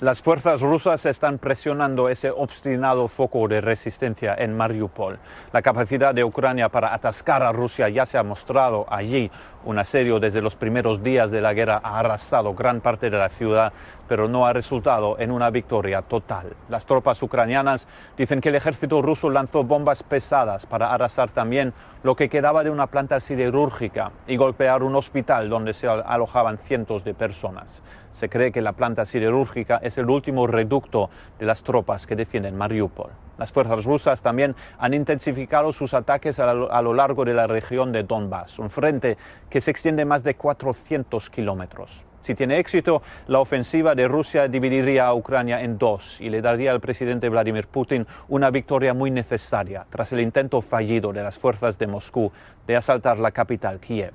Las 0.00 0.20
fuerzas 0.20 0.60
rusas 0.60 1.06
están 1.06 1.38
presionando 1.38 2.10
ese 2.10 2.30
obstinado 2.30 3.08
foco 3.08 3.48
de 3.48 3.62
resistencia 3.62 4.34
en 4.36 4.54
Mariupol. 4.54 5.18
La 5.54 5.62
capacidad 5.62 6.14
de 6.14 6.22
Ucrania 6.22 6.68
para 6.68 6.92
atascar 6.92 7.42
a 7.42 7.50
Rusia 7.50 7.88
ya 7.88 8.04
se 8.04 8.18
ha 8.18 8.22
mostrado 8.22 8.84
allí. 8.90 9.30
Un 9.64 9.78
asedio 9.78 10.20
desde 10.20 10.42
los 10.42 10.54
primeros 10.54 11.02
días 11.02 11.30
de 11.30 11.40
la 11.40 11.54
guerra 11.54 11.80
ha 11.82 11.98
arrasado 11.98 12.52
gran 12.52 12.82
parte 12.82 13.08
de 13.08 13.16
la 13.16 13.30
ciudad, 13.30 13.72
pero 14.06 14.28
no 14.28 14.46
ha 14.46 14.52
resultado 14.52 15.18
en 15.18 15.30
una 15.30 15.48
victoria 15.48 16.02
total. 16.02 16.54
Las 16.68 16.84
tropas 16.84 17.22
ucranianas 17.22 17.88
dicen 18.18 18.42
que 18.42 18.50
el 18.50 18.56
ejército 18.56 19.00
ruso 19.00 19.30
lanzó 19.30 19.64
bombas 19.64 20.02
pesadas 20.02 20.66
para 20.66 20.92
arrasar 20.92 21.30
también 21.30 21.72
lo 22.02 22.14
que 22.14 22.28
quedaba 22.28 22.62
de 22.62 22.68
una 22.68 22.88
planta 22.88 23.18
siderúrgica 23.18 24.12
y 24.26 24.36
golpear 24.36 24.82
un 24.82 24.94
hospital 24.94 25.48
donde 25.48 25.72
se 25.72 25.88
alojaban 25.88 26.58
cientos 26.58 27.02
de 27.02 27.14
personas. 27.14 27.82
Se 28.18 28.28
cree 28.28 28.50
que 28.50 28.62
la 28.62 28.72
planta 28.72 29.04
siderúrgica 29.04 29.78
es 29.82 29.98
el 29.98 30.08
último 30.08 30.46
reducto 30.46 31.10
de 31.38 31.46
las 31.46 31.62
tropas 31.62 32.06
que 32.06 32.16
defienden 32.16 32.56
Mariupol. 32.56 33.10
Las 33.38 33.52
fuerzas 33.52 33.84
rusas 33.84 34.22
también 34.22 34.54
han 34.78 34.94
intensificado 34.94 35.72
sus 35.72 35.92
ataques 35.92 36.38
a 36.38 36.54
lo, 36.54 36.94
largo 36.94 37.24
de 37.24 37.34
la 37.34 37.46
región 37.46 37.92
de 37.92 38.04
Donbass, 38.04 38.58
un 38.58 38.70
frente 38.70 39.18
que 39.50 39.60
se 39.60 39.70
extiende 39.70 40.06
más 40.06 40.24
de 40.24 40.34
400 40.34 41.28
kilómetros. 41.28 41.90
Si 42.22 42.34
tiene 42.34 42.58
éxito, 42.58 43.02
la 43.28 43.38
ofensiva 43.38 43.94
de 43.94 44.08
Rusia 44.08 44.48
dividiría 44.48 45.06
a 45.06 45.14
Ucrania 45.14 45.60
en 45.60 45.78
dos 45.78 46.16
y 46.18 46.28
le 46.28 46.40
daría 46.40 46.72
al 46.72 46.80
presidente 46.80 47.28
Vladimir 47.28 47.68
Putin 47.68 48.06
una 48.28 48.50
victoria 48.50 48.94
muy 48.94 49.10
necesaria 49.12 49.86
tras 49.90 50.12
el 50.12 50.20
intento 50.20 50.60
fallido 50.62 51.12
de 51.12 51.22
las 51.22 51.38
fuerzas 51.38 51.78
de 51.78 51.86
Moscú 51.86 52.32
de 52.66 52.76
asaltar 52.76 53.18
la 53.18 53.30
capital, 53.30 53.78
Kiev. 53.78 54.12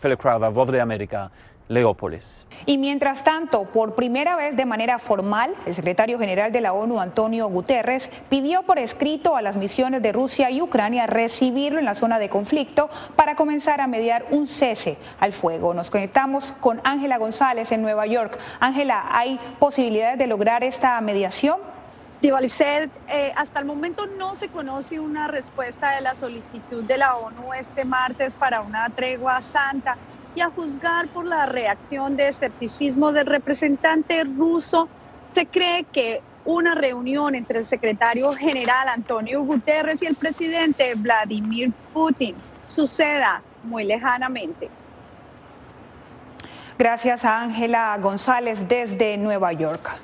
Philip 0.00 0.20
Crowder, 0.20 0.50
Voz 0.50 0.70
de 0.70 0.80
América, 0.80 1.30
Leópolis. 1.68 2.24
Y 2.64 2.78
mientras 2.78 3.22
tanto, 3.22 3.64
por 3.64 3.94
primera 3.94 4.34
vez 4.34 4.56
de 4.56 4.64
manera 4.64 4.98
formal, 4.98 5.54
el 5.66 5.74
secretario 5.74 6.18
general 6.18 6.52
de 6.52 6.60
la 6.60 6.72
ONU, 6.72 7.00
Antonio 7.00 7.48
Guterres, 7.48 8.08
pidió 8.28 8.62
por 8.62 8.78
escrito 8.78 9.36
a 9.36 9.42
las 9.42 9.56
misiones 9.56 10.02
de 10.02 10.12
Rusia 10.12 10.50
y 10.50 10.62
Ucrania 10.62 11.06
recibirlo 11.06 11.78
en 11.78 11.84
la 11.84 11.94
zona 11.94 12.18
de 12.18 12.28
conflicto 12.28 12.88
para 13.14 13.36
comenzar 13.36 13.80
a 13.80 13.86
mediar 13.86 14.26
un 14.30 14.46
cese 14.46 14.96
al 15.20 15.32
fuego. 15.32 15.74
Nos 15.74 15.90
conectamos 15.90 16.52
con 16.60 16.80
Ángela 16.82 17.18
González 17.18 17.70
en 17.70 17.82
Nueva 17.82 18.06
York. 18.06 18.38
Ángela, 18.58 19.06
¿hay 19.10 19.38
posibilidades 19.58 20.18
de 20.18 20.26
lograr 20.26 20.64
esta 20.64 21.00
mediación? 21.00 21.58
Divalicet, 22.20 22.90
eh, 23.08 23.32
hasta 23.36 23.60
el 23.60 23.66
momento 23.66 24.06
no 24.06 24.34
se 24.36 24.48
conoce 24.48 24.98
una 24.98 25.28
respuesta 25.28 25.94
de 25.94 26.00
la 26.00 26.14
solicitud 26.14 26.82
de 26.84 26.96
la 26.96 27.16
ONU 27.16 27.52
este 27.52 27.84
martes 27.84 28.32
para 28.34 28.62
una 28.62 28.88
tregua 28.88 29.42
santa 29.42 29.96
y 30.36 30.42
a 30.42 30.50
juzgar 30.50 31.08
por 31.08 31.26
la 31.26 31.46
reacción 31.46 32.14
de 32.14 32.28
escepticismo 32.28 33.10
del 33.10 33.26
representante 33.26 34.22
ruso, 34.22 34.86
se 35.34 35.46
cree 35.46 35.84
que 35.90 36.20
una 36.44 36.74
reunión 36.74 37.34
entre 37.34 37.60
el 37.60 37.66
secretario 37.66 38.32
general 38.34 38.88
Antonio 38.88 39.42
Guterres 39.42 40.00
y 40.02 40.06
el 40.06 40.14
presidente 40.14 40.94
Vladimir 40.94 41.72
Putin 41.92 42.36
suceda 42.66 43.42
muy 43.64 43.84
lejanamente. 43.84 44.68
Gracias 46.78 47.24
a 47.24 47.40
Ángela 47.40 47.96
González 47.98 48.58
desde 48.68 49.16
Nueva 49.16 49.54
York. 49.54 49.98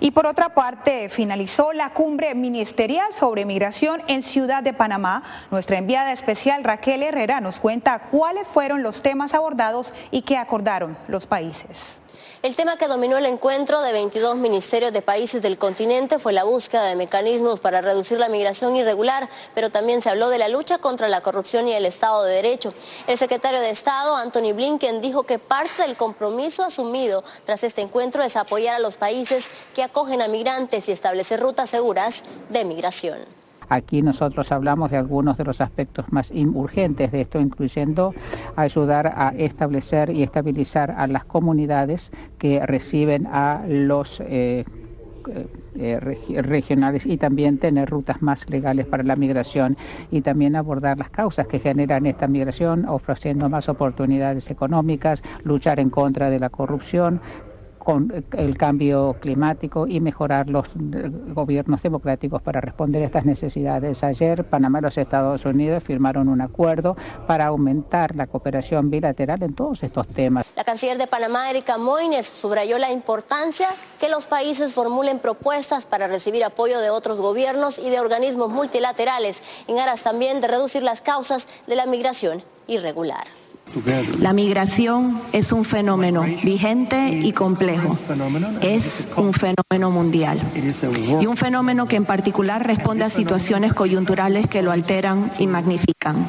Y 0.00 0.12
por 0.12 0.26
otra 0.26 0.54
parte, 0.54 1.10
finalizó 1.10 1.74
la 1.74 1.90
cumbre 1.90 2.34
ministerial 2.34 3.12
sobre 3.18 3.44
migración 3.44 4.02
en 4.08 4.22
Ciudad 4.22 4.62
de 4.62 4.72
Panamá. 4.72 5.46
Nuestra 5.50 5.76
enviada 5.76 6.12
especial 6.12 6.64
Raquel 6.64 7.02
Herrera 7.02 7.40
nos 7.40 7.60
cuenta 7.60 8.08
cuáles 8.10 8.48
fueron 8.48 8.82
los 8.82 9.02
temas 9.02 9.34
abordados 9.34 9.92
y 10.10 10.22
qué 10.22 10.38
acordaron 10.38 10.96
los 11.06 11.26
países. 11.26 11.99
El 12.42 12.56
tema 12.56 12.78
que 12.78 12.88
dominó 12.88 13.18
el 13.18 13.26
encuentro 13.26 13.82
de 13.82 13.92
22 13.92 14.34
ministerios 14.36 14.94
de 14.94 15.02
países 15.02 15.42
del 15.42 15.58
continente 15.58 16.18
fue 16.18 16.32
la 16.32 16.44
búsqueda 16.44 16.84
de 16.84 16.96
mecanismos 16.96 17.60
para 17.60 17.82
reducir 17.82 18.18
la 18.18 18.30
migración 18.30 18.74
irregular, 18.76 19.28
pero 19.54 19.68
también 19.68 20.02
se 20.02 20.08
habló 20.08 20.30
de 20.30 20.38
la 20.38 20.48
lucha 20.48 20.78
contra 20.78 21.06
la 21.08 21.20
corrupción 21.20 21.68
y 21.68 21.74
el 21.74 21.84
Estado 21.84 22.24
de 22.24 22.36
Derecho. 22.36 22.72
El 23.06 23.18
secretario 23.18 23.60
de 23.60 23.68
Estado, 23.68 24.16
Anthony 24.16 24.54
Blinken, 24.54 25.02
dijo 25.02 25.24
que 25.24 25.38
parte 25.38 25.82
del 25.82 25.98
compromiso 25.98 26.62
asumido 26.62 27.22
tras 27.44 27.62
este 27.62 27.82
encuentro 27.82 28.22
es 28.22 28.34
apoyar 28.34 28.76
a 28.76 28.78
los 28.78 28.96
países 28.96 29.44
que 29.74 29.82
acogen 29.82 30.22
a 30.22 30.28
migrantes 30.28 30.88
y 30.88 30.92
establecer 30.92 31.40
rutas 31.40 31.68
seguras 31.68 32.14
de 32.48 32.64
migración. 32.64 33.39
Aquí 33.70 34.02
nosotros 34.02 34.50
hablamos 34.50 34.90
de 34.90 34.96
algunos 34.96 35.38
de 35.38 35.44
los 35.44 35.60
aspectos 35.60 36.04
más 36.12 36.32
urgentes 36.32 37.12
de 37.12 37.20
esto, 37.20 37.40
incluyendo 37.40 38.12
ayudar 38.56 39.06
a 39.06 39.32
establecer 39.36 40.10
y 40.10 40.24
estabilizar 40.24 40.90
a 40.90 41.06
las 41.06 41.24
comunidades 41.24 42.10
que 42.38 42.66
reciben 42.66 43.28
a 43.28 43.62
los 43.68 44.20
eh, 44.26 44.64
eh, 45.76 46.00
regionales 46.42 47.06
y 47.06 47.16
también 47.16 47.58
tener 47.58 47.88
rutas 47.88 48.20
más 48.20 48.48
legales 48.50 48.86
para 48.86 49.04
la 49.04 49.14
migración 49.14 49.76
y 50.10 50.22
también 50.22 50.56
abordar 50.56 50.98
las 50.98 51.10
causas 51.10 51.46
que 51.46 51.60
generan 51.60 52.06
esta 52.06 52.26
migración, 52.26 52.86
ofreciendo 52.86 53.48
más 53.48 53.68
oportunidades 53.68 54.50
económicas, 54.50 55.22
luchar 55.44 55.78
en 55.78 55.90
contra 55.90 56.28
de 56.28 56.40
la 56.40 56.50
corrupción, 56.50 57.20
con 57.80 58.24
el 58.32 58.58
cambio 58.58 59.16
climático 59.20 59.86
y 59.86 60.00
mejorar 60.00 60.48
los 60.48 60.66
gobiernos 61.34 61.82
democráticos 61.82 62.42
para 62.42 62.60
responder 62.60 63.02
a 63.02 63.06
estas 63.06 63.24
necesidades. 63.24 64.04
Ayer 64.04 64.44
Panamá 64.44 64.78
y 64.80 64.82
los 64.82 64.98
Estados 64.98 65.44
Unidos 65.46 65.82
firmaron 65.82 66.28
un 66.28 66.42
acuerdo 66.42 66.96
para 67.26 67.46
aumentar 67.46 68.14
la 68.14 68.26
cooperación 68.26 68.90
bilateral 68.90 69.42
en 69.42 69.54
todos 69.54 69.82
estos 69.82 70.06
temas. 70.08 70.46
La 70.54 70.64
canciller 70.64 70.98
de 70.98 71.06
Panamá, 71.06 71.50
Erika 71.50 71.78
Moines, 71.78 72.26
subrayó 72.26 72.76
la 72.76 72.92
importancia 72.92 73.68
que 73.98 74.10
los 74.10 74.26
países 74.26 74.74
formulen 74.74 75.18
propuestas 75.18 75.86
para 75.86 76.06
recibir 76.06 76.44
apoyo 76.44 76.80
de 76.80 76.90
otros 76.90 77.18
gobiernos 77.18 77.78
y 77.78 77.88
de 77.88 77.98
organismos 77.98 78.50
multilaterales, 78.50 79.36
en 79.66 79.78
aras 79.78 80.02
también 80.02 80.40
de 80.40 80.48
reducir 80.48 80.82
las 80.82 81.00
causas 81.00 81.46
de 81.66 81.76
la 81.76 81.86
migración 81.86 82.42
irregular. 82.66 83.39
La 84.18 84.32
migración 84.32 85.22
es 85.32 85.52
un 85.52 85.64
fenómeno 85.64 86.22
vigente 86.42 87.20
y 87.22 87.32
complejo. 87.32 87.96
Es 88.60 88.82
un 89.16 89.32
fenómeno 89.32 89.90
mundial. 89.90 90.40
Y 91.20 91.26
un 91.26 91.36
fenómeno 91.36 91.86
que 91.86 91.96
en 91.96 92.04
particular 92.04 92.66
responde 92.66 93.04
a 93.04 93.10
situaciones 93.10 93.72
coyunturales 93.72 94.48
que 94.48 94.62
lo 94.62 94.72
alteran 94.72 95.32
y 95.38 95.46
magnifican. 95.46 96.28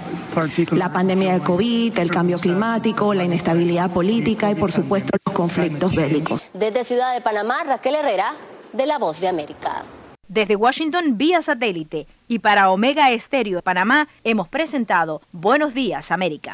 La 0.72 0.93
pandemia 0.93 1.34
del 1.34 1.41
COVID, 1.41 1.97
el 1.97 2.11
cambio 2.11 2.38
climático, 2.38 3.13
la 3.13 3.23
inestabilidad 3.23 3.91
política 3.91 4.51
y 4.51 4.55
por 4.55 4.72
supuesto 4.72 5.18
los 5.26 5.35
conflictos 5.35 5.95
bélicos. 5.95 6.41
Desde 6.53 6.85
Ciudad 6.85 7.13
de 7.13 7.22
Panamá, 7.22 7.63
Raquel 7.65 7.95
Herrera, 7.95 8.34
de 8.72 8.85
La 8.85 8.99
Voz 8.99 9.19
de 9.19 9.27
América. 9.27 9.84
Desde 10.27 10.55
Washington 10.55 11.18
vía 11.18 11.41
satélite 11.41 12.07
y 12.27 12.39
para 12.39 12.72
Omega 12.72 13.11
Estéreo 13.11 13.57
de 13.57 13.61
Panamá 13.63 14.07
hemos 14.23 14.47
presentado 14.47 15.22
Buenos 15.34 15.73
Días 15.73 16.09
América. 16.11 16.53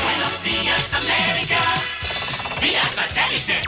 Buenos 0.00 0.42
días, 0.42 0.94
América. 0.94 1.60
Vía 2.60 2.82
satélite. 2.94 3.60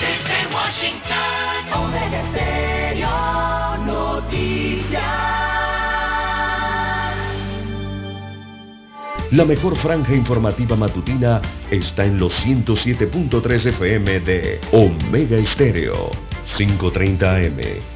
Desde 0.00 0.54
Washington. 0.54 1.72
Omega 1.74 2.22
Stereo 2.30 3.76
Noticias. 3.84 5.02
La 9.32 9.44
mejor 9.44 9.76
franja 9.76 10.14
informativa 10.14 10.76
matutina 10.76 11.42
está 11.70 12.04
en 12.04 12.18
los 12.18 12.32
107.3 12.46 13.66
FM 13.66 14.20
de 14.20 14.60
Omega 14.72 15.36
Estéreo, 15.36 16.10
530 16.56 17.34
AM. 17.34 17.95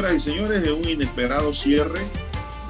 Señoras 0.00 0.26
y 0.26 0.30
señores, 0.30 0.62
de 0.62 0.72
un 0.72 0.88
inesperado 0.88 1.52
cierre 1.52 2.00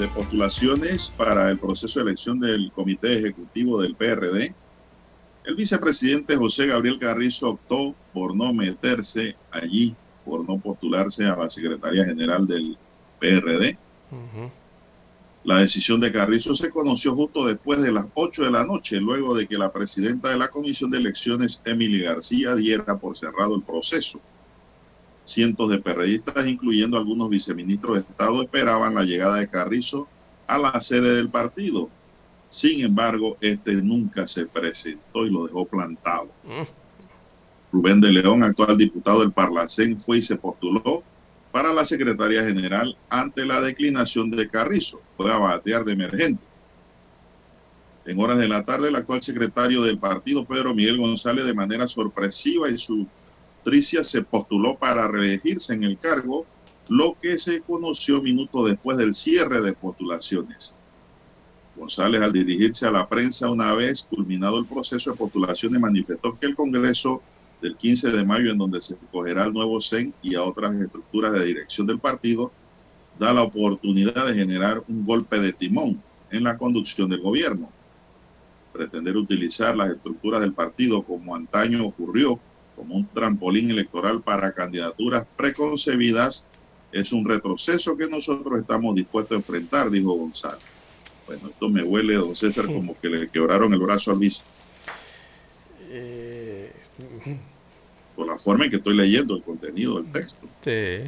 de 0.01 0.09
postulaciones 0.09 1.15
para 1.17 1.49
el 1.49 1.61
proceso 1.61 2.01
de 2.01 2.07
elección 2.07 2.41
del 2.41 2.73
Comité 2.73 3.19
Ejecutivo 3.19 3.81
del 3.81 3.95
PRD, 3.95 4.53
el 5.45 5.55
vicepresidente 5.55 6.35
José 6.35 6.67
Gabriel 6.67 6.99
Carrizo 6.99 7.51
optó 7.51 7.95
por 8.13 8.35
no 8.35 8.53
meterse 8.53 9.37
allí, 9.53 9.95
por 10.25 10.49
no 10.49 10.59
postularse 10.59 11.25
a 11.25 11.37
la 11.37 11.49
Secretaría 11.49 12.05
General 12.05 12.49
del 12.49 12.77
PRD. 13.21 13.79
La 15.45 15.59
decisión 15.59 16.01
de 16.01 16.11
Carrizo 16.11 16.57
se 16.57 16.71
conoció 16.71 17.15
justo 17.15 17.47
después 17.47 17.81
de 17.81 17.93
las 17.93 18.07
8 18.15 18.43
de 18.43 18.51
la 18.51 18.65
noche, 18.65 19.01
luego 19.01 19.37
de 19.37 19.47
que 19.47 19.57
la 19.57 19.71
presidenta 19.71 20.31
de 20.31 20.37
la 20.37 20.49
Comisión 20.49 20.91
de 20.91 20.99
Elecciones, 20.99 21.63
Emily 21.65 22.01
García, 22.01 22.57
diera 22.57 22.99
por 22.99 23.17
cerrado 23.17 23.55
el 23.55 23.63
proceso. 23.63 24.21
Cientos 25.31 25.71
de 25.71 25.79
perredistas, 25.79 26.45
incluyendo 26.45 26.99
algunos 26.99 27.31
viceministros 27.31 27.95
de 27.95 28.01
Estado, 28.01 28.43
esperaban 28.43 28.97
la 28.97 29.05
llegada 29.05 29.37
de 29.37 29.49
Carrizo 29.49 30.09
a 30.49 30.59
la 30.59 30.81
sede 30.81 31.15
del 31.15 31.29
partido. 31.29 31.89
Sin 32.51 32.85
embargo, 32.85 33.37
este 33.41 33.75
nunca 33.75 34.27
se 34.27 34.47
presentó 34.47 35.25
y 35.25 35.31
lo 35.31 35.47
dejó 35.47 35.67
plantado. 35.67 36.31
Rubén 37.71 38.01
de 38.01 38.11
León, 38.11 38.43
actual 38.43 38.77
diputado 38.77 39.21
del 39.21 39.31
Parlacén, 39.31 40.01
fue 40.01 40.19
y 40.19 40.23
se 40.23 40.35
postuló 40.35 41.05
para 41.53 41.73
la 41.73 41.85
Secretaría 41.85 42.43
General 42.43 42.97
ante 43.09 43.47
la 43.47 43.61
declinación 43.61 44.33
de 44.33 44.49
Carrizo. 44.49 45.01
Fue 45.17 45.33
a 45.33 45.39
batear 45.39 45.85
de 45.85 45.93
emergente. 45.93 46.43
En 48.05 48.19
horas 48.19 48.39
de 48.39 48.49
la 48.49 48.65
tarde, 48.65 48.89
el 48.89 48.97
actual 48.97 49.23
secretario 49.23 49.83
del 49.83 49.99
partido, 49.99 50.45
Pedro 50.45 50.75
Miguel 50.75 50.99
González, 50.99 51.45
de 51.45 51.55
manera 51.55 51.87
sorpresiva 51.87 52.69
y 52.69 52.79
su 52.79 53.07
Tricia 53.63 54.05
se 54.05 54.23
postuló 54.23 54.77
para 54.77 55.09
reelegirse 55.09 55.75
en 55.75 55.85
el 55.85 55.99
cargo, 55.99 56.47
lo 56.89 57.17
que 57.21 57.39
se 57.39 57.61
conoció 57.61 58.21
minutos 58.23 58.69
después 58.69 58.97
del 58.97 59.15
cierre 59.15 59.61
de 59.63 59.75
postulaciones. 59.75 60.75
González, 61.77 62.21
al 62.21 62.33
dirigirse 62.33 62.87
a 62.87 62.91
la 62.91 63.09
prensa 63.09 63.51
una 63.51 63.75
vez 63.75 64.03
culminado 64.03 64.59
el 64.59 64.67
proceso 64.67 65.11
de 65.11 65.17
postulaciones, 65.17 65.81
manifestó 65.81 66.39
que 66.39 66.47
el 66.47 66.57
Congreso 66.57 67.23
del 67.63 67.77
15 67.77 68.11
de 68.11 68.25
mayo, 68.25 68.51
en 68.51 68.59
donde 68.59 68.81
se 68.81 68.95
escogerá 68.95 69.45
el 69.45 69.53
nuevo 69.53 69.81
CEN 69.81 70.13
y 70.23 70.35
a 70.35 70.43
otras 70.43 70.75
estructuras 70.75 71.33
de 71.33 71.45
dirección 71.45 71.87
del 71.87 71.99
partido, 71.99 72.51
da 73.19 73.33
la 73.33 73.43
oportunidad 73.43 74.27
de 74.27 74.35
generar 74.35 74.83
un 74.89 75.05
golpe 75.05 75.39
de 75.39 75.53
timón 75.53 76.03
en 76.31 76.45
la 76.45 76.57
conducción 76.57 77.09
del 77.09 77.21
gobierno. 77.21 77.71
Pretender 78.73 79.17
utilizar 79.17 79.77
las 79.77 79.91
estructuras 79.91 80.41
del 80.41 80.55
partido 80.55 81.03
como 81.03 81.35
antaño 81.35 81.87
ocurrió 81.87 82.41
como 82.81 82.95
un 82.95 83.07
trampolín 83.09 83.71
electoral 83.71 84.23
para 84.23 84.53
candidaturas 84.53 85.27
preconcebidas 85.37 86.47
es 86.91 87.13
un 87.13 87.29
retroceso 87.29 87.95
que 87.95 88.09
nosotros 88.09 88.59
estamos 88.59 88.95
dispuestos 88.95 89.33
a 89.37 89.39
enfrentar, 89.39 89.91
dijo 89.91 90.15
González. 90.15 90.65
Bueno, 91.27 91.49
esto 91.49 91.69
me 91.69 91.83
huele, 91.83 92.15
don 92.15 92.35
César, 92.35 92.65
como 92.67 92.99
que 92.99 93.09
le 93.11 93.29
quebraron 93.29 93.73
el 93.75 93.81
brazo 93.81 94.13
al 94.13 94.19
vice. 94.19 94.43
Eh, 95.91 96.73
Por 98.17 98.27
la 98.27 98.39
forma 98.39 98.65
en 98.65 98.71
que 98.71 98.77
estoy 98.79 98.97
leyendo 98.97 99.37
el 99.37 99.43
contenido 99.43 100.01
del 100.01 100.11
texto. 100.11 100.47
sí. 100.65 101.03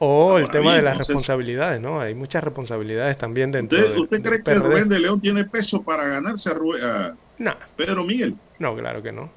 O 0.00 0.38
el 0.38 0.50
tema 0.50 0.72
bien, 0.72 0.74
de 0.76 0.82
las 0.82 0.92
entonces- 0.94 1.08
responsabilidades, 1.08 1.80
¿no? 1.80 2.00
Hay 2.00 2.14
muchas 2.14 2.42
responsabilidades 2.42 3.16
también 3.16 3.52
dentro 3.52 3.78
¿Usted, 3.78 3.90
del- 3.92 4.00
usted 4.02 4.22
cree 4.22 4.38
que 4.38 4.44
PRD. 4.44 4.68
Rubén 4.68 4.88
de 4.88 4.98
León 4.98 5.20
tiene 5.20 5.44
peso 5.44 5.82
para 5.82 6.06
ganarse 6.08 6.50
a, 6.50 7.14
Rubén- 7.38 7.48
a 7.50 7.58
Pedro 7.76 8.04
Miguel? 8.04 8.34
No, 8.58 8.76
claro 8.76 9.02
que 9.02 9.12
no. 9.12 9.30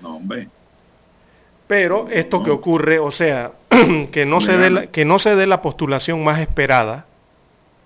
No, 0.00 0.16
hombre. 0.16 0.48
Pero 1.66 2.08
esto 2.10 2.42
que 2.42 2.50
ocurre, 2.50 2.98
o 2.98 3.10
sea, 3.10 3.52
que 4.12 4.24
no, 4.24 4.40
se 4.40 4.56
dé 4.56 4.70
la, 4.70 4.86
que 4.86 5.04
no 5.04 5.18
se 5.18 5.34
dé 5.34 5.46
la 5.46 5.62
postulación 5.62 6.22
más 6.22 6.40
esperada, 6.40 7.06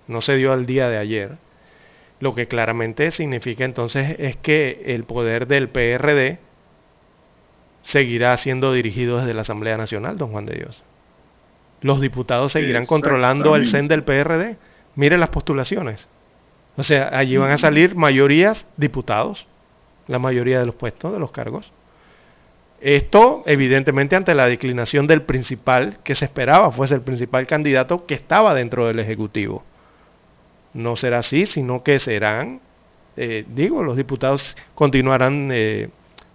no 0.07 0.21
se 0.21 0.35
dio 0.35 0.53
al 0.53 0.65
día 0.65 0.87
de 0.89 0.97
ayer, 0.97 1.37
lo 2.19 2.35
que 2.35 2.47
claramente 2.47 3.09
significa 3.11 3.65
entonces 3.65 4.19
es 4.19 4.35
que 4.37 4.83
el 4.85 5.05
poder 5.05 5.47
del 5.47 5.69
PRD 5.69 6.37
seguirá 7.81 8.37
siendo 8.37 8.73
dirigido 8.73 9.17
desde 9.17 9.33
la 9.33 9.41
Asamblea 9.41 9.77
Nacional, 9.77 10.17
don 10.17 10.31
Juan 10.31 10.45
de 10.45 10.55
Dios. 10.55 10.83
Los 11.81 11.99
diputados 11.99 12.51
seguirán 12.51 12.85
controlando 12.85 13.55
el 13.55 13.67
CEN 13.67 13.87
del 13.87 14.03
PRD. 14.03 14.57
Mire 14.95 15.17
las 15.17 15.29
postulaciones. 15.29 16.07
O 16.77 16.83
sea, 16.83 17.09
allí 17.17 17.37
van 17.37 17.51
a 17.51 17.57
salir 17.57 17.95
mayorías 17.95 18.67
diputados, 18.77 19.45
la 20.07 20.19
mayoría 20.19 20.59
de 20.59 20.65
los 20.65 20.75
puestos, 20.75 21.13
de 21.13 21.19
los 21.19 21.31
cargos. 21.31 21.71
Esto, 22.79 23.43
evidentemente, 23.45 24.15
ante 24.15 24.33
la 24.33 24.47
declinación 24.47 25.05
del 25.05 25.21
principal, 25.21 25.99
que 26.03 26.15
se 26.15 26.25
esperaba 26.25 26.71
fuese 26.71 26.95
el 26.95 27.01
principal 27.01 27.45
candidato 27.45 28.05
que 28.07 28.15
estaba 28.15 28.53
dentro 28.55 28.87
del 28.87 28.97
Ejecutivo. 28.99 29.63
No 30.73 30.95
será 30.95 31.19
así, 31.19 31.45
sino 31.45 31.83
que 31.83 31.99
serán, 31.99 32.59
eh, 33.17 33.45
digo, 33.53 33.83
los 33.83 33.97
diputados 33.97 34.55
continuarán 34.73 35.49
eh, 35.51 35.89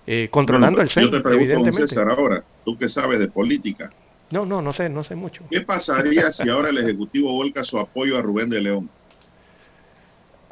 eh, 0.06 0.28
controlando 0.30 0.80
el 0.82 0.88
Yo 0.88 1.10
te 1.10 1.16
centro, 1.16 1.22
pregunto. 1.22 1.72
César, 1.72 2.08
ahora, 2.10 2.44
tú 2.64 2.78
que 2.78 2.88
sabes 2.88 3.18
de 3.18 3.28
política, 3.28 3.90
No, 4.30 4.44
no, 4.46 4.62
no 4.62 4.72
sé, 4.72 4.88
no 4.88 5.02
sé 5.02 5.16
mucho. 5.16 5.42
¿qué 5.50 5.62
pasaría 5.62 6.30
si 6.30 6.48
ahora 6.48 6.68
el 6.68 6.78
Ejecutivo 6.78 7.32
volca 7.32 7.64
su 7.64 7.78
apoyo 7.78 8.16
a 8.16 8.22
Rubén 8.22 8.50
de 8.50 8.60
León? 8.60 8.88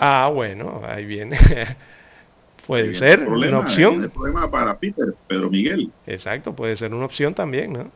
Ah, 0.06 0.28
bueno, 0.28 0.82
ahí 0.84 1.06
viene. 1.06 1.38
puede 2.66 2.92
ser 2.94 3.24
problema, 3.24 3.60
una 3.60 3.66
opción. 3.66 4.02
El 4.02 4.10
problema 4.10 4.50
para 4.50 4.78
Peter, 4.78 5.14
Pedro 5.26 5.48
Miguel. 5.48 5.90
Exacto, 6.06 6.54
puede 6.54 6.76
ser 6.76 6.92
una 6.92 7.06
opción 7.06 7.32
también, 7.32 7.72
¿no? 7.72 7.90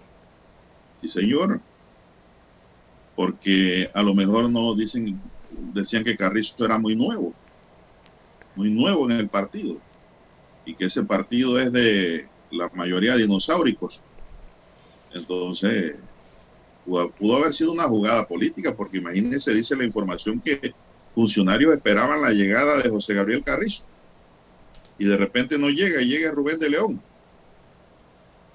Sí, 1.03 1.09
señor. 1.09 1.61
Porque 3.15 3.91
a 3.93 4.03
lo 4.03 4.15
mejor 4.15 4.49
no 4.49 4.75
dicen, 4.75 5.21
decían 5.75 6.03
que 6.03 6.17
Carrizo 6.17 6.65
era 6.65 6.79
muy 6.79 6.97
nuevo, 6.97 7.35
muy 8.55 8.71
nuevo 8.71 9.11
en 9.11 9.19
el 9.19 9.29
partido, 9.29 9.77
y 10.65 10.75
que 10.77 10.87
ese 10.87 11.03
partido 11.03 11.61
es 11.61 11.71
de 11.73 12.27
la 12.53 12.71
mayoría 12.73 13.17
dinosauricos. 13.17 14.01
Entonces, 15.13 15.97
pudo, 16.87 17.11
pudo 17.11 17.37
haber 17.37 17.53
sido 17.53 17.73
una 17.73 17.85
jugada 17.85 18.27
política, 18.27 18.75
porque 18.75 18.97
imagínense, 18.97 19.53
dice 19.53 19.77
la 19.77 19.85
información 19.85 20.41
que 20.41 20.73
funcionarios 21.15 21.75
esperaban 21.75 22.23
la 22.23 22.31
llegada 22.31 22.81
de 22.83 22.89
José 22.89 23.15
Gabriel 23.15 23.43
Carrizo, 23.45 23.85
y 24.99 25.05
de 25.07 25.17
repente 25.17 25.59
no 25.59 25.71
llega, 25.71 26.01
y 26.01 26.09
llega 26.09 26.31
Rubén 26.31 26.59
de 26.59 26.71
León. 26.71 27.01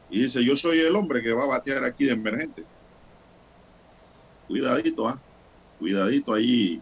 Y 0.09 0.23
dice, 0.23 0.43
yo 0.43 0.55
soy 0.55 0.79
el 0.79 0.95
hombre 0.95 1.23
que 1.23 1.33
va 1.33 1.43
a 1.43 1.47
batear 1.47 1.83
aquí 1.83 2.05
de 2.05 2.11
emergente. 2.11 2.63
Cuidadito, 4.47 5.07
¿ah? 5.07 5.19
Cuidadito 5.79 6.33
ahí 6.33 6.81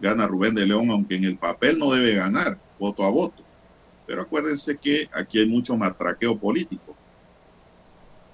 gana 0.00 0.26
Rubén 0.26 0.54
de 0.54 0.66
León, 0.66 0.90
aunque 0.90 1.16
en 1.16 1.24
el 1.24 1.36
papel 1.36 1.78
no 1.78 1.90
debe 1.92 2.14
ganar 2.14 2.58
voto 2.78 3.04
a 3.04 3.10
voto. 3.10 3.42
Pero 4.06 4.22
acuérdense 4.22 4.76
que 4.76 5.08
aquí 5.12 5.40
hay 5.40 5.46
mucho 5.46 5.76
matraqueo 5.76 6.38
político 6.38 6.94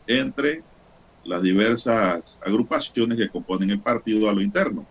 entre 0.07 0.63
las 1.25 1.43
diversas 1.43 2.39
agrupaciones 2.45 3.17
que 3.17 3.29
componen 3.29 3.71
el 3.71 3.81
partido 3.81 4.29
a 4.29 4.33
lo 4.33 4.41
interno. 4.41 4.87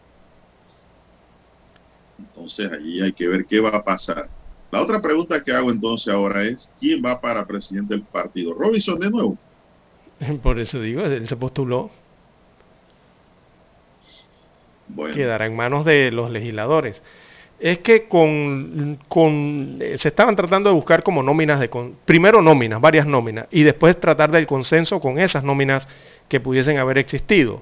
Entonces 2.22 2.72
allí 2.72 3.02
hay 3.02 3.14
que 3.14 3.28
ver 3.28 3.46
qué 3.46 3.60
va 3.60 3.70
a 3.70 3.84
pasar. 3.84 4.30
La 4.72 4.82
otra 4.82 5.02
pregunta 5.02 5.44
que 5.44 5.52
hago 5.52 5.70
entonces 5.72 6.14
ahora 6.14 6.44
es, 6.44 6.72
¿quién 6.80 7.02
va 7.06 7.20
para 7.20 7.46
presidente 7.46 7.94
del 7.94 8.04
partido? 8.04 8.54
¿Robinson 8.54 9.00
de 9.00 9.10
nuevo? 9.10 9.38
Por 10.44 10.60
eso 10.60 10.80
digo, 10.80 11.02
él 11.02 11.28
se 11.28 11.36
postuló. 11.36 11.90
Bueno. 14.88 15.16
Quedará 15.16 15.46
en 15.46 15.56
manos 15.56 15.86
de 15.86 16.12
los 16.12 16.30
legisladores. 16.32 17.02
Es 17.60 17.80
que 17.80 18.08
con, 18.08 18.98
con 19.08 19.78
se 19.98 20.08
estaban 20.08 20.36
tratando 20.36 20.70
de 20.70 20.76
buscar 20.76 21.04
como 21.04 21.22
nóminas 21.22 21.60
de 21.60 21.70
con- 21.70 21.96
primero 22.06 22.42
nóminas, 22.42 22.82
varias 22.82 23.06
nóminas, 23.06 23.46
y 23.52 23.64
después 23.64 24.00
tratar 24.00 24.32
del 24.32 24.48
consenso 24.48 25.00
con 25.00 25.20
esas 25.20 25.44
nóminas 25.44 25.88
que 26.28 26.40
pudiesen 26.40 26.78
haber 26.80 26.98
existido. 26.98 27.62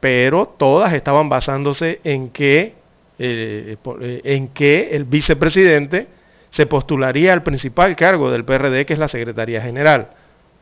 Pero 0.00 0.46
todas 0.46 0.94
estaban 0.94 1.28
basándose 1.28 2.00
en 2.04 2.30
que 2.30 2.79
eh, 3.22 3.76
eh, 4.00 4.20
en 4.24 4.48
que 4.48 4.96
el 4.96 5.04
vicepresidente 5.04 6.06
se 6.48 6.64
postularía 6.64 7.34
al 7.34 7.42
principal 7.42 7.94
cargo 7.94 8.30
del 8.30 8.46
PRD, 8.46 8.86
que 8.86 8.94
es 8.94 8.98
la 8.98 9.08
Secretaría 9.08 9.60
General. 9.60 10.08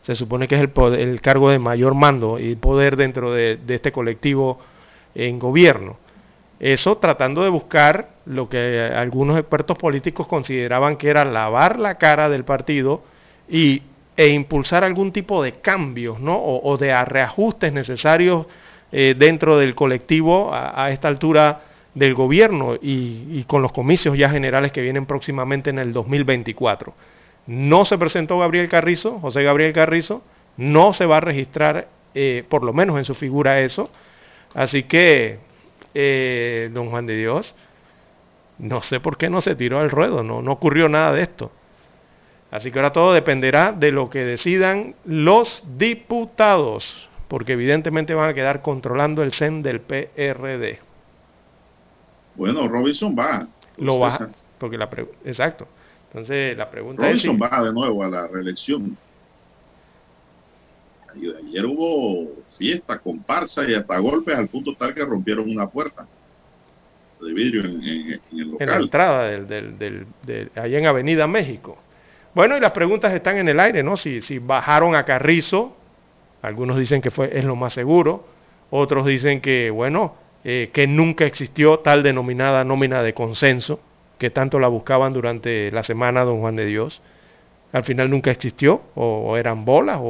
Se 0.02 0.16
supone 0.16 0.48
que 0.48 0.56
es 0.56 0.60
el, 0.62 1.20
cargo 1.20 1.50
de 1.50 1.60
mayor 1.60 1.94
mando 1.94 2.36
y 2.40 2.56
poder 2.56 2.96
dentro 2.96 3.32
de, 3.32 3.60
este 3.68 3.92
colectivo 3.92 4.58
en 5.14 5.38
gobierno. 5.38 5.98
Eso 6.58 6.96
tratando 6.96 7.44
de 7.44 7.50
buscar 7.50 8.08
lo 8.26 8.48
que 8.48 8.90
algunos 8.92 9.38
expertos 9.38 9.78
políticos 9.78 10.26
consideraban 10.26 10.96
que 10.96 11.10
era 11.10 11.24
lavar 11.24 11.78
la 11.78 11.94
cara 11.94 12.28
del 12.28 12.42
partido 12.42 13.04
y, 13.48 13.82
e 14.16 14.30
impulsar 14.30 14.82
algún 14.82 15.12
tipo 15.12 15.44
de 15.44 15.52
cambios 15.52 16.18
¿no? 16.18 16.36
o, 16.36 16.76
de 16.76 16.92
reajustes 17.04 17.72
necesarios 17.72 18.46
eh, 18.90 19.14
dentro 19.16 19.58
del 19.58 19.76
colectivo 19.76 20.50
a 20.52 20.90
esta 20.90 21.06
altura 21.06 21.67
del 21.98 22.14
gobierno 22.14 22.76
y, 22.80 23.44
con 23.44 23.60
los 23.62 23.72
comicios 23.72 24.16
ya 24.16 24.30
generales 24.30 24.72
que 24.72 24.80
vienen 24.80 25.06
próximamente 25.06 25.70
en 25.70 25.78
el 25.78 25.92
2024. 25.92 26.94
No 27.46 27.84
se 27.84 27.98
presentó 27.98 28.38
Gabriel 28.38 28.68
Carrizo, 28.68 29.18
José 29.18 29.42
Gabriel 29.42 29.72
Carrizo, 29.72 30.22
no 30.56 30.92
se 30.92 31.06
va 31.06 31.16
a 31.16 31.20
registrar, 31.20 31.88
eh, 32.14 32.44
por 32.48 32.62
lo 32.62 32.72
menos 32.72 32.98
en 32.98 33.04
su 33.04 33.14
figura 33.14 33.60
eso. 33.60 33.90
Así 34.54 34.84
que, 34.84 35.38
eh, 35.94 36.70
don 36.72 36.90
Juan 36.90 37.06
de 37.06 37.16
Dios, 37.16 37.56
no 38.58 38.82
sé 38.82 39.00
por 39.00 39.16
qué 39.16 39.30
no 39.30 39.40
se 39.40 39.56
tiró 39.56 39.80
al 39.80 39.90
ruedo, 39.90 40.22
no, 40.22 40.42
no 40.42 40.52
ocurrió 40.52 40.88
nada 40.88 41.12
de 41.12 41.22
esto. 41.22 41.50
Así 42.50 42.70
que 42.70 42.78
ahora 42.78 42.92
todo 42.92 43.12
dependerá 43.12 43.72
de 43.72 43.92
lo 43.92 44.08
que 44.08 44.24
decidan 44.24 44.94
los 45.04 45.62
diputados, 45.76 47.08
porque 47.28 47.52
evidentemente 47.52 48.14
van 48.14 48.30
a 48.30 48.34
quedar 48.34 48.62
controlando 48.62 49.22
el 49.22 49.32
CEN 49.32 49.62
del 49.62 49.80
PRD. 49.80 50.87
Bueno, 52.38 52.66
Robinson 52.68 53.14
va. 53.18 53.46
Lo 53.76 53.98
va, 53.98 54.30
porque 54.58 54.78
la 54.78 54.88
pre- 54.88 55.08
exacto. 55.24 55.66
Entonces 56.08 56.56
la 56.56 56.70
pregunta 56.70 57.02
es 57.10 57.22
Robinson 57.22 57.34
si- 57.34 57.40
va 57.40 57.64
de 57.64 57.72
nuevo 57.72 58.02
a 58.02 58.08
la 58.08 58.26
reelección. 58.28 58.96
Ayer 61.14 61.66
hubo 61.66 62.28
fiesta, 62.56 62.98
comparsa 62.98 63.68
y 63.68 63.74
hasta 63.74 63.98
golpes 63.98 64.36
al 64.36 64.46
punto 64.48 64.74
tal 64.78 64.94
que 64.94 65.04
rompieron 65.04 65.50
una 65.50 65.66
puerta 65.68 66.06
de 67.20 67.32
vidrio 67.34 67.62
en, 67.64 67.82
en- 67.82 67.82
en 67.82 68.12
el 68.12 68.20
en 68.32 68.38
la 68.40 68.44
local. 68.66 68.82
entrada 68.82 69.24
del, 69.28 69.48
del, 69.48 69.78
del- 69.78 70.06
del- 70.24 70.50
allá 70.54 70.78
en 70.78 70.86
Avenida 70.86 71.26
México. 71.26 71.76
Bueno, 72.34 72.56
y 72.56 72.60
las 72.60 72.72
preguntas 72.72 73.12
están 73.12 73.36
en 73.38 73.48
el 73.48 73.58
aire, 73.58 73.82
¿no? 73.82 73.96
Si, 73.96 74.22
si 74.22 74.38
bajaron 74.38 74.94
a 74.94 75.04
Carrizo, 75.04 75.74
algunos 76.42 76.78
dicen 76.78 77.00
que 77.00 77.10
fue, 77.10 77.36
es 77.36 77.44
lo 77.44 77.56
más 77.56 77.72
seguro, 77.74 78.24
otros 78.70 79.06
dicen 79.06 79.40
que, 79.40 79.70
bueno, 79.70 80.14
eh, 80.44 80.70
que 80.72 80.86
nunca 80.86 81.26
existió 81.26 81.80
tal 81.80 82.02
denominada 82.02 82.64
nómina 82.64 83.02
de 83.02 83.14
consenso, 83.14 83.80
que 84.18 84.30
tanto 84.30 84.58
la 84.60 84.68
buscaban 84.68 85.12
durante 85.12 85.70
la 85.72 85.82
semana 85.82 86.24
don 86.24 86.40
Juan 86.40 86.56
de 86.56 86.66
Dios. 86.66 87.02
Al 87.72 87.84
final 87.84 88.10
nunca 88.10 88.30
existió, 88.30 88.82
o, 88.94 89.04
o 89.30 89.36
eran 89.36 89.64
bolas, 89.64 89.98
o, 90.00 90.04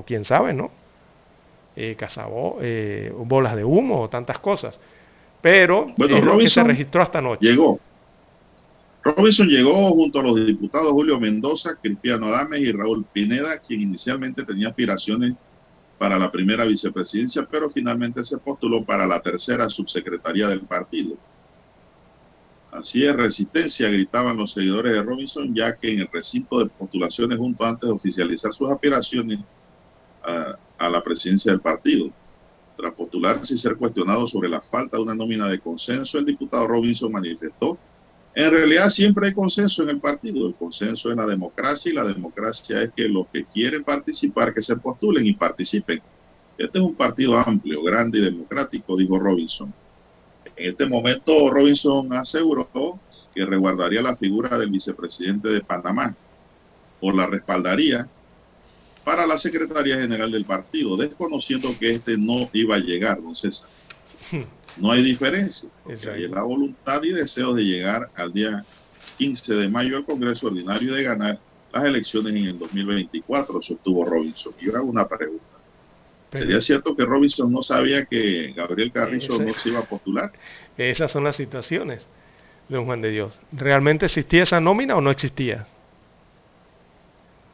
o 0.00 0.04
quién 0.06 0.24
sabe, 0.24 0.54
¿no? 0.54 0.70
Eh, 1.76 1.94
cazabo- 1.96 2.58
eh, 2.60 3.12
bolas 3.14 3.54
de 3.56 3.64
humo, 3.64 4.00
o 4.02 4.08
tantas 4.08 4.38
cosas. 4.40 4.80
Pero 5.40 5.94
Bueno, 5.96 6.16
es 6.16 6.24
lo 6.24 6.40
que 6.40 6.50
se 6.50 6.62
Robinson 6.62 6.64
registró 6.64 7.02
hasta 7.02 7.18
anoche. 7.18 7.48
Llegó. 7.50 7.78
Robinson 9.02 9.48
llegó 9.48 9.90
junto 9.90 10.20
a 10.20 10.22
los 10.22 10.46
diputados 10.46 10.90
Julio 10.92 11.18
Mendoza, 11.18 11.76
Cristiano 11.80 12.26
Adames 12.26 12.60
y 12.60 12.72
Raúl 12.72 13.06
Pineda, 13.12 13.58
quien 13.60 13.80
inicialmente 13.82 14.44
tenía 14.44 14.68
aspiraciones 14.68 15.38
para 15.98 16.18
la 16.18 16.30
primera 16.30 16.64
vicepresidencia, 16.64 17.46
pero 17.50 17.68
finalmente 17.68 18.24
se 18.24 18.38
postuló 18.38 18.84
para 18.84 19.06
la 19.06 19.20
tercera 19.20 19.68
subsecretaría 19.68 20.46
del 20.46 20.60
partido. 20.60 21.16
Así 22.70 23.04
es, 23.04 23.16
resistencia, 23.16 23.88
gritaban 23.88 24.36
los 24.36 24.52
seguidores 24.52 24.92
de 24.92 25.02
Robinson, 25.02 25.54
ya 25.54 25.76
que 25.76 25.92
en 25.92 26.00
el 26.00 26.08
recinto 26.12 26.60
de 26.60 26.66
postulaciones, 26.66 27.38
junto 27.38 27.64
antes 27.64 27.88
de 27.88 27.94
oficializar 27.94 28.52
sus 28.52 28.70
aspiraciones 28.70 29.40
a, 30.22 30.56
a 30.78 30.88
la 30.88 31.02
presidencia 31.02 31.50
del 31.50 31.60
partido. 31.60 32.10
Tras 32.76 32.94
postularse 32.94 33.54
y 33.54 33.58
ser 33.58 33.76
cuestionado 33.76 34.28
sobre 34.28 34.48
la 34.48 34.60
falta 34.60 34.96
de 34.96 35.02
una 35.02 35.14
nómina 35.14 35.48
de 35.48 35.58
consenso, 35.58 36.18
el 36.18 36.26
diputado 36.26 36.68
Robinson 36.68 37.10
manifestó, 37.10 37.76
en 38.38 38.52
realidad 38.52 38.88
siempre 38.90 39.26
hay 39.26 39.34
consenso 39.34 39.82
en 39.82 39.88
el 39.88 39.98
partido, 39.98 40.46
el 40.46 40.54
consenso 40.54 41.10
es 41.10 41.16
la 41.16 41.26
democracia 41.26 41.90
y 41.90 41.94
la 41.96 42.04
democracia 42.04 42.82
es 42.82 42.92
que 42.92 43.08
los 43.08 43.26
que 43.32 43.44
quieren 43.44 43.82
participar, 43.82 44.54
que 44.54 44.62
se 44.62 44.76
postulen 44.76 45.26
y 45.26 45.34
participen. 45.34 46.00
Este 46.56 46.78
es 46.78 46.84
un 46.84 46.94
partido 46.94 47.36
amplio, 47.36 47.82
grande 47.82 48.20
y 48.20 48.22
democrático, 48.22 48.96
dijo 48.96 49.18
Robinson. 49.18 49.74
En 50.54 50.70
este 50.70 50.86
momento, 50.86 51.50
Robinson 51.50 52.12
aseguró 52.12 53.00
que 53.34 53.44
resguardaría 53.44 54.02
la 54.02 54.14
figura 54.14 54.56
del 54.56 54.70
vicepresidente 54.70 55.48
de 55.48 55.60
Panamá 55.60 56.14
o 57.00 57.10
la 57.10 57.26
respaldaría 57.26 58.06
para 59.02 59.26
la 59.26 59.36
Secretaría 59.36 59.96
General 59.96 60.30
del 60.30 60.44
partido, 60.44 60.96
desconociendo 60.96 61.76
que 61.76 61.96
este 61.96 62.16
no 62.16 62.48
iba 62.52 62.76
a 62.76 62.78
llegar, 62.78 63.20
don 63.20 63.34
César. 63.34 63.68
No 64.80 64.90
hay 64.92 65.02
diferencia. 65.02 65.68
Hay 66.14 66.28
la 66.28 66.42
voluntad 66.42 67.02
y 67.02 67.10
deseos 67.10 67.56
de 67.56 67.62
llegar 67.64 68.10
al 68.14 68.32
día 68.32 68.64
15 69.18 69.54
de 69.54 69.68
mayo 69.68 69.96
al 69.96 70.04
Congreso 70.04 70.46
Ordinario 70.48 70.92
y 70.92 70.96
de 70.96 71.02
ganar 71.02 71.38
las 71.72 71.84
elecciones 71.84 72.34
en 72.34 72.44
el 72.44 72.58
2024, 72.58 73.60
sostuvo 73.62 74.04
Robinson. 74.04 74.54
Y 74.60 74.66
yo 74.66 74.76
hago 74.76 74.86
una 74.86 75.06
pregunta. 75.06 75.44
¿Sería 76.32 76.60
cierto 76.60 76.94
que 76.94 77.04
Robinson 77.04 77.50
no 77.50 77.62
sabía 77.62 78.04
que 78.04 78.52
Gabriel 78.54 78.92
Carrizo 78.92 79.34
Ese- 79.34 79.44
no 79.44 79.54
se 79.54 79.68
iba 79.70 79.78
a 79.80 79.84
postular? 79.84 80.30
Esas 80.76 81.10
son 81.10 81.24
las 81.24 81.36
situaciones. 81.36 82.06
don 82.68 82.84
Juan 82.84 83.00
de 83.00 83.10
Dios? 83.10 83.40
¿Realmente 83.50 84.04
existía 84.06 84.42
esa 84.42 84.60
nómina 84.60 84.94
o 84.94 85.00
no 85.00 85.10
existía? 85.10 85.66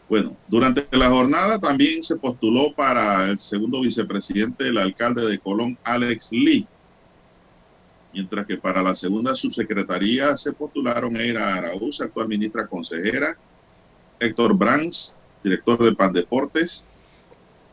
Bueno, 0.08 0.36
durante 0.48 0.86
la 0.90 1.08
jornada 1.08 1.58
también 1.58 2.02
se 2.02 2.16
postuló 2.16 2.74
para 2.74 3.30
el 3.30 3.38
segundo 3.38 3.80
vicepresidente 3.80 4.68
el 4.68 4.76
alcalde 4.78 5.24
de 5.24 5.38
Colón, 5.38 5.78
Alex 5.84 6.28
Lee. 6.32 6.66
Mientras 8.14 8.46
que 8.46 8.58
para 8.58 8.80
la 8.80 8.94
segunda 8.94 9.34
subsecretaría 9.34 10.36
se 10.36 10.52
postularon 10.52 11.16
Eira 11.16 11.56
Araúz, 11.56 12.00
actual 12.00 12.28
ministra 12.28 12.68
consejera, 12.68 13.36
Héctor 14.20 14.56
Brands, 14.56 15.16
director 15.42 15.82
de 15.82 15.96
Pandeportes, 15.96 16.86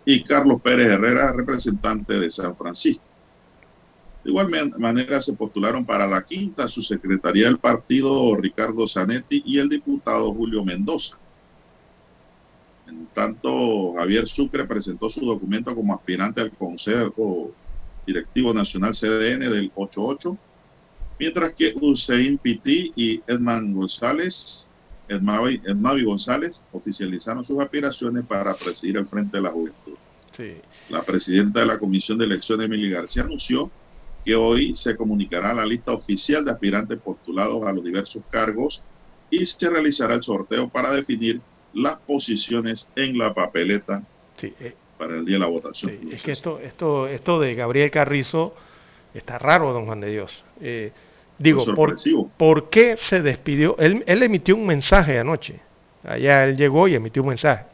y 0.04 0.24
Carlos 0.24 0.60
Pérez 0.60 0.88
Herrera, 0.88 1.32
representante 1.32 2.20
de 2.20 2.32
San 2.32 2.56
Francisco. 2.56 3.04
De 4.24 4.32
igual 4.32 4.50
manera 4.80 5.22
se 5.22 5.34
postularon 5.34 5.86
para 5.86 6.08
la 6.08 6.24
quinta 6.24 6.68
subsecretaría 6.68 7.46
del 7.46 7.60
partido 7.60 8.36
Ricardo 8.36 8.88
Zanetti 8.88 9.44
y 9.46 9.60
el 9.60 9.70
diputado 9.70 10.34
Julio 10.34 10.66
Mendoza. 10.66 11.20
En 12.88 13.06
tanto, 13.14 13.94
Javier 13.94 14.28
Sucre 14.28 14.66
presentó 14.66 15.08
su 15.08 15.24
documento 15.24 15.76
como 15.76 15.94
aspirante 15.94 16.42
al 16.42 16.52
Consejo 16.52 17.52
Directivo 18.14 18.54
Nacional 18.54 18.94
CDN 18.94 19.40
del 19.52 19.72
88, 19.76 20.38
mientras 21.20 21.54
que 21.54 21.74
Hussein 21.80 22.38
Piti 22.38 22.92
y 22.96 23.22
Edman 23.28 23.74
González, 23.74 24.68
Edmavi, 25.08 25.62
Edmavi 25.66 26.04
González, 26.04 26.64
oficializaron 26.72 27.46
sus 27.46 27.60
aspiraciones 27.60 28.26
para 28.26 28.54
presidir 28.56 28.98
el 28.98 29.08
Frente 29.08 29.38
de 29.38 29.44
la 29.44 29.52
Juventud. 29.52 29.94
Sí. 30.36 30.56
La 30.90 31.04
presidenta 31.04 31.62
de 31.62 31.66
la 31.66 31.80
Comisión 31.80 32.18
de 32.18 32.26
Elecciones, 32.26 32.66
Emily 32.66 32.90
García, 32.90 33.24
anunció 33.24 33.70
que 34.24 34.36
hoy 34.36 34.76
se 34.76 34.96
comunicará 34.96 35.54
la 35.54 35.66
lista 35.66 35.92
oficial 35.94 36.46
de 36.46 36.52
aspirantes 36.52 37.00
postulados 37.00 37.64
a 37.64 37.72
los 37.72 37.84
diversos 37.84 38.24
cargos 38.30 38.84
y 39.30 39.46
se 39.46 39.70
realizará 39.70 40.16
el 40.16 40.24
sorteo 40.24 40.70
para 40.70 40.94
definir 40.94 41.42
las 41.74 41.98
posiciones 42.00 42.88
en 42.96 43.18
la 43.18 43.34
papeleta 43.34 44.04
Sí, 44.42 44.54
eh, 44.60 44.76
para 45.02 45.16
el 45.18 45.26
día 45.26 45.38
de 45.38 45.40
la 45.40 45.48
votación. 45.48 45.98
sí, 46.00 46.10
es 46.12 46.22
que 46.22 46.32
esto, 46.32 46.60
esto, 46.60 47.08
esto 47.08 47.40
de 47.40 47.56
Gabriel 47.56 47.90
Carrizo 47.90 48.54
está 49.16 49.40
raro, 49.40 49.74
don 49.74 49.88
Juan 49.88 50.00
de 50.00 50.12
Dios. 50.12 50.46
Eh, 50.62 50.92
digo, 51.40 51.66
por, 51.66 51.76
sorpresivo. 51.76 52.30
¿por 52.38 52.70
qué 52.70 52.98
se 52.98 53.24
despidió? 53.24 53.76
Él, 53.80 54.04
él 54.06 54.22
emitió 54.22 54.56
un 54.56 54.68
mensaje 54.68 55.18
anoche. 55.18 55.60
Allá 56.04 56.44
él 56.44 56.56
llegó 56.56 56.88
y 56.88 56.94
emitió 56.94 57.24
un 57.24 57.30
mensaje. 57.30 57.66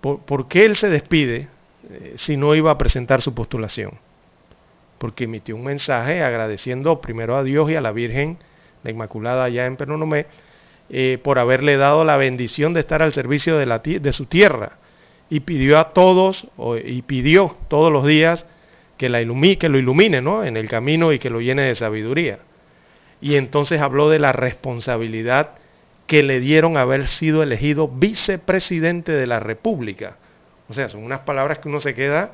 ¿Por, 0.00 0.20
por 0.20 0.46
qué 0.46 0.66
él 0.66 0.76
se 0.76 0.88
despide 0.88 1.48
eh, 1.90 2.14
si 2.16 2.36
no 2.36 2.54
iba 2.54 2.70
a 2.70 2.78
presentar 2.78 3.20
su 3.20 3.34
postulación? 3.34 3.98
Porque 4.98 5.24
emitió 5.24 5.56
un 5.56 5.64
mensaje 5.64 6.22
agradeciendo 6.22 7.00
primero 7.00 7.36
a 7.36 7.42
Dios 7.42 7.68
y 7.72 7.74
a 7.74 7.80
la 7.80 7.90
Virgen, 7.90 8.38
la 8.84 8.92
Inmaculada 8.92 9.42
allá 9.42 9.66
en 9.66 9.76
Pernonomé, 9.76 10.26
eh, 10.90 11.18
por 11.24 11.40
haberle 11.40 11.76
dado 11.76 12.04
la 12.04 12.16
bendición 12.16 12.72
de 12.72 12.80
estar 12.80 13.02
al 13.02 13.12
servicio 13.12 13.58
de, 13.58 13.66
la, 13.66 13.80
de 13.80 14.12
su 14.12 14.26
tierra. 14.26 14.78
Y 15.30 15.40
pidió 15.40 15.78
a 15.78 15.92
todos, 15.92 16.46
y 16.84 17.02
pidió 17.02 17.56
todos 17.68 17.92
los 17.92 18.06
días 18.06 18.46
que, 18.96 19.08
la 19.08 19.20
ilumi- 19.20 19.58
que 19.58 19.68
lo 19.68 19.78
ilumine 19.78 20.22
¿no? 20.22 20.42
en 20.44 20.56
el 20.56 20.68
camino 20.68 21.12
y 21.12 21.18
que 21.18 21.30
lo 21.30 21.40
llene 21.40 21.62
de 21.62 21.74
sabiduría. 21.74 22.38
Y 23.20 23.36
entonces 23.36 23.80
habló 23.80 24.08
de 24.08 24.18
la 24.20 24.32
responsabilidad 24.32 25.50
que 26.06 26.22
le 26.22 26.40
dieron 26.40 26.76
haber 26.78 27.08
sido 27.08 27.42
elegido 27.42 27.88
vicepresidente 27.88 29.12
de 29.12 29.26
la 29.26 29.40
República. 29.40 30.16
O 30.68 30.72
sea, 30.74 30.88
son 30.88 31.02
unas 31.04 31.20
palabras 31.20 31.58
que 31.58 31.68
uno 31.68 31.80
se 31.80 31.94
queda, 31.94 32.30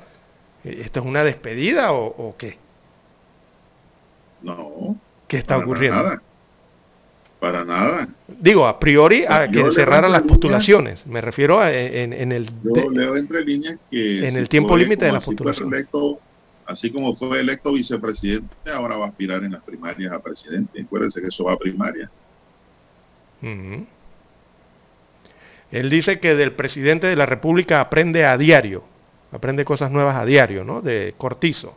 eh, 0.64 0.82
¿esto 0.84 1.00
es 1.00 1.06
una 1.06 1.24
despedida 1.24 1.92
o, 1.92 2.06
o 2.06 2.36
qué? 2.36 2.58
No. 4.42 4.96
¿Qué 5.26 5.38
está 5.38 5.56
ocurriendo? 5.58 6.02
Nada. 6.02 6.22
Para 7.44 7.62
nada. 7.64 8.08
Digo, 8.40 8.66
a 8.66 8.78
priori 8.78 9.24
a 9.28 9.48
que 9.50 9.70
cerraran 9.72 10.10
las 10.12 10.22
líneas. 10.22 10.22
postulaciones. 10.22 11.06
Me 11.06 11.20
refiero 11.20 11.60
a, 11.60 11.70
en, 11.70 12.14
en 12.14 12.32
el... 12.32 12.46
Yo 12.62 12.72
de- 12.72 12.90
leo 12.90 13.16
entre 13.16 13.44
líneas 13.44 13.78
que... 13.90 14.24
en 14.26 14.30
si 14.32 14.38
el 14.38 14.48
tiempo 14.48 14.76
límite 14.78 15.04
de 15.04 15.12
la 15.12 15.20
postulación. 15.20 15.68
electo- 15.70 16.18
así 16.64 16.90
como 16.90 17.14
fue 17.14 17.40
electo 17.40 17.72
vicepresidente, 17.74 18.48
ahora 18.72 18.96
va 18.96 19.04
a 19.04 19.08
aspirar 19.08 19.44
en 19.44 19.52
las 19.52 19.62
primarias 19.62 20.10
a 20.12 20.20
presidente. 20.20 20.80
Acuérdense 20.80 21.20
que 21.20 21.26
eso 21.26 21.44
va 21.44 21.52
a 21.52 21.58
primaria. 21.58 22.10
Ujú. 23.42 23.86
Él 25.70 25.90
dice 25.90 26.18
que 26.20 26.34
del 26.34 26.52
presidente 26.52 27.06
de 27.08 27.16
la 27.16 27.26
República 27.26 27.82
aprende 27.82 28.24
a 28.24 28.38
diario, 28.38 28.84
aprende 29.32 29.66
cosas 29.66 29.90
nuevas 29.90 30.16
a 30.16 30.24
diario, 30.24 30.64
¿no? 30.64 30.80
De 30.80 31.12
Cortizo. 31.18 31.76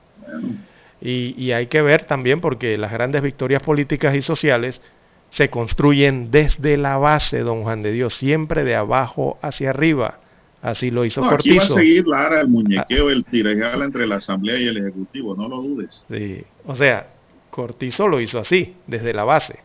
Y, 1.01 1.35
y 1.37 1.51
hay 1.51 1.67
que 1.67 1.81
ver 1.81 2.05
también 2.05 2.39
porque 2.41 2.77
las 2.77 2.91
grandes 2.91 3.21
victorias 3.21 3.61
políticas 3.61 4.15
y 4.15 4.21
sociales 4.21 4.81
se 5.29 5.49
construyen 5.49 6.31
desde 6.31 6.77
la 6.77 6.97
base, 6.97 7.39
don 7.39 7.63
Juan 7.63 7.83
de 7.83 7.91
Dios, 7.91 8.15
siempre 8.15 8.63
de 8.63 8.75
abajo 8.75 9.37
hacia 9.41 9.69
arriba. 9.71 10.19
Así 10.61 10.89
lo 10.89 11.05
hizo 11.05 11.21
No, 11.21 11.29
aquí 11.29 11.51
va 11.51 11.55
a 11.63 11.67
Cortizo. 11.67 11.75
seguir 11.75 12.07
Lara 12.07 12.41
el 12.41 12.47
muñequeo, 12.47 13.09
el 13.09 13.25
entre 13.31 14.07
la 14.07 14.15
Asamblea 14.15 14.57
y 14.57 14.67
el 14.67 14.77
Ejecutivo, 14.77 15.35
no 15.35 15.47
lo 15.47 15.61
dudes. 15.61 16.03
Sí, 16.09 16.43
o 16.65 16.75
sea, 16.75 17.07
Cortizo 17.51 18.07
lo 18.07 18.19
hizo 18.19 18.39
así, 18.39 18.75
desde 18.87 19.13
la 19.13 19.23
base. 19.23 19.59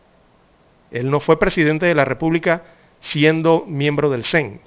Él 0.91 1.09
no 1.09 1.19
fue 1.19 1.39
presidente 1.39 1.85
de 1.87 1.95
la 1.95 2.05
República 2.05 2.63
siendo 2.99 3.65
miembro 3.67 4.09
del 4.09 4.23
CEN. 4.23 4.61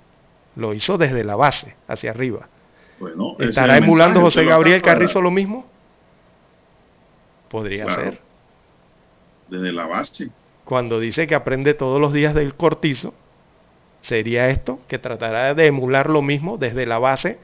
Lo 0.57 0.75
hizo 0.75 0.99
desde 0.99 1.23
la 1.23 1.37
base, 1.37 1.77
hacia 1.87 2.11
arriba. 2.11 2.49
Bueno, 2.99 3.37
¿Estará 3.39 3.77
emulando 3.77 4.21
José 4.21 4.45
Gabriel 4.45 4.83
Carrizo 4.83 5.21
lo 5.21 5.31
mismo? 5.31 5.67
Podría 7.49 7.85
Claro. 7.85 8.03
ser. 8.03 8.19
Desde 9.49 9.73
la 9.73 9.87
base. 9.87 10.31
Cuando 10.67 11.01
dice 11.01 11.27
que 11.27 11.35
aprende 11.35 11.73
todos 11.73 11.99
los 11.99 12.13
días 12.13 12.35
del 12.35 12.55
Cortizo, 12.57 13.15
sería 14.03 14.51
esto, 14.51 14.81
que 14.89 14.99
tratará 14.99 15.55
de 15.55 15.67
emular 15.67 16.11
lo 16.11 16.23
mismo 16.23 16.59
desde 16.59 16.87
la 16.87 16.99
base, 16.99 17.41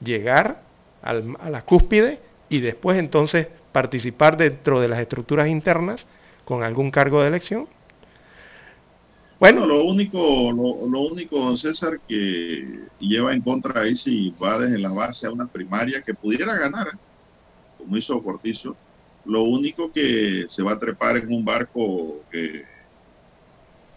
llegar 0.00 0.62
al- 1.02 1.36
a 1.40 1.50
la 1.50 1.62
cúspide 1.64 2.20
y 2.48 2.60
después 2.60 2.98
entonces 2.98 3.48
participar 3.72 4.36
dentro 4.36 4.80
de 4.80 4.88
las 4.88 5.00
estructuras 5.00 5.48
internas 5.48 6.08
con 6.44 6.62
algún 6.62 6.90
cargo 6.92 7.22
de 7.22 7.28
elección. 7.28 7.68
Bueno, 9.38 9.66
lo 9.66 9.84
único, 9.84 10.18
lo, 10.52 10.88
lo 10.88 11.00
único, 11.02 11.38
don 11.38 11.58
César, 11.58 12.00
que 12.06 12.88
lleva 12.98 13.34
en 13.34 13.42
contra 13.42 13.82
ahí 13.82 13.94
si 13.94 14.30
va 14.30 14.58
desde 14.58 14.78
la 14.78 14.90
base 14.90 15.26
a 15.26 15.30
una 15.30 15.46
primaria 15.46 16.02
que 16.02 16.14
pudiera 16.14 16.56
ganar, 16.56 16.88
como 17.76 17.96
hizo 17.96 18.22
Cortizo, 18.22 18.78
lo 19.26 19.42
único 19.42 19.92
que 19.92 20.44
se 20.48 20.62
va 20.62 20.72
a 20.72 20.78
trepar 20.78 21.16
en 21.16 21.32
un 21.32 21.44
barco 21.44 22.22
que 22.30 22.64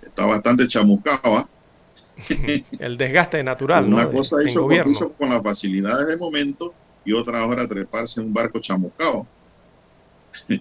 está 0.02 0.26
bastante 0.26 0.68
chamuscado, 0.68 1.38
¿ah? 1.38 1.50
El 2.80 2.98
desgaste 2.98 3.44
natural, 3.44 3.86
Una 3.86 4.10
cosa 4.10 4.38
hizo 4.44 4.64
gobierno. 4.64 4.92
Cortizo 4.92 5.14
con 5.14 5.30
las 5.30 5.42
facilidades 5.42 6.08
de 6.08 6.18
momento 6.18 6.74
y 7.06 7.14
otra 7.14 7.46
hora 7.46 7.68
treparse 7.68 8.20
en 8.20 8.28
un 8.28 8.34
barco 8.34 8.60
chamuscado. 8.60 9.26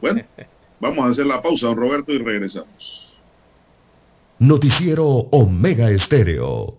bueno, 0.00 0.22
vamos 0.80 1.06
a 1.06 1.10
hacer 1.10 1.26
la 1.26 1.42
pausa, 1.42 1.66
don 1.66 1.76
Roberto, 1.76 2.12
y 2.12 2.18
regresamos. 2.18 3.16
Noticiero 4.38 5.06
Omega 5.06 5.90
Estéreo. 5.90 6.78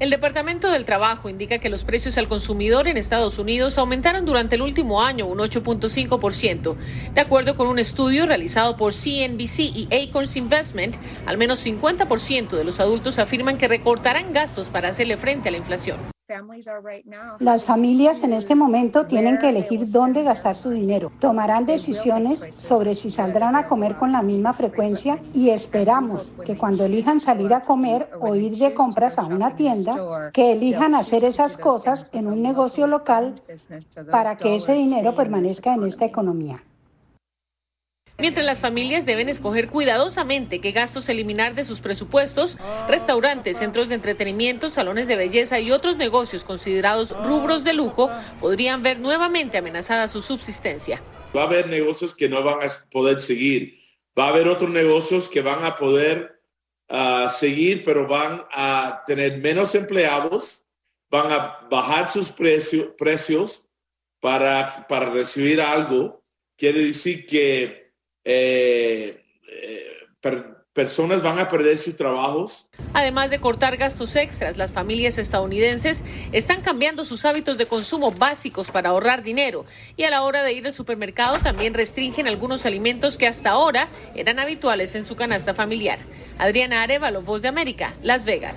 El 0.00 0.10
Departamento 0.10 0.72
del 0.72 0.84
Trabajo 0.84 1.28
indica 1.28 1.58
que 1.58 1.68
los 1.68 1.84
precios 1.84 2.18
al 2.18 2.26
consumidor 2.26 2.88
en 2.88 2.96
Estados 2.96 3.38
Unidos 3.38 3.78
aumentaron 3.78 4.24
durante 4.24 4.56
el 4.56 4.62
último 4.62 5.00
año 5.00 5.26
un 5.26 5.38
8.5%. 5.38 6.76
De 7.14 7.20
acuerdo 7.20 7.54
con 7.56 7.68
un 7.68 7.78
estudio 7.78 8.26
realizado 8.26 8.76
por 8.76 8.92
CNBC 8.92 9.60
y 9.60 9.88
Acorns 9.92 10.34
Investment, 10.34 10.96
al 11.26 11.38
menos 11.38 11.64
50% 11.64 12.50
de 12.50 12.64
los 12.64 12.80
adultos 12.80 13.20
afirman 13.20 13.56
que 13.56 13.68
recortarán 13.68 14.32
gastos 14.32 14.66
para 14.68 14.88
hacerle 14.88 15.16
frente 15.16 15.48
a 15.48 15.52
la 15.52 15.58
inflación. 15.58 16.13
Las 17.38 17.66
familias 17.66 18.22
en 18.22 18.32
este 18.32 18.54
momento 18.54 19.04
tienen 19.06 19.36
que 19.36 19.50
elegir 19.50 19.90
dónde 19.90 20.22
gastar 20.22 20.56
su 20.56 20.70
dinero. 20.70 21.12
Tomarán 21.20 21.66
decisiones 21.66 22.40
sobre 22.56 22.94
si 22.94 23.10
saldrán 23.10 23.56
a 23.56 23.66
comer 23.66 23.96
con 23.96 24.10
la 24.10 24.22
misma 24.22 24.54
frecuencia 24.54 25.18
y 25.34 25.50
esperamos 25.50 26.32
que 26.46 26.56
cuando 26.56 26.86
elijan 26.86 27.20
salir 27.20 27.52
a 27.52 27.60
comer 27.60 28.08
o 28.20 28.34
ir 28.34 28.56
de 28.56 28.72
compras 28.72 29.18
a 29.18 29.26
una 29.26 29.54
tienda, 29.54 30.30
que 30.32 30.52
elijan 30.52 30.94
hacer 30.94 31.24
esas 31.24 31.58
cosas 31.58 32.08
en 32.14 32.26
un 32.26 32.40
negocio 32.40 32.86
local 32.86 33.42
para 34.10 34.38
que 34.38 34.56
ese 34.56 34.72
dinero 34.72 35.14
permanezca 35.14 35.74
en 35.74 35.84
esta 35.84 36.06
economía. 36.06 36.62
Mientras 38.16 38.46
las 38.46 38.60
familias 38.60 39.04
deben 39.04 39.28
escoger 39.28 39.68
cuidadosamente 39.68 40.60
qué 40.60 40.70
gastos 40.70 41.08
eliminar 41.08 41.56
de 41.56 41.64
sus 41.64 41.80
presupuestos, 41.80 42.56
restaurantes, 42.86 43.56
centros 43.56 43.88
de 43.88 43.96
entretenimiento, 43.96 44.70
salones 44.70 45.08
de 45.08 45.16
belleza 45.16 45.58
y 45.58 45.72
otros 45.72 45.96
negocios 45.96 46.44
considerados 46.44 47.10
rubros 47.10 47.64
de 47.64 47.72
lujo 47.72 48.08
podrían 48.40 48.84
ver 48.84 49.00
nuevamente 49.00 49.58
amenazada 49.58 50.06
su 50.06 50.22
subsistencia. 50.22 51.02
Va 51.36 51.42
a 51.42 51.46
haber 51.46 51.66
negocios 51.68 52.14
que 52.14 52.28
no 52.28 52.44
van 52.44 52.62
a 52.62 52.72
poder 52.92 53.20
seguir. 53.20 53.80
Va 54.16 54.26
a 54.26 54.28
haber 54.28 54.46
otros 54.46 54.70
negocios 54.70 55.28
que 55.28 55.42
van 55.42 55.64
a 55.64 55.76
poder 55.76 56.40
uh, 56.88 57.30
seguir, 57.40 57.82
pero 57.84 58.06
van 58.06 58.44
a 58.52 59.02
tener 59.08 59.38
menos 59.38 59.74
empleados, 59.74 60.62
van 61.10 61.32
a 61.32 61.66
bajar 61.68 62.12
sus 62.12 62.30
precio, 62.30 62.94
precios 62.96 63.64
para, 64.20 64.86
para 64.86 65.10
recibir 65.10 65.60
algo. 65.60 66.22
Quiere 66.56 66.78
decir 66.78 67.26
que 67.26 67.83
eh, 68.24 69.22
eh, 69.46 69.92
per, 70.20 70.54
personas 70.74 71.22
van 71.22 71.38
a 71.38 71.48
perder 71.48 71.78
sus 71.78 71.96
trabajos. 71.96 72.66
Además 72.92 73.30
de 73.30 73.38
cortar 73.38 73.76
gastos 73.76 74.16
extras, 74.16 74.56
las 74.56 74.72
familias 74.72 75.16
estadounidenses 75.16 76.02
están 76.32 76.62
cambiando 76.62 77.04
sus 77.04 77.24
hábitos 77.24 77.56
de 77.56 77.66
consumo 77.66 78.10
básicos 78.10 78.68
para 78.70 78.90
ahorrar 78.90 79.22
dinero 79.22 79.64
y 79.96 80.02
a 80.02 80.10
la 80.10 80.22
hora 80.22 80.42
de 80.42 80.52
ir 80.52 80.66
al 80.66 80.72
supermercado 80.72 81.38
también 81.38 81.74
restringen 81.74 82.26
algunos 82.26 82.66
alimentos 82.66 83.16
que 83.16 83.28
hasta 83.28 83.50
ahora 83.50 83.88
eran 84.16 84.40
habituales 84.40 84.94
en 84.96 85.06
su 85.06 85.14
canasta 85.14 85.54
familiar. 85.54 86.00
Adriana 86.38 86.82
Arevalo, 86.82 87.22
Voz 87.22 87.40
de 87.40 87.48
América, 87.48 87.94
Las 88.02 88.24
Vegas. 88.24 88.56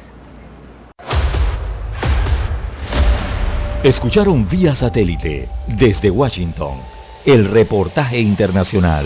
Escucharon 3.84 4.50
vía 4.50 4.76
satélite 4.76 5.48
desde 5.68 6.10
Washington 6.10 6.80
el 7.26 7.46
reportaje 7.46 8.20
internacional. 8.20 9.06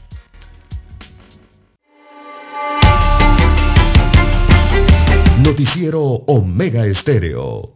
Noticiero 5.51 6.01
Omega 6.27 6.85
Estéreo. 6.85 7.75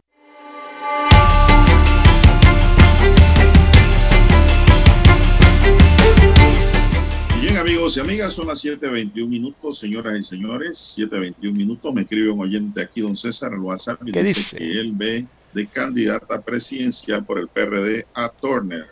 Bien 7.40 7.58
amigos 7.58 7.96
y 7.96 8.00
amigas, 8.00 8.34
son 8.34 8.48
las 8.48 8.64
7.21 8.64 9.28
minutos, 9.28 9.78
señoras 9.78 10.18
y 10.18 10.22
señores, 10.22 10.96
7.21 10.98 11.52
minutos, 11.52 11.94
me 11.94 12.02
escribe 12.02 12.30
un 12.30 12.40
oyente 12.40 12.82
aquí, 12.82 13.00
don 13.02 13.16
César, 13.16 13.54
WhatsApp, 13.58 14.00
y 14.06 14.12
¿Qué 14.12 14.22
dice, 14.24 14.40
dice? 14.40 14.56
que 14.56 14.80
él 14.80 14.92
ve 14.94 15.26
de 15.52 15.66
candidata 15.66 16.40
presidencial 16.40 17.24
por 17.24 17.38
el 17.38 17.48
PRD 17.48 18.06
a 18.14 18.30
Turner. 18.30 18.86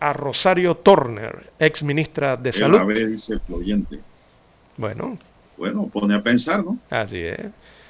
A 0.00 0.12
Rosario 0.12 0.76
Turner, 0.76 1.50
ex 1.58 1.82
ministra 1.82 2.36
de 2.36 2.50
Él 2.50 2.54
Salud. 2.56 2.78
la 2.78 2.84
ve, 2.84 3.06
dice 3.06 3.34
el 3.34 3.54
oyente. 3.54 4.00
Bueno, 4.76 5.16
Bueno, 5.56 5.88
pone 5.90 6.14
a 6.14 6.22
pensar, 6.22 6.64
¿no? 6.64 6.78
así 6.90 7.18
es. 7.18 7.38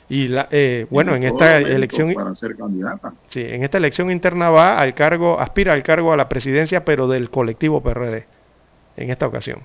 Y 0.09 0.29
la, 0.29 0.49
eh, 0.51 0.87
bueno, 0.91 1.15
en 1.17 1.25
esta 1.25 1.59
elección, 1.59 2.13
Para 2.13 2.35
ser 2.35 2.57
candidata. 2.57 3.15
sí, 3.29 3.41
en 3.41 3.65
esta 3.65 3.79
elección 3.79 4.11
interna 4.11 4.51
va 4.51 4.79
al 4.79 4.95
cargo, 4.95 5.41
aspira 5.41 5.73
al 5.73 5.83
cargo 5.83 6.13
a 6.13 6.17
la 6.17 6.29
presidencia, 6.29 6.85
pero 6.85 7.09
del 7.09 7.31
colectivo 7.31 7.83
PRD. 7.83 8.27
En 8.97 9.11
esta 9.11 9.27
ocasión. 9.27 9.61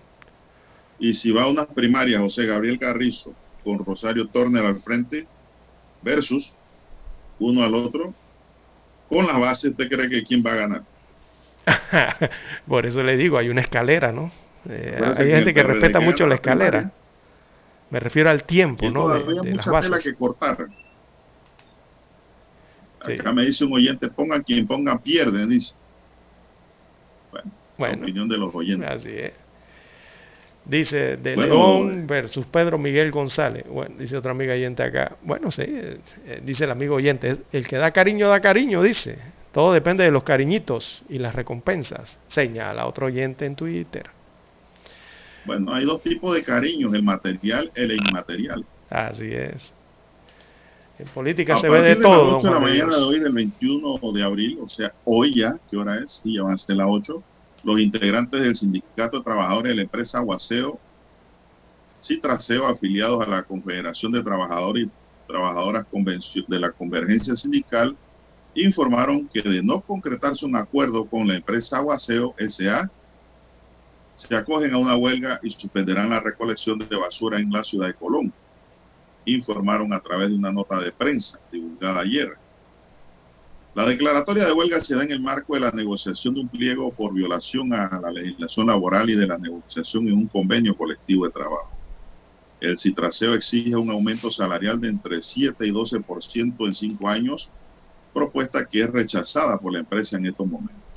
Y 0.98 1.14
si 1.14 1.32
va 1.32 1.44
a 1.44 1.48
unas 1.48 1.68
primarias, 1.68 2.22
José 2.22 2.45
Gabriel 2.45 2.80
Carrizo 2.80 3.34
con 3.64 3.84
Rosario 3.86 4.28
Turner 4.28 4.66
al 4.66 4.82
frente 4.82 5.28
versus 6.02 6.53
uno 7.40 7.64
al 7.64 7.76
otro, 7.76 8.14
con 9.10 9.26
las 9.28 9.40
bases, 9.40 9.72
¿usted 9.72 9.90
cree 9.90 10.10
que 10.10 10.24
quién 10.24 10.44
va 10.45 10.53
a 10.53 10.56
ganar? 10.56 10.84
Por 12.68 12.86
eso 12.86 13.03
le 13.03 13.18
digo, 13.18 13.38
hay 13.38 13.49
una 13.49 13.61
escalera, 13.61 14.11
¿no? 14.11 14.32
Eh, 14.70 14.99
hay 15.18 15.32
gente 15.32 15.53
que 15.53 15.64
respeta 15.64 15.99
mucho 15.99 16.28
la 16.28 16.38
primaria. 16.38 16.91
Me 17.90 17.99
refiero 17.99 18.30
al 18.30 18.44
tiempo, 18.44 18.86
Y 18.86 18.91
¿no? 18.91 19.07
De, 19.10 19.20
todavía 19.22 19.41
de 19.41 19.56
las 19.56 19.68
mucha 19.68 19.82
tela 19.82 19.98
bases. 19.98 20.03
que 20.03 20.16
cortar. 20.16 20.68
Sí. 23.06 23.14
Acá 23.14 23.32
me 23.32 23.45
dice 23.45 23.64
un 23.66 23.74
oyente, 23.74 24.10
pongan 24.10 24.44
quien 24.44 24.68
ponga, 24.68 24.98
pierde, 24.99 25.48
dice. 25.48 25.74
Bueno, 27.32 27.52
Bueno. 27.78 27.95
la 27.98 28.03
opinión 28.03 28.30
de 28.30 28.38
los 28.38 28.53
oyentes. 28.53 28.90
Así 28.90 29.10
es. 29.11 29.32
Dice 30.66 31.18
de 31.18 31.36
Bueno, 31.36 31.56
León 31.56 32.06
versus 32.07 32.45
Pedro 32.45 32.78
Miguel 32.78 33.10
González. 33.11 33.66
Bueno, 33.68 33.95
dice 33.98 34.18
otra 34.18 34.32
amiga 34.32 34.53
oyente 34.53 34.84
acá. 34.84 35.16
Bueno, 35.24 35.49
sí, 35.49 35.64
eh, 35.66 35.99
dice 36.44 36.66
el 36.66 36.72
amigo 36.72 36.95
oyente, 36.95 37.38
el 37.52 37.68
que 37.68 37.78
da 37.78 37.91
cariño 37.91 38.28
da 38.28 38.40
cariño, 38.40 38.84
dice. 38.84 39.18
Todo 39.52 39.74
depende 39.74 40.03
de 40.03 40.11
los 40.11 40.24
cariñitos 40.24 41.02
y 41.10 41.18
las 41.18 41.34
recompensas, 41.34 42.20
señala 42.28 42.86
otro 42.86 43.07
oyente 43.07 43.45
en 43.48 43.56
Twitter. 43.56 44.11
Bueno, 45.50 45.74
hay 45.74 45.84
dos 45.84 46.04
tipos 46.04 46.36
de 46.36 46.44
cariños, 46.44 46.94
el 46.94 47.02
material 47.02 47.72
y 47.76 47.82
el 47.82 47.94
inmaterial. 47.94 48.64
Así 48.88 49.34
es. 49.34 49.74
En 51.00 51.08
política 51.08 51.56
A 51.56 51.60
se 51.60 51.68
ve 51.68 51.80
partir 51.80 51.98
de 51.98 52.04
todo, 52.04 52.12
las 52.12 52.24
don 52.24 52.36
8 52.36 52.48
de 52.48 52.54
la 52.54 52.60
de 52.60 52.66
mañana 52.66 52.98
de 52.98 53.04
hoy, 53.04 53.20
del 53.20 53.32
21 53.32 54.00
de 54.14 54.24
abril, 54.24 54.60
o 54.62 54.70
sea, 54.70 54.94
hoy 55.06 55.34
ya, 55.34 55.58
¿qué 55.68 55.78
hora 55.78 55.96
es? 56.04 56.22
Sí, 56.22 56.36
ya 56.36 56.44
van 56.44 56.54
a 56.54 56.58
ser 56.60 56.76
las 56.76 56.86
8. 56.88 57.24
Los 57.64 57.80
integrantes 57.80 58.40
del 58.40 58.56
Sindicato 58.56 59.18
de 59.18 59.24
Trabajadores 59.24 59.72
de 59.72 59.76
la 59.78 59.82
empresa 59.82 60.20
Aguaceo, 60.20 60.78
Citraseo, 62.00 62.68
afiliados 62.68 63.26
a 63.26 63.28
la 63.28 63.42
Confederación 63.42 64.12
de 64.12 64.22
Trabajadores 64.22 64.86
y 64.86 64.92
Trabajadoras 65.28 65.88
de 66.48 66.60
la 66.60 66.72
Convergencia 66.74 67.36
Sindical, 67.36 67.98
informaron 68.54 69.28
que 69.28 69.42
de 69.42 69.64
no 69.64 69.82
concretarse 69.82 70.46
un 70.46 70.56
acuerdo 70.56 71.06
con 71.06 71.28
la 71.28 71.38
empresa 71.38 71.78
Aguaceo 71.78 72.36
SA, 72.38 72.92
se 74.28 74.36
acogen 74.36 74.74
a 74.74 74.78
una 74.78 74.96
huelga 74.96 75.40
y 75.41 75.52
suspenderán 75.52 76.10
la 76.10 76.20
recolección 76.20 76.80
de 76.80 76.96
basura 76.96 77.40
en 77.40 77.52
la 77.52 77.64
ciudad 77.64 77.88
de 77.88 77.94
Colón 77.94 78.34
informaron 79.26 79.94
a 79.94 80.00
través 80.00 80.30
de 80.30 80.36
una 80.36 80.52
nota 80.52 80.80
de 80.80 80.91
prensa 80.91 81.40
divulgada 81.52 82.02
ayer. 82.02 82.34
La 83.76 83.86
declaratoria 83.86 84.46
de 84.46 84.52
huelga 84.52 84.80
se 84.82 84.96
da 84.96 85.04
en 85.04 85.12
el 85.12 85.22
marco 85.22 85.54
de 85.54 85.60
la 85.60 85.72
negociación 85.72 86.34
de 86.34 86.41
un 86.41 86.50
pliego 86.50 86.91
por 86.91 87.14
violación 87.14 87.72
a 87.74 88.00
la 88.02 88.12
legislación 88.12 88.68
laboral 88.68 89.10
y 89.10 89.16
de 89.16 89.28
la 89.28 89.38
negociación 89.38 90.08
en 90.08 90.14
un 90.16 90.28
convenio 90.28 90.76
colectivo 90.76 91.26
de 91.26 91.32
trabajo. 91.32 91.70
El 92.60 92.78
Citraseo 92.78 93.36
exige 93.36 93.76
un 93.76 93.90
aumento 93.90 94.32
salarial 94.32 94.82
de 94.82 94.90
entre 94.90 95.22
7 95.22 95.66
y 95.66 95.72
12% 95.72 96.68
en 96.68 96.74
cinco 96.74 97.08
años, 97.08 97.50
propuesta 98.14 98.66
que 98.66 98.82
es 98.82 98.90
rechazada 98.90 99.58
por 99.58 99.72
la 99.72 99.80
empresa 99.80 100.18
en 100.18 100.26
estos 100.26 100.46
momentos. 100.46 100.89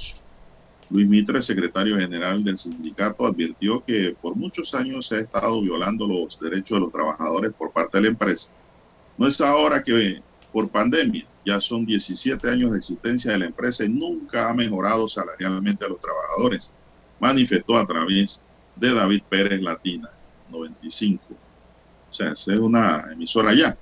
Luis 0.92 1.08
Mitre, 1.08 1.40
secretario 1.40 1.96
general 1.96 2.44
del 2.44 2.58
sindicato, 2.58 3.24
advirtió 3.24 3.82
que 3.82 4.14
por 4.20 4.36
muchos 4.36 4.74
años 4.74 5.06
se 5.06 5.16
ha 5.16 5.20
estado 5.20 5.62
violando 5.62 6.06
los 6.06 6.38
derechos 6.38 6.76
de 6.76 6.80
los 6.80 6.92
trabajadores 6.92 7.54
por 7.54 7.72
parte 7.72 7.96
de 7.96 8.02
la 8.02 8.08
empresa. 8.10 8.50
No 9.16 9.26
es 9.26 9.40
ahora 9.40 9.82
que 9.82 10.20
por 10.52 10.68
pandemia, 10.68 11.26
ya 11.46 11.62
son 11.62 11.86
17 11.86 12.46
años 12.46 12.72
de 12.72 12.78
existencia 12.78 13.32
de 13.32 13.38
la 13.38 13.46
empresa 13.46 13.86
y 13.86 13.88
nunca 13.88 14.50
ha 14.50 14.54
mejorado 14.54 15.08
salarialmente 15.08 15.82
a 15.82 15.88
los 15.88 15.98
trabajadores, 15.98 16.70
manifestó 17.18 17.78
a 17.78 17.86
través 17.86 18.42
de 18.76 18.92
David 18.92 19.22
Pérez 19.30 19.62
Latina, 19.62 20.10
95. 20.50 21.24
O 22.10 22.14
sea, 22.14 22.32
es 22.32 22.46
una 22.48 23.08
emisora 23.10 23.54
ya. 23.54 23.78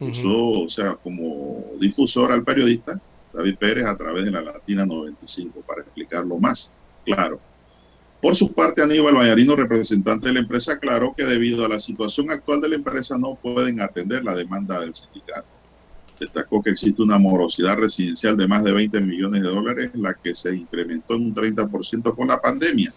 Usó, 0.00 0.62
o 0.62 0.68
sea, 0.70 0.94
como 0.94 1.72
difusor 1.78 2.32
al 2.32 2.42
periodista 2.42 2.98
David 3.34 3.56
Pérez 3.58 3.84
a 3.84 3.96
través 3.96 4.24
de 4.24 4.30
la 4.30 4.40
Latina 4.40 4.86
95 4.86 5.60
para 5.66 5.82
explicarlo 5.82 6.38
más 6.38 6.72
claro. 7.04 7.40
Por 8.22 8.36
su 8.36 8.54
parte, 8.54 8.80
Aníbal 8.80 9.16
Vallarino, 9.16 9.54
representante 9.54 10.28
de 10.28 10.34
la 10.34 10.40
empresa, 10.40 10.72
aclaró 10.74 11.14
que 11.14 11.24
debido 11.24 11.64
a 11.64 11.68
la 11.68 11.80
situación 11.80 12.30
actual 12.30 12.60
de 12.60 12.70
la 12.70 12.76
empresa 12.76 13.18
no 13.18 13.34
pueden 13.34 13.80
atender 13.82 14.24
la 14.24 14.34
demanda 14.34 14.80
del 14.80 14.94
sindicato. 14.94 15.48
Destacó 16.18 16.62
que 16.62 16.70
existe 16.70 17.02
una 17.02 17.18
morosidad 17.18 17.76
residencial 17.76 18.36
de 18.36 18.46
más 18.46 18.64
de 18.64 18.72
20 18.72 19.00
millones 19.02 19.42
de 19.42 19.48
dólares, 19.48 19.90
la 19.94 20.14
que 20.14 20.34
se 20.34 20.54
incrementó 20.54 21.16
en 21.16 21.26
un 21.26 21.34
30% 21.34 22.14
con 22.14 22.28
la 22.28 22.40
pandemia 22.40 22.94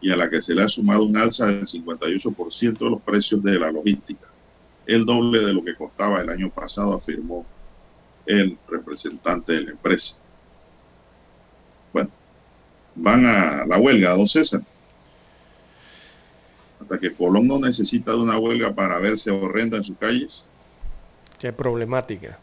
y 0.00 0.10
a 0.10 0.16
la 0.16 0.30
que 0.30 0.42
se 0.42 0.54
le 0.54 0.62
ha 0.62 0.68
sumado 0.68 1.04
un 1.04 1.16
alza 1.16 1.46
del 1.46 1.66
58% 1.66 2.78
de 2.78 2.90
los 2.90 3.02
precios 3.02 3.42
de 3.42 3.58
la 3.58 3.72
logística, 3.72 4.28
el 4.86 5.04
doble 5.04 5.44
de 5.44 5.52
lo 5.52 5.64
que 5.64 5.74
costaba 5.74 6.20
el 6.20 6.28
año 6.28 6.50
pasado, 6.50 6.94
afirmó 6.94 7.44
el 8.28 8.58
representante 8.68 9.54
de 9.54 9.62
la 9.62 9.70
empresa. 9.70 10.16
Bueno, 11.92 12.10
van 12.94 13.24
a 13.24 13.64
la 13.66 13.78
huelga, 13.78 14.10
don 14.10 14.28
César. 14.28 14.60
Hasta 16.80 16.98
que 16.98 17.12
Colón 17.12 17.48
no 17.48 17.58
necesita 17.58 18.12
de 18.12 18.18
una 18.18 18.38
huelga 18.38 18.72
para 18.72 18.98
verse 18.98 19.30
horrenda 19.30 19.78
en 19.78 19.84
sus 19.84 19.96
calles. 19.96 20.46
Qué 21.38 21.52
problemática. 21.52 22.38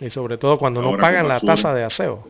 Y 0.00 0.08
sobre 0.08 0.38
todo 0.38 0.58
cuando 0.58 0.80
no 0.80 0.96
pagan 0.96 1.28
la 1.28 1.38
tasa 1.38 1.74
de 1.74 1.84
aseo. 1.84 2.26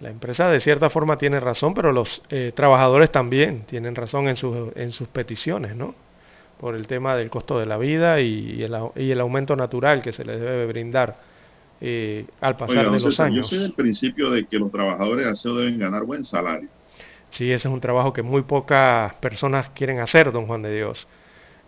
La 0.00 0.10
empresa 0.10 0.50
de 0.50 0.60
cierta 0.60 0.90
forma 0.90 1.16
tiene 1.16 1.40
razón, 1.40 1.72
pero 1.72 1.92
los 1.92 2.20
eh, 2.28 2.52
trabajadores 2.54 3.10
también 3.10 3.62
tienen 3.62 3.94
razón 3.94 4.28
en, 4.28 4.36
sus, 4.36 4.76
en 4.76 4.92
sus 4.92 5.08
peticiones, 5.08 5.74
¿no? 5.74 5.94
Por 6.62 6.76
el 6.76 6.86
tema 6.86 7.16
del 7.16 7.28
costo 7.28 7.58
de 7.58 7.66
la 7.66 7.76
vida 7.76 8.20
y, 8.20 8.62
el, 8.62 8.72
y 8.96 9.10
el 9.10 9.20
aumento 9.20 9.56
natural 9.56 10.00
que 10.02 10.12
se 10.12 10.24
les 10.24 10.40
debe 10.40 10.64
brindar 10.66 11.18
eh, 11.80 12.26
al 12.40 12.56
pasar 12.56 12.76
Oiga, 12.76 12.84
de 12.84 13.00
los 13.00 13.02
César, 13.02 13.26
años. 13.26 13.50
Yo 13.50 13.56
soy 13.56 13.58
del 13.64 13.74
principio 13.74 14.30
de 14.30 14.46
que 14.46 14.58
los 14.58 14.70
trabajadores 14.70 15.26
de 15.26 15.32
aseo 15.32 15.56
deben 15.56 15.78
ganar 15.78 16.04
buen 16.04 16.22
salario. 16.24 16.70
Sí, 17.30 17.50
ese 17.50 17.68
es 17.68 17.74
un 17.74 17.80
trabajo 17.80 18.12
que 18.12 18.22
muy 18.22 18.42
pocas 18.42 19.14
personas 19.14 19.70
quieren 19.70 19.98
hacer, 20.00 20.32
don 20.32 20.46
Juan 20.46 20.62
de 20.62 20.74
Dios. 20.74 21.08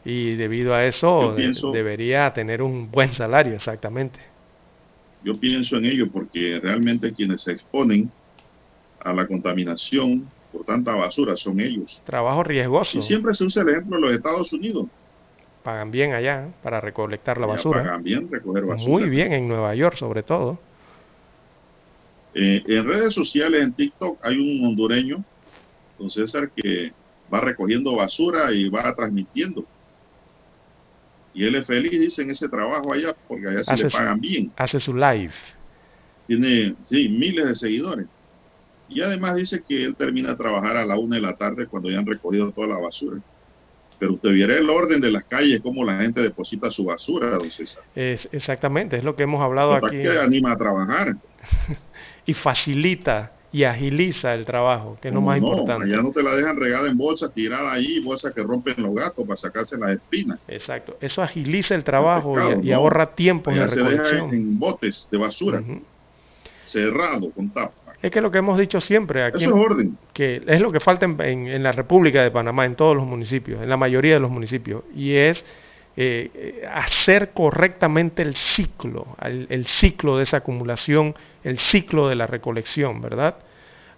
Y 0.04 0.34
debido 0.36 0.74
a 0.74 0.84
eso 0.86 1.34
de- 1.34 1.52
debería 1.72 2.32
tener 2.34 2.62
un 2.62 2.90
buen 2.90 3.12
salario, 3.14 3.54
exactamente. 3.54 4.20
Yo 5.20 5.38
pienso 5.40 5.76
en 5.76 5.86
ello 5.86 6.10
porque 6.10 6.60
realmente 6.62 7.14
quienes 7.14 7.42
se 7.42 7.52
exponen 7.52 8.12
a 9.00 9.14
la 9.14 9.26
contaminación 9.28 10.33
por 10.54 10.64
tanta 10.64 10.94
basura 10.94 11.36
son 11.36 11.58
ellos. 11.60 12.00
Trabajo 12.06 12.44
riesgoso. 12.44 12.96
Y 12.98 13.02
siempre 13.02 13.34
se 13.34 13.44
usa 13.44 13.62
el 13.62 13.70
ejemplo 13.70 13.96
de 13.96 14.02
los 14.02 14.12
Estados 14.12 14.52
Unidos. 14.52 14.86
Pagan 15.64 15.90
bien 15.90 16.12
allá 16.12 16.48
para 16.62 16.80
recolectar 16.80 17.38
la 17.38 17.46
basura. 17.46 17.82
pagan 17.82 18.02
bien 18.04 18.30
recoger 18.30 18.64
basura. 18.64 18.88
Muy 18.90 19.08
bien 19.08 19.32
en 19.32 19.48
Nueva 19.48 19.74
York, 19.74 19.96
sobre 19.96 20.22
todo. 20.22 20.58
Eh, 22.34 22.62
en 22.66 22.84
redes 22.86 23.14
sociales, 23.14 23.62
en 23.62 23.72
TikTok, 23.72 24.18
hay 24.22 24.36
un 24.38 24.66
hondureño, 24.66 25.24
don 25.98 26.10
César, 26.10 26.50
que 26.54 26.92
va 27.32 27.40
recogiendo 27.40 27.96
basura 27.96 28.52
y 28.52 28.68
va 28.68 28.94
transmitiendo. 28.94 29.64
Y 31.32 31.44
él 31.44 31.56
es 31.56 31.66
feliz, 31.66 31.90
dice, 31.92 32.22
en 32.22 32.30
ese 32.30 32.48
trabajo 32.48 32.92
allá, 32.92 33.16
porque 33.26 33.48
allá 33.48 33.64
se 33.64 33.72
Hace 33.72 33.84
le 33.84 33.90
su- 33.90 33.96
pagan 33.96 34.20
bien. 34.20 34.52
Hace 34.56 34.78
su 34.78 34.94
live. 34.94 35.32
Tiene, 36.26 36.74
sí, 36.84 37.08
miles 37.08 37.46
de 37.48 37.54
seguidores. 37.54 38.06
Y 38.94 39.02
además 39.02 39.34
dice 39.34 39.62
que 39.66 39.84
él 39.84 39.94
termina 39.96 40.30
de 40.30 40.36
trabajar 40.36 40.76
a 40.76 40.86
la 40.86 40.96
una 40.96 41.16
de 41.16 41.22
la 41.22 41.34
tarde 41.36 41.66
cuando 41.66 41.90
ya 41.90 41.98
han 41.98 42.06
recogido 42.06 42.52
toda 42.52 42.68
la 42.68 42.78
basura. 42.78 43.20
Pero 43.98 44.14
usted 44.14 44.32
viera 44.32 44.56
el 44.56 44.68
orden 44.70 45.00
de 45.00 45.10
las 45.10 45.24
calles, 45.24 45.60
cómo 45.62 45.84
la 45.84 45.98
gente 46.00 46.20
deposita 46.22 46.70
su 46.70 46.84
basura, 46.84 47.30
don 47.30 47.50
César. 47.50 47.82
Es, 47.94 48.28
exactamente, 48.32 48.96
es 48.96 49.04
lo 49.04 49.14
que 49.16 49.24
hemos 49.24 49.42
hablado 49.42 49.74
Total 49.74 49.88
aquí. 49.90 50.02
que 50.02 50.18
anima 50.18 50.52
a 50.52 50.56
trabajar. 50.56 51.16
Y 52.26 52.32
facilita 52.32 53.32
y 53.52 53.64
agiliza 53.64 54.32
el 54.34 54.46
trabajo, 54.46 54.96
que 55.00 55.08
es 55.08 55.14
lo 55.14 55.18
¿Cómo 55.20 55.26
más 55.28 55.40
no? 55.42 55.48
importante. 55.48 55.92
Allá 55.92 56.02
no 56.02 56.10
te 56.10 56.22
la 56.22 56.34
dejan 56.34 56.56
regada 56.56 56.88
en 56.88 56.96
bolsas, 56.96 57.32
tirada 57.34 57.70
ahí, 57.70 58.00
bolsas 58.00 58.32
que 58.32 58.42
rompen 58.42 58.74
los 58.78 58.94
gatos 58.94 59.24
para 59.26 59.36
sacarse 59.36 59.76
las 59.76 59.90
espinas. 59.90 60.38
Exacto. 60.48 60.96
Eso 61.02 61.20
agiliza 61.22 61.74
el 61.74 61.84
trabajo 61.84 62.32
y- 62.32 62.36
pescado, 62.36 62.62
y, 62.62 62.70
no. 62.70 62.76
ahorra 62.76 63.14
tiempo 63.14 63.50
de 63.52 63.68
se 63.68 63.82
deja 63.82 64.18
en 64.20 64.58
botes 64.58 65.06
de 65.10 65.18
basura, 65.18 65.62
cerrado, 66.64 67.30
con 67.30 67.50
tapa. 67.50 67.83
Es 68.04 68.10
que 68.10 68.20
lo 68.20 68.30
que 68.30 68.38
hemos 68.38 68.58
dicho 68.58 68.80
siempre 68.82 69.24
aquí, 69.24 69.44
Eso 69.44 69.56
es 69.56 69.64
orden. 69.70 69.96
que 70.12 70.42
es 70.46 70.60
lo 70.60 70.70
que 70.70 70.78
falta 70.80 71.06
en, 71.06 71.18
en- 71.22 71.48
en 71.48 71.62
la 71.62 71.72
República 71.72 72.22
de 72.22 72.30
Panamá, 72.30 72.66
en 72.66 72.74
todos 72.74 72.94
los 72.94 73.06
municipios, 73.06 73.62
en 73.62 73.68
la 73.68 73.78
mayoría 73.78 74.14
de 74.14 74.20
los 74.20 74.30
municipios, 74.30 74.82
y 74.94 75.14
es 75.14 75.44
eh, 75.96 76.62
hacer 76.70 77.30
correctamente 77.30 78.20
el 78.22 78.34
ciclo, 78.36 79.06
el, 79.22 79.46
el 79.48 79.66
ciclo 79.66 80.16
de 80.18 80.24
esa 80.24 80.38
acumulación, 80.38 81.14
el 81.44 81.58
ciclo 81.58 82.08
de 82.08 82.16
la 82.16 82.26
recolección, 82.26 83.00
¿verdad? 83.00 83.36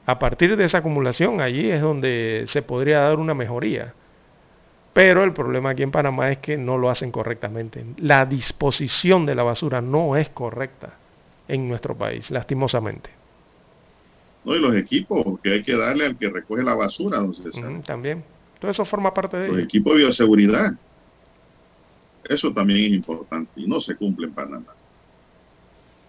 A 0.06 0.18
partir 0.20 0.56
de 0.56 0.64
esa 0.66 0.78
acumulación, 0.78 1.40
allí 1.40 1.68
es 1.70 1.80
donde 1.80 2.44
se 2.46 2.62
podría 2.62 3.00
dar 3.00 3.16
una 3.18 3.34
mejoría. 3.34 3.92
Pero 4.92 5.24
el 5.24 5.32
problema 5.32 5.70
aquí 5.70 5.82
en 5.82 5.90
Panamá 5.90 6.30
es 6.30 6.38
que 6.38 6.56
no 6.56 6.78
lo 6.78 6.90
hacen 6.90 7.10
correctamente. 7.10 7.84
La 7.98 8.24
disposición 8.24 9.26
de 9.26 9.34
la 9.34 9.42
basura 9.42 9.80
no 9.80 10.16
es 10.16 10.28
correcta 10.28 10.90
en 11.48 11.68
nuestro 11.68 11.96
país, 11.96 12.30
lastimosamente. 12.30 13.10
¿No? 14.46 14.54
Y 14.54 14.60
los 14.60 14.74
equipos 14.76 15.38
que 15.42 15.54
hay 15.54 15.62
que 15.62 15.76
darle 15.76 16.06
al 16.06 16.16
que 16.16 16.30
recoge 16.30 16.62
la 16.62 16.74
basura, 16.74 17.18
don 17.18 17.34
César. 17.34 17.82
También. 17.84 18.24
Todo 18.60 18.70
eso 18.70 18.84
forma 18.84 19.12
parte 19.12 19.36
de 19.36 19.48
Los 19.48 19.56
ello. 19.58 19.64
equipos 19.64 19.92
de 19.94 19.98
bioseguridad. 19.98 20.72
Eso 22.28 22.52
también 22.52 22.84
es 22.86 22.92
importante 22.92 23.50
y 23.56 23.66
no 23.66 23.80
se 23.80 23.94
cumple 23.96 24.26
en 24.28 24.32
Panamá. 24.32 24.72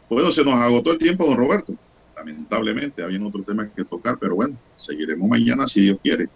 Bueno, 0.09 0.31
se 0.31 0.43
nos 0.43 0.53
agotó 0.53 0.91
el 0.91 0.97
tiempo, 0.97 1.25
don 1.25 1.35
Roberto. 1.37 1.73
Lamentablemente, 2.15 3.03
había 3.03 3.23
otros 3.23 3.45
temas 3.45 3.69
que 3.75 3.83
tocar, 3.83 4.17
pero 4.19 4.35
bueno, 4.35 4.55
seguiremos 4.75 5.27
mañana 5.27 5.67
si 5.67 5.81
Dios 5.81 5.97
quiere. 6.01 6.29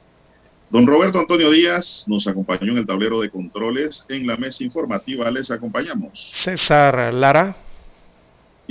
Don 0.69 0.87
Roberto 0.87 1.19
Antonio 1.19 1.49
Díaz 1.51 2.05
nos 2.07 2.27
acompañó 2.27 2.71
en 2.71 2.79
el 2.79 2.85
tablero 2.85 3.19
de 3.21 3.29
controles. 3.29 4.05
En 4.07 4.25
la 4.27 4.37
mesa 4.37 4.63
informativa 4.63 5.29
les 5.31 5.51
acompañamos. 5.51 6.31
César 6.33 7.13
Lara. 7.13 7.55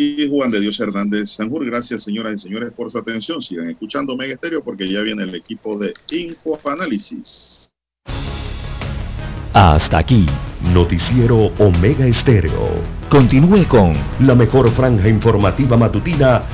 Y 0.03 0.31
Juan 0.31 0.51
de 0.51 0.61
Dios 0.61 0.81
Hernández 0.81 1.29
Sanjur. 1.33 1.63
Gracias, 1.67 2.05
señoras 2.05 2.37
y 2.37 2.39
señores, 2.39 2.73
por 2.73 2.91
su 2.91 2.97
atención. 2.97 3.43
Sigan 3.43 3.69
escuchando 3.69 4.17
Mega 4.17 4.33
Estéreo 4.33 4.65
porque 4.65 4.91
ya 4.91 5.03
viene 5.03 5.25
el 5.25 5.35
equipo 5.35 5.79
de 5.79 5.93
Infoanálisis. 6.11 7.71
Hasta 9.53 9.99
aquí, 9.99 10.25
Noticiero 10.73 11.53
Omega 11.59 12.07
Estéreo. 12.07 12.71
continúe 13.11 13.69
con 13.69 13.93
La 14.21 14.35
mejor 14.35 14.71
franja 14.71 15.07
informativa 15.07 15.77
matutina 15.77 16.45